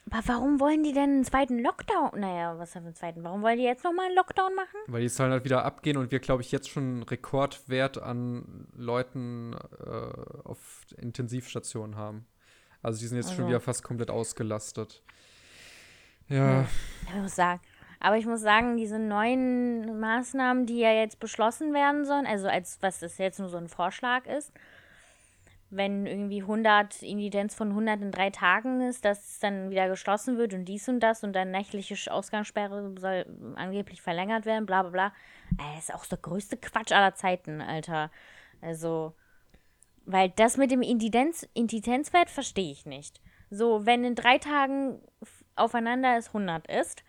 Aber 0.09 0.25
warum 0.27 0.59
wollen 0.59 0.83
die 0.83 0.93
denn 0.93 1.09
einen 1.09 1.23
zweiten 1.25 1.59
Lockdown? 1.59 2.19
Naja, 2.19 2.57
was 2.57 2.75
haben 2.75 2.83
wir 2.83 2.87
einen 2.87 2.95
zweiten? 2.95 3.23
Warum 3.23 3.41
wollen 3.41 3.57
die 3.57 3.65
jetzt 3.65 3.83
nochmal 3.83 4.05
einen 4.05 4.15
Lockdown 4.15 4.55
machen? 4.55 4.77
Weil 4.87 5.01
die 5.01 5.09
Zahlen 5.09 5.31
halt 5.31 5.43
wieder 5.43 5.65
abgehen 5.65 5.97
und 5.97 6.11
wir, 6.11 6.19
glaube 6.19 6.41
ich, 6.41 6.51
jetzt 6.51 6.69
schon 6.69 6.83
einen 6.83 7.03
Rekordwert 7.03 8.01
an 8.01 8.67
Leuten 8.73 9.53
äh, 9.53 10.47
auf 10.47 10.85
Intensivstationen 10.97 11.97
haben. 11.97 12.25
Also 12.81 12.99
die 12.99 13.07
sind 13.07 13.17
jetzt 13.17 13.29
schon 13.29 13.45
Also. 13.45 13.49
wieder 13.49 13.59
fast 13.59 13.83
komplett 13.83 14.09
ausgelastet. 14.09 15.01
Ja, 16.29 16.65
Ich 17.07 17.15
muss 17.15 17.35
sagen, 17.35 17.61
aber 17.99 18.17
ich 18.17 18.25
muss 18.25 18.41
sagen, 18.41 18.77
diese 18.77 18.99
neuen 18.99 19.99
Maßnahmen, 19.99 20.65
die 20.65 20.79
ja 20.79 20.91
jetzt 20.91 21.19
beschlossen 21.19 21.73
werden 21.73 22.05
sollen, 22.05 22.25
also 22.25 22.47
als 22.47 22.77
was 22.81 22.99
das 22.99 23.17
jetzt 23.17 23.39
nur 23.39 23.49
so 23.49 23.57
ein 23.57 23.69
Vorschlag 23.69 24.25
ist, 24.25 24.51
wenn 25.69 26.05
irgendwie 26.05 26.41
100 26.41 27.01
Inzidenz 27.01 27.53
von 27.55 27.69
100 27.69 28.01
in 28.01 28.11
drei 28.11 28.29
Tagen 28.29 28.81
ist, 28.81 29.03
dass 29.03 29.31
es 29.31 29.39
dann 29.39 29.69
wieder 29.69 29.89
geschlossen 29.89 30.37
wird 30.37 30.53
und 30.53 30.65
dies 30.65 30.87
und 30.87 31.01
das 31.01 31.23
und 31.23 31.33
dann 31.33 31.51
nächtliche 31.51 32.11
Ausgangssperre 32.11 32.93
soll 32.99 33.25
angeblich 33.55 34.01
verlängert 34.01 34.45
werden, 34.45 34.65
bla 34.65 34.83
bla 34.83 34.91
bla. 34.91 35.13
Das 35.57 35.85
ist 35.85 35.93
auch 35.93 36.05
der 36.05 36.19
größte 36.19 36.57
Quatsch 36.57 36.91
aller 36.91 37.15
Zeiten, 37.15 37.61
Alter. 37.61 38.11
Also, 38.61 39.13
weil 40.07 40.31
das 40.35 40.57
mit 40.57 40.71
dem 40.71 40.81
Inzidenz, 40.81 41.47
Inzidenzwert 41.53 42.29
verstehe 42.29 42.71
ich 42.71 42.85
nicht. 42.85 43.21
So, 43.49 43.85
wenn 43.85 44.03
in 44.03 44.15
drei 44.15 44.37
Tagen 44.37 44.99
aufeinander 45.55 46.17
es 46.17 46.27
100 46.27 46.65
ist, 46.67 47.03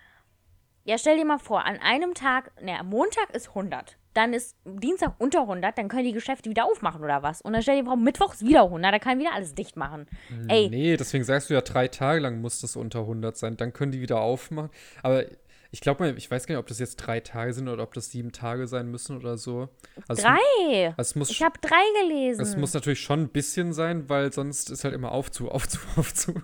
ja, 0.84 0.98
stell 0.98 1.16
dir 1.16 1.24
mal 1.24 1.38
vor, 1.38 1.64
an 1.64 1.78
einem 1.78 2.14
Tag, 2.14 2.50
am 2.56 2.88
Montag 2.88 3.34
ist 3.34 3.48
100, 3.48 3.96
dann 4.14 4.32
ist 4.32 4.56
Dienstag 4.64 5.14
unter 5.18 5.42
100, 5.42 5.78
dann 5.78 5.88
können 5.88 6.04
die 6.04 6.12
Geschäfte 6.12 6.50
wieder 6.50 6.64
aufmachen 6.64 7.04
oder 7.04 7.22
was. 7.22 7.40
Und 7.40 7.52
dann 7.52 7.62
stell 7.62 7.78
dir 7.78 7.84
vor, 7.84 7.96
Mittwoch 7.96 8.34
ist 8.34 8.44
wieder 8.44 8.64
100, 8.64 8.92
da 8.92 8.98
kann 8.98 9.18
wieder 9.18 9.34
alles 9.34 9.54
dicht 9.54 9.76
machen. 9.76 10.06
Ey, 10.48 10.68
nee, 10.68 10.96
deswegen 10.96 11.24
sagst 11.24 11.50
du 11.50 11.54
ja, 11.54 11.60
drei 11.60 11.88
Tage 11.88 12.20
lang 12.20 12.40
muss 12.40 12.60
das 12.60 12.74
unter 12.74 13.00
100 13.00 13.36
sein. 13.36 13.56
Dann 13.56 13.72
können 13.72 13.92
die 13.92 14.00
wieder 14.00 14.20
aufmachen. 14.20 14.70
Aber 15.02 15.24
ich 15.70 15.80
glaube 15.80 16.02
mal, 16.02 16.16
ich 16.16 16.30
weiß 16.30 16.46
gar 16.46 16.54
nicht, 16.54 16.60
ob 16.60 16.66
das 16.66 16.78
jetzt 16.78 16.96
drei 16.96 17.20
Tage 17.20 17.52
sind 17.52 17.68
oder 17.68 17.82
ob 17.82 17.92
das 17.92 18.10
sieben 18.10 18.32
Tage 18.32 18.66
sein 18.66 18.90
müssen 18.90 19.16
oder 19.16 19.36
so. 19.36 19.68
Also 20.06 20.22
drei. 20.22 20.38
Es, 20.86 20.98
also 20.98 21.10
es 21.10 21.14
muss 21.14 21.30
Ich 21.30 21.42
habe 21.42 21.58
drei 21.60 21.82
gelesen. 22.02 22.40
Es 22.40 22.56
muss 22.56 22.72
natürlich 22.72 23.00
schon 23.00 23.22
ein 23.22 23.28
bisschen 23.28 23.72
sein, 23.72 24.08
weil 24.08 24.32
sonst 24.32 24.70
ist 24.70 24.84
halt 24.84 24.94
immer 24.94 25.12
auf 25.12 25.30
zu, 25.30 25.50
auf 25.50 25.68
zu, 25.68 25.78
auf 25.96 26.14
zu. 26.14 26.34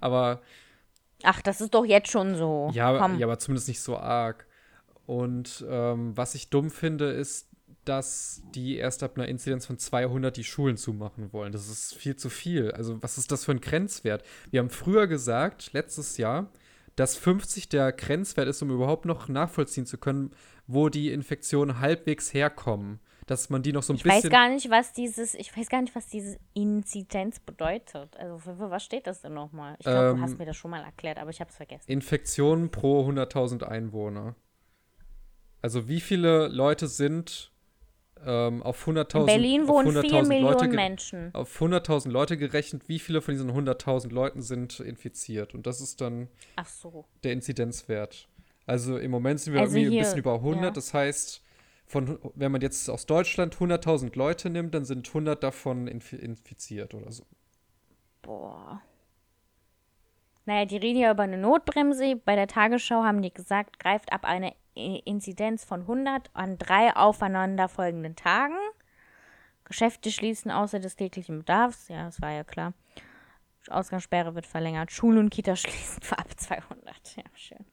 Aber 0.00 0.40
Ach, 1.22 1.42
das 1.42 1.60
ist 1.60 1.74
doch 1.74 1.84
jetzt 1.84 2.10
schon 2.10 2.36
so. 2.36 2.70
ja, 2.72 2.96
Komm. 2.96 3.18
ja, 3.18 3.26
aber 3.26 3.38
zumindest 3.38 3.68
nicht 3.68 3.80
so 3.80 3.98
arg. 3.98 4.46
Und 5.04 5.64
ähm, 5.68 6.16
was 6.16 6.34
ich 6.34 6.48
dumm 6.48 6.70
finde, 6.70 7.10
ist, 7.10 7.48
dass 7.84 8.42
die 8.54 8.76
erst 8.76 9.02
ab 9.02 9.16
einer 9.16 9.28
Inzidenz 9.28 9.66
von 9.66 9.78
200 9.78 10.36
die 10.36 10.44
Schulen 10.44 10.76
zumachen 10.76 11.32
wollen. 11.32 11.52
Das 11.52 11.68
ist 11.68 11.94
viel 11.94 12.16
zu 12.16 12.30
viel. 12.30 12.70
Also 12.72 13.02
was 13.02 13.18
ist 13.18 13.32
das 13.32 13.44
für 13.44 13.52
ein 13.52 13.60
Grenzwert? 13.60 14.22
Wir 14.50 14.60
haben 14.60 14.70
früher 14.70 15.06
gesagt, 15.06 15.72
letztes 15.72 16.16
Jahr, 16.16 16.50
dass 16.96 17.16
50 17.16 17.68
der 17.68 17.92
Grenzwert 17.92 18.48
ist, 18.48 18.62
um 18.62 18.70
überhaupt 18.70 19.04
noch 19.04 19.28
nachvollziehen 19.28 19.86
zu 19.86 19.98
können, 19.98 20.32
wo 20.66 20.88
die 20.88 21.10
Infektionen 21.12 21.80
halbwegs 21.80 22.32
herkommen. 22.34 23.00
Dass 23.26 23.48
man 23.48 23.62
die 23.62 23.72
noch 23.72 23.84
so 23.84 23.92
ein 23.92 23.96
ich 23.96 24.02
bisschen. 24.02 24.24
weiß 24.24 24.30
gar 24.30 24.48
nicht, 24.48 24.70
was 24.70 24.92
dieses, 24.92 25.34
ich 25.34 25.56
weiß 25.56 25.68
gar 25.68 25.80
nicht, 25.82 25.94
was 25.94 26.08
diese 26.08 26.38
Inzidenz 26.52 27.38
bedeutet. 27.38 28.16
Also 28.16 28.38
für, 28.38 28.56
für 28.56 28.70
was 28.70 28.82
steht 28.84 29.06
das 29.06 29.20
denn 29.20 29.34
nochmal? 29.34 29.76
Ich 29.78 29.84
glaube, 29.86 30.08
Ähm, 30.08 30.16
du 30.16 30.22
hast 30.22 30.38
mir 30.38 30.46
das 30.46 30.56
schon 30.56 30.72
mal 30.72 30.82
erklärt, 30.82 31.18
aber 31.18 31.30
ich 31.30 31.40
habe 31.40 31.48
es 31.50 31.56
vergessen. 31.56 31.84
Infektionen 31.88 32.70
pro 32.70 33.08
100.000 33.08 33.62
Einwohner. 33.62 34.34
Also 35.62 35.86
wie 35.88 36.00
viele 36.00 36.48
Leute 36.48 36.88
sind 36.88 37.49
ähm, 38.26 38.62
auf 38.62 38.86
100.000 38.86 39.20
In 39.20 39.26
Berlin 39.26 39.68
wohnen 39.68 39.96
auf 39.96 40.02
4 40.04 40.10
100.000 40.22 40.28
Millionen 40.28 40.52
Leute 40.54 40.68
Menschen. 40.68 41.34
auf 41.34 41.60
100.000 41.60 42.10
Leute 42.10 42.36
gerechnet, 42.36 42.88
wie 42.88 42.98
viele 42.98 43.20
von 43.22 43.34
diesen 43.34 43.50
100.000 43.50 44.10
Leuten 44.12 44.42
sind 44.42 44.80
infiziert? 44.80 45.54
Und 45.54 45.66
das 45.66 45.80
ist 45.80 46.00
dann 46.00 46.28
so. 46.64 47.04
der 47.24 47.32
Inzidenzwert. 47.32 48.28
Also 48.66 48.98
im 48.98 49.10
Moment 49.10 49.40
sind 49.40 49.54
wir 49.54 49.60
Also 49.60 49.76
irgendwie 49.76 49.88
ein 49.88 49.92
hier, 49.92 50.02
bisschen 50.02 50.18
über 50.18 50.34
100. 50.34 50.62
ja. 50.64 50.70
Das 50.70 50.94
heißt, 50.94 51.42
von, 51.86 52.18
wenn 52.34 52.52
man 52.52 52.60
jetzt 52.60 52.88
aus 52.88 53.06
Deutschland 53.06 53.56
100.000 53.56 54.16
Leute 54.16 54.48
nimmt, 54.50 54.74
dann 54.74 54.84
sind 54.84 55.08
100 55.08 55.42
davon 55.42 55.88
infi 55.88 56.16
infiziert 56.16 56.94
oder 56.94 57.10
so. 57.10 57.24
Boah. 58.22 58.80
Naja, 60.46 60.64
die 60.66 60.76
reden 60.76 60.98
ja 61.00 61.10
über 61.12 61.24
eine 61.24 61.38
Notbremse. 61.38 62.16
Bei 62.16 62.34
der 62.34 62.46
Tagesschau 62.46 63.02
haben 63.02 63.22
die 63.22 63.32
gesagt, 63.32 63.78
greift 63.78 64.12
ab 64.12 64.24
eine 64.24 64.54
Inzidenz 65.04 65.64
von 65.64 65.82
100 65.82 66.30
an 66.32 66.58
drei 66.58 66.94
aufeinanderfolgenden 66.94 68.16
Tagen. 68.16 68.56
Geschäfte 69.64 70.10
schließen 70.10 70.50
außer 70.50 70.80
des 70.80 70.96
täglichen 70.96 71.38
Bedarfs. 71.38 71.88
Ja, 71.88 72.04
das 72.06 72.20
war 72.20 72.32
ja 72.32 72.44
klar. 72.44 72.74
Ausgangssperre 73.68 74.34
wird 74.34 74.46
verlängert. 74.46 74.90
Schulen 74.90 75.18
und 75.18 75.30
Kita 75.30 75.54
schließen 75.56 76.02
für 76.02 76.18
ab 76.18 76.28
200. 76.36 77.16
Ja, 77.16 77.22
schön. 77.34 77.64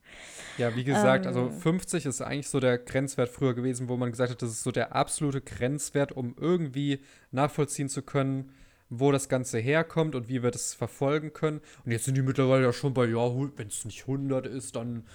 Ja, 0.57 0.75
wie 0.75 0.84
gesagt, 0.84 1.25
Ähm. 1.25 1.29
also 1.29 1.49
50 1.49 2.05
ist 2.05 2.21
eigentlich 2.21 2.49
so 2.49 2.59
der 2.59 2.77
Grenzwert 2.77 3.29
früher 3.29 3.53
gewesen, 3.53 3.89
wo 3.89 3.97
man 3.97 4.11
gesagt 4.11 4.31
hat, 4.31 4.41
das 4.41 4.49
ist 4.49 4.63
so 4.63 4.71
der 4.71 4.95
absolute 4.95 5.41
Grenzwert, 5.41 6.11
um 6.11 6.35
irgendwie 6.39 6.99
nachvollziehen 7.31 7.89
zu 7.89 8.01
können, 8.01 8.51
wo 8.89 9.11
das 9.11 9.27
Ganze 9.27 9.59
herkommt 9.59 10.15
und 10.15 10.29
wie 10.29 10.43
wir 10.43 10.51
das 10.51 10.73
verfolgen 10.73 11.34
können. 11.34 11.61
Und 11.85 11.91
jetzt 11.91 12.05
sind 12.05 12.15
die 12.15 12.21
mittlerweile 12.21 12.63
ja 12.63 12.73
schon 12.73 12.93
bei, 12.93 13.05
ja, 13.05 13.35
wenn 13.57 13.67
es 13.67 13.85
nicht 13.85 14.01
100 14.01 14.47
ist, 14.47 14.75
dann 14.75 15.05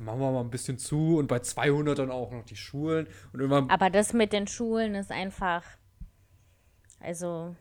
machen 0.00 0.20
wir 0.20 0.32
mal 0.32 0.40
ein 0.40 0.50
bisschen 0.50 0.78
zu 0.78 1.16
und 1.18 1.26
bei 1.26 1.40
200 1.40 1.98
dann 1.98 2.10
auch 2.10 2.30
noch 2.30 2.44
die 2.44 2.56
Schulen 2.56 3.06
und 3.32 3.40
immer 3.40 3.66
Aber 3.70 3.90
das 3.90 4.12
mit 4.12 4.32
den 4.32 4.46
Schulen 4.46 4.94
ist 4.94 5.10
einfach, 5.10 5.64
also 7.00 7.54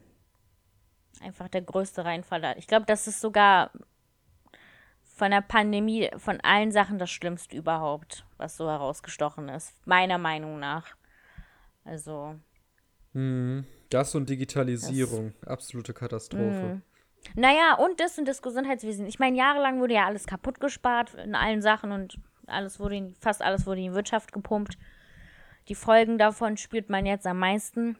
einfach 1.22 1.48
der 1.48 1.62
größte 1.62 2.06
Reinfall. 2.06 2.56
Ich 2.58 2.68
glaube, 2.68 2.86
das 2.86 3.08
ist 3.08 3.22
sogar 3.22 3.72
von 5.04 5.32
der 5.32 5.42
Pandemie, 5.42 6.10
von 6.18 6.40
allen 6.42 6.72
Sachen 6.72 7.00
das 7.00 7.12
Schlimmste 7.12 7.56
überhaupt, 7.56 8.26
was 8.38 8.58
so 8.58 8.68
herausgestochen 8.70 9.50
ist. 9.50 9.76
Meiner 9.86 10.18
Meinung 10.18 10.60
nach. 10.60 10.96
Also, 11.84 12.36
Mhm. 13.14 13.66
Das 13.90 14.16
und 14.16 14.30
Digitalisierung. 14.30 15.34
Absolute 15.46 15.94
Katastrophe. 15.94 16.82
Naja, 17.36 17.76
und 17.76 18.00
das 18.00 18.18
und 18.18 18.28
das 18.28 18.42
Gesundheitswesen. 18.42 19.06
Ich 19.06 19.20
meine, 19.20 19.38
jahrelang 19.38 19.80
wurde 19.80 19.94
ja 19.94 20.06
alles 20.06 20.26
kaputt 20.26 20.60
gespart 20.60 21.14
in 21.16 21.36
allen 21.36 21.62
Sachen 21.62 21.92
und 21.92 22.18
alles 22.48 22.80
wurde 22.80 22.96
in, 22.98 23.16
fast 23.16 23.42
alles 23.42 23.66
wurde 23.66 23.82
in 23.82 23.88
die 23.88 23.94
Wirtschaft 23.94 24.32
gepumpt. 24.32 24.78
Die 25.68 25.76
Folgen 25.76 26.18
davon 26.18 26.58
spürt 26.58 26.90
man 26.90 27.06
jetzt 27.06 27.28
am 27.28 27.40
meisten. 27.40 27.98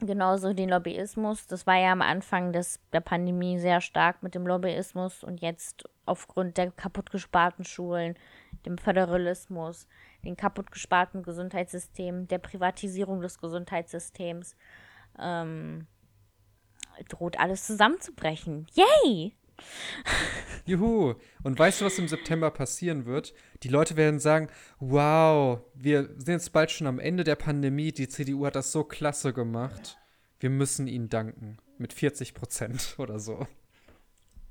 Genauso 0.00 0.52
den 0.52 0.68
Lobbyismus. 0.68 1.48
Das 1.48 1.66
war 1.66 1.76
ja 1.76 1.90
am 1.90 2.02
Anfang 2.02 2.52
des, 2.52 2.80
der 2.92 3.00
Pandemie 3.00 3.58
sehr 3.58 3.80
stark 3.80 4.22
mit 4.22 4.36
dem 4.36 4.46
Lobbyismus 4.46 5.24
und 5.24 5.40
jetzt 5.40 5.88
aufgrund 6.06 6.56
der 6.56 6.70
kaputtgesparten 6.70 7.64
Schulen, 7.64 8.16
dem 8.64 8.78
Föderalismus, 8.78 9.88
dem 10.24 10.36
kaputtgesparten 10.36 11.24
Gesundheitssystem, 11.24 12.28
der 12.28 12.38
Privatisierung 12.38 13.20
des 13.20 13.40
Gesundheitssystems, 13.40 14.56
ähm, 15.18 15.88
droht 17.08 17.38
alles 17.38 17.66
zusammenzubrechen. 17.66 18.66
Yay! 18.74 19.32
Juhu. 20.64 21.14
Und 21.42 21.58
weißt 21.58 21.80
du, 21.80 21.84
was 21.84 21.98
im 21.98 22.08
September 22.08 22.50
passieren 22.50 23.06
wird? 23.06 23.34
Die 23.62 23.68
Leute 23.68 23.96
werden 23.96 24.20
sagen, 24.20 24.48
wow, 24.78 25.60
wir 25.74 26.10
sind 26.16 26.34
jetzt 26.34 26.52
bald 26.52 26.70
schon 26.70 26.86
am 26.86 26.98
Ende 26.98 27.24
der 27.24 27.36
Pandemie. 27.36 27.92
Die 27.92 28.08
CDU 28.08 28.46
hat 28.46 28.56
das 28.56 28.72
so 28.72 28.84
klasse 28.84 29.32
gemacht. 29.32 29.98
Wir 30.40 30.50
müssen 30.50 30.86
ihnen 30.86 31.08
danken. 31.08 31.58
Mit 31.78 31.92
40 31.92 32.34
Prozent 32.34 32.94
oder 32.98 33.18
so. 33.18 33.46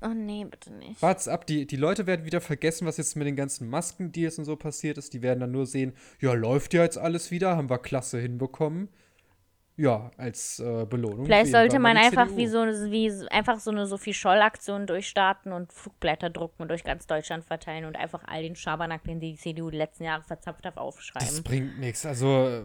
Oh 0.00 0.14
nee, 0.14 0.44
bitte 0.44 0.72
nicht. 0.72 1.02
Wart's 1.02 1.26
ab, 1.26 1.44
die, 1.46 1.66
die 1.66 1.76
Leute 1.76 2.06
werden 2.06 2.24
wieder 2.24 2.40
vergessen, 2.40 2.86
was 2.86 2.98
jetzt 2.98 3.16
mit 3.16 3.26
den 3.26 3.34
ganzen 3.34 3.68
Maskendeals 3.68 4.38
und 4.38 4.44
so 4.44 4.54
passiert 4.54 4.96
ist. 4.96 5.12
Die 5.12 5.22
werden 5.22 5.40
dann 5.40 5.50
nur 5.50 5.66
sehen, 5.66 5.92
ja, 6.20 6.34
läuft 6.34 6.72
ja 6.72 6.84
jetzt 6.84 6.98
alles 6.98 7.32
wieder, 7.32 7.56
haben 7.56 7.68
wir 7.68 7.78
klasse 7.78 8.20
hinbekommen. 8.20 8.90
Ja, 9.78 10.10
als 10.16 10.58
äh, 10.58 10.86
Belohnung. 10.86 11.24
Vielleicht 11.24 11.52
sollte 11.52 11.78
man 11.78 11.96
einfach 11.96 12.26
CDU. 12.26 12.36
wie 12.36 12.46
so, 12.48 12.58
wie 12.90 13.28
einfach 13.30 13.60
so 13.60 13.70
eine 13.70 13.86
Sophie 13.86 14.12
Scholl-Aktion 14.12 14.88
durchstarten 14.88 15.52
und 15.52 15.72
Flugblätter 15.72 16.30
drucken 16.30 16.62
und 16.62 16.68
durch 16.68 16.82
ganz 16.82 17.06
Deutschland 17.06 17.44
verteilen 17.44 17.84
und 17.84 17.96
einfach 17.96 18.24
all 18.26 18.42
den 18.42 18.56
Schabernack, 18.56 19.04
den 19.04 19.20
die 19.20 19.36
CDU 19.36 19.70
die 19.70 19.78
letzten 19.78 20.02
Jahre 20.02 20.24
verzapft 20.24 20.66
hat, 20.66 20.74
Das 20.76 20.82
aufschreiben. 20.82 21.44
bringt 21.44 21.78
nichts. 21.78 22.04
Also, 22.04 22.64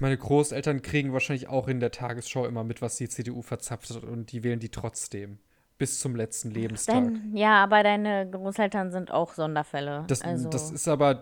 meine 0.00 0.16
Großeltern 0.16 0.80
kriegen 0.80 1.12
wahrscheinlich 1.12 1.48
auch 1.48 1.68
in 1.68 1.80
der 1.80 1.90
Tagesschau 1.90 2.46
immer 2.46 2.64
mit, 2.64 2.80
was 2.80 2.96
die 2.96 3.10
CDU 3.10 3.42
verzapft 3.42 3.90
hat 3.90 4.02
und 4.02 4.32
die 4.32 4.42
wählen 4.42 4.58
die 4.58 4.70
trotzdem. 4.70 5.38
Bis 5.76 5.98
zum 5.98 6.16
letzten 6.16 6.50
Lebenstag. 6.50 6.94
Dein, 6.94 7.36
ja, 7.36 7.62
aber 7.62 7.82
deine 7.82 8.30
Großeltern 8.30 8.90
sind 8.90 9.10
auch 9.10 9.34
Sonderfälle. 9.34 10.04
Das, 10.06 10.22
also, 10.22 10.48
das 10.48 10.70
ist 10.70 10.88
aber, 10.88 11.14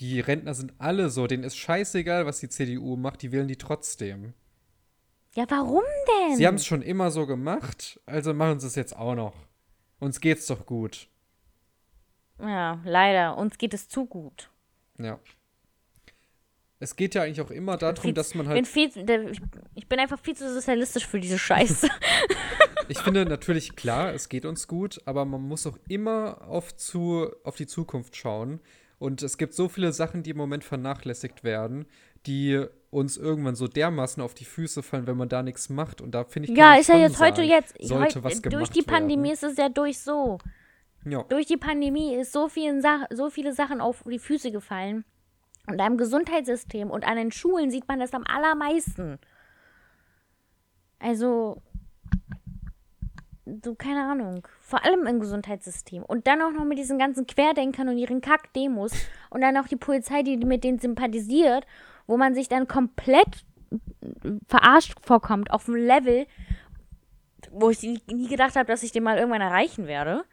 die 0.00 0.20
Rentner 0.20 0.52
sind 0.54 0.74
alle 0.78 1.08
so, 1.08 1.26
denen 1.26 1.44
ist 1.44 1.56
scheißegal, 1.56 2.26
was 2.26 2.40
die 2.40 2.48
CDU 2.50 2.96
macht, 2.96 3.22
die 3.22 3.32
wählen 3.32 3.48
die 3.48 3.56
trotzdem. 3.56 4.34
Ja, 5.36 5.44
warum 5.48 5.82
denn? 6.08 6.36
Sie 6.36 6.46
haben 6.46 6.56
es 6.56 6.66
schon 6.66 6.82
immer 6.82 7.10
so 7.10 7.26
gemacht, 7.26 8.00
also 8.06 8.34
machen 8.34 8.58
sie 8.60 8.66
es 8.66 8.74
jetzt 8.74 8.96
auch 8.96 9.14
noch. 9.14 9.34
Uns 10.00 10.20
geht's 10.20 10.46
doch 10.46 10.66
gut. 10.66 11.08
ja, 12.40 12.80
leider. 12.84 13.36
Uns 13.38 13.56
geht 13.58 13.72
es 13.74 13.88
zu 13.88 14.06
gut. 14.06 14.50
Ja. 14.98 15.18
Es 16.78 16.94
geht 16.96 17.14
ja 17.14 17.22
eigentlich 17.22 17.40
auch 17.40 17.50
immer 17.50 17.78
darum, 17.78 17.96
Viel- 18.02 18.12
dass 18.12 18.34
man 18.34 18.46
bin 18.46 18.54
halt. 18.54 18.66
viel, 18.66 18.90
der- 19.04 19.30
ich- 19.30 19.40
ich 19.74 19.88
bin 19.88 19.98
einfach 19.98 20.18
viel 20.20 20.36
zu 20.36 20.52
sozialistisch 20.52 21.06
für 21.06 21.20
diese 21.20 21.38
Scheiße. 21.38 21.88
Ich 22.88 23.00
finde 23.00 23.24
natürlich 23.24 23.74
klar, 23.74 24.14
es 24.14 24.28
geht 24.28 24.44
uns 24.44 24.68
gut, 24.68 25.00
aber 25.06 25.24
man 25.24 25.40
muss 25.42 25.66
auch 25.66 25.76
immer 25.88 26.42
auf, 26.46 26.76
zu, 26.76 27.28
auf 27.42 27.56
die 27.56 27.66
Zukunft 27.66 28.14
schauen. 28.14 28.60
Und 29.00 29.22
es 29.24 29.38
gibt 29.38 29.54
so 29.54 29.68
viele 29.68 29.92
Sachen, 29.92 30.22
die 30.22 30.30
im 30.30 30.36
Moment 30.36 30.62
vernachlässigt 30.62 31.42
werden, 31.42 31.86
die 32.26 32.66
uns 32.90 33.16
irgendwann 33.16 33.54
so 33.54 33.68
dermaßen 33.68 34.22
auf 34.22 34.34
die 34.34 34.44
Füße 34.44 34.82
fallen, 34.82 35.06
wenn 35.06 35.16
man 35.16 35.28
da 35.28 35.42
nichts 35.42 35.68
macht. 35.68 36.00
Und 36.00 36.12
da 36.12 36.24
finde 36.24 36.50
ich. 36.50 36.56
ja, 36.56 36.76
ist 36.76 36.88
ja 36.88 36.96
jetzt 36.96 37.20
heute 37.20 37.42
jetzt. 37.42 37.76
Sollte 37.80 38.04
heute, 38.04 38.24
was 38.24 38.40
durch 38.40 38.52
gemacht 38.52 38.76
die 38.76 38.82
Pandemie 38.82 39.28
werden. 39.28 39.32
ist 39.32 39.42
es 39.42 39.56
ja 39.56 39.68
durch 39.68 40.00
so. 40.00 40.38
Ja. 41.04 41.22
Durch 41.24 41.46
die 41.46 41.56
Pandemie 41.56 42.14
ist 42.14 42.32
so, 42.32 42.48
vielen 42.48 42.82
Sa 42.82 43.06
so 43.10 43.30
viele 43.30 43.52
Sachen 43.52 43.80
auf 43.80 44.02
die 44.04 44.18
Füße 44.18 44.50
gefallen. 44.50 45.04
Und 45.68 45.80
am 45.80 45.96
Gesundheitssystem 45.96 46.90
und 46.90 47.06
an 47.06 47.16
den 47.16 47.32
Schulen 47.32 47.70
sieht 47.70 47.88
man 47.88 47.98
das 47.98 48.12
am 48.12 48.24
allermeisten. 48.24 49.18
Also, 50.98 51.60
so 53.64 53.74
keine 53.74 54.04
Ahnung. 54.04 54.46
Vor 54.60 54.84
allem 54.84 55.06
im 55.06 55.20
Gesundheitssystem. 55.20 56.02
Und 56.02 56.26
dann 56.26 56.40
auch 56.40 56.52
noch 56.52 56.64
mit 56.64 56.78
diesen 56.78 56.98
ganzen 56.98 57.26
Querdenkern 57.26 57.88
und 57.88 57.98
ihren 57.98 58.20
Kack-Demos. 58.20 58.92
Und 59.30 59.40
dann 59.40 59.56
auch 59.56 59.68
die 59.68 59.76
Polizei, 59.76 60.22
die 60.22 60.36
mit 60.36 60.64
denen 60.64 60.78
sympathisiert, 60.78 61.66
wo 62.06 62.16
man 62.16 62.34
sich 62.34 62.48
dann 62.48 62.68
komplett 62.68 63.44
verarscht 64.46 64.94
vorkommt 65.02 65.50
auf 65.50 65.68
einem 65.68 65.76
Level, 65.76 66.26
wo 67.50 67.70
ich 67.70 67.82
nie, 67.82 68.28
gedacht 68.28 68.56
habe, 68.56 68.66
dass 68.66 68.82
ich 68.82 68.92
den 68.92 69.02
mal 69.02 69.18
irgendwann 69.18 69.40
erreichen 69.40 69.86
werde. 69.86 70.24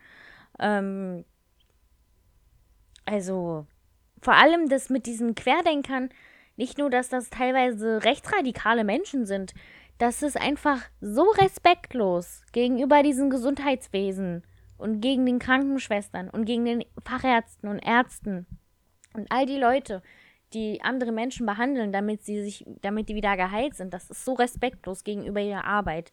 Ähm, 0.60 1.26
also, 3.06 3.66
vor 4.22 4.36
allem 4.36 4.70
das 4.70 4.90
mit 4.90 5.06
diesen 5.06 5.36
Querdenkern, 5.36 6.10
nicht 6.56 6.78
nur, 6.78 6.90
dass 6.90 7.10
das 7.10 7.30
teilweise 7.30 8.04
rechtsradikale 8.04 8.84
Menschen 8.84 9.26
sind, 9.26 9.54
das 9.98 10.22
ist 10.22 10.40
einfach 10.40 10.82
so 11.02 11.24
respektlos 11.24 12.44
gegenüber 12.52 13.04
diesem 13.04 13.30
Gesundheitswesen 13.30 14.44
und 14.78 15.02
gegen 15.02 15.26
den 15.26 15.40
Krankenschwestern 15.40 16.30
und 16.30 16.46
gegen 16.46 16.66
den 16.66 16.86
Fachärzten 17.06 17.70
und 17.70 17.80
Ärzten 17.80 18.46
und 19.14 19.32
all 19.32 19.46
die 19.46 19.58
Leute, 19.58 20.02
die 20.54 20.82
andere 20.82 21.12
Menschen 21.12 21.46
behandeln, 21.46 21.92
damit 21.92 22.24
sie 22.24 22.44
sich, 22.44 22.66
damit 22.82 23.10
die 23.10 23.16
wieder 23.16 23.36
geheilt 23.38 23.76
sind. 23.76 23.94
Das 23.94 24.10
ist 24.10 24.26
so 24.26 24.34
respektlos 24.34 25.04
gegenüber 25.04 25.42
ihrer 25.42 25.66
Arbeit. 25.66 26.12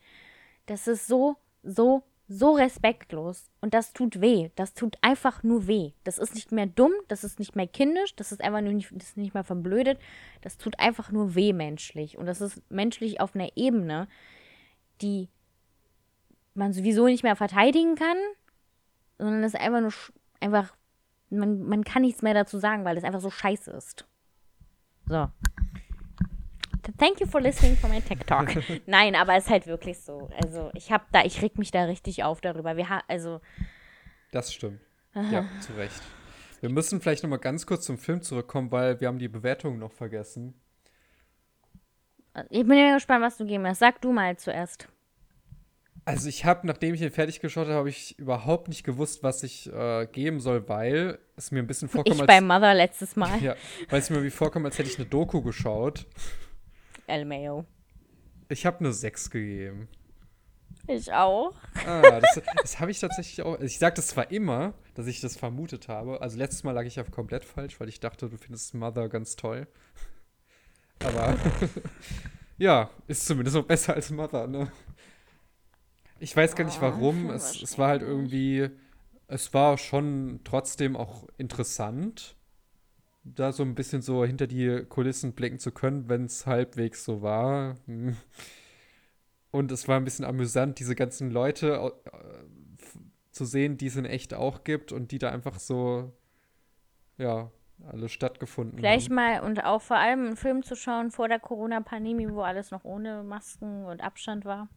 Das 0.66 0.86
ist 0.88 1.06
so, 1.06 1.36
so, 1.62 2.02
so 2.28 2.52
respektlos. 2.52 3.50
Und 3.60 3.74
das 3.74 3.92
tut 3.92 4.20
weh. 4.20 4.50
Das 4.54 4.74
tut 4.74 4.96
einfach 5.02 5.42
nur 5.42 5.66
weh. 5.66 5.92
Das 6.04 6.18
ist 6.18 6.34
nicht 6.34 6.52
mehr 6.52 6.66
dumm, 6.66 6.92
das 7.08 7.24
ist 7.24 7.38
nicht 7.38 7.56
mehr 7.56 7.66
kindisch, 7.66 8.14
das 8.16 8.32
ist 8.32 8.42
einfach 8.42 8.60
nur 8.60 8.72
nicht, 8.72 8.90
das 8.92 9.10
ist 9.10 9.16
nicht 9.16 9.34
mehr 9.34 9.44
verblödet. 9.44 9.98
Das 10.40 10.56
tut 10.56 10.78
einfach 10.78 11.10
nur 11.10 11.34
weh 11.34 11.52
menschlich. 11.52 12.16
Und 12.18 12.26
das 12.26 12.40
ist 12.40 12.62
menschlich 12.70 13.20
auf 13.20 13.34
einer 13.34 13.48
Ebene, 13.56 14.08
die 15.02 15.28
man 16.54 16.72
sowieso 16.72 17.06
nicht 17.06 17.22
mehr 17.22 17.36
verteidigen 17.36 17.94
kann, 17.94 18.16
sondern 19.18 19.42
das 19.42 19.54
ist 19.54 19.60
einfach 19.60 19.80
nur 19.80 19.92
einfach, 20.40 20.74
man, 21.30 21.62
man 21.62 21.84
kann 21.84 22.02
nichts 22.02 22.22
mehr 22.22 22.34
dazu 22.34 22.58
sagen, 22.58 22.84
weil 22.84 22.96
es 22.96 23.04
einfach 23.04 23.20
so 23.20 23.30
scheiße 23.30 23.70
ist. 23.70 24.06
So. 25.10 25.28
Thank 26.98 27.18
you 27.18 27.26
for 27.26 27.40
listening 27.40 27.76
for 27.76 27.88
my 27.90 28.00
Tech 28.00 28.24
Talk. 28.26 28.56
Nein, 28.86 29.16
aber 29.16 29.34
es 29.34 29.44
ist 29.46 29.50
halt 29.50 29.66
wirklich 29.66 29.98
so. 29.98 30.30
Also, 30.40 30.70
ich 30.74 30.92
hab 30.92 31.10
da, 31.10 31.24
ich 31.24 31.42
reg 31.42 31.58
mich 31.58 31.72
da 31.72 31.84
richtig 31.84 32.22
auf 32.22 32.40
darüber. 32.40 32.76
Wir 32.76 32.88
ha 32.88 33.02
also, 33.08 33.40
Das 34.30 34.54
stimmt. 34.54 34.80
Ja, 35.14 35.44
zu 35.60 35.72
Recht. 35.72 36.00
Wir 36.60 36.70
müssen 36.70 37.00
vielleicht 37.00 37.24
noch 37.24 37.30
mal 37.30 37.38
ganz 37.38 37.66
kurz 37.66 37.86
zum 37.86 37.98
Film 37.98 38.22
zurückkommen, 38.22 38.70
weil 38.70 39.00
wir 39.00 39.08
haben 39.08 39.18
die 39.18 39.28
Bewertung 39.28 39.80
noch 39.80 39.90
vergessen. 39.90 40.54
Ich 42.48 42.64
bin 42.64 42.78
ja 42.78 42.94
gespannt, 42.94 43.24
was 43.24 43.36
du 43.36 43.46
geben 43.46 43.64
wirst. 43.64 43.80
Sag 43.80 44.00
du 44.00 44.12
mal 44.12 44.36
zuerst. 44.36 44.86
Also 46.05 46.28
ich 46.28 46.44
habe, 46.44 46.66
nachdem 46.66 46.94
ich 46.94 47.02
ihn 47.02 47.10
fertig 47.10 47.40
geschaut 47.40 47.66
habe, 47.66 47.74
habe 47.77 47.89
ich 47.89 48.18
überhaupt 48.18 48.68
nicht 48.68 48.85
gewusst, 48.85 49.22
was 49.22 49.43
ich 49.43 49.72
äh, 49.72 50.06
geben 50.06 50.40
soll, 50.40 50.68
weil 50.68 51.18
es 51.36 51.51
mir 51.51 51.60
ein 51.60 51.66
bisschen 51.66 51.89
vorkommt, 51.89 52.14
Ich 52.14 52.20
als, 52.20 52.27
bei 52.27 52.40
Mother 52.40 52.74
letztes 52.74 53.16
Mal. 53.16 53.40
ja, 53.43 53.55
weil 53.89 54.01
es 54.01 54.10
mir 54.10 54.22
wie 54.22 54.31
vorkommt, 54.31 54.66
als 54.66 54.78
hätte 54.78 54.89
ich 54.89 54.98
eine 54.98 55.06
Doku 55.06 55.43
geschaut. 55.43 56.06
LMAO. 57.09 57.64
Ich 58.48 58.66
habe 58.66 58.81
eine 58.81 58.93
6 58.93 59.31
gegeben. 59.31 59.89
Ich 60.86 61.12
auch. 61.12 61.55
Ah, 61.86 62.20
das, 62.20 62.40
das 62.62 62.81
habe 62.81 62.90
ich 62.90 62.98
tatsächlich 62.98 63.43
auch. 63.43 63.60
Ich 63.60 63.78
sage 63.78 63.94
das 63.97 64.09
zwar 64.09 64.31
immer, 64.31 64.74
dass 64.94 65.06
ich 65.06 65.20
das 65.20 65.36
vermutet 65.36 65.89
habe. 65.89 66.20
Also 66.20 66.36
letztes 66.39 66.64
Mal 66.64 66.72
lag 66.72 66.85
ich 66.85 66.97
ja 66.97 67.05
komplett 67.05 67.44
falsch, 67.44 67.78
weil 67.78 67.89
ich 67.89 68.01
dachte, 68.01 68.28
du 68.28 68.36
findest 68.36 68.74
Mother 68.74 69.09
ganz 69.09 69.36
toll. 69.36 69.68
Aber 71.05 71.36
ja, 72.59 72.90
ist 73.06 73.27
zumindest 73.27 73.56
noch 73.56 73.64
besser 73.66 73.94
als 73.94 74.10
Mother, 74.10 74.47
ne? 74.47 74.72
Ich 76.20 76.36
weiß 76.36 76.55
gar 76.55 76.64
nicht 76.64 76.78
Oh, 76.78 76.82
warum. 76.82 77.30
Es, 77.30 77.60
es 77.60 77.78
war 77.78 77.88
halt 77.88 78.02
irgendwie. 78.02 78.68
Es 79.26 79.55
war 79.55 79.78
schon 79.78 80.40
trotzdem 80.44 80.97
auch 80.97 81.26
interessant, 81.38 82.36
da 83.22 83.52
so 83.52 83.62
ein 83.62 83.74
bisschen 83.74 84.02
so 84.02 84.24
hinter 84.24 84.47
die 84.47 84.84
Kulissen 84.88 85.32
blicken 85.32 85.59
zu 85.59 85.72
können, 85.72 86.09
wenn 86.09 86.24
es 86.24 86.47
halbwegs 86.47 87.05
so 87.05 87.22
war. 87.22 87.76
Und 89.52 89.72
es 89.72 89.88
war 89.88 89.97
ein 89.97 90.05
bisschen 90.05 90.24
amüsant, 90.24 90.78
diese 90.78 90.94
ganzen 90.94 91.30
Leute 91.30 91.92
äh, 92.06 92.10
zu 93.30 93.44
sehen, 93.44 93.76
die 93.76 93.86
es 93.86 93.97
in 93.97 94.05
echt 94.05 94.34
auch 94.34 94.64
gibt 94.64 94.92
und 94.92 95.12
die 95.12 95.18
da 95.18 95.30
einfach 95.30 95.59
so, 95.59 96.12
ja, 97.18 97.51
alle 97.86 98.09
stattgefunden 98.09 98.78
Gleich 98.78 99.06
haben. 99.06 99.14
mal 99.14 99.40
und 99.40 99.64
auch 99.64 99.80
vor 99.80 99.97
allem 99.97 100.26
einen 100.26 100.36
Film 100.36 100.62
zu 100.62 100.76
schauen 100.76 101.10
vor 101.10 101.28
der 101.28 101.40
Corona-Pandemie, 101.40 102.30
wo 102.30 102.42
alles 102.42 102.70
noch 102.70 102.84
ohne 102.84 103.22
Masken 103.22 103.84
und 103.84 104.02
Abstand 104.02 104.44
war. 104.44 104.68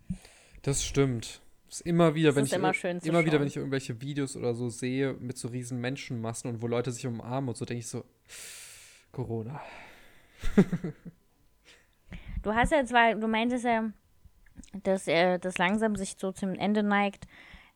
Das 0.63 0.83
stimmt. 0.83 1.41
Das 1.67 1.81
ist 1.81 1.87
immer 1.87 2.15
wieder, 2.15 2.29
Das 2.29 2.35
wenn 2.37 2.45
ich 2.45 2.53
immer 2.53 2.71
immer 3.03 3.25
wieder, 3.25 3.39
wenn 3.39 3.47
ich 3.47 3.57
irgendwelche 3.57 4.01
Videos 4.01 4.35
oder 4.35 4.53
so 4.53 4.69
sehe 4.69 5.13
mit 5.13 5.37
so 5.37 5.47
riesen 5.49 5.79
Menschenmassen 5.79 6.49
und 6.49 6.61
wo 6.61 6.67
Leute 6.67 6.91
sich 6.91 7.05
umarmen 7.05 7.49
und 7.49 7.57
so, 7.57 7.65
denke 7.65 7.79
ich 7.79 7.87
so, 7.87 8.03
Corona. 9.11 9.61
Du 12.43 12.53
hast 12.53 12.71
ja 12.71 12.83
zwar, 12.85 13.15
du 13.15 13.27
meintest 13.27 13.65
ja, 13.65 13.91
dass 14.83 15.07
er 15.07 15.39
das 15.39 15.57
langsam 15.57 15.95
sich 15.95 16.15
so 16.17 16.31
zum 16.31 16.55
Ende 16.55 16.83
neigt. 16.83 17.25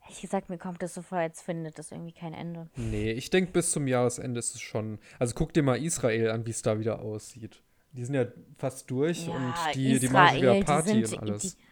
Ehrlich 0.03 0.21
gesagt, 0.21 0.49
mir 0.49 0.57
kommt 0.57 0.81
das 0.81 0.93
so 0.93 1.01
vor, 1.01 1.17
als 1.17 1.41
findet 1.41 1.79
das 1.79 1.91
irgendwie 1.91 2.13
kein 2.13 2.33
Ende. 2.33 2.69
Nee, 2.75 3.11
ich 3.11 3.29
denke, 3.29 3.51
bis 3.51 3.71
zum 3.71 3.87
Jahresende 3.87 4.39
ist 4.39 4.55
es 4.55 4.61
schon. 4.61 4.99
Also 5.19 5.35
guck 5.35 5.53
dir 5.53 5.63
mal 5.63 5.81
Israel 5.81 6.31
an, 6.31 6.45
wie 6.45 6.51
es 6.51 6.61
da 6.61 6.79
wieder 6.79 7.01
aussieht. 7.01 7.61
Die 7.93 8.05
sind 8.05 8.15
ja 8.15 8.25
fast 8.57 8.89
durch 8.91 9.27
und 9.27 9.53
die, 9.73 9.99
die 9.99 10.09
machen 10.09 10.37
wieder 10.37 10.57
Israel, 10.57 10.59
die 10.59 10.65
Party 10.65 11.05
sind- 11.05 11.13
und 11.13 11.29
alles. 11.29 11.41
Die, 11.41 11.66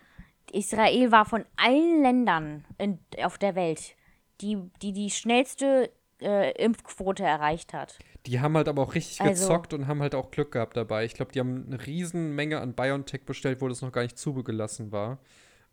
Israel 0.51 1.11
war 1.11 1.25
von 1.25 1.45
allen 1.57 2.01
Ländern 2.01 2.65
in, 2.77 2.99
auf 3.23 3.37
der 3.37 3.55
Welt 3.55 3.95
die 4.41 4.57
die, 4.81 4.91
die 4.91 5.09
schnellste 5.09 5.91
äh, 6.21 6.51
Impfquote 6.61 7.23
erreicht 7.23 7.73
hat. 7.73 7.97
Die 8.25 8.39
haben 8.39 8.55
halt 8.57 8.67
aber 8.67 8.81
auch 8.81 8.95
richtig 8.95 9.21
Also- 9.21 9.47
gezockt 9.47 9.73
und 9.73 9.87
haben 9.87 10.01
halt 10.01 10.15
auch 10.15 10.31
Glück 10.31 10.51
gehabt 10.51 10.77
dabei. 10.77 11.05
Ich 11.05 11.13
glaube, 11.13 11.31
die 11.31 11.39
haben 11.39 11.65
eine 11.67 11.85
riesen 11.85 12.35
Menge 12.35 12.59
an 12.59 12.73
BioNTech 12.73 13.25
bestellt, 13.25 13.61
wo 13.61 13.67
das 13.67 13.81
noch 13.81 13.91
gar 13.91 14.01
nicht 14.01 14.17
zugelassen 14.17 14.91
war. 14.91 15.19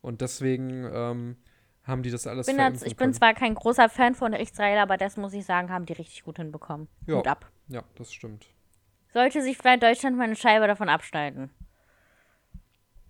Und 0.01 0.21
deswegen 0.21 0.85
ähm, 0.93 1.37
haben 1.85 2.03
die 2.03 2.11
das 2.11 2.27
alles 2.27 2.47
bin, 2.47 2.57
verimpfen 2.57 2.87
ich 2.87 2.97
bin 2.97 3.15
zwar 3.15 3.35
kein 3.35 3.55
großer 3.55 3.89
Fan 3.89 4.15
von 4.15 4.33
Israel, 4.33 4.79
aber 4.79 4.97
das 4.97 5.17
muss 5.17 5.33
ich 5.33 5.45
sagen, 5.45 5.71
haben 5.71 5.87
die 5.87 5.93
richtig 5.95 6.25
gut 6.25 6.37
hinbekommen. 6.37 6.89
Ja. 7.07 7.17
Hut 7.17 7.29
ab. 7.29 7.51
Ja, 7.69 7.85
das 7.95 8.13
stimmt. 8.13 8.47
Sollte 9.13 9.43
sich 9.43 9.59
vielleicht 9.59 9.83
Deutschland 9.83 10.17
mal 10.17 10.25
eine 10.25 10.37
Scheibe 10.37 10.67
davon 10.67 10.89
abschneiden. 10.89 11.51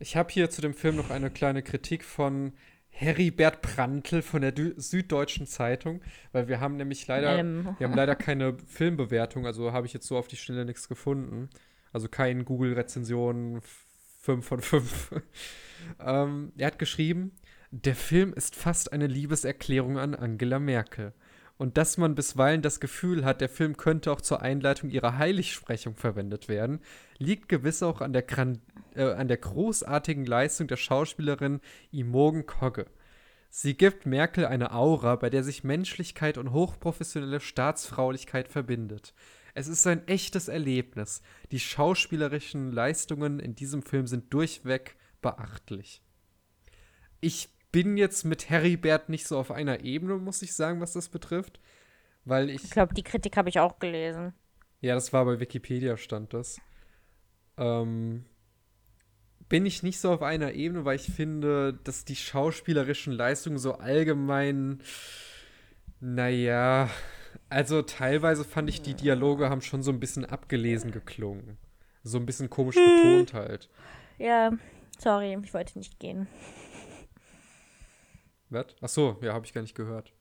Ich 0.02 0.16
habe 0.16 0.32
hier 0.32 0.50
zu 0.50 0.60
dem 0.60 0.74
Film 0.74 0.96
noch 0.96 1.10
eine 1.10 1.30
kleine 1.30 1.62
Kritik 1.62 2.02
von 2.02 2.54
Heribert 2.88 3.62
Prantl 3.62 4.20
von 4.20 4.42
der 4.42 4.50
Dü 4.50 4.74
Süddeutschen 4.76 5.46
Zeitung, 5.46 6.02
weil 6.32 6.48
wir 6.48 6.58
haben 6.58 6.76
nämlich 6.76 7.06
leider, 7.06 7.38
Ähm. 7.38 7.76
wir 7.78 7.86
haben 7.86 7.94
leider 7.94 8.16
keine 8.16 8.56
Filmbewertung, 8.66 9.46
also 9.46 9.72
habe 9.72 9.86
ich 9.86 9.92
jetzt 9.92 10.08
so 10.08 10.18
auf 10.18 10.26
die 10.26 10.36
Schnelle 10.36 10.64
nichts 10.64 10.88
gefunden. 10.88 11.50
Also 11.92 12.08
kein 12.08 12.44
Google-Rezension 12.44 13.60
5 14.22 14.44
von 14.44 14.60
5. 14.60 15.22
ähm, 16.00 16.52
er 16.58 16.66
hat 16.66 16.80
geschrieben, 16.80 17.30
der 17.70 17.94
Film 17.94 18.34
ist 18.34 18.56
fast 18.56 18.92
eine 18.92 19.06
Liebeserklärung 19.06 19.98
an 19.98 20.16
Angela 20.16 20.58
Merkel. 20.58 21.12
Und 21.62 21.78
dass 21.78 21.96
man 21.96 22.16
bisweilen 22.16 22.60
das 22.60 22.80
Gefühl 22.80 23.24
hat, 23.24 23.40
der 23.40 23.48
Film 23.48 23.76
könnte 23.76 24.10
auch 24.10 24.20
zur 24.20 24.42
Einleitung 24.42 24.90
ihrer 24.90 25.18
Heiligsprechung 25.18 25.94
verwendet 25.94 26.48
werden, 26.48 26.80
liegt 27.18 27.48
gewiss 27.48 27.84
auch 27.84 28.00
an 28.00 28.12
der, 28.12 28.22
gran 28.22 28.60
äh, 28.96 29.04
an 29.04 29.28
der 29.28 29.36
großartigen 29.36 30.26
Leistung 30.26 30.66
der 30.66 30.76
Schauspielerin 30.76 31.60
Imogen 31.92 32.46
Kogge. 32.46 32.86
Sie 33.48 33.76
gibt 33.76 34.06
Merkel 34.06 34.44
eine 34.44 34.72
Aura, 34.72 35.14
bei 35.14 35.30
der 35.30 35.44
sich 35.44 35.62
Menschlichkeit 35.62 36.36
und 36.36 36.50
hochprofessionelle 36.50 37.38
Staatsfraulichkeit 37.38 38.48
verbindet. 38.48 39.14
Es 39.54 39.68
ist 39.68 39.86
ein 39.86 40.08
echtes 40.08 40.48
Erlebnis. 40.48 41.22
Die 41.52 41.60
schauspielerischen 41.60 42.72
Leistungen 42.72 43.38
in 43.38 43.54
diesem 43.54 43.84
Film 43.84 44.08
sind 44.08 44.34
durchweg 44.34 44.96
beachtlich. 45.20 46.02
Ich 47.20 47.50
bin 47.72 47.96
jetzt 47.96 48.24
mit 48.24 48.50
Heribert 48.50 49.08
nicht 49.08 49.26
so 49.26 49.38
auf 49.38 49.50
einer 49.50 49.80
Ebene, 49.80 50.16
muss 50.16 50.42
ich 50.42 50.54
sagen, 50.54 50.80
was 50.80 50.92
das 50.92 51.08
betrifft. 51.08 51.58
Weil 52.24 52.50
ich. 52.50 52.64
Ich 52.64 52.70
glaube, 52.70 52.94
die 52.94 53.02
Kritik 53.02 53.36
habe 53.36 53.48
ich 53.48 53.58
auch 53.58 53.78
gelesen. 53.78 54.32
Ja, 54.80 54.94
das 54.94 55.12
war 55.12 55.24
bei 55.24 55.40
Wikipedia 55.40 55.96
stand 55.96 56.34
das. 56.34 56.60
Ähm, 57.56 58.24
bin 59.48 59.66
ich 59.66 59.82
nicht 59.82 60.00
so 60.00 60.12
auf 60.12 60.22
einer 60.22 60.52
Ebene, 60.52 60.84
weil 60.84 60.96
ich 60.96 61.10
finde, 61.10 61.78
dass 61.84 62.04
die 62.04 62.16
schauspielerischen 62.16 63.12
Leistungen 63.12 63.58
so 63.58 63.74
allgemein, 63.74 64.80
naja, 66.00 66.88
also 67.48 67.82
teilweise 67.82 68.44
fand 68.44 68.68
ich, 68.68 68.82
die 68.82 68.94
Dialoge 68.94 69.50
haben 69.50 69.60
schon 69.60 69.82
so 69.82 69.90
ein 69.90 70.00
bisschen 70.00 70.24
abgelesen 70.24 70.90
geklungen. 70.90 71.58
So 72.02 72.18
ein 72.18 72.26
bisschen 72.26 72.50
komisch 72.50 72.76
betont 73.02 73.34
halt. 73.34 73.68
Ja, 74.18 74.52
sorry, 74.98 75.38
ich 75.42 75.54
wollte 75.54 75.78
nicht 75.78 75.98
gehen. 75.98 76.26
Was? 78.52 78.66
Ach 78.82 78.88
so, 78.88 79.18
ja, 79.22 79.32
habe 79.32 79.46
ich 79.46 79.52
gar 79.52 79.62
nicht 79.62 79.74
gehört. 79.74 80.12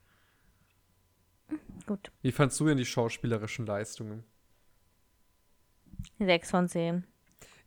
Gut. 1.85 2.11
Wie 2.21 2.31
fandst 2.31 2.59
du 2.59 2.65
denn 2.65 2.77
die 2.77 2.85
schauspielerischen 2.85 3.65
Leistungen? 3.65 4.23
Sechs 6.17 6.49
von 6.49 6.67
zehn. 6.69 7.05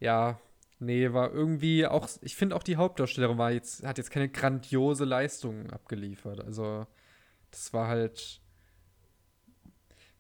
Ja, 0.01 0.41
nee, 0.79 1.13
war 1.13 1.33
irgendwie 1.33 1.87
auch, 1.87 2.09
ich 2.23 2.35
finde 2.35 2.57
auch 2.57 2.63
die 2.63 2.77
Hauptdarstellerin 2.77 3.37
war 3.37 3.53
jetzt, 3.53 3.85
hat 3.85 3.99
jetzt 3.99 4.11
keine 4.11 4.31
grandiose 4.31 5.05
Leistung 5.05 5.71
abgeliefert. 5.71 6.41
Also, 6.41 6.87
das 7.51 7.73
war 7.73 7.89
halt. 7.89 8.41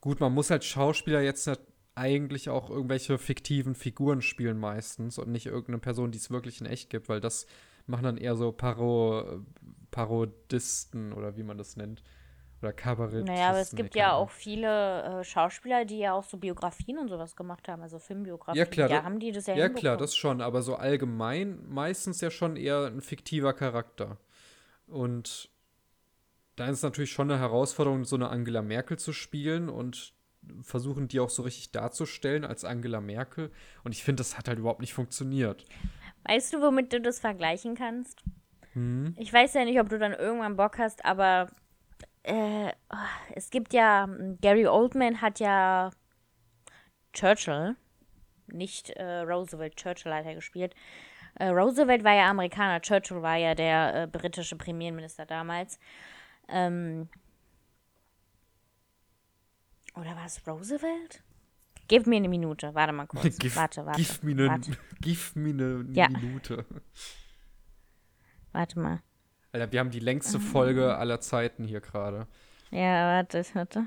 Gut, 0.00 0.20
man 0.20 0.34
muss 0.34 0.50
als 0.50 0.66
Schauspieler 0.66 1.22
jetzt 1.22 1.50
eigentlich 1.94 2.50
auch 2.50 2.68
irgendwelche 2.68 3.16
fiktiven 3.16 3.74
Figuren 3.74 4.20
spielen 4.20 4.58
meistens 4.58 5.16
und 5.16 5.30
nicht 5.30 5.46
irgendeine 5.46 5.78
Person, 5.78 6.10
die 6.10 6.18
es 6.18 6.30
wirklich 6.30 6.60
in 6.60 6.66
echt 6.66 6.90
gibt, 6.90 7.08
weil 7.08 7.20
das 7.20 7.46
machen 7.86 8.05
dann 8.05 8.16
eher 8.16 8.36
so 8.36 8.52
Paro, 8.52 9.43
Parodisten 9.90 11.12
oder 11.12 11.36
wie 11.36 11.43
man 11.43 11.59
das 11.59 11.77
nennt. 11.77 12.02
Oder 12.62 12.73
Kabarettisten. 12.73 13.27
Naja, 13.27 13.51
aber 13.51 13.59
es 13.59 13.74
gibt 13.74 13.94
ja 13.94 14.12
auch 14.15 14.31
viele 14.31 15.20
äh, 15.20 15.24
Schauspieler, 15.24 15.85
die 15.85 15.98
ja 15.98 16.15
auch 16.15 16.24
so 16.24 16.39
Biografien 16.39 16.98
und 16.98 17.09
sowas 17.09 17.36
gemacht 17.36 17.69
haben, 17.69 17.82
also 17.82 17.98
Filmbiografien. 17.98 18.56
Ja, 18.56 18.65
klar, 18.65 18.89
Da 18.89 19.05
haben 19.05 19.20
die 19.20 19.32
das 19.32 19.47
ja 19.47 19.55
Ja, 19.55 19.69
klar, 19.69 19.98
das 19.98 20.16
schon, 20.16 20.40
aber 20.40 20.62
so 20.62 20.77
allgemein 20.77 21.59
meistens 21.69 22.23
ja 22.23 22.31
schon 22.31 22.56
eher 22.56 22.86
ein 22.86 23.02
fiktiver 23.02 23.52
Charakter. 23.52 24.16
Und 24.86 25.51
da 26.56 26.66
ist 26.66 26.78
es 26.78 26.82
natürlich 26.82 27.12
schon 27.12 27.31
eine 27.31 27.39
Herausforderung, 27.39 28.05
so 28.05 28.16
eine 28.16 28.31
Angela 28.31 28.62
Merkel 28.62 28.98
zu 28.98 29.12
spielen 29.12 29.69
und 29.69 30.15
versuchen, 30.62 31.09
die 31.09 31.20
auch 31.20 31.31
so 31.31 31.43
richtig 31.43 31.73
darzustellen 31.73 32.44
als 32.44 32.65
Angela 32.65 33.01
Merkel. 33.01 33.51
Und 33.82 33.93
ich 33.93 34.05
finde, 34.05 34.20
das 34.20 34.39
hat 34.39 34.48
halt 34.48 34.59
überhaupt 34.59 34.81
nicht 34.81 34.94
funktioniert. 34.94 35.65
Weißt 36.26 36.52
du, 36.52 36.60
womit 36.60 36.92
du 36.92 37.01
das 37.01 37.20
vergleichen 37.20 37.74
kannst? 37.74 38.22
Hm? 38.72 39.14
Ich 39.18 39.32
weiß 39.32 39.55
ja 39.55 39.64
nicht, 39.64 39.78
ob 39.80 39.88
du 39.88 39.98
dann 39.98 40.12
irgendwann 40.12 40.56
Bock 40.56 40.78
hast, 40.78 41.05
aber 41.05 41.48
äh, 42.22 42.72
oh, 42.90 42.96
es 43.34 43.51
gibt 43.51 43.72
ja, 43.72 44.05
m, 44.05 44.38
Gary 44.40 44.66
Oldman 44.66 45.20
hat 45.20 45.38
ja 45.38 45.90
Churchill, 47.12 47.76
nicht 48.46 48.90
äh, 48.90 49.20
Roosevelt, 49.20 49.76
Churchill 49.76 50.12
hat 50.12 50.24
er 50.24 50.34
gespielt. 50.34 50.74
Äh, 51.36 51.48
Roosevelt 51.48 52.05
war 52.05 52.14
ja 52.14 52.30
Amerikaner, 52.30 52.80
Churchill 52.80 53.22
war 53.22 53.36
ja 53.36 53.55
der 53.55 54.02
äh, 54.02 54.06
britische 54.06 54.56
Premierminister 54.56 55.26
damals. 55.26 55.78
Ähm, 56.48 57.09
oder 59.94 60.16
war 60.16 60.26
es 60.26 60.46
Roosevelt? 60.46 61.22
Gib 61.89 62.06
mir 62.06 62.16
eine 62.16 62.28
Minute, 62.28 62.74
warte 62.74 62.93
mal 62.93 63.06
kurz. 63.06 63.36
Gib, 63.39 63.55
warte, 63.56 63.85
warte. 63.85 64.01
gib 64.02 64.23
mir 64.24 64.51
eine, 64.51 64.61
gib 65.01 65.36
mir 65.36 65.51
eine 65.51 65.85
Ja. 65.93 66.09
Minute. 66.09 66.65
warte 68.52 68.78
mal. 68.78 69.02
Alter, 69.52 69.70
wir 69.70 69.81
haben 69.81 69.90
die 69.90 70.01
längste 70.01 70.40
Folge 70.40 70.97
aller 70.97 71.20
Zeiten 71.20 71.65
hier 71.65 71.81
gerade. 71.81 72.27
Ja, 72.70 73.16
warte, 73.16 73.44
warte. 73.55 73.85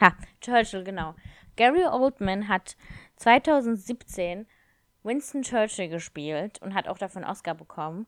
Ha, 0.00 0.14
Churchill, 0.40 0.84
genau. 0.84 1.14
Gary 1.56 1.84
Oldman 1.84 2.48
hat 2.48 2.76
2017 3.16 4.46
Winston 5.02 5.42
Churchill 5.42 5.88
gespielt 5.88 6.60
und 6.62 6.74
hat 6.74 6.88
auch 6.88 6.98
dafür 6.98 7.22
einen 7.22 7.30
Oscar 7.30 7.54
bekommen. 7.54 8.06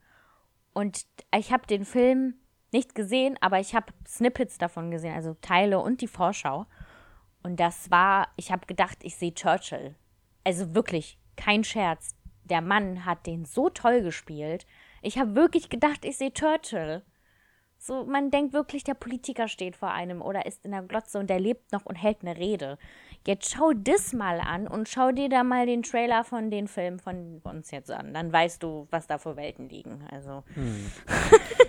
Und 0.72 1.06
ich 1.36 1.52
habe 1.52 1.66
den 1.66 1.84
Film 1.84 2.34
nicht 2.72 2.94
gesehen, 2.94 3.36
aber 3.40 3.60
ich 3.60 3.74
habe 3.74 3.92
Snippets 4.06 4.58
davon 4.58 4.90
gesehen, 4.90 5.14
also 5.14 5.34
Teile 5.40 5.78
und 5.80 6.00
die 6.00 6.08
Vorschau. 6.08 6.66
Und 7.44 7.60
das 7.60 7.90
war, 7.90 8.28
ich 8.36 8.50
habe 8.50 8.66
gedacht, 8.66 8.98
ich 9.02 9.16
sehe 9.16 9.34
Churchill. 9.34 9.94
Also 10.44 10.74
wirklich, 10.74 11.18
kein 11.36 11.62
Scherz. 11.62 12.16
Der 12.44 12.62
Mann 12.62 13.04
hat 13.04 13.26
den 13.26 13.44
so 13.44 13.68
toll 13.68 14.02
gespielt. 14.02 14.66
Ich 15.02 15.18
habe 15.18 15.34
wirklich 15.34 15.68
gedacht, 15.68 16.04
ich 16.04 16.16
sehe 16.16 16.32
Churchill. 16.32 17.02
So, 17.78 18.06
man 18.06 18.30
denkt 18.30 18.54
wirklich, 18.54 18.82
der 18.82 18.94
Politiker 18.94 19.46
steht 19.46 19.76
vor 19.76 19.90
einem 19.90 20.22
oder 20.22 20.46
ist 20.46 20.64
in 20.64 20.70
der 20.70 20.80
Glotze 20.80 21.18
und 21.18 21.28
der 21.28 21.38
lebt 21.38 21.70
noch 21.70 21.84
und 21.84 21.96
hält 21.96 22.22
eine 22.22 22.38
Rede. 22.38 22.78
Jetzt 23.26 23.54
schau 23.54 23.72
das 23.74 24.14
mal 24.14 24.40
an 24.40 24.66
und 24.66 24.88
schau 24.88 25.12
dir 25.12 25.28
da 25.28 25.44
mal 25.44 25.66
den 25.66 25.82
Trailer 25.82 26.24
von 26.24 26.50
den 26.50 26.66
Filmen 26.66 26.98
von 26.98 27.42
uns 27.44 27.70
jetzt 27.70 27.90
an. 27.90 28.14
Dann 28.14 28.32
weißt 28.32 28.62
du, 28.62 28.86
was 28.90 29.06
da 29.06 29.18
für 29.18 29.36
Welten 29.36 29.68
liegen. 29.68 30.06
Also. 30.10 30.44
Hm. 30.54 30.90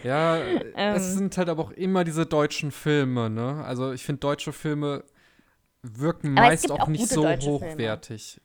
Ja, 0.03 0.37
Ähm. 0.77 0.95
es 0.95 1.15
sind 1.15 1.37
halt 1.37 1.49
aber 1.49 1.63
auch 1.63 1.71
immer 1.71 2.05
diese 2.05 2.25
deutschen 2.25 2.71
Filme, 2.71 3.29
ne? 3.29 3.63
Also 3.65 3.91
ich 3.91 4.05
finde, 4.05 4.19
deutsche 4.19 4.53
Filme 4.53 5.03
wirken 5.99 6.37
Aber 6.37 6.47
meist 6.47 6.71
auch 6.71 6.81
auch 6.81 6.87
nicht 6.87 7.07
so 7.07 7.23
Filme. 7.23 7.41
hochwertig. 7.41 8.41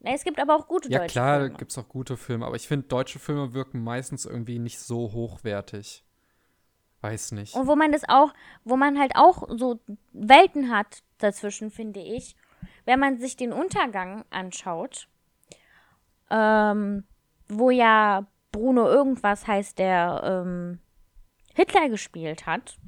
Na, 0.00 0.12
es 0.12 0.24
gibt 0.24 0.38
aber 0.38 0.56
auch 0.56 0.66
gute 0.66 0.88
Ja, 0.90 1.00
deutsche 1.00 1.12
klar, 1.12 1.40
Filme. 1.40 1.56
gibt 1.56 1.70
es 1.70 1.78
auch 1.78 1.88
gute 1.88 2.16
Filme, 2.16 2.46
aber 2.46 2.56
ich 2.56 2.66
finde, 2.66 2.86
deutsche 2.88 3.18
Filme 3.18 3.52
wirken 3.52 3.82
meistens 3.84 4.24
irgendwie 4.24 4.58
nicht 4.58 4.78
so 4.80 5.12
hochwertig. 5.12 6.04
Weiß 7.02 7.32
nicht. 7.32 7.54
Und 7.54 7.66
wo 7.66 7.76
man 7.76 7.92
das 7.92 8.02
auch, 8.08 8.32
wo 8.64 8.76
man 8.76 8.98
halt 8.98 9.12
auch 9.14 9.48
so 9.56 9.80
Welten 10.12 10.70
hat 10.70 11.02
dazwischen, 11.18 11.70
finde 11.70 12.00
ich, 12.00 12.36
wenn 12.84 12.98
man 13.00 13.18
sich 13.18 13.36
den 13.36 13.52
Untergang 13.52 14.24
anschaut, 14.30 15.08
ähm, 16.30 17.04
wo 17.48 17.70
ja 17.70 18.26
Bruno 18.52 18.86
irgendwas 18.88 19.46
heißt, 19.46 19.78
der 19.78 20.22
ähm, 20.24 20.78
Hitler 21.54 21.88
gespielt 21.88 22.46
hat, 22.46 22.78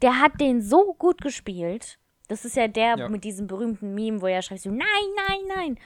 der 0.00 0.20
hat 0.20 0.40
den 0.40 0.60
so 0.62 0.94
gut 0.94 1.20
gespielt. 1.20 1.98
Das 2.28 2.44
ist 2.44 2.56
ja 2.56 2.68
der 2.68 2.96
Ja. 2.96 3.08
mit 3.08 3.24
diesem 3.24 3.46
berühmten 3.46 3.94
Meme, 3.94 4.20
wo 4.22 4.26
er 4.26 4.42
schreit 4.42 4.60
so, 4.60 4.70
nein, 4.70 4.86
nein, 5.28 5.40
nein. 5.48 5.78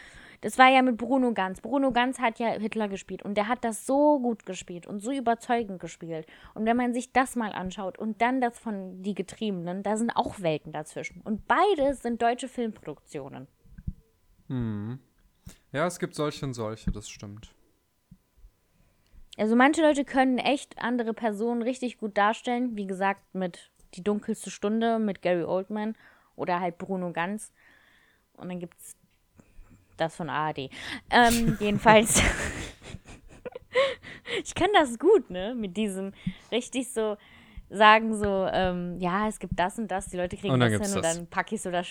Das 0.43 0.59
war 0.59 0.69
ja 0.69 0.83
mit 0.83 0.99
Bruno 0.99 1.33
Ganz. 1.33 1.61
Bruno 1.61 1.93
Ganz 1.93 2.19
hat 2.19 2.39
ja 2.39 2.49
Hitler 2.51 2.89
gespielt 2.89 3.23
und 3.23 3.37
der 3.37 3.49
hat 3.49 3.65
das 3.65 3.87
so 3.87 4.21
gut 4.21 4.45
gespielt 4.45 4.87
und 4.87 5.01
so 5.01 5.11
überzeugend 5.11 5.81
gespielt. 5.81 6.27
Und 6.55 6.67
wenn 6.67 6.77
man 6.77 6.93
sich 6.93 7.11
das 7.13 7.37
mal 7.37 7.53
anschaut 7.53 7.99
und 7.99 8.21
dann 8.21 8.41
das 8.41 8.59
von 8.59 9.03
Die 9.03 9.15
Getriebenen, 9.15 9.83
da 9.83 9.97
sind 9.97 10.11
auch 10.11 10.41
Welten 10.41 10.73
dazwischen. 10.73 11.23
Und 11.23 11.49
beide 11.49 11.95
sind 11.95 12.21
deutsche 12.21 12.49
Filmproduktionen. 12.49 13.49
Hm. 14.49 14.99
Ja, 15.73 15.87
es 15.87 15.99
gibt 15.99 16.15
solche 16.15 16.45
und 16.45 16.55
solche, 16.55 16.93
das 16.93 17.09
stimmt. 17.09 17.55
Also 19.39 19.57
manche 19.57 19.83
Leute 19.83 20.05
können 20.05 20.39
echt 20.39 20.79
andere 20.79 21.13
Personen 21.13 21.63
richtig 21.63 21.99
gut 21.99 22.17
darstellen. 22.17 22.77
Wie 22.77 22.87
gesagt, 22.87 23.35
mit 23.35 23.71
Die 23.95 24.03
dunkelste 24.05 24.51
Stunde 24.51 24.99
mit 24.99 25.23
Gary 25.23 25.45
Oldman 25.45 25.97
oder 26.37 26.61
halt 26.61 26.79
Bruno 26.79 27.13
Ganz. 27.13 27.53
Und 28.35 28.49
dann 28.49 28.61
gibt's 28.61 28.97
das 29.97 30.15
von 30.15 30.31
ARD. 30.31 30.71
Ähm, 31.11 31.57
jedenfalls. 31.61 32.23
ich 34.45 34.55
kann 34.55 34.71
das 34.75 34.99
gut, 34.99 35.31
ne? 35.31 35.55
Mit 35.55 35.77
diesem 35.77 36.13
richtig 36.53 36.93
so 36.93 37.17
sagen 37.69 38.15
so, 38.15 38.47
ähm, 38.53 38.97
ja, 38.99 39.29
es 39.29 39.39
gibt 39.39 39.59
das 39.59 39.79
und 39.79 39.89
das, 39.89 40.07
die 40.07 40.17
Leute 40.17 40.37
kriegen 40.37 40.59
das 40.61 40.71
hin 40.71 40.81
das. 40.81 40.95
und 40.95 41.05
dann 41.05 41.27
packe 41.27 41.57
ich 41.57 41.63
so 41.63 41.71
das 41.71 41.89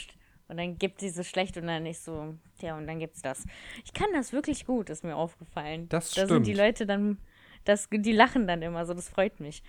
und 0.48 0.58
dann 0.58 0.78
gibt 0.78 1.00
sie 1.00 1.10
so 1.10 1.24
schlecht 1.24 1.58
und 1.58 1.68
dann 1.68 1.86
ist 1.86 2.06
so, 2.06 2.36
ja, 2.62 2.78
und 2.78 2.88
dann 2.88 3.00
gibt's 3.00 3.22
das. 3.22 3.46
Ich 3.84 3.94
kann 3.94 4.10
das 4.14 4.32
wirklich 4.32 4.66
gut, 4.66 4.90
ist 4.90 5.04
mir 5.04 5.16
aufgefallen. 5.16 5.90
Das 5.90 6.12
Da 6.12 6.28
sind 6.28 6.46
die 6.46 6.54
stimmt. 6.54 6.68
Leute 6.68 6.86
dann, 6.86 7.18
das, 7.64 7.90
die 7.92 8.12
lachen 8.12 8.48
dann 8.48 8.62
immer 8.62 8.86
so, 8.86 8.94
das 8.94 9.10
freut 9.10 9.40
mich. 9.40 9.64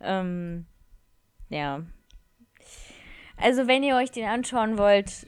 Ähm, 0.00 0.66
ja. 1.50 1.82
Also, 3.36 3.66
wenn 3.66 3.82
ihr 3.82 3.96
euch 3.96 4.10
den 4.10 4.26
anschauen 4.26 4.78
wollt, 4.78 5.26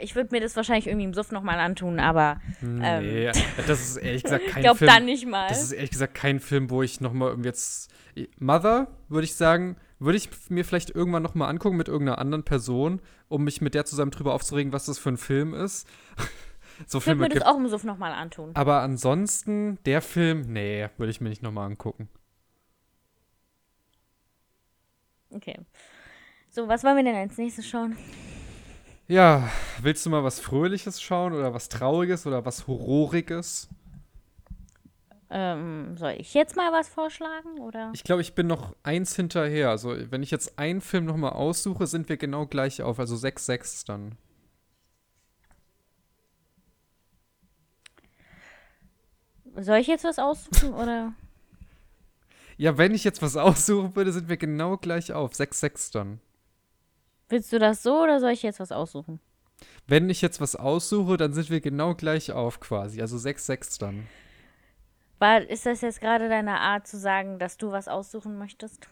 ich 0.00 0.14
würde 0.14 0.30
mir 0.32 0.40
das 0.40 0.56
wahrscheinlich 0.56 0.86
irgendwie 0.86 1.04
im 1.04 1.14
Suff 1.14 1.30
nochmal 1.30 1.58
antun, 1.58 2.00
aber 2.00 2.40
Nee, 2.60 3.30
das 3.66 3.80
ist 3.80 3.96
ehrlich 3.98 4.22
gesagt 4.24 4.44
ich 4.46 4.52
kein 4.52 4.62
glaube 4.62 4.78
Film. 4.78 4.90
dann 4.90 5.04
nicht 5.04 5.26
mal. 5.26 5.48
Das 5.48 5.62
ist 5.62 5.72
ehrlich 5.72 5.90
gesagt 5.90 6.14
kein 6.14 6.40
Film, 6.40 6.70
wo 6.70 6.82
ich 6.82 7.00
noch 7.00 7.12
mal 7.12 7.28
irgendwie 7.28 7.48
jetzt 7.48 7.90
Mother 8.38 8.88
würde 9.08 9.24
ich 9.24 9.34
sagen, 9.34 9.76
würde 9.98 10.16
ich 10.16 10.28
mir 10.48 10.64
vielleicht 10.64 10.90
irgendwann 10.90 11.22
noch 11.22 11.34
mal 11.34 11.48
angucken 11.48 11.76
mit 11.76 11.88
irgendeiner 11.88 12.18
anderen 12.18 12.44
Person, 12.44 13.00
um 13.28 13.44
mich 13.44 13.60
mit 13.60 13.74
der 13.74 13.84
zusammen 13.84 14.10
drüber 14.10 14.34
aufzuregen, 14.34 14.72
was 14.72 14.86
das 14.86 14.98
für 14.98 15.10
ein 15.10 15.16
Film 15.16 15.52
ist. 15.54 15.88
so 16.86 16.98
ich 16.98 17.06
würde 17.06 17.20
mir 17.20 17.28
das 17.28 17.34
gibt. 17.34 17.46
auch 17.46 17.56
im 17.56 17.68
Suff 17.68 17.84
nochmal 17.84 18.12
antun. 18.12 18.50
Aber 18.54 18.80
ansonsten 18.80 19.78
der 19.84 20.00
Film, 20.00 20.52
nee, 20.52 20.88
würde 20.96 21.10
ich 21.10 21.20
mir 21.20 21.28
nicht 21.28 21.42
noch 21.42 21.52
mal 21.52 21.66
angucken. 21.66 22.08
Okay. 25.30 25.58
So, 26.54 26.68
was 26.68 26.84
wollen 26.84 26.96
wir 26.98 27.02
denn 27.02 27.16
als 27.16 27.36
nächstes 27.36 27.66
schauen? 27.66 27.96
Ja, 29.08 29.50
willst 29.82 30.06
du 30.06 30.10
mal 30.10 30.22
was 30.22 30.38
Fröhliches 30.38 31.02
schauen 31.02 31.32
oder 31.32 31.52
was 31.52 31.68
Trauriges 31.68 32.28
oder 32.28 32.44
was 32.44 32.68
Horroriges? 32.68 33.68
Ähm, 35.30 35.96
soll 35.96 36.14
ich 36.16 36.32
jetzt 36.32 36.54
mal 36.54 36.70
was 36.70 36.88
vorschlagen, 36.88 37.58
oder? 37.58 37.90
Ich 37.92 38.04
glaube, 38.04 38.22
ich 38.22 38.36
bin 38.36 38.46
noch 38.46 38.76
eins 38.84 39.16
hinterher. 39.16 39.70
Also, 39.70 39.96
wenn 40.12 40.22
ich 40.22 40.30
jetzt 40.30 40.56
einen 40.56 40.80
Film 40.80 41.06
noch 41.06 41.16
mal 41.16 41.30
aussuche, 41.30 41.88
sind 41.88 42.08
wir 42.08 42.16
genau 42.16 42.46
gleich 42.46 42.82
auf. 42.82 43.00
Also 43.00 43.16
6-6 43.16 43.84
dann. 43.84 44.16
Soll 49.56 49.78
ich 49.78 49.88
jetzt 49.88 50.04
was 50.04 50.20
aussuchen, 50.20 50.72
oder? 50.80 51.14
Ja, 52.58 52.78
wenn 52.78 52.94
ich 52.94 53.02
jetzt 53.02 53.22
was 53.22 53.36
aussuchen 53.36 53.96
würde, 53.96 54.12
sind 54.12 54.28
wir 54.28 54.36
genau 54.36 54.76
gleich 54.76 55.12
auf. 55.12 55.32
6-6 55.32 55.92
dann. 55.92 56.20
Willst 57.34 57.52
du 57.52 57.58
das 57.58 57.82
so, 57.82 58.00
oder 58.00 58.20
soll 58.20 58.30
ich 58.30 58.44
jetzt 58.44 58.60
was 58.60 58.70
aussuchen? 58.70 59.18
Wenn 59.88 60.08
ich 60.08 60.22
jetzt 60.22 60.40
was 60.40 60.54
aussuche, 60.54 61.16
dann 61.16 61.32
sind 61.32 61.50
wir 61.50 61.60
genau 61.60 61.96
gleich 61.96 62.30
auf 62.30 62.60
quasi. 62.60 63.00
Also 63.00 63.16
6-6 63.16 63.80
dann. 63.80 64.06
War, 65.18 65.42
ist 65.42 65.66
das 65.66 65.80
jetzt 65.80 66.00
gerade 66.00 66.28
deine 66.28 66.60
Art 66.60 66.86
zu 66.86 66.96
sagen, 66.96 67.40
dass 67.40 67.56
du 67.56 67.72
was 67.72 67.88
aussuchen 67.88 68.38
möchtest? 68.38 68.88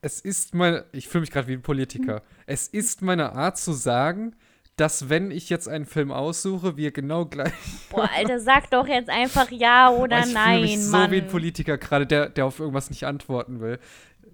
Es 0.00 0.18
ist 0.18 0.52
meine, 0.52 0.84
ich 0.90 1.06
fühle 1.06 1.20
mich 1.20 1.30
gerade 1.30 1.46
wie 1.46 1.52
ein 1.52 1.62
Politiker. 1.62 2.22
Es 2.46 2.66
ist 2.66 3.02
meine 3.02 3.36
Art 3.36 3.56
zu 3.56 3.72
sagen, 3.72 4.34
dass 4.80 5.10
wenn 5.10 5.30
ich 5.30 5.50
jetzt 5.50 5.68
einen 5.68 5.84
Film 5.84 6.10
aussuche, 6.10 6.78
wir 6.78 6.90
genau 6.90 7.26
gleich. 7.26 7.52
Boah, 7.90 8.08
Alter, 8.16 8.40
sag 8.40 8.70
doch 8.70 8.88
jetzt 8.88 9.10
einfach 9.10 9.50
ja 9.50 9.90
oder 9.90 10.20
ich 10.20 10.32
nein, 10.32 10.62
mich 10.62 10.82
so 10.82 10.92
Mann. 10.96 11.10
wie 11.10 11.18
ein 11.18 11.28
Politiker 11.28 11.76
gerade, 11.76 12.06
der, 12.06 12.30
der 12.30 12.46
auf 12.46 12.58
irgendwas 12.60 12.88
nicht 12.88 13.04
antworten 13.04 13.60
will. 13.60 13.78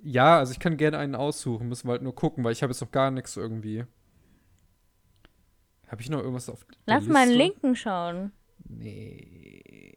Ja, 0.09 0.39
also 0.39 0.53
ich 0.53 0.61
kann 0.61 0.77
gerne 0.77 0.99
einen 0.99 1.17
aussuchen, 1.17 1.69
müssen 1.69 1.89
wir 1.89 1.93
halt 1.95 2.03
nur 2.03 2.15
gucken, 2.15 2.45
weil 2.45 2.53
ich 2.53 2.63
habe 2.63 2.71
jetzt 2.71 2.81
noch 2.81 2.93
gar 2.93 3.11
nichts 3.11 3.37
irgendwie. 3.37 3.85
Habe 5.89 6.01
ich 6.01 6.09
noch 6.09 6.21
irgendwas 6.21 6.49
auf 6.49 6.65
der 6.65 6.77
Lass 6.87 7.09
mal 7.09 7.23
einen 7.23 7.33
Liste? 7.33 7.43
Linken 7.43 7.75
schauen. 7.75 8.31
Nee. 8.69 9.93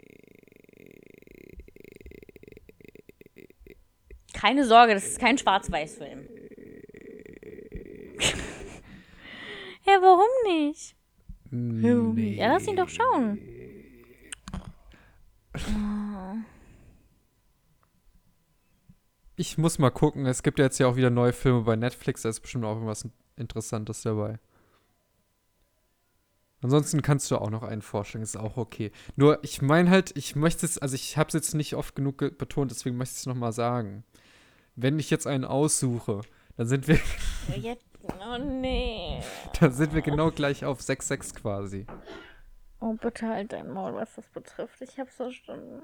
Keine 4.34 4.65
Sorge, 4.65 4.95
das 4.95 5.06
ist 5.06 5.19
kein 5.19 5.38
Schwarz-Weiß-Film. 5.38 6.22
ja, 9.86 9.94
warum 10.02 10.26
nicht? 10.48 10.95
Warum 11.52 12.15
nicht? 12.15 12.40
Ja, 12.40 12.48
lass 12.48 12.68
ihn 12.68 12.77
doch 12.77 12.90
schauen. 12.90 13.38
Ich 19.40 19.57
muss 19.57 19.80
mal 19.80 19.90
gucken. 19.90 20.26
Es 20.26 20.44
gibt 20.44 20.60
ja 20.60 20.66
jetzt 20.66 20.80
ja 20.80 20.88
auch 20.88 20.98
wieder 20.98 21.10
neue 21.10 21.32
Filme 21.32 21.61
bei 21.61 21.78
Netflix. 21.78 22.24
Da 22.24 22.30
ist 22.30 22.41
bestimmt 22.41 22.66
auch 22.66 22.74
irgendwas 22.74 23.07
Interessantes 23.38 24.02
dabei. 24.02 24.38
Ansonsten 26.61 27.02
kannst 27.02 27.32
du 27.32 27.38
auch 27.38 27.49
noch 27.49 27.64
einen 27.64 27.82
vorschlagen, 27.82 28.22
ist 28.22 28.36
auch 28.36 28.57
okay. 28.57 28.91
Nur, 29.16 29.41
ich 29.45 29.61
meine 29.61 29.90
halt, 29.90 30.11
ich 30.18 30.36
möchte 30.36 30.66
es, 30.66 30.78
also 30.78 30.94
ich 30.95 31.18
habe 31.18 31.30
es 31.30 31.34
jetzt 31.36 31.53
nicht 31.53 31.74
oft 31.78 31.95
genug 31.95 32.18
ge- 32.18 32.32
betont, 32.32 32.70
deswegen 32.72 32.98
möchte 32.98 33.14
ich 33.14 33.20
es 33.20 33.26
nochmal 33.28 33.53
sagen. 33.53 34.03
Wenn 34.76 34.99
ich 34.99 35.10
jetzt 35.10 35.26
einen 35.26 35.45
aussuche, 35.45 36.20
dann 36.57 36.68
sind 36.68 36.90
wir, 36.90 36.99
Jetzt, 37.56 37.86
oh 38.03 38.38
nee. 38.40 39.22
dann 39.61 39.72
sind 39.72 39.94
wir 39.94 40.02
genau 40.02 40.32
gleich 40.32 40.66
auf 40.66 40.82
6-6 40.82 41.34
quasi. 41.36 41.88
Oh, 42.82 42.91
bitte 42.91 43.30
halt 43.30 43.53
dein 43.53 43.72
Maul, 43.72 43.94
was 43.94 44.16
das 44.16 44.28
betrifft. 44.28 44.82
Ich 44.82 44.99
hab's 44.99 45.16
verstanden. 45.16 45.84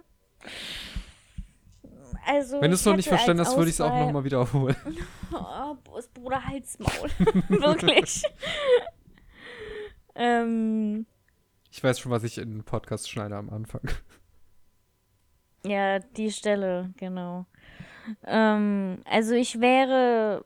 Also, 2.25 2.61
Wenn 2.61 2.71
du 2.71 2.75
es 2.75 2.85
noch 2.85 2.95
nicht 2.95 3.07
verstanden 3.09 3.41
hast, 3.45 3.55
würde 3.57 3.69
ich 3.69 3.75
es 3.75 3.81
auch 3.81 3.93
nochmal 3.97 4.23
wiederholen. 4.23 4.75
Oh, 5.33 5.75
Br- 5.83 6.01
Bruder, 6.13 6.45
halt's 6.45 6.77
Maul. 6.79 7.09
Wirklich. 7.49 8.23
ähm, 10.15 11.05
Ich 11.71 11.83
weiß 11.83 11.99
schon, 11.99 12.11
was 12.11 12.23
ich 12.23 12.37
in 12.37 12.51
den 12.51 12.63
Podcast 12.63 13.09
schneide 13.09 13.35
am 13.35 13.49
Anfang. 13.49 13.81
ja, 15.65 15.99
die 15.99 16.31
Stelle, 16.31 16.93
genau. 16.97 17.45
Ähm, 18.23 19.01
also 19.05 19.33
ich 19.33 19.59
wäre, 19.59 20.45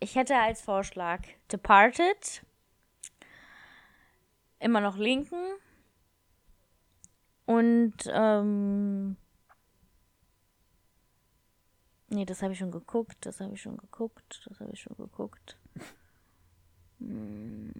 ich 0.00 0.14
hätte 0.14 0.36
als 0.36 0.62
Vorschlag 0.62 1.20
Departed, 1.52 2.42
immer 4.60 4.80
noch 4.80 4.96
Linken 4.96 5.42
und 7.46 7.94
ähm, 8.10 9.16
nee, 12.14 12.24
das 12.24 12.42
habe 12.42 12.52
ich 12.52 12.58
schon 12.58 12.70
geguckt, 12.70 13.16
das 13.26 13.40
habe 13.40 13.54
ich 13.54 13.62
schon 13.62 13.76
geguckt, 13.76 14.46
das 14.48 14.60
habe 14.60 14.70
ich 14.72 14.80
schon 14.80 14.96
geguckt. 14.96 15.58
Hm, 17.00 17.72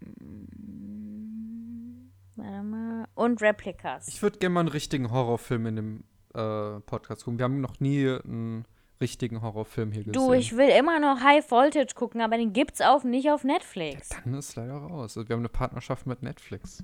warte 2.36 2.62
mal. 2.62 3.08
Und 3.14 3.40
Replicas. 3.40 4.08
Ich 4.08 4.20
würde 4.22 4.38
gerne 4.38 4.54
mal 4.54 4.60
einen 4.60 4.68
richtigen 4.68 5.10
Horrorfilm 5.10 5.66
in 5.66 5.76
dem 5.76 6.04
äh, 6.34 6.80
Podcast 6.80 7.24
gucken. 7.24 7.38
Wir 7.38 7.44
haben 7.44 7.60
noch 7.60 7.80
nie 7.80 8.06
einen 8.08 8.66
richtigen 9.00 9.40
Horrorfilm 9.42 9.92
hier 9.92 10.04
gesehen. 10.04 10.12
Du, 10.12 10.32
ich 10.32 10.56
will 10.56 10.68
immer 10.68 10.98
noch 10.98 11.20
High 11.20 11.48
Voltage 11.50 11.94
gucken, 11.94 12.20
aber 12.20 12.36
den 12.36 12.52
gibt's 12.52 12.80
auch 12.80 13.04
nicht 13.04 13.30
auf 13.30 13.44
Netflix. 13.44 14.10
Dann 14.24 14.34
ist 14.34 14.56
leider 14.56 14.76
raus. 14.76 15.16
Also 15.16 15.28
wir 15.28 15.34
haben 15.34 15.40
eine 15.40 15.48
Partnerschaft 15.48 16.06
mit 16.06 16.22
Netflix. 16.22 16.82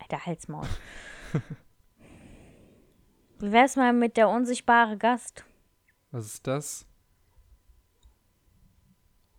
Alter 0.00 0.26
Halsmaul. 0.26 0.66
Wie 3.40 3.52
wär's 3.52 3.76
mal 3.76 3.92
mit 3.92 4.16
der 4.16 4.28
unsichtbare 4.28 4.96
Gast? 4.96 5.44
Was 6.10 6.26
ist 6.26 6.46
das? 6.46 6.86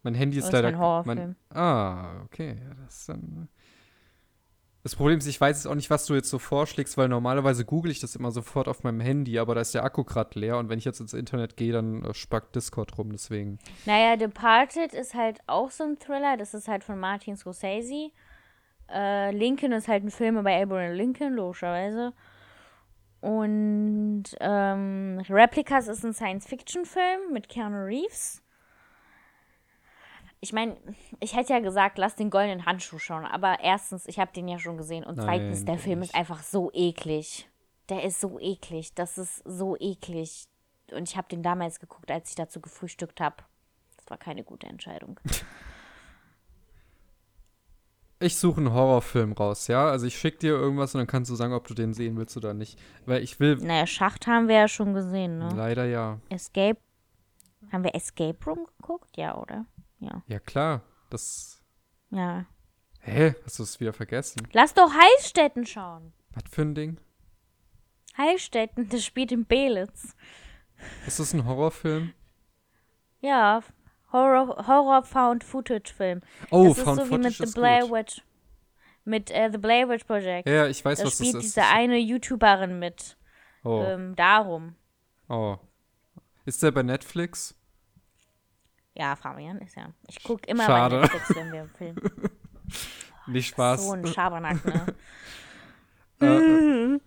Mein 0.03 0.13
Handy 0.13 0.37
ist 0.37 0.45
Das 0.45 0.49
ist 0.49 0.53
leider. 0.53 0.67
ein 0.69 0.79
Horrorfilm. 0.79 1.35
Mein, 1.49 1.57
ah, 1.57 2.21
okay. 2.23 2.57
Ja, 2.61 2.73
das 2.85 3.05
dann. 3.05 3.49
Das 4.81 4.95
Problem 4.95 5.17
ist, 5.17 5.27
ich 5.27 5.41
weiß 5.41 5.57
jetzt 5.57 5.65
auch 5.69 5.75
nicht, 5.75 5.89
was 5.89 6.05
du 6.05 6.15
jetzt 6.15 6.29
so 6.29 6.39
vorschlägst, 6.39 6.97
weil 6.97 7.09
normalerweise 7.09 7.65
google 7.65 7.91
ich 7.91 7.99
das 7.99 8.15
immer 8.15 8.31
sofort 8.31 8.69
auf 8.69 8.83
meinem 8.83 9.01
Handy, 9.01 9.37
aber 9.37 9.53
da 9.53 9.59
ist 9.61 9.73
der 9.73 9.83
Akku 9.83 10.05
gerade 10.05 10.39
leer 10.39 10.57
und 10.57 10.69
wenn 10.69 10.79
ich 10.79 10.85
jetzt 10.85 11.01
ins 11.01 11.13
Internet 11.13 11.57
gehe, 11.57 11.73
dann 11.73 12.05
äh, 12.05 12.13
spackt 12.13 12.55
Discord 12.55 12.97
rum, 12.97 13.11
deswegen. 13.11 13.59
Naja, 13.85 14.15
Departed 14.15 14.93
ist 14.93 15.15
halt 15.15 15.39
auch 15.47 15.69
so 15.69 15.83
ein 15.83 15.99
Thriller. 15.99 16.37
Das 16.37 16.53
ist 16.53 16.69
halt 16.69 16.85
von 16.85 16.97
Martin 16.97 17.35
Scorsese. 17.35 18.11
Äh, 18.89 19.31
Lincoln 19.31 19.73
ist 19.73 19.89
halt 19.89 20.05
ein 20.05 20.11
Film 20.11 20.37
über 20.37 20.51
Abraham 20.51 20.93
Lincoln, 20.93 21.33
logischerweise. 21.33 22.13
Und 23.21 24.23
ähm, 24.39 25.21
Replicas 25.29 25.87
ist 25.87 26.03
ein 26.05 26.13
Science-Fiction-Film 26.13 27.33
mit 27.33 27.49
Keanu 27.49 27.83
Reeves. 27.85 28.41
Ich 30.41 30.53
meine, 30.53 30.77
ich 31.19 31.35
hätte 31.35 31.51
ja 31.51 31.59
gesagt, 31.59 31.97
lass 31.97 32.15
den 32.15 32.29
goldenen 32.29 32.65
Handschuh 32.65 32.97
schauen. 32.97 33.25
Aber 33.25 33.59
erstens, 33.61 34.07
ich 34.07 34.19
habe 34.19 34.31
den 34.31 34.47
ja 34.47 34.57
schon 34.57 34.77
gesehen. 34.77 35.03
Und 35.03 35.17
Nein, 35.17 35.25
zweitens, 35.25 35.65
der 35.65 35.77
Film 35.77 35.99
nicht. 35.99 36.11
ist 36.11 36.15
einfach 36.15 36.43
so 36.43 36.71
eklig. 36.73 37.49
Der 37.89 38.03
ist 38.03 38.21
so 38.21 38.39
eklig. 38.39 38.93
Das 38.95 39.17
ist 39.17 39.41
so 39.43 39.75
eklig. 39.77 40.47
Und 40.93 41.09
ich 41.09 41.17
habe 41.17 41.27
den 41.27 41.43
damals 41.43 41.79
geguckt, 41.79 42.09
als 42.09 42.29
ich 42.29 42.35
dazu 42.35 42.61
gefrühstückt 42.61 43.19
habe. 43.19 43.43
Das 43.97 44.09
war 44.09 44.17
keine 44.17 44.43
gute 44.43 44.67
Entscheidung. 44.67 45.19
Ich 48.21 48.35
suche 48.35 48.57
einen 48.57 48.73
Horrorfilm 48.73 49.31
raus, 49.31 49.67
ja? 49.67 49.89
Also 49.89 50.05
ich 50.05 50.17
schicke 50.17 50.39
dir 50.39 50.49
irgendwas 50.49 50.93
und 50.93 50.99
dann 50.99 51.07
kannst 51.07 51.31
du 51.31 51.35
sagen, 51.35 51.53
ob 51.53 51.67
du 51.67 51.73
den 51.73 51.93
sehen 51.93 52.17
willst 52.17 52.35
oder 52.35 52.53
nicht. 52.53 52.77
Weil 53.05 53.23
ich 53.23 53.39
will. 53.39 53.55
Naja, 53.55 53.87
Schacht 53.87 54.27
haben 54.27 54.49
wir 54.49 54.55
ja 54.55 54.67
schon 54.67 54.93
gesehen, 54.93 55.37
ne? 55.37 55.49
Leider 55.55 55.85
ja. 55.85 56.19
Escape. 56.29 56.79
Haben 57.71 57.83
wir 57.83 57.95
Escape 57.95 58.37
Room 58.45 58.67
geguckt? 58.77 59.15
Ja, 59.15 59.37
oder? 59.37 59.65
Ja. 59.99 60.21
Ja, 60.27 60.39
klar. 60.39 60.81
Das. 61.09 61.61
Ja. 62.09 62.45
Hä? 62.99 63.35
Hast 63.45 63.59
du 63.59 63.63
es 63.63 63.79
wieder 63.79 63.93
vergessen? 63.93 64.47
Lass 64.51 64.73
doch 64.73 64.91
Heilstätten 64.93 65.65
schauen. 65.65 66.11
Was 66.33 66.43
für 66.51 66.63
ein 66.63 66.75
Ding? 66.75 66.99
Heilstätten, 68.17 68.89
das 68.89 69.05
spielt 69.05 69.31
in 69.31 69.45
Belitz. 69.45 70.13
Ist 71.07 71.19
das 71.19 71.33
ein 71.33 71.45
Horrorfilm? 71.45 72.13
Ja. 73.21 73.61
Horror, 74.11 74.67
Horror 74.67 75.03
Found 75.03 75.43
Footage 75.43 75.93
Film. 75.93 76.21
Oh, 76.51 76.69
das 76.69 76.77
ist 76.79 76.83
Found 76.83 76.97
so 76.99 77.05
wie 77.05 77.09
Footage 77.09 77.27
mit 77.27 77.37
The 77.37 77.43
ist 77.43 77.53
Blair. 77.55 77.89
Witch. 77.91 78.21
Mit 79.05 79.31
äh, 79.31 79.49
The 79.51 79.57
Blair 79.57 79.89
Witch 79.89 80.05
Project. 80.05 80.47
Ja, 80.47 80.67
ich 80.67 80.83
weiß, 80.83 80.99
da 80.99 81.05
was 81.05 81.17
das 81.17 81.27
spielt 81.27 81.43
ist. 81.43 81.55
diese 81.55 81.65
eine 81.65 81.97
YouTuberin 81.97 82.79
mit. 82.79 83.17
oh, 83.63 83.83
Ähm, 83.83 84.15
darum. 84.15 84.75
oh. 85.29 85.57
Ist 86.45 86.63
der 86.63 86.71
bei 86.71 86.83
Netflix? 86.83 87.55
Ja, 88.95 89.15
Fabian 89.15 89.59
ist 89.59 89.75
ja. 89.75 89.89
Ich 90.07 90.23
gucke 90.23 90.49
immer 90.49 90.65
Schade. 90.65 90.95
bei 90.95 91.01
Netflix, 91.03 91.35
wenn 91.35 91.51
wir 91.51 91.69
filmen. 91.77 92.01
Nicht 93.27 93.49
Spaß. 93.49 93.85
So 93.85 93.93
ein 93.93 94.07
Schabernack, 94.07 94.65
ne? 94.65 94.95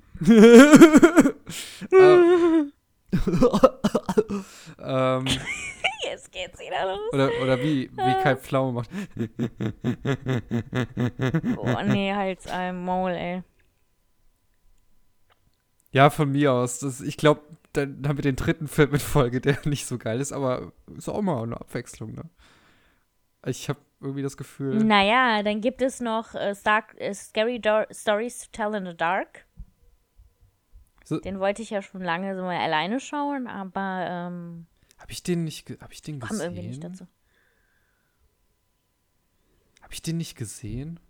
ähm, 4.79 5.27
Jetzt 5.27 5.41
geht's 6.47 6.61
wieder 6.61 6.87
los. 6.87 7.13
oder, 7.13 7.31
oder 7.43 7.59
wie, 7.61 7.91
wie 7.91 8.23
Kai 8.23 8.37
Pflaume 8.37 8.73
macht. 8.73 8.91
Oh, 11.59 11.83
nee, 11.85 12.13
Hals, 12.15 12.47
äh, 12.47 12.73
Maul, 12.73 13.13
ey. 13.13 13.43
Ja, 15.93 16.11
von 16.11 16.31
mir 16.33 16.53
aus. 16.53 16.79
Das, 16.81 17.01
ich 17.01 17.17
glaube, 17.17 17.43
dann 17.73 18.03
haben 18.07 18.17
wir 18.19 18.23
den 18.23 18.37
dritten 18.37 18.69
Film 18.69 18.93
in 18.95 19.01
Folge, 19.01 19.41
der 19.41 19.59
nicht 19.65 19.87
so 19.87 19.99
geil 19.99 20.21
ist, 20.21 20.33
aber 20.33 20.73
ist 20.97 21.09
auch 21.09 21.21
mal 21.23 21.43
eine 21.43 21.61
Abwechslung, 21.61 22.15
ne? 22.15 22.25
Ich 23.45 23.69
habe 23.69 23.81
irgendwie 24.01 24.23
das 24.23 24.37
Gefühl. 24.37 24.77
Naja, 24.85 25.43
dann 25.43 25.61
gibt 25.61 25.83
es 25.83 26.01
noch 26.01 26.35
äh, 26.35 26.55
Stark, 26.55 26.95
äh, 26.99 27.13
Scary 27.13 27.61
Dor 27.61 27.87
Stories 27.91 28.39
to 28.43 28.49
Tell 28.53 28.75
in 28.75 28.87
the 28.87 28.97
Dark. 28.97 29.47
So- 31.05 31.19
Den 31.19 31.41
wollte 31.41 31.61
ich 31.63 31.71
ja 31.71 31.83
schon 31.83 32.03
lange 32.03 32.37
so 32.37 32.43
mal 32.43 32.57
alleine 32.59 33.01
schauen, 33.01 33.49
aber 33.49 34.07
ähm, 34.09 34.67
Habe 35.03 35.11
ich 35.11 35.25
den 35.25 35.43
nicht, 35.43 35.69
hab 35.81 35.93
ich 35.93 36.01
den 36.01 36.21
kam 36.21 36.29
gesehen? 36.29 36.45
irgendwie 36.55 36.69
nicht 36.69 36.85
dazu. 36.85 37.09
Habe 39.81 39.93
ich 39.93 40.01
den 40.01 40.17
nicht 40.17 40.37
gesehen? 40.37 41.01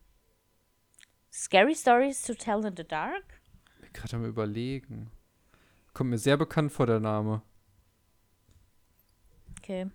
Scary 1.30 1.74
Stories 1.74 2.22
to 2.22 2.32
Tell 2.32 2.64
in 2.64 2.74
the 2.74 2.84
Dark? 2.84 3.42
Ich 3.74 3.82
bin 3.82 3.92
gerade 3.92 4.16
am 4.16 4.24
überlegen. 4.24 5.10
Kommt 5.92 6.08
mir 6.08 6.16
sehr 6.16 6.38
bekannt 6.38 6.72
vor, 6.72 6.86
der 6.86 7.00
Name. 7.00 7.42
Okay. 9.58 9.90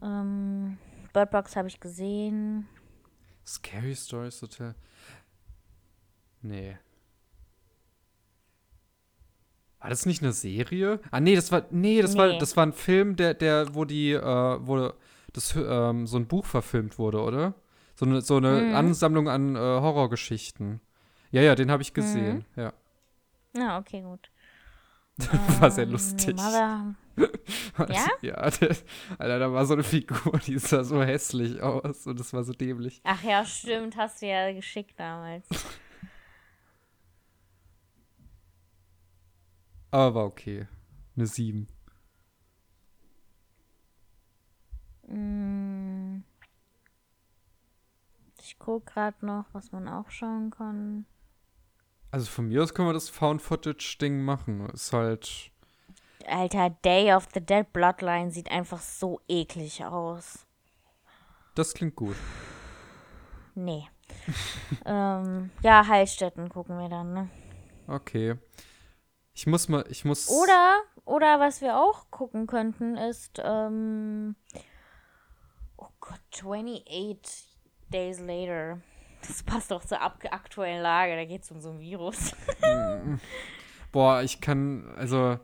Ähm, 0.00 0.78
Bird 1.12 1.30
Box 1.32 1.54
habe 1.54 1.68
ich 1.68 1.78
gesehen. 1.80 2.66
Scary 3.46 3.94
Stories 3.94 4.40
Hotel. 4.40 4.74
Nee. 6.40 6.78
War 9.82 9.90
das 9.90 10.06
nicht 10.06 10.22
eine 10.22 10.32
Serie? 10.32 11.00
Ah, 11.10 11.20
nee, 11.20 11.34
das 11.34 11.50
war. 11.52 11.64
Nee, 11.70 12.00
das 12.02 12.16
war 12.16 12.28
Nee. 12.28 12.38
das 12.38 12.56
war 12.56 12.64
ein 12.64 12.72
Film, 12.72 13.16
der, 13.16 13.34
der, 13.34 13.74
wo 13.74 13.84
die, 13.84 14.12
äh, 14.12 14.22
wo 14.60 14.92
das 15.32 15.54
ähm, 15.56 16.06
so 16.06 16.16
ein 16.18 16.26
Buch 16.28 16.46
verfilmt 16.46 16.98
wurde, 16.98 17.20
oder? 17.20 17.54
So 17.94 18.06
eine, 18.06 18.20
so 18.20 18.36
eine 18.36 18.62
Mhm. 18.62 18.74
Ansammlung 18.74 19.28
an 19.28 19.56
äh, 19.56 19.58
Horrorgeschichten. 19.58 20.80
Ja, 21.30 21.42
ja, 21.42 21.54
den 21.54 21.70
habe 21.70 21.82
ich 21.82 21.92
gesehen. 21.94 22.44
Mhm. 22.56 22.62
Ja. 22.62 22.72
Ja, 23.56 23.78
okay, 23.78 24.02
gut. 24.02 24.30
war 25.60 25.70
sehr 25.70 25.84
Ähm, 25.84 25.90
lustig. 25.92 26.36
Mother, 26.36 26.94
Ja? 27.88 28.06
ja, 28.22 28.50
der, 28.50 28.76
Alter, 29.18 29.38
da 29.38 29.52
war 29.52 29.66
so 29.66 29.74
eine 29.74 29.82
Figur, 29.82 30.38
die 30.46 30.58
sah 30.58 30.84
so 30.84 31.02
hässlich 31.02 31.60
aus 31.60 32.06
und 32.06 32.18
das 32.18 32.32
war 32.32 32.44
so 32.44 32.52
dämlich. 32.52 33.00
Ach 33.04 33.22
ja, 33.22 33.44
stimmt, 33.44 33.96
hast 33.96 34.22
du 34.22 34.26
ja 34.26 34.52
geschickt 34.52 34.94
damals. 34.98 35.46
Aber 39.92 40.14
war 40.14 40.24
okay. 40.24 40.66
Eine 41.14 41.26
7. 41.26 41.68
Mm. 45.06 46.24
Ich 48.40 48.58
guck 48.58 48.86
gerade 48.86 49.24
noch, 49.24 49.44
was 49.52 49.70
man 49.70 49.86
auch 49.86 50.10
schauen 50.10 50.50
kann. 50.50 51.04
Also 52.10 52.30
von 52.30 52.48
mir 52.48 52.62
aus 52.62 52.74
können 52.74 52.88
wir 52.88 52.94
das 52.94 53.10
Found-Footage-Ding 53.10 54.24
machen. 54.24 54.66
Ist 54.70 54.92
halt. 54.94 55.50
Alter, 56.26 56.70
Day 56.70 57.12
of 57.12 57.28
the 57.34 57.40
Dead 57.40 57.70
Bloodline 57.72 58.30
sieht 58.30 58.50
einfach 58.50 58.80
so 58.80 59.20
eklig 59.28 59.84
aus. 59.84 60.46
Das 61.54 61.74
klingt 61.74 61.96
gut. 61.96 62.16
Nee. 63.54 63.88
ähm, 64.86 65.50
ja, 65.62 65.86
Heilstätten 65.86 66.48
gucken 66.48 66.78
wir 66.78 66.88
dann, 66.88 67.12
ne? 67.12 67.28
Okay. 67.86 68.38
Ich 69.34 69.46
muss 69.46 69.68
mal, 69.68 69.84
ich 69.88 70.04
muss. 70.04 70.28
Oder, 70.28 70.82
oder 71.04 71.40
was 71.40 71.60
wir 71.60 71.76
auch 71.78 72.10
gucken 72.10 72.46
könnten, 72.46 72.96
ist, 72.96 73.40
ähm, 73.42 74.36
oh 75.76 75.88
Gott, 76.00 76.20
28 76.34 77.48
Days 77.92 78.20
Later. 78.20 78.80
Das 79.26 79.42
passt 79.42 79.70
doch 79.70 79.84
zur 79.84 80.02
aktuellen 80.02 80.82
Lage, 80.82 81.14
da 81.16 81.24
geht 81.24 81.44
es 81.44 81.50
um 81.50 81.60
so 81.60 81.70
ein 81.70 81.80
Virus. 81.80 82.34
Boah, 83.92 84.22
ich 84.22 84.40
kann, 84.40 84.92
also. 84.96 85.38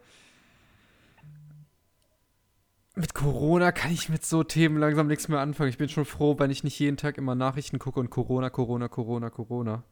Mit 2.94 3.14
Corona 3.14 3.70
kann 3.70 3.92
ich 3.92 4.08
mit 4.08 4.24
so 4.26 4.42
Themen 4.42 4.76
langsam 4.78 5.06
nichts 5.06 5.28
mehr 5.28 5.38
anfangen. 5.38 5.70
Ich 5.70 5.78
bin 5.78 5.88
schon 5.88 6.04
froh, 6.04 6.34
wenn 6.38 6.50
ich 6.50 6.64
nicht 6.64 6.78
jeden 6.80 6.96
Tag 6.96 7.16
immer 7.16 7.36
Nachrichten 7.36 7.78
gucke 7.78 8.00
und 8.00 8.10
Corona, 8.10 8.50
Corona, 8.50 8.88
Corona, 8.88 9.30
Corona. 9.30 9.84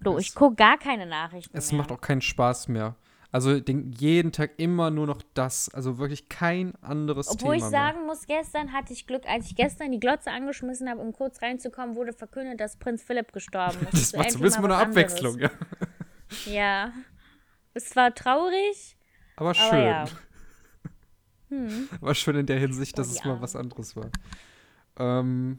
Du, 0.00 0.16
Es- 0.16 0.24
ich 0.26 0.34
gucke 0.34 0.56
gar 0.56 0.76
keine 0.76 1.06
Nachrichten 1.06 1.56
Es 1.56 1.70
mehr. 1.70 1.78
macht 1.80 1.92
auch 1.92 2.00
keinen 2.00 2.20
Spaß 2.20 2.66
mehr. 2.68 2.96
Also 3.30 3.60
den, 3.60 3.92
jeden 3.92 4.32
Tag 4.32 4.52
immer 4.56 4.90
nur 4.90 5.06
noch 5.06 5.20
das. 5.34 5.68
Also 5.74 5.98
wirklich 5.98 6.28
kein 6.30 6.74
anderes 6.82 7.28
Obwohl 7.28 7.56
Thema 7.56 7.66
ich 7.66 7.70
sagen 7.70 8.06
muss, 8.06 8.26
gestern 8.26 8.72
hatte 8.72 8.92
ich 8.94 9.06
Glück, 9.06 9.26
als 9.28 9.46
ich 9.46 9.54
gestern 9.56 9.92
die 9.92 10.00
Glotze 10.00 10.30
angeschmissen 10.30 10.88
habe, 10.88 11.00
um 11.00 11.12
kurz 11.12 11.42
reinzukommen, 11.42 11.94
wurde 11.94 12.12
verkündet, 12.14 12.58
dass 12.58 12.76
Prinz 12.78 13.02
Philipp 13.02 13.32
gestorben 13.32 13.76
ist. 13.80 13.82
mehr. 13.82 13.90
Das 13.92 14.14
war 14.14 14.28
zumindest 14.28 14.60
mal 14.60 14.72
eine 14.72 14.82
Abwechslung, 14.82 15.34
anderes. 15.34 15.52
ja. 16.46 16.52
Ja. 16.52 16.92
Es 17.74 17.94
war 17.96 18.14
traurig, 18.14 18.96
Aber 19.36 19.50
aber 19.50 19.54
schön. 19.54 19.84
ja. 19.84 20.04
Hm. 21.50 21.88
War 22.00 22.14
schön 22.14 22.36
in 22.36 22.44
der 22.46 22.58
Hinsicht, 22.58 22.98
dass 22.98 23.08
Oh, 23.08 23.12
es 23.12 23.22
die 23.22 23.28
mal 23.28 23.40
was 23.40 23.56
anderes 23.56 23.96
war. 23.96 24.10
Ähm. 24.98 25.58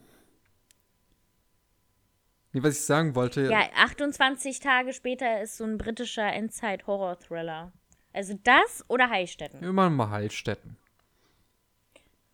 Nee, 2.51 2.63
was 2.63 2.76
ich 2.76 2.81
sagen 2.85 3.13
wollte. 3.15 3.43
Ja, 3.49 3.61
28 3.76 4.59
Tage 4.59 4.93
später 4.93 5.41
ist 5.41 5.57
so 5.57 5.63
ein 5.65 5.77
britischer 5.77 6.31
Endzeit-Horror-Thriller. 6.34 7.71
Also 8.13 8.34
das 8.43 8.84
oder 8.88 9.09
Heilstätten. 9.09 9.61
Immer 9.63 9.89
mal 9.89 10.09
Heilstätten. 10.09 10.77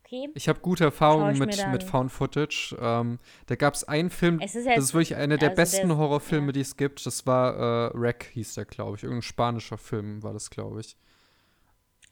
Okay. 0.04 0.28
Ich 0.34 0.48
habe 0.48 0.60
gute 0.60 0.84
Erfahrungen 0.84 1.36
mit, 1.36 1.66
mit 1.72 1.82
Found 1.82 2.12
Footage. 2.12 2.76
Ähm, 2.80 3.18
da 3.46 3.56
gab 3.56 3.74
es 3.74 3.82
einen 3.84 4.08
Film, 4.10 4.38
Es 4.40 4.54
ist 4.54 4.64
das 4.66 4.74
jetzt- 4.76 4.84
ist 4.84 4.94
wirklich 4.94 5.16
einer 5.16 5.36
der 5.36 5.48
also 5.50 5.56
der 5.56 5.62
besten 5.62 5.90
ist- 5.90 5.96
Horrorfilme, 5.96 6.46
ja. 6.46 6.52
die 6.52 6.60
es 6.60 6.76
gibt. 6.76 7.04
Das 7.04 7.26
war 7.26 7.90
äh, 7.92 8.00
Wreck, 8.00 8.30
hieß 8.32 8.54
der, 8.54 8.66
glaube 8.66 8.96
ich. 8.96 9.02
Irgendein 9.02 9.22
spanischer 9.22 9.78
Film 9.78 10.22
war 10.22 10.32
das, 10.32 10.48
glaube 10.48 10.80
ich. 10.80 10.96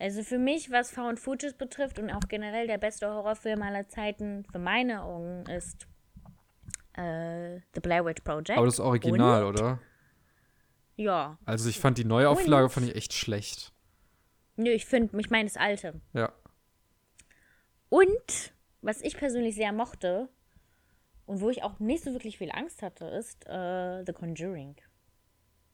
Also 0.01 0.25
für 0.25 0.39
mich, 0.39 0.73
was 0.73 0.91
Found 0.91 1.21
Footage 1.21 1.55
betrifft 1.57 2.01
und 2.01 2.11
auch 2.11 2.27
generell 2.29 2.67
der 2.67 2.79
beste 2.79 3.09
Horrorfilm 3.09 3.63
aller 3.63 3.89
Zeiten 3.89 4.45
für 4.51 4.59
meine 4.59 5.03
Augen 5.05 5.47
ist 5.47 5.87
äh, 6.97 7.61
The 7.75 7.81
Blair 7.81 8.05
Witch 8.05 8.23
Project. 8.23 8.57
Aber 8.57 8.67
das 8.67 8.81
Original, 8.81 9.45
Und- 9.45 9.61
oder? 9.61 9.79
Ja. 10.97 11.39
Also 11.45 11.69
ich 11.69 11.81
fand 11.81 11.99
die 11.99 12.05
Neuauflage 12.05 12.65
Und- 12.65 12.71
fand 12.71 12.89
ich 12.89 12.95
echt 12.97 13.13
schlecht. 13.13 13.73
Nö, 14.57 14.71
ich 14.71 14.85
finde, 14.87 15.19
ich 15.19 15.31
meine 15.31 15.49
das 15.49 15.57
alte. 15.57 16.01
Ja. 16.13 16.33
Und 17.89 18.53
was 18.83 19.01
ich 19.03 19.17
persönlich 19.17 19.55
sehr 19.55 19.73
mochte 19.73 20.29
und 21.27 21.41
wo 21.41 21.51
ich 21.51 21.63
auch 21.63 21.79
nicht 21.81 22.05
so 22.05 22.13
wirklich 22.13 22.39
viel 22.39 22.51
Angst 22.53 22.83
hatte, 22.83 23.07
ist 23.07 23.47
äh, 23.47 24.05
The 24.05 24.13
Conjuring. 24.13 24.77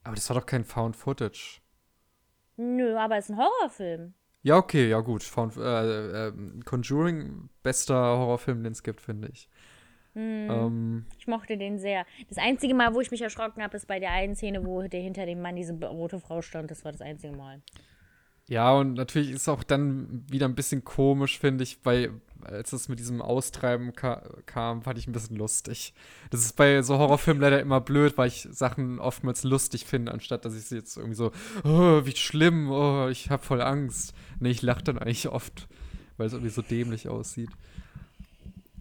Aber 0.04 0.14
das 0.14 0.28
war 0.30 0.38
doch 0.38 0.46
kein 0.46 0.64
Found 0.64 0.96
Footage. 0.96 1.60
Nö, 2.56 2.96
aber 2.96 3.16
es 3.16 3.26
ist 3.26 3.30
ein 3.32 3.38
Horrorfilm. 3.38 4.14
Ja, 4.42 4.56
okay, 4.56 4.88
ja 4.88 5.00
gut. 5.00 5.22
Found, 5.22 5.56
äh, 5.56 6.28
äh, 6.28 6.32
Conjuring, 6.64 7.50
bester 7.62 7.94
Horrorfilm, 7.94 8.62
den 8.62 8.72
es 8.72 8.82
gibt, 8.82 9.00
finde 9.02 9.28
ich. 9.28 9.48
Hm. 10.20 10.50
Ähm, 10.50 11.06
Ich 11.18 11.26
mochte 11.26 11.56
den 11.56 11.78
sehr. 11.78 12.04
Das 12.28 12.38
einzige 12.38 12.74
Mal, 12.74 12.94
wo 12.94 13.00
ich 13.00 13.10
mich 13.10 13.22
erschrocken 13.22 13.62
habe, 13.62 13.76
ist 13.76 13.86
bei 13.86 13.98
der 14.00 14.12
einen 14.12 14.34
Szene, 14.36 14.64
wo 14.64 14.82
der 14.82 15.00
hinter 15.00 15.26
dem 15.26 15.40
Mann 15.40 15.56
diese 15.56 15.72
rote 15.74 16.20
Frau 16.20 16.42
stand. 16.42 16.70
Das 16.70 16.84
war 16.84 16.92
das 16.92 17.00
einzige 17.00 17.34
Mal. 17.36 17.62
ja, 18.48 18.72
und 18.72 18.94
natürlich 18.94 19.30
ist 19.30 19.48
auch 19.48 19.62
dann 19.62 20.24
wieder 20.28 20.46
ein 20.48 20.56
bisschen 20.56 20.82
komisch, 20.84 21.38
finde 21.38 21.62
ich, 21.64 21.78
weil 21.84 22.10
als 22.42 22.72
es 22.72 22.88
mit 22.88 22.98
diesem 22.98 23.20
Austreiben 23.22 23.92
ka 23.94 24.22
kam, 24.46 24.82
fand 24.82 24.98
ich 24.98 25.06
ein 25.06 25.12
bisschen 25.12 25.36
lustig. 25.36 25.94
Das 26.30 26.40
ist 26.40 26.56
bei 26.56 26.82
so 26.82 26.98
Horrorfilmen 26.98 27.40
leider 27.40 27.60
immer 27.60 27.80
blöd, 27.80 28.16
weil 28.18 28.28
ich 28.28 28.48
Sachen 28.50 28.98
oftmals 28.98 29.44
lustig 29.44 29.84
finde, 29.84 30.12
anstatt 30.12 30.44
dass 30.44 30.56
ich 30.56 30.64
sie 30.64 30.76
jetzt 30.76 30.96
irgendwie 30.96 31.16
so, 31.16 31.32
oh, 31.64 32.04
wie 32.04 32.16
schlimm, 32.16 32.70
oh, 32.70 33.08
ich 33.08 33.30
habe 33.30 33.42
voll 33.44 33.60
Angst. 33.62 34.14
Nee, 34.40 34.50
ich 34.50 34.62
lache 34.62 34.82
dann 34.82 34.98
eigentlich 34.98 35.28
oft, 35.28 35.68
weil 36.16 36.26
es 36.26 36.32
irgendwie 36.32 36.50
so 36.52 36.62
dämlich 36.62 37.08
aussieht. 37.08 37.50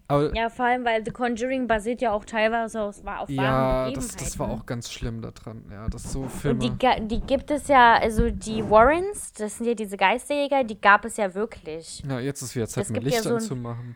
Aber 0.10 0.36
Ja, 0.36 0.49
vor 0.49 0.65
allem, 0.65 0.84
weil 0.86 1.06
The 1.06 1.11
Conjuring 1.11 1.68
basiert 1.68 2.02
ja 2.02 2.11
auch 2.11 2.26
teilweise 2.26 2.81
auf, 2.81 2.98
auf 2.98 3.06
wahren 3.06 3.30
Ja, 3.30 3.91
das, 3.91 4.15
das 4.15 4.38
war 4.40 4.49
auch 4.49 4.65
ganz 4.65 4.91
schlimm 4.91 5.22
daran. 5.22 5.64
Ja, 5.72 5.88
dass 5.88 6.11
so 6.11 6.23
Und 6.23 6.30
Filme. 6.30 6.60
die, 6.60 6.77
ga- 6.77 6.99
die 6.99 7.22
gibt 7.22 7.52
es 7.52 7.68
ja, 7.68 7.94
also 7.98 8.30
die 8.31 8.68
Warrens, 8.69 9.34
das 9.34 9.57
sind 9.57 9.68
ja 9.68 9.76
diese 9.76 9.98
Geisterjäger, 9.98 10.64
die 10.64 10.81
gab 10.81 11.06
es 11.06 11.15
ja 11.18 11.34
wirklich. 11.36 12.03
ja, 12.06 12.19
jetzt 12.19 12.41
ist 12.41 12.56
wieder 12.56 12.68
Zeit, 12.68 12.90
mit 12.90 13.02
gibt 13.02 13.06
ja 13.11 13.18
Licht 13.18 13.23
so 13.23 13.36
anzumachen. 13.36 13.95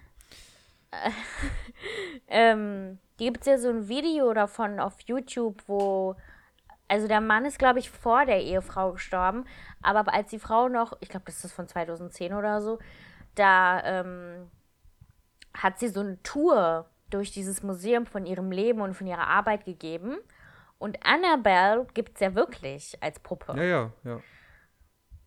Ähm, 2.28 3.00
die 3.20 3.26
gibt 3.26 3.42
es 3.42 3.48
ja 3.48 3.58
so 3.58 3.70
ein 3.70 3.88
Video 3.88 4.34
davon 4.34 4.80
auf 4.80 4.96
YouTube, 5.02 5.62
wo, 5.68 6.16
also 6.88 7.08
der 7.08 7.22
Mann 7.22 7.46
ist, 7.46 7.60
glaube 7.60 7.80
ich, 7.80 7.90
vor 7.90 8.26
der 8.26 8.42
Ehefrau 8.42 8.94
gestorben, 8.94 9.46
aber 9.82 10.12
als 10.14 10.30
die 10.30 10.40
Frau 10.40 10.70
noch, 10.70 10.94
ich 11.02 11.10
glaube, 11.10 11.26
das 11.26 11.44
ist 11.44 11.52
von 11.54 11.68
2010 11.68 12.34
oder 12.34 12.62
so, 12.62 12.80
da 13.36 13.82
ähm, 13.84 14.50
hat 15.54 15.80
sie 15.80 15.88
so 15.90 16.00
eine 16.00 16.22
Tour 16.24 16.90
durch 17.10 17.32
dieses 17.32 17.64
Museum 17.64 18.06
von 18.06 18.26
ihrem 18.26 18.52
Leben 18.52 18.82
und 18.82 18.94
von 18.96 19.08
ihrer 19.08 19.28
Arbeit 19.28 19.66
gegeben. 19.66 20.18
Und 20.80 20.98
Annabelle 21.06 21.86
gibt 21.94 22.16
es 22.16 22.20
ja 22.22 22.36
wirklich 22.36 22.98
als 23.02 23.20
Puppe. 23.20 23.54
Ja, 23.56 23.64
ja, 23.64 23.92
ja. 24.04 24.20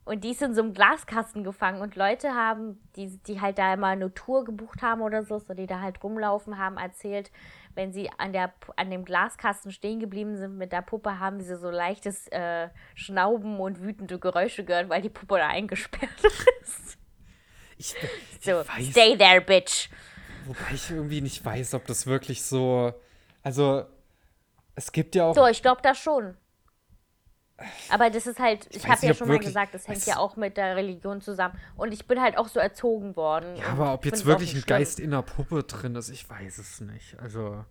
Und 0.05 0.23
die 0.23 0.31
ist 0.31 0.43
in 0.43 0.55
so 0.55 0.62
einem 0.62 0.73
Glaskasten 0.73 1.43
gefangen 1.43 1.81
und 1.81 1.97
Leute 1.97 2.32
haben, 2.32 2.78
die, 2.94 3.19
die 3.24 3.40
halt 3.40 3.59
da 3.59 3.74
immer 3.74 3.89
eine 3.89 4.15
Tour 4.15 4.44
gebucht 4.44 4.81
haben 4.81 5.01
oder 5.01 5.24
so, 5.24 5.40
so 5.40 5.53
die 5.53 5.66
da 5.66 5.81
halt 5.81 6.01
rumlaufen, 6.01 6.59
haben 6.59 6.77
erzählt, 6.77 7.32
wenn 7.74 7.93
sie 7.93 8.09
an, 8.16 8.32
der, 8.32 8.53
an 8.77 8.90
dem 8.93 9.05
Glaskasten 9.05 9.73
stehen 9.73 9.98
geblieben 9.98 10.36
sind 10.36 10.59
mit 10.59 10.70
der 10.70 10.82
Puppe, 10.82 11.19
haben 11.19 11.40
sie 11.40 11.57
so 11.57 11.70
leichtes 11.70 12.28
äh, 12.28 12.69
Schnauben 12.94 13.59
und 13.59 13.81
wütende 13.82 14.20
Geräusche 14.20 14.65
gehört, 14.65 14.89
weil 14.90 15.03
die 15.03 15.09
Puppe 15.11 15.39
da 15.39 15.48
eingesperrt 15.48 16.11
ist. 16.62 16.98
Ich, 17.77 17.97
So, 18.43 18.53
weiß. 18.53 18.90
stay 18.90 19.16
there, 19.16 19.40
bitch. 19.40 19.89
Wobei 20.47 20.74
ich 20.74 20.90
irgendwie 20.90 21.20
nicht 21.20 21.44
weiß, 21.44 21.74
ob 21.74 21.86
das 21.86 22.06
wirklich 22.06 22.44
so. 22.44 22.93
Also, 23.43 23.85
es 24.74 24.93
gibt 24.93 25.14
ja 25.14 25.27
auch. 25.27 25.35
So, 25.35 25.47
ich 25.47 25.62
glaube 25.62 25.81
das 25.82 25.98
schon. 25.98 26.36
Aber 27.89 28.10
das 28.10 28.27
ist 28.27 28.39
halt, 28.39 28.66
ich, 28.70 28.85
weiß 28.85 28.98
habe 28.98 29.06
ja 29.06 29.14
schon 29.14 29.28
mal 29.28 29.39
gesagt, 29.39 29.73
das 29.73 29.89
hängt 29.89 30.05
ja 30.05 30.18
auch 30.18 30.36
mit 30.36 30.59
der 30.59 30.77
Religion 30.77 31.23
zusammen. 31.23 31.59
Und 31.77 31.93
ich 31.93 32.06
bin 32.06 32.20
halt 32.20 32.36
auch 32.36 32.48
so 32.48 32.60
erzogen 32.60 33.16
worden. 33.16 33.56
ja, 33.56 33.68
aber 33.68 33.94
ob 33.94 34.05
ich 34.05 34.12
jetzt 34.12 34.27
wirklich 34.27 34.51
ein 34.51 34.60
schlimm. 34.60 34.78
Geist 34.78 35.01
in 35.01 35.10
der 35.10 35.23
Puppe 35.23 35.62
drin 35.62 35.94
ist, 35.94 36.10
ich 36.10 36.28
weiß 36.28 36.59
es 36.59 36.81
nicht. 36.81 37.18
Also. 37.18 37.64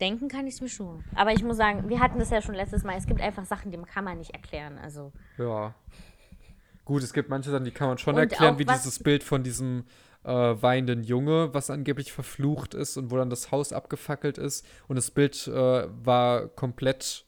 Denken 0.00 0.28
kann 0.28 0.46
ich 0.46 0.54
es 0.54 0.60
mir 0.60 0.68
schon. 0.68 1.04
Aber 1.14 1.32
ich 1.32 1.44
muss 1.44 1.58
sagen, 1.58 1.88
wir 1.88 2.00
hatten 2.00 2.18
das 2.18 2.30
ja 2.30 2.42
schon 2.42 2.54
letztes 2.54 2.82
Mal. 2.82 2.96
Es 2.96 3.06
gibt 3.06 3.20
einfach 3.20 3.44
Sachen, 3.44 3.70
die 3.70 3.78
kann 3.78 4.02
man 4.04 4.18
nicht 4.18 4.34
erklären. 4.34 4.78
Also, 4.78 5.12
Ja. 5.38 5.74
Gut, 6.90 7.04
es 7.04 7.12
gibt 7.12 7.28
manche 7.28 7.52
Sachen, 7.52 7.64
die 7.64 7.70
kann 7.70 7.86
man 7.86 7.98
schon 7.98 8.14
Und 8.14 8.20
erklären, 8.20 8.58
wie 8.58 8.64
dieses 8.64 8.98
Bild 8.98 9.22
von 9.22 9.44
diesem 9.44 9.84
äh, 10.24 10.28
weinenden 10.32 11.04
Junge, 11.04 11.54
was 11.54 11.70
angeblich 11.70 12.12
verflucht 12.12 12.74
ist 12.74 12.96
und 12.96 13.12
wo 13.12 13.16
dann 13.16 13.30
das 13.30 13.52
Haus 13.52 13.72
abgefackelt 13.72 14.38
ist. 14.38 14.66
Und 14.88 14.96
das 14.96 15.12
Bild 15.12 15.46
äh, 15.46 15.52
war 15.52 16.48
komplett, 16.48 17.26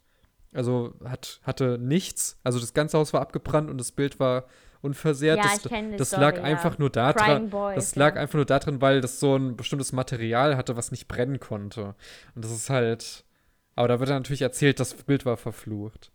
also 0.52 0.94
hat, 1.05 1.39
hatte 1.44 1.78
nichts. 1.80 2.40
Also 2.43 2.59
das 2.59 2.74
ganze 2.74 2.98
Haus 2.98 3.12
war 3.12 3.20
abgebrannt 3.20 3.70
und 3.70 3.78
das 3.78 3.93
Bild 3.93 4.18
war 4.18 4.47
unversehrt. 4.80 5.39
Ja, 5.39 5.44
das 5.44 5.62
das 5.97 6.09
Story, 6.09 6.22
lag 6.22 6.36
ja. 6.39 6.43
einfach 6.43 6.78
nur 6.78 6.90
da 6.90 7.12
dran. 7.12 7.51
Boys, 7.51 7.76
Das 7.76 7.94
lag 7.94 8.16
ja. 8.16 8.20
einfach 8.20 8.34
nur 8.34 8.47
darin, 8.47 8.80
weil 8.80 9.01
das 9.01 9.20
so 9.20 9.36
ein 9.36 9.56
bestimmtes 9.56 9.93
Material 9.93 10.56
hatte, 10.56 10.76
was 10.76 10.90
nicht 10.90 11.06
brennen 11.06 11.39
konnte. 11.39 11.94
Und 12.34 12.44
das 12.44 12.51
ist 12.51 12.68
halt. 12.68 13.24
Aber 13.76 13.86
da 13.86 14.01
wird 14.01 14.10
dann 14.10 14.16
natürlich 14.16 14.43
erzählt, 14.43 14.80
das 14.80 14.93
Bild 14.93 15.24
war 15.24 15.36
verflucht. 15.36 16.11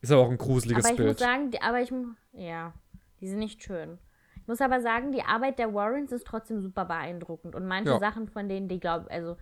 Ist 0.00 0.12
aber 0.12 0.22
auch 0.22 0.30
ein 0.30 0.38
gruseliges 0.38 0.84
aber 0.84 0.92
ich 0.92 0.96
Bild. 0.96 1.08
muss 1.10 1.18
sagen, 1.18 1.50
die, 1.50 1.60
aber 1.60 1.80
ich, 1.80 1.92
ja, 2.32 2.72
die 3.20 3.28
sind 3.28 3.38
nicht 3.38 3.62
schön. 3.62 3.98
Ich 4.40 4.46
muss 4.46 4.60
aber 4.60 4.80
sagen, 4.80 5.12
die 5.12 5.22
Arbeit 5.22 5.58
der 5.58 5.74
Warrens 5.74 6.12
ist 6.12 6.26
trotzdem 6.26 6.60
super 6.62 6.84
beeindruckend. 6.84 7.54
Und 7.54 7.66
manche 7.66 7.90
Ja. 7.92 7.98
Sachen 7.98 8.28
von 8.28 8.48
denen, 8.48 8.68
die 8.68 8.80
glaube 8.80 9.10
also 9.10 9.36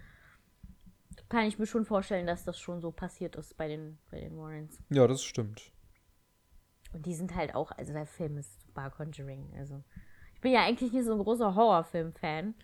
kann 1.29 1.45
ich 1.45 1.59
mir 1.59 1.67
schon 1.67 1.85
vorstellen, 1.85 2.27
dass 2.27 2.45
das 2.45 2.59
schon 2.59 2.81
so 2.81 2.91
passiert 2.93 3.37
ist 3.37 3.57
bei 3.57 3.69
den, 3.69 3.99
bei 4.11 4.21
den 4.21 4.37
Warrens. 4.37 4.81
Ja, 4.91 5.07
das 5.07 5.23
stimmt. 5.23 5.73
Und 6.93 7.05
die 7.07 7.15
sind 7.15 7.35
halt 7.35 7.55
auch, 7.55 7.73
also 7.73 7.93
der 7.93 8.07
Film 8.07 8.37
ist 8.39 8.61
super 8.63 8.91
Conjuring. 8.91 9.53
Also 9.59 9.83
ich 10.35 10.41
bin 10.41 10.53
ja 10.53 10.63
eigentlich 10.65 10.93
nicht 10.93 11.05
so 11.05 11.13
ein 11.13 11.19
großer 11.23 11.55
Horrorfilm-Fan. 11.55 12.55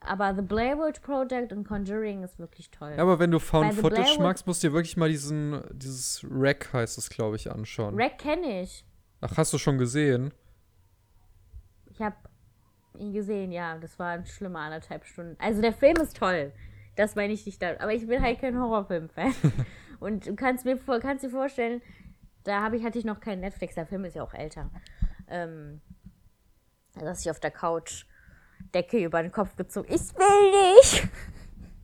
Aber 0.00 0.34
The 0.34 0.42
Blair 0.42 0.78
Witch 0.78 1.00
Project 1.00 1.52
und 1.52 1.66
Conjuring 1.66 2.22
ist 2.22 2.38
wirklich 2.38 2.70
toll. 2.70 2.92
Ja, 2.96 3.02
aber 3.02 3.18
wenn 3.18 3.30
du 3.30 3.38
Found 3.38 3.74
Footage 3.74 4.20
magst, 4.20 4.46
musst 4.46 4.62
du 4.62 4.68
dir 4.68 4.74
wirklich 4.74 4.96
mal 4.96 5.08
diesen, 5.08 5.62
dieses 5.72 6.24
Wreck 6.28 6.72
heißt 6.72 6.98
es, 6.98 7.08
glaube 7.08 7.36
ich, 7.36 7.50
anschauen. 7.50 8.00
Rack 8.00 8.18
kenne 8.18 8.62
ich. 8.62 8.84
Ach, 9.20 9.36
hast 9.36 9.52
du 9.52 9.58
schon 9.58 9.78
gesehen? 9.78 10.32
Ich 11.86 12.00
habe 12.00 12.16
ihn 12.98 13.12
gesehen, 13.12 13.52
ja. 13.52 13.78
Das 13.78 13.98
war 13.98 14.10
ein 14.10 14.26
schlimmer 14.26 14.60
anderthalb 14.60 15.06
Stunden. 15.06 15.36
Also 15.40 15.60
der 15.60 15.72
Film 15.72 15.96
ist 15.96 16.16
toll. 16.16 16.52
Das 16.94 17.14
meine 17.14 17.32
ich 17.32 17.44
nicht 17.46 17.60
da. 17.60 17.72
Aber 17.78 17.92
ich 17.92 18.06
bin 18.06 18.22
halt 18.22 18.40
kein 18.40 18.58
Horrorfilm-Fan. 18.58 19.34
Und 20.00 20.26
du 20.26 20.36
kannst 20.36 20.64
mir 20.64 20.78
kannst 21.00 21.24
dir 21.24 21.30
vorstellen, 21.30 21.80
da 22.44 22.62
habe 22.62 22.76
ich, 22.76 22.84
hatte 22.84 22.98
ich 22.98 23.04
noch 23.04 23.20
keinen 23.20 23.40
Netflix. 23.40 23.74
Der 23.74 23.86
Film 23.86 24.04
ist 24.04 24.14
ja 24.14 24.22
auch 24.22 24.34
älter. 24.34 24.70
Ähm, 25.28 25.80
da 26.94 27.00
saß 27.00 27.20
ich 27.22 27.30
auf 27.30 27.40
der 27.40 27.50
Couch, 27.50 28.06
Decke 28.76 29.02
über 29.04 29.22
den 29.22 29.32
Kopf 29.32 29.56
gezogen. 29.56 29.88
Ich 29.92 30.00
will 30.00 30.74
nicht! 30.76 31.08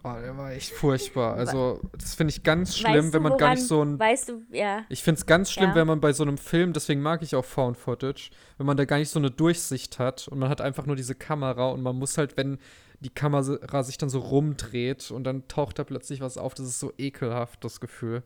Oh, 0.05 0.15
der 0.21 0.37
war 0.37 0.51
echt 0.51 0.73
furchtbar. 0.73 1.37
Also, 1.37 1.81
das 1.97 2.17
finde 2.17 2.33
ich 2.33 2.43
ganz 2.43 2.77
schlimm, 2.77 3.05
weißt 3.05 3.13
wenn 3.13 3.23
man 3.23 3.33
gar 3.33 3.41
woran- 3.41 3.55
nicht 3.55 3.67
so 3.69 3.85
ein. 3.85 3.99
Weißt 4.01 4.29
du, 4.31 4.43
ja. 4.51 4.83
Ich 4.89 5.01
finde 5.03 5.21
es 5.21 5.27
ganz 5.27 5.53
schlimm, 5.53 5.71
Ja. 5.71 5.75
wenn 5.77 5.87
man 5.87 6.01
bei 6.01 6.13
so 6.13 6.25
einem 6.25 6.39
Film, 6.39 6.73
deswegen 6.73 7.01
mag 7.03 7.23
ich 7.23 7.37
auch 7.37 7.45
Found 7.45 7.77
Footage, 7.77 8.31
wenn 8.59 8.67
man 8.67 8.77
da 8.77 8.85
gar 8.85 8.99
nicht 8.99 9.11
so 9.11 9.21
eine 9.21 9.31
Durchsicht 9.31 10.01
hat 10.01 10.27
und 10.27 10.41
man 10.41 10.49
hat 10.49 10.61
einfach 10.61 10.87
nur 10.87 10.97
diese 10.97 11.15
Kamera 11.15 11.69
und 11.71 11.83
man 11.83 11.95
muss 11.97 12.19
halt, 12.19 12.37
wenn 12.37 12.59
die 12.99 13.11
Kamera 13.11 13.83
sich 13.85 13.97
dann 13.97 14.09
so 14.11 14.19
rumdreht 14.19 15.13
und 15.13 15.23
dann 15.25 15.47
taucht 15.47 15.79
da 15.79 15.85
plötzlich 15.85 16.21
was 16.21 16.37
auf, 16.37 16.55
das 16.55 16.67
ist 16.67 16.81
so 16.81 16.93
ekelhaft, 16.99 17.63
das 17.65 17.79
Gefühl. 17.81 18.23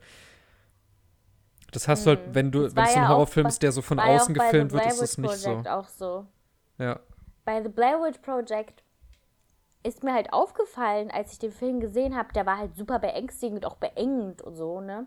das 1.72 1.88
hast 1.88 2.06
du 2.06 2.10
halt, 2.10 2.20
wenn 2.32 2.50
du, 2.50 2.60
wenn 2.60 2.84
es 2.84 2.92
so 2.92 2.96
ein 2.96 3.02
ja 3.02 3.08
Horrorfilm 3.08 3.46
ist, 3.48 3.62
der 3.62 3.72
so 3.72 3.82
von 3.82 3.98
außen 4.00 4.32
gefilmt 4.34 4.72
wird, 4.72 4.86
ist 4.86 5.02
das 5.02 5.18
nicht 5.18 5.34
so. 5.34 5.50
Project 5.50 5.68
auch 5.68 5.88
so. 5.88 6.26
Ja. 6.78 7.00
Bei 7.46 7.62
The 7.62 7.68
Blair 7.68 8.02
Witch 8.02 8.18
Project 8.18 8.82
ist 9.84 10.02
mir 10.02 10.12
halt 10.12 10.32
aufgefallen, 10.32 11.12
als 11.12 11.32
ich 11.32 11.38
den 11.38 11.52
Film 11.52 11.78
gesehen 11.78 12.16
habe, 12.16 12.32
der 12.32 12.44
war 12.44 12.58
halt 12.58 12.74
super 12.74 12.98
beängstigend, 12.98 13.64
auch 13.64 13.76
beengend 13.76 14.42
und 14.42 14.56
so, 14.56 14.80
ne? 14.80 15.06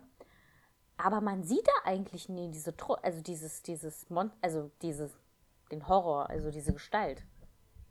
Aber 0.96 1.20
man 1.20 1.44
sieht 1.44 1.68
da 1.68 1.90
eigentlich 1.90 2.30
nie 2.30 2.50
diese, 2.50 2.76
Tro 2.78 2.94
also 2.94 3.22
dieses, 3.22 3.62
dieses 3.62 4.10
Mon 4.10 4.32
also 4.42 4.72
dieses, 4.82 5.12
den 5.70 5.88
Horror, 5.90 6.30
also 6.30 6.50
diese 6.50 6.72
Gestalt. 6.72 7.24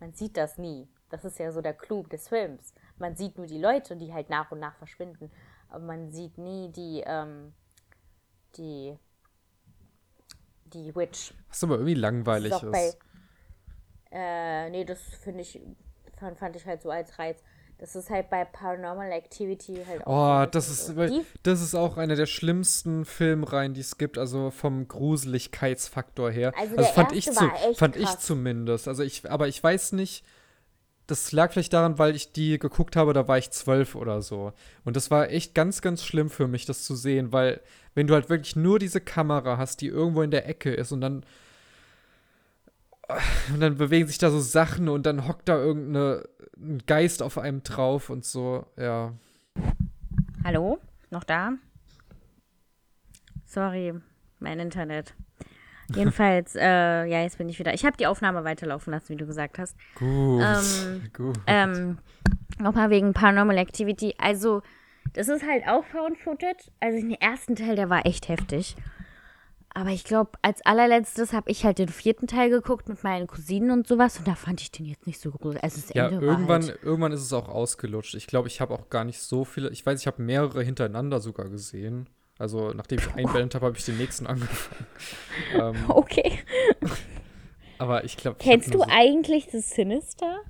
Man 0.01 0.15
sieht 0.15 0.39
das 0.39 0.57
nie. 0.57 0.89
Das 1.11 1.27
ist 1.27 1.39
ja 1.39 1.53
so 1.53 1.61
der 1.61 1.75
Clou 1.75 2.05
des 2.05 2.29
Films. 2.29 2.73
Man 2.97 3.17
sieht 3.17 3.37
nur 3.37 3.47
die 3.47 3.61
Leute, 3.61 3.97
die 3.97 4.15
halt 4.15 4.31
nach 4.31 4.51
und 4.51 4.61
nach 4.61 4.77
verschwinden. 4.77 5.31
Aber 5.69 5.85
man 5.85 6.11
sieht 6.11 6.39
nie 6.39 6.71
die, 6.73 7.03
ähm, 7.05 7.53
die, 8.57 8.97
die 10.65 10.95
Witch. 10.97 11.35
Was 11.49 11.65
aber 11.65 11.75
irgendwie 11.75 11.95
langweilig 11.95 12.55
bei, 12.63 12.89
ist. 12.89 12.99
Äh, 14.11 14.71
nee, 14.71 14.85
das 14.85 15.01
finde 15.23 15.41
ich, 15.43 15.61
fand, 16.19 16.39
fand 16.39 16.57
ich 16.57 16.67
halt 16.67 16.83
so 16.83 16.91
als 16.91 17.19
Reiz. 17.19 17.39
Das 17.79 17.95
ist 17.95 18.11
halt 18.11 18.29
bei 18.29 18.45
Paranormal 18.45 19.13
Activity 19.13 19.85
halt 19.87 20.05
auch. 20.05 20.43
so 20.43 20.47
Oh, 20.47 20.51
das 20.51 20.69
ist, 20.69 20.97
weil- 20.97 21.25
das 21.45 21.61
ist 21.63 21.77
auch 21.77 21.97
einer 21.97 22.17
der 22.17 22.27
schlimmsten 22.27 23.05
Filmreihen, 23.05 23.73
die 23.73 23.83
es 23.83 23.99
gibt, 23.99 24.19
also 24.19 24.51
vom 24.51 24.89
Gruseligkeitsfaktor 24.89 26.31
her. 26.31 26.53
Also 26.59 26.75
der 26.77 26.85
fand 26.87 27.13
erste 27.13 27.31
ich 27.31 27.37
zu, 27.37 27.41
war 27.45 27.55
echt 27.69 27.79
fand 27.79 27.97
ich 27.97 28.05
krass. 28.05 28.21
zumindest. 28.21 28.89
Also 28.89 29.03
ich, 29.03 29.31
aber 29.31 29.49
ich 29.49 29.63
weiß 29.63 29.93
nicht, 29.93 30.25
das 31.07 31.33
lag 31.33 31.53
vielleicht 31.53 31.73
daran, 31.73 31.99
weil 31.99 32.15
ich 32.17 32.33
die 32.33 32.59
geguckt 32.59 32.97
habe, 32.97 33.13
da 33.13 33.29
war 33.29 33.39
ich 33.39 33.51
zwölf 33.51 33.95
oder 33.95 34.23
so. 34.23 34.53
Und 34.85 34.97
das 34.97 35.11
war 35.11 35.31
echt 35.31 35.55
ganz, 35.55 35.81
ganz 35.81 36.05
schlimm 36.05 36.29
für 36.31 36.49
mich, 36.49 36.67
das 36.67 36.85
zu 36.85 36.97
sehen, 36.97 37.33
weil 37.33 37.61
wenn 37.95 38.07
du 38.07 38.15
halt 38.15 38.29
wirklich 38.29 38.57
nur 38.57 38.79
diese 38.79 39.01
Kamera 39.01 39.57
hast, 39.57 39.81
die 39.81 39.87
irgendwo 39.87 40.23
in 40.23 40.31
der 40.31 40.49
Ecke 40.49 40.73
ist 40.75 40.93
und 40.93 41.01
dann 41.01 41.25
und 43.53 43.61
dann 43.61 43.77
bewegen 43.77 44.07
sich 44.07 44.19
da 44.19 44.31
so 44.31 44.41
Sachen 44.41 44.89
und 44.89 45.07
dann 45.07 45.27
hockt 45.27 45.49
da 45.49 45.57
irgendein 45.57 46.23
Geist 46.87 47.23
auf 47.23 47.39
einem 47.39 47.63
drauf 47.63 48.11
und 48.11 48.25
so, 48.25 48.67
ja. 48.77 49.13
Hallo? 50.45 50.79
Noch 51.11 51.25
da? 51.25 51.53
Sorry, 53.47 53.95
mein 54.41 54.61
Internet. 54.61 55.15
Jedenfalls, 55.95 56.55
äh, 56.55 57.07
ja, 57.07 57.23
jetzt 57.23 57.39
bin 57.39 57.49
ich 57.49 57.59
wieder. 57.59 57.73
Ich 57.73 57.87
habe 57.87 57.97
die 57.97 58.07
Aufnahme 58.07 58.45
weiterlaufen 58.45 58.93
lassen, 58.93 59.09
wie 59.09 59.17
du 59.17 59.27
gesagt 59.27 59.59
hast. 59.59 59.75
Gut, 59.95 60.43
Ähm, 60.45 61.03
gut. 61.17 61.39
Ähm, 61.47 61.99
Nochmal 62.61 62.91
wegen 62.91 63.15
Paranormal 63.15 63.57
Activity. 63.57 64.15
Also, 64.19 64.63
das 65.15 65.29
ist 65.29 65.47
halt 65.47 65.67
auch 65.67 65.85
Found 65.87 66.19
Footage. 66.19 66.71
Also, 66.81 66.99
den 66.99 67.13
ersten 67.13 67.57
Teil, 67.57 67.77
der 67.77 67.89
war 67.89 68.05
echt 68.05 68.29
heftig. 68.29 68.77
Aber 69.79 69.91
ich 69.91 70.03
glaube, 70.03 70.33
als 70.43 70.61
allerletztes 70.67 71.33
habe 71.33 71.49
ich 71.53 71.65
halt 71.65 71.79
den 71.79 71.87
vierten 71.87 72.27
Teil 72.27 72.51
geguckt 72.51 72.89
mit 72.89 73.05
meinen 73.05 73.29
Cousinen 73.29 73.71
und 73.71 73.87
sowas. 73.87 74.19
Und 74.19 74.27
da 74.27 74.35
fand 74.35 74.61
ich 74.61 74.73
den 74.73 74.87
jetzt 74.87 75.07
nicht 75.07 75.21
so 75.21 75.31
gruselig. 75.31 75.63
Also, 75.63 75.81
das 75.81 75.95
Ja, 75.95 76.09
Ende 76.09 76.27
irgendwann, 76.27 76.65
halt, 76.65 76.83
irgendwann 76.83 77.13
ist 77.13 77.21
es 77.21 77.33
auch 77.33 77.49
ausgelutscht. 77.49 78.17
Ich 78.17 78.27
glaube, 78.27 78.49
ich 78.49 78.61
habe 78.61 78.75
auch 78.75 78.91
gar 78.91 79.05
nicht 79.05 79.21
so 79.21 79.45
viele. 79.45 79.71
Ich 79.71 79.87
weiß, 79.87 80.01
ich 80.01 80.09
habe 80.09 80.21
mehrere 80.21 80.65
hintereinander 80.65 81.21
sogar 81.21 81.49
gesehen. 81.49 82.09
Also, 82.41 82.73
nachdem 82.73 82.99
ich 82.99 83.15
einblendet 83.15 83.55
habe, 83.55 83.67
habe 83.67 83.79
ich 83.79 83.85
den 83.85 83.99
nächsten 83.99 84.27
angefangen. 84.27 84.87
ähm, 85.55 85.77
Okay. 85.91 86.41
aber 87.79 88.03
ich 88.03 88.17
glaube. 88.17 88.39
Kennst 88.41 88.75
du 88.75 88.83
eigentlich 88.83 89.47
The 89.53 89.61
Sinister? 89.61 90.41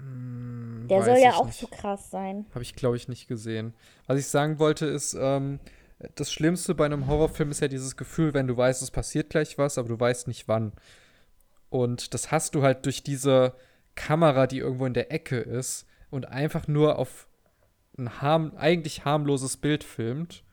Der 0.00 1.04
soll 1.04 1.18
ja 1.18 1.34
auch 1.34 1.52
so 1.52 1.68
krass 1.68 2.10
sein. 2.10 2.46
Habe 2.50 2.62
ich, 2.62 2.74
glaube 2.74 2.96
ich, 2.96 3.06
nicht 3.06 3.28
gesehen. 3.28 3.74
Was 4.08 4.18
ich 4.18 4.26
sagen 4.26 4.58
wollte, 4.58 4.86
ist, 4.86 5.14
ähm, 5.14 5.60
das 6.14 6.32
Schlimmste 6.32 6.74
bei 6.74 6.84
einem 6.86 7.06
Horrorfilm 7.06 7.50
ist 7.50 7.60
ja 7.60 7.68
dieses 7.68 7.96
Gefühl, 7.96 8.34
wenn 8.34 8.46
du 8.46 8.56
weißt, 8.56 8.82
es 8.82 8.90
passiert 8.90 9.30
gleich 9.30 9.58
was, 9.58 9.78
aber 9.78 9.88
du 9.88 9.98
weißt 9.98 10.28
nicht 10.28 10.46
wann. 10.48 10.72
Und 11.70 12.14
das 12.14 12.30
hast 12.30 12.54
du 12.54 12.62
halt 12.62 12.84
durch 12.86 13.02
diese 13.02 13.54
Kamera, 13.94 14.46
die 14.46 14.58
irgendwo 14.58 14.86
in 14.86 14.94
der 14.94 15.12
Ecke 15.12 15.38
ist 15.38 15.86
und 16.10 16.28
einfach 16.28 16.68
nur 16.68 16.98
auf 16.98 17.28
ein 17.98 18.22
harm 18.22 18.52
eigentlich 18.56 19.04
harmloses 19.04 19.56
Bild 19.56 19.82
filmt. 19.82 20.44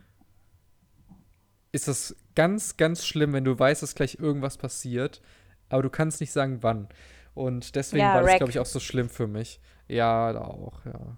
Ist 1.71 1.87
das 1.87 2.15
ganz, 2.35 2.77
ganz 2.77 3.05
schlimm, 3.05 3.33
wenn 3.33 3.43
du 3.43 3.57
weißt, 3.57 3.83
dass 3.83 3.95
gleich 3.95 4.17
irgendwas 4.19 4.57
passiert, 4.57 5.21
aber 5.69 5.83
du 5.83 5.89
kannst 5.89 6.21
nicht 6.21 6.31
sagen, 6.31 6.63
wann. 6.63 6.87
Und 7.35 7.75
deswegen 7.75 8.03
Ja, 8.05 8.13
war 8.15 8.23
das, 8.23 8.37
glaube 8.37 8.49
ich, 8.49 8.59
auch 8.59 8.65
so 8.65 8.79
schlimm 8.79 9.09
für 9.09 9.27
mich. 9.27 9.59
Ja, 9.87 10.33
da 10.33 10.41
auch, 10.41 10.85
ja. 10.85 11.17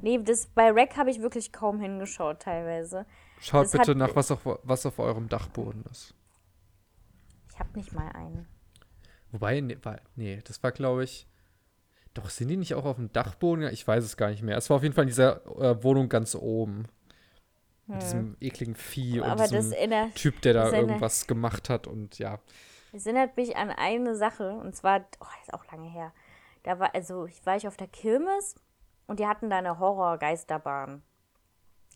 Nee, 0.00 0.18
das, 0.22 0.46
bei 0.46 0.70
Rack 0.70 0.96
habe 0.96 1.10
ich 1.10 1.20
wirklich 1.20 1.52
kaum 1.52 1.80
hingeschaut 1.80 2.40
teilweise. 2.40 3.06
Schaut 3.40 3.64
Das 3.64 3.72
bitte 3.72 3.90
hat- 3.92 3.96
nach, 3.96 4.16
was 4.16 4.30
auf, 4.30 4.40
was 4.62 4.86
auf 4.86 4.98
eurem 4.98 5.28
Dachboden 5.28 5.84
ist. 5.90 6.14
Ich 7.52 7.58
habe 7.58 7.70
nicht 7.76 7.92
mal 7.92 8.08
einen. 8.12 8.46
Wobei, 9.32 9.60
nee, 9.60 9.76
war, 9.82 10.00
nee 10.16 10.40
das 10.44 10.62
war, 10.62 10.72
glaube 10.72 11.04
ich. 11.04 11.26
Doch, 12.14 12.30
sind 12.30 12.48
die 12.48 12.56
nicht 12.56 12.74
auch 12.74 12.84
auf 12.84 12.96
dem 12.96 13.12
Dachboden? 13.12 13.68
Ich 13.72 13.86
weiß 13.86 14.02
es 14.04 14.16
gar 14.16 14.30
nicht 14.30 14.42
mehr. 14.42 14.56
Es 14.56 14.70
war 14.70 14.78
auf 14.78 14.82
jeden 14.82 14.94
Fall 14.94 15.04
in 15.04 15.08
dieser 15.08 15.44
äh, 15.60 15.82
Wohnung 15.82 16.08
ganz 16.08 16.34
oben. 16.34 16.86
Mit 17.86 18.02
diesem 18.02 18.36
ekligen 18.40 18.74
Vieh 18.74 19.20
und 19.20 19.26
Hm. 19.26 19.32
Aber 19.32 19.42
das 19.42 19.50
diesem 19.50 19.72
erinnert, 19.72 20.14
Typ, 20.14 20.42
der 20.42 20.52
da 20.52 20.72
irgendwas 20.72 21.26
gemacht 21.26 21.70
hat 21.70 21.86
und 21.86 22.18
ja. 22.18 22.38
Es 22.92 23.06
erinnert 23.06 23.36
mich 23.36 23.56
an 23.56 23.70
eine 23.70 24.14
Sache, 24.14 24.52
und 24.52 24.74
zwar, 24.76 25.00
oh, 25.20 25.24
das 25.38 25.48
ist 25.48 25.54
auch 25.54 25.64
lange 25.72 25.88
her. 25.88 26.12
Da 26.64 26.78
war, 26.78 26.94
also 26.94 27.26
ich 27.26 27.44
war 27.46 27.56
ich 27.56 27.66
auf 27.66 27.76
der 27.76 27.86
Kirmes 27.86 28.56
und 29.08 29.18
die 29.18 29.26
hatten 29.26 29.50
da 29.50 29.58
eine 29.58 29.80
Horror-Geisterbahn. 29.80 31.02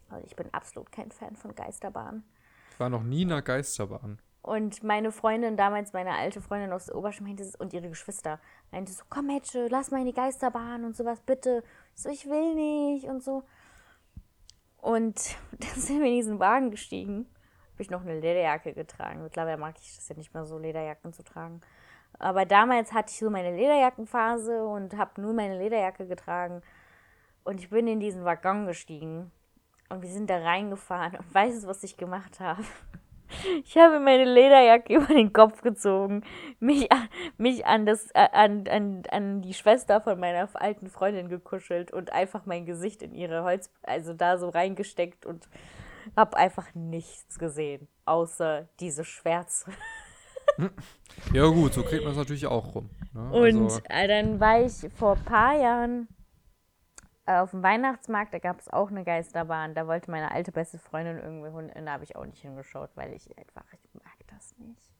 Also 0.09 0.27
ich 0.27 0.35
bin 0.35 0.53
absolut 0.53 0.91
kein 0.91 1.13
Fan 1.13 1.37
von 1.37 1.55
Geisterbahnen. 1.55 2.25
Ich 2.73 2.81
war 2.81 2.89
noch 2.89 3.03
nie 3.03 3.23
in 3.23 3.33
einer 3.33 3.43
Geisterbahn. 3.43 4.19
Und 4.41 4.83
meine 4.83 5.13
Freundin 5.13 5.57
damals, 5.57 5.93
meine 5.93 6.17
alte 6.17 6.41
Freundin 6.41 6.73
aus 6.73 6.89
es- 6.89 7.55
und 7.57 7.73
ihre 7.73 7.89
Geschwister, 7.89 8.41
meinte 8.73 8.93
so, 8.93 9.05
komm 9.09 9.29
Mädchen, 9.29 9.69
lass 9.69 9.93
mal 9.93 10.01
in 10.01 10.07
die 10.07 10.13
Geisterbahn 10.13 10.85
und 10.85 10.97
sowas, 10.97 11.21
bitte. 11.21 11.63
Ich 11.95 12.03
so, 12.03 12.09
ich 12.09 12.27
will 12.27 12.55
nicht 12.55 13.07
und 13.07 13.23
so. 13.23 13.45
Und 14.79 15.37
dann 15.53 15.81
sind 15.81 16.01
wir 16.01 16.09
in 16.09 16.17
diesen 16.17 16.41
Wagen 16.41 16.71
gestiegen. 16.71 17.27
Habe 17.75 17.83
ich 17.83 17.91
noch 17.91 18.03
eine 18.03 18.19
Lederjacke 18.19 18.73
getragen. 18.73 19.23
Mittlerweile 19.23 19.59
mag 19.59 19.77
ich 19.81 19.95
das 19.95 20.09
ja 20.09 20.17
nicht 20.17 20.35
mehr 20.35 20.45
so, 20.45 20.59
Lederjacken 20.59 21.13
zu 21.13 21.23
tragen. 21.23 21.61
Aber 22.19 22.45
damals 22.45 22.93
hatte 22.93 23.11
ich 23.11 23.19
so 23.19 23.31
meine 23.31 23.55
Lederjackenphase 23.55 24.65
und 24.65 24.97
habe 24.97 25.21
nur 25.21 25.33
meine 25.33 25.59
Lederjacke 25.59 26.07
getragen. 26.07 26.63
Und 27.45 27.61
ich 27.61 27.71
bin 27.71 27.87
in 27.87 28.01
diesen 28.01 28.25
Waggon 28.25 28.67
gestiegen. 28.67 29.31
Und 29.89 30.03
wir 30.03 30.09
sind 30.09 30.31
da 30.31 30.39
reingefahren. 30.39 31.17
Und 31.17 31.35
weißt 31.35 31.65
du, 31.65 31.69
was 31.69 31.83
ich 31.83 31.97
gemacht 31.97 32.41
habe? 32.41 32.63
Ich 33.65 33.79
habe 33.79 33.99
meine 33.99 34.27
Lederjacke 34.27 34.95
über 34.97 35.07
den 35.07 35.33
Kopf 35.33 35.63
gezogen, 35.63 36.23
mich, 36.61 36.93
an- 36.93 37.09
mich 37.39 37.65
an, 37.65 37.87
das, 37.87 38.11
äh, 38.11 38.29
an, 38.31 38.69
an, 38.69 39.05
an 39.11 39.41
die 39.41 39.55
Schwester 39.55 40.03
von 40.03 40.21
meiner 40.21 40.51
alten 40.53 40.91
Freundin 40.91 41.31
gekuschelt 41.31 41.91
und 41.95 42.13
einfach 42.13 42.45
mein 42.45 42.67
Gesicht 42.67 43.01
in 43.01 43.15
ihre 43.15 43.43
Holz, 43.43 43.71
also 43.83 44.13
da 44.13 44.37
so 44.37 44.51
reingesteckt 44.51 45.25
und 45.25 45.49
habe 46.15 46.37
einfach 46.37 46.75
nichts 46.75 47.39
gesehen, 47.39 47.89
außer 48.05 48.69
diese 48.81 49.03
Schwärze. 49.03 49.71
Ja, 51.33 51.47
gut, 51.47 51.73
so 51.73 51.83
kriegt 51.85 52.03
man 52.03 52.13
es 52.13 52.19
natürlich 52.19 52.47
auch 52.47 52.75
rum. 52.75 52.91
Ne? 53.15 53.33
Und 53.33 53.63
also, 53.63 53.81
äh, 53.89 54.09
dann 54.09 54.41
war 54.41 54.61
ich 54.61 54.75
vor 54.95 55.17
ein 55.17 55.25
paar 55.25 55.59
Jahren 55.59 56.07
auf 57.27 57.53
dem 57.53 57.63
Weihnachtsmarkt, 57.63 58.35
da 58.35 58.39
gab 58.39 58.59
es 58.61 58.69
auch 58.69 58.91
eine 58.91 59.05
Geisterbahn. 59.05 59.75
Da 59.75 59.87
wollte 59.87 60.11
meine 60.11 60.33
alte 60.33 60.53
beste 60.53 60.79
Freundin 60.79 61.19
irgendwie 61.19 61.51
hin, 61.51 61.87
da 61.87 61.93
habe 61.93 62.05
ich 62.05 62.17
auch 62.17 62.27
nicht 62.27 62.43
hingeschaut, 62.43 62.91
weil 62.95 63.13
ich 63.13 63.27
einfach, 63.39 63.65
ich 63.73 63.95
mag 63.95 64.27
das 64.29 64.57
nicht. 64.59 64.91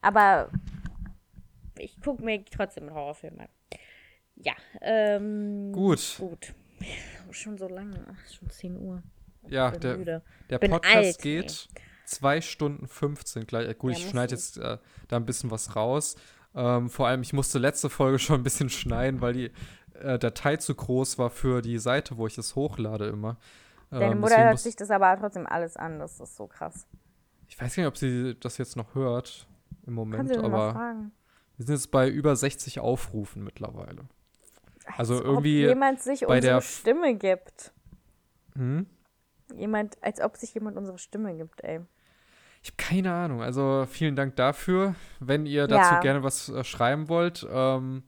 Aber 0.00 0.50
ich 1.78 2.00
gucke 2.00 2.22
mir 2.22 2.44
trotzdem 2.44 2.84
einen 2.84 2.94
Horrorfilm 2.94 3.40
an. 3.40 3.48
Ja, 4.36 4.54
ähm. 4.80 5.72
Gut. 5.72 6.16
Gut. 6.18 6.54
Schon 7.30 7.58
so 7.58 7.68
lange, 7.68 8.06
ach, 8.10 8.32
schon 8.32 8.50
10 8.50 8.76
Uhr. 8.76 9.02
ja, 9.46 9.70
der, 9.70 9.96
müde. 9.96 10.22
der 10.48 10.58
Bin 10.58 10.72
Podcast 10.72 10.96
alt, 10.96 11.18
geht 11.18 11.68
2 12.06 12.40
Stunden 12.40 12.88
15 12.88 13.46
gleich. 13.46 13.68
Äh, 13.68 13.74
Gut, 13.74 13.92
Ja, 13.92 13.98
ich 13.98 14.08
schneide 14.08 14.34
jetzt 14.34 14.56
äh, 14.58 14.78
da 15.06 15.16
ein 15.16 15.26
bisschen 15.26 15.50
was 15.52 15.76
raus. 15.76 16.16
Ähm, 16.54 16.90
vor 16.90 17.06
allem, 17.06 17.22
ich 17.22 17.32
musste 17.32 17.58
letzte 17.58 17.88
Folge 17.90 18.18
schon 18.18 18.40
ein 18.40 18.42
bisschen 18.42 18.70
schneiden, 18.70 19.20
weil 19.20 19.32
die 19.34 19.50
äh, 19.94 20.18
Datei 20.18 20.56
zu 20.56 20.74
groß 20.74 21.18
war 21.18 21.30
für 21.30 21.62
die 21.62 21.78
Seite, 21.78 22.16
wo 22.16 22.26
ich 22.26 22.36
es 22.38 22.56
hochlade 22.56 23.06
immer. 23.06 23.36
Deine 23.90 24.12
Ähm, 24.12 24.20
Mutter 24.20 24.30
deswegen 24.34 24.48
hört 24.48 24.58
sich 24.60 24.76
das 24.76 24.90
aber 24.90 25.16
trotzdem 25.18 25.46
alles 25.46 25.76
an, 25.76 25.98
das 25.98 26.20
ist 26.20 26.36
so 26.36 26.46
krass. 26.46 26.86
Ich 27.48 27.60
weiß 27.60 27.74
gar 27.76 27.82
nicht, 27.82 27.88
ob 27.88 27.96
sie 27.96 28.36
das 28.38 28.58
jetzt 28.58 28.76
noch 28.76 28.94
hört 28.94 29.46
im 29.86 29.94
Moment, 29.94 30.36
aber 30.38 30.74
wir 31.56 31.66
sind 31.66 31.74
jetzt 31.74 31.90
bei 31.90 32.08
über 32.08 32.34
60 32.36 32.78
Aufrufen 32.80 33.42
mittlerweile. 33.44 34.04
Also 34.96 35.14
als 35.16 35.24
irgendwie 35.24 35.64
ob 35.64 35.68
jemand 35.70 36.00
sich 36.00 36.20
bei 36.20 36.36
unsere 36.36 36.54
der- 36.54 36.60
Stimme 36.62 37.14
gibt. 37.14 37.72
Hm? 38.54 38.86
Jemand, 39.56 39.98
als 40.02 40.20
ob 40.20 40.36
sich 40.36 40.54
jemand 40.54 40.76
unsere 40.76 40.98
Stimme 40.98 41.36
gibt, 41.36 41.62
ey. 41.62 41.80
Ich 42.62 42.70
habe 42.70 42.76
keine 42.76 43.12
Ahnung. 43.12 43.42
Also 43.42 43.86
vielen 43.90 44.16
Dank 44.16 44.36
dafür. 44.36 44.94
Wenn 45.18 45.46
ihr 45.46 45.66
dazu 45.66 45.94
Ja. 45.94 46.00
gerne 46.00 46.22
was 46.22 46.48
äh, 46.50 46.62
schreiben 46.64 47.08
wollt, 47.08 47.46
ähm, 47.50 48.02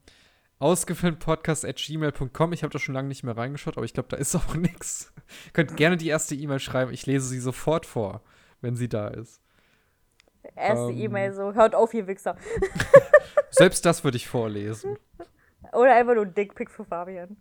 ausgefilmtpodcast.gmail.com. 0.58 2.52
Ich 2.52 2.62
habe 2.62 2.72
da 2.72 2.78
schon 2.78 2.94
lange 2.94 3.08
nicht 3.08 3.22
mehr 3.24 3.36
reingeschaut, 3.36 3.76
aber 3.76 3.84
ich 3.84 3.94
glaube, 3.94 4.08
da 4.10 4.16
ist 4.16 4.34
auch 4.36 4.54
nichts. 4.54 5.12
Könnt 5.52 5.76
gerne 5.76 5.96
die 5.96 6.08
erste 6.08 6.34
E-Mail 6.34 6.58
schreiben. 6.60 6.92
Ich 6.92 7.06
lese 7.06 7.26
sie 7.26 7.40
sofort 7.40 7.86
vor, 7.86 8.22
wenn 8.60 8.76
sie 8.76 8.88
da 8.88 9.08
ist. 9.08 9.40
Erste 10.56 10.90
Ähm. 10.92 10.98
E-Mail 10.98 11.32
so, 11.32 11.54
hört 11.54 11.74
auf, 11.74 11.94
ihr 11.94 12.06
Wichser. 12.06 12.36
Selbst 13.50 13.86
das 13.86 14.04
würde 14.04 14.16
ich 14.16 14.28
vorlesen. 14.28 14.96
Oder 15.72 15.94
einfach 15.94 16.14
nur 16.14 16.24
ein 16.26 16.34
Dickpick 16.34 16.70
für 16.70 16.84
Fabian. 16.84 17.36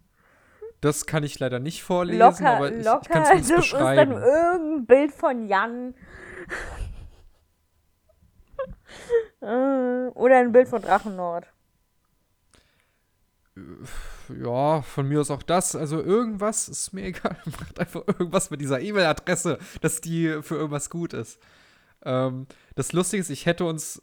Das 0.79 1.05
kann 1.05 1.23
ich 1.23 1.37
leider 1.39 1.59
nicht 1.59 1.83
vorlesen, 1.83 2.19
locker, 2.19 2.55
aber 2.55 2.71
ich, 2.71 2.79
ich 2.79 2.85
locker. 2.85 3.01
kann 3.09 3.23
es 3.23 3.29
uns 3.31 3.49
das 3.49 3.65
ist 3.65 3.73
dann 3.73 3.79
beschreiben. 3.79 4.11
irgendein 4.13 4.85
Bild 4.85 5.11
von 5.11 5.47
Jan. 5.47 5.93
Äh, 9.41 10.07
Oder 10.13 10.37
ein 10.37 10.51
Bild 10.51 10.67
von 10.67 10.81
Drachennord. 10.81 11.47
Ja, 14.39 14.81
von 14.81 15.07
mir 15.07 15.21
aus 15.21 15.31
auch 15.31 15.43
das. 15.43 15.75
Also 15.75 16.01
irgendwas 16.01 16.69
ist 16.69 16.93
mir 16.93 17.03
egal. 17.05 17.37
Macht 17.45 17.79
einfach 17.79 18.07
irgendwas 18.07 18.49
mit 18.49 18.61
dieser 18.61 18.79
E-Mail-Adresse, 18.79 19.59
dass 19.81 20.01
die 20.01 20.41
für 20.41 20.55
irgendwas 20.55 20.89
gut 20.89 21.13
ist. 21.13 21.39
Ähm, 22.03 22.47
das 22.75 22.93
Lustige 22.93 23.21
ist, 23.21 23.29
ich 23.29 23.45
hätte 23.45 23.65
uns, 23.65 24.01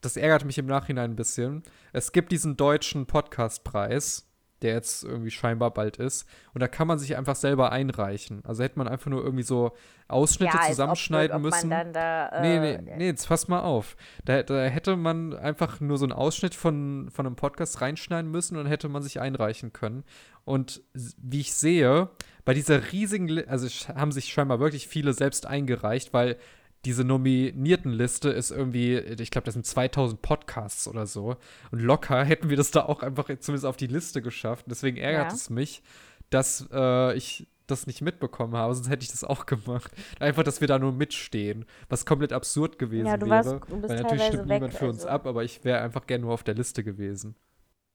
das 0.00 0.16
ärgert 0.16 0.44
mich 0.44 0.58
im 0.58 0.66
Nachhinein 0.66 1.12
ein 1.12 1.16
bisschen. 1.16 1.62
Es 1.92 2.12
gibt 2.12 2.32
diesen 2.32 2.56
deutschen 2.56 3.06
Podcastpreis, 3.06 4.26
der 4.62 4.74
jetzt 4.74 5.04
irgendwie 5.04 5.30
scheinbar 5.30 5.72
bald 5.72 5.96
ist. 5.98 6.26
Und 6.54 6.60
da 6.62 6.68
kann 6.68 6.86
man 6.86 6.98
sich 6.98 7.16
einfach 7.16 7.36
selber 7.36 7.70
einreichen. 7.72 8.42
Also 8.44 8.62
hätte 8.62 8.78
man 8.78 8.88
einfach 8.88 9.10
nur 9.10 9.22
irgendwie 9.22 9.42
so 9.42 9.72
Ausschnitte 10.08 10.52
ja, 10.54 10.60
als 10.60 10.64
ob- 10.68 10.70
zusammenschneiden 10.72 11.36
ob 11.36 11.42
müssen. 11.42 11.68
Man 11.68 11.92
dann 11.92 11.92
da, 11.92 12.28
äh, 12.28 12.40
Nee, 12.60 12.78
nee, 12.82 12.92
nee, 12.96 13.06
jetzt 13.06 13.28
pass 13.28 13.48
mal 13.48 13.60
auf. 13.60 13.96
Da, 14.24 14.42
da 14.42 14.62
hätte 14.64 14.96
man 14.96 15.34
einfach 15.34 15.80
nur 15.80 15.98
so 15.98 16.04
einen 16.06 16.12
Ausschnitt 16.12 16.54
von, 16.54 17.10
von 17.10 17.26
einem 17.26 17.36
Podcast 17.36 17.80
reinschneiden 17.80 18.30
müssen 18.30 18.56
und 18.56 18.64
dann 18.64 18.70
hätte 18.70 18.88
man 18.88 19.02
sich 19.02 19.20
einreichen 19.20 19.72
können. 19.72 20.04
Und 20.44 20.82
wie 20.92 21.40
ich 21.40 21.54
sehe, 21.54 22.10
bei 22.44 22.54
dieser 22.54 22.92
riesigen, 22.92 23.46
also 23.48 23.66
haben 23.94 24.12
sich 24.12 24.26
scheinbar 24.32 24.60
wirklich 24.60 24.88
viele 24.88 25.12
selbst 25.14 25.46
eingereicht, 25.46 26.12
weil 26.12 26.36
diese 26.84 27.04
nominierten 27.04 27.90
Liste 27.92 28.28
ist 28.30 28.50
irgendwie, 28.50 28.96
ich 28.98 29.30
glaube, 29.30 29.44
das 29.46 29.54
sind 29.54 29.66
2000 29.66 30.20
Podcasts 30.22 30.86
oder 30.88 31.06
so. 31.06 31.36
Und 31.70 31.80
locker 31.80 32.24
hätten 32.24 32.50
wir 32.50 32.56
das 32.56 32.70
da 32.70 32.84
auch 32.84 33.02
einfach 33.02 33.24
zumindest 33.38 33.64
auf 33.66 33.76
die 33.76 33.86
Liste 33.86 34.22
geschafft. 34.22 34.66
Deswegen 34.68 34.96
ärgert 34.96 35.30
Ja. 35.30 35.34
es 35.34 35.50
mich, 35.50 35.82
dass 36.30 36.66
äh, 36.72 37.14
ich 37.16 37.48
das 37.66 37.86
nicht 37.86 38.02
mitbekommen 38.02 38.54
habe, 38.56 38.74
sonst 38.74 38.90
hätte 38.90 39.04
ich 39.04 39.10
das 39.10 39.24
auch 39.24 39.46
gemacht. 39.46 39.90
Einfach, 40.20 40.42
dass 40.42 40.60
wir 40.60 40.68
da 40.68 40.78
nur 40.78 40.92
mitstehen, 40.92 41.64
was 41.88 42.04
komplett 42.04 42.32
absurd 42.34 42.78
gewesen 42.78 43.06
Ja, 43.06 43.16
du 43.16 43.26
wäre. 43.26 43.44
warst- 43.46 43.70
du 43.70 43.80
bist 43.80 43.88
weil 43.88 44.02
natürlich 44.02 44.24
stimmt 44.26 44.46
niemand 44.46 44.72
weg, 44.74 44.78
für 44.78 44.88
uns 44.88 44.98
also. 44.98 45.08
ab, 45.08 45.26
aber 45.26 45.44
ich 45.44 45.64
wäre 45.64 45.80
einfach 45.80 46.06
gerne 46.06 46.24
nur 46.24 46.34
auf 46.34 46.42
der 46.44 46.54
Liste 46.54 46.84
gewesen. 46.84 47.34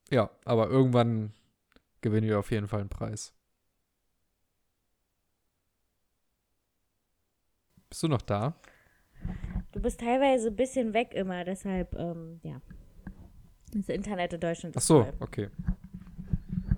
Ja, 0.09 0.31
aber 0.43 0.69
irgendwann 0.69 1.33
gewinnen 2.01 2.27
wir 2.27 2.39
auf 2.39 2.49
jeden 2.49 2.67
Fall 2.67 2.79
einen 2.79 2.89
Preis. 2.89 3.31
Bist 7.89 8.03
du 8.03 8.07
noch 8.07 8.21
da? 8.21 8.55
Du 9.71 9.79
bist 9.81 9.99
teilweise 9.99 10.47
ein 10.49 10.55
bisschen 10.55 10.93
weg 10.93 11.13
immer, 11.13 11.43
deshalb, 11.43 11.95
ähm, 11.95 12.39
ja. 12.43 12.59
Das 13.73 13.87
Internet 13.89 14.33
in 14.33 14.39
Deutschland 14.39 14.75
Ach 14.75 14.81
ist 14.81 14.87
so, 14.87 15.03
toll. 15.03 15.13
okay. 15.19 15.47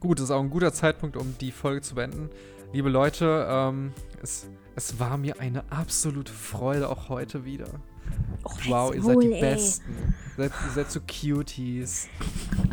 Gut, 0.02 0.20
das 0.20 0.26
ist 0.26 0.32
auch 0.32 0.42
ein 0.42 0.50
guter 0.50 0.74
Zeitpunkt, 0.74 1.16
um 1.16 1.36
die 1.40 1.52
Folge 1.52 1.82
zu 1.82 1.96
beenden. 1.96 2.30
Liebe 2.74 2.90
Leute, 2.90 3.46
ähm, 3.50 3.94
es, 4.22 4.50
es 4.76 5.00
war 5.00 5.18
mir 5.18 5.40
eine 5.40 5.64
absolute 5.72 6.32
Freude 6.34 6.90
auch 6.90 7.08
heute 7.10 7.46
wieder. 7.46 7.68
wow, 8.68 8.94
ihr 8.94 9.02
seid 9.02 9.14
Maul, 9.16 9.24
die 9.24 9.34
ey. 9.34 9.42
Besten. 9.42 10.16
Ihr 10.38 10.44
seid, 10.50 10.52
ihr 10.66 10.72
seid 10.72 10.92
so 10.92 11.00
Cuties. 11.02 12.10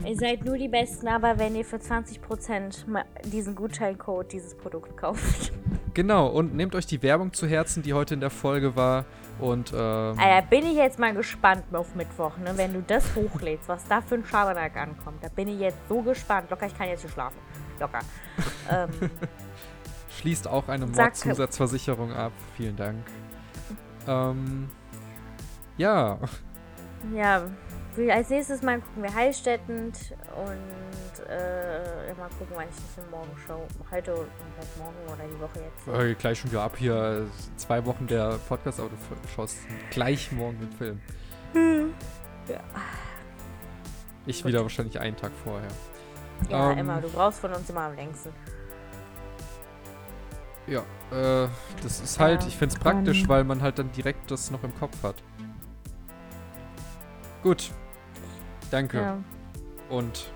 Ihr 0.07 0.17
seid 0.17 0.45
nur 0.45 0.57
die 0.57 0.69
Besten, 0.69 1.07
aber 1.07 1.39
wenn 1.39 1.55
ihr 1.55 1.65
für 1.65 1.77
20% 1.77 2.89
ma- 2.89 3.05
diesen 3.25 3.55
Gutscheincode 3.55 4.33
dieses 4.33 4.57
Produkt 4.57 4.97
kauft. 4.97 5.53
Genau, 5.95 6.29
und 6.29 6.55
nehmt 6.55 6.75
euch 6.75 6.87
die 6.87 7.03
Werbung 7.03 7.33
zu 7.33 7.47
Herzen, 7.47 7.83
die 7.83 7.93
heute 7.93 8.15
in 8.15 8.21
der 8.21 8.31
Folge 8.31 8.75
war. 8.75 9.05
Und 9.39 9.73
ähm, 9.73 10.19
Alter, 10.19 10.47
bin 10.49 10.67
ich 10.67 10.75
jetzt 10.75 10.99
mal 10.99 11.15
gespannt 11.15 11.65
auf 11.73 11.95
Mittwoch, 11.95 12.37
ne? 12.39 12.53
Wenn 12.57 12.73
du 12.73 12.83
das 12.83 13.15
hochlädst, 13.15 13.69
was 13.69 13.87
da 13.87 14.01
für 14.01 14.17
ein 14.17 14.25
Schabernack 14.25 14.77
ankommt. 14.77 15.23
Da 15.23 15.29
bin 15.29 15.49
ich 15.49 15.61
jetzt 15.61 15.79
so 15.89 16.03
gespannt. 16.03 16.51
Locker, 16.51 16.67
ich 16.67 16.77
kann 16.77 16.89
jetzt 16.89 17.03
hier 17.03 17.11
schlafen. 17.11 17.39
Locker. 17.79 18.01
ähm, 18.71 19.11
schließt 20.19 20.49
auch 20.49 20.69
eine 20.69 20.87
Mordzusatzversicherung 20.87 22.13
ab. 22.13 22.33
Vielen 22.57 22.77
Dank. 22.77 23.07
Ähm, 24.07 24.69
ja, 25.77 26.19
ja, 27.15 27.49
als 28.11 28.31
nächstes 28.31 28.63
Mal 28.63 28.81
gucken 28.81 29.03
wir 29.03 29.15
Heilstätten 29.15 29.87
und 29.87 29.95
äh, 31.29 32.15
mal 32.15 32.29
gucken, 32.39 32.55
wann 32.57 32.69
ich 32.69 32.75
das 32.77 33.05
in 33.05 33.11
morgen 33.11 33.31
show. 33.47 33.67
Heute 33.91 34.13
oder 34.15 34.27
vielleicht 34.55 34.79
morgen 34.79 34.97
oder 35.07 35.25
die 35.27 35.41
Woche 35.41 35.61
jetzt. 35.61 36.01
äh, 36.01 36.15
gleich 36.15 36.39
schon 36.39 36.51
wieder 36.51 36.63
ab 36.63 36.77
hier. 36.77 37.27
Zwei 37.57 37.85
Wochen 37.85 38.07
der 38.07 38.39
Podcast, 38.49 38.81
aber 38.81 38.89
du 38.91 39.29
schaust 39.35 39.59
gleich 39.91 40.33
morgen 40.33 40.59
den 40.59 40.73
Film. 40.73 41.01
Ja. 42.49 42.61
Ich 44.27 44.39
Gut. 44.43 44.49
wieder 44.53 44.63
wahrscheinlich 44.63 44.99
einen 45.01 45.17
Tag 45.17 45.33
vorher. 45.45 45.69
Ja, 46.49 46.73
Ähm, 46.73 46.79
immer. 46.79 47.01
Du 47.01 47.09
brauchst 47.09 47.41
von 47.41 47.53
uns 47.53 47.69
immer 47.69 47.83
am 47.83 47.95
längsten. 47.95 48.31
Ja, 50.67 50.81
äh, 51.11 51.49
das 51.83 52.01
ist 52.01 52.21
halt, 52.21 52.43
Ja, 52.43 52.49
ich 52.49 52.57
finde 52.57 52.75
es 52.75 52.81
praktisch, 52.81 53.27
weil 53.29 53.43
man 53.45 53.63
halt 53.63 53.79
dann 53.79 53.91
direkt 53.93 54.31
das 54.31 54.51
noch 54.51 54.63
im 54.65 54.79
Kopf 54.79 55.03
hat. 55.03 55.17
Gut. 57.43 57.71
Danke 58.71 58.99
Ja, 59.01 59.17
und 59.89 60.31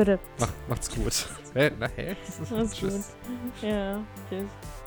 bitte. 0.00 0.18
mach, 0.38 0.52
macht's 0.68 0.88
gut. 0.88 1.26
hä? 1.54 1.70
Na, 1.78 1.88
hä? 1.96 2.16
Tschüss. 2.72 2.74
gut. 2.74 3.04
Ja, 3.62 4.02
tschüss. 4.28 4.79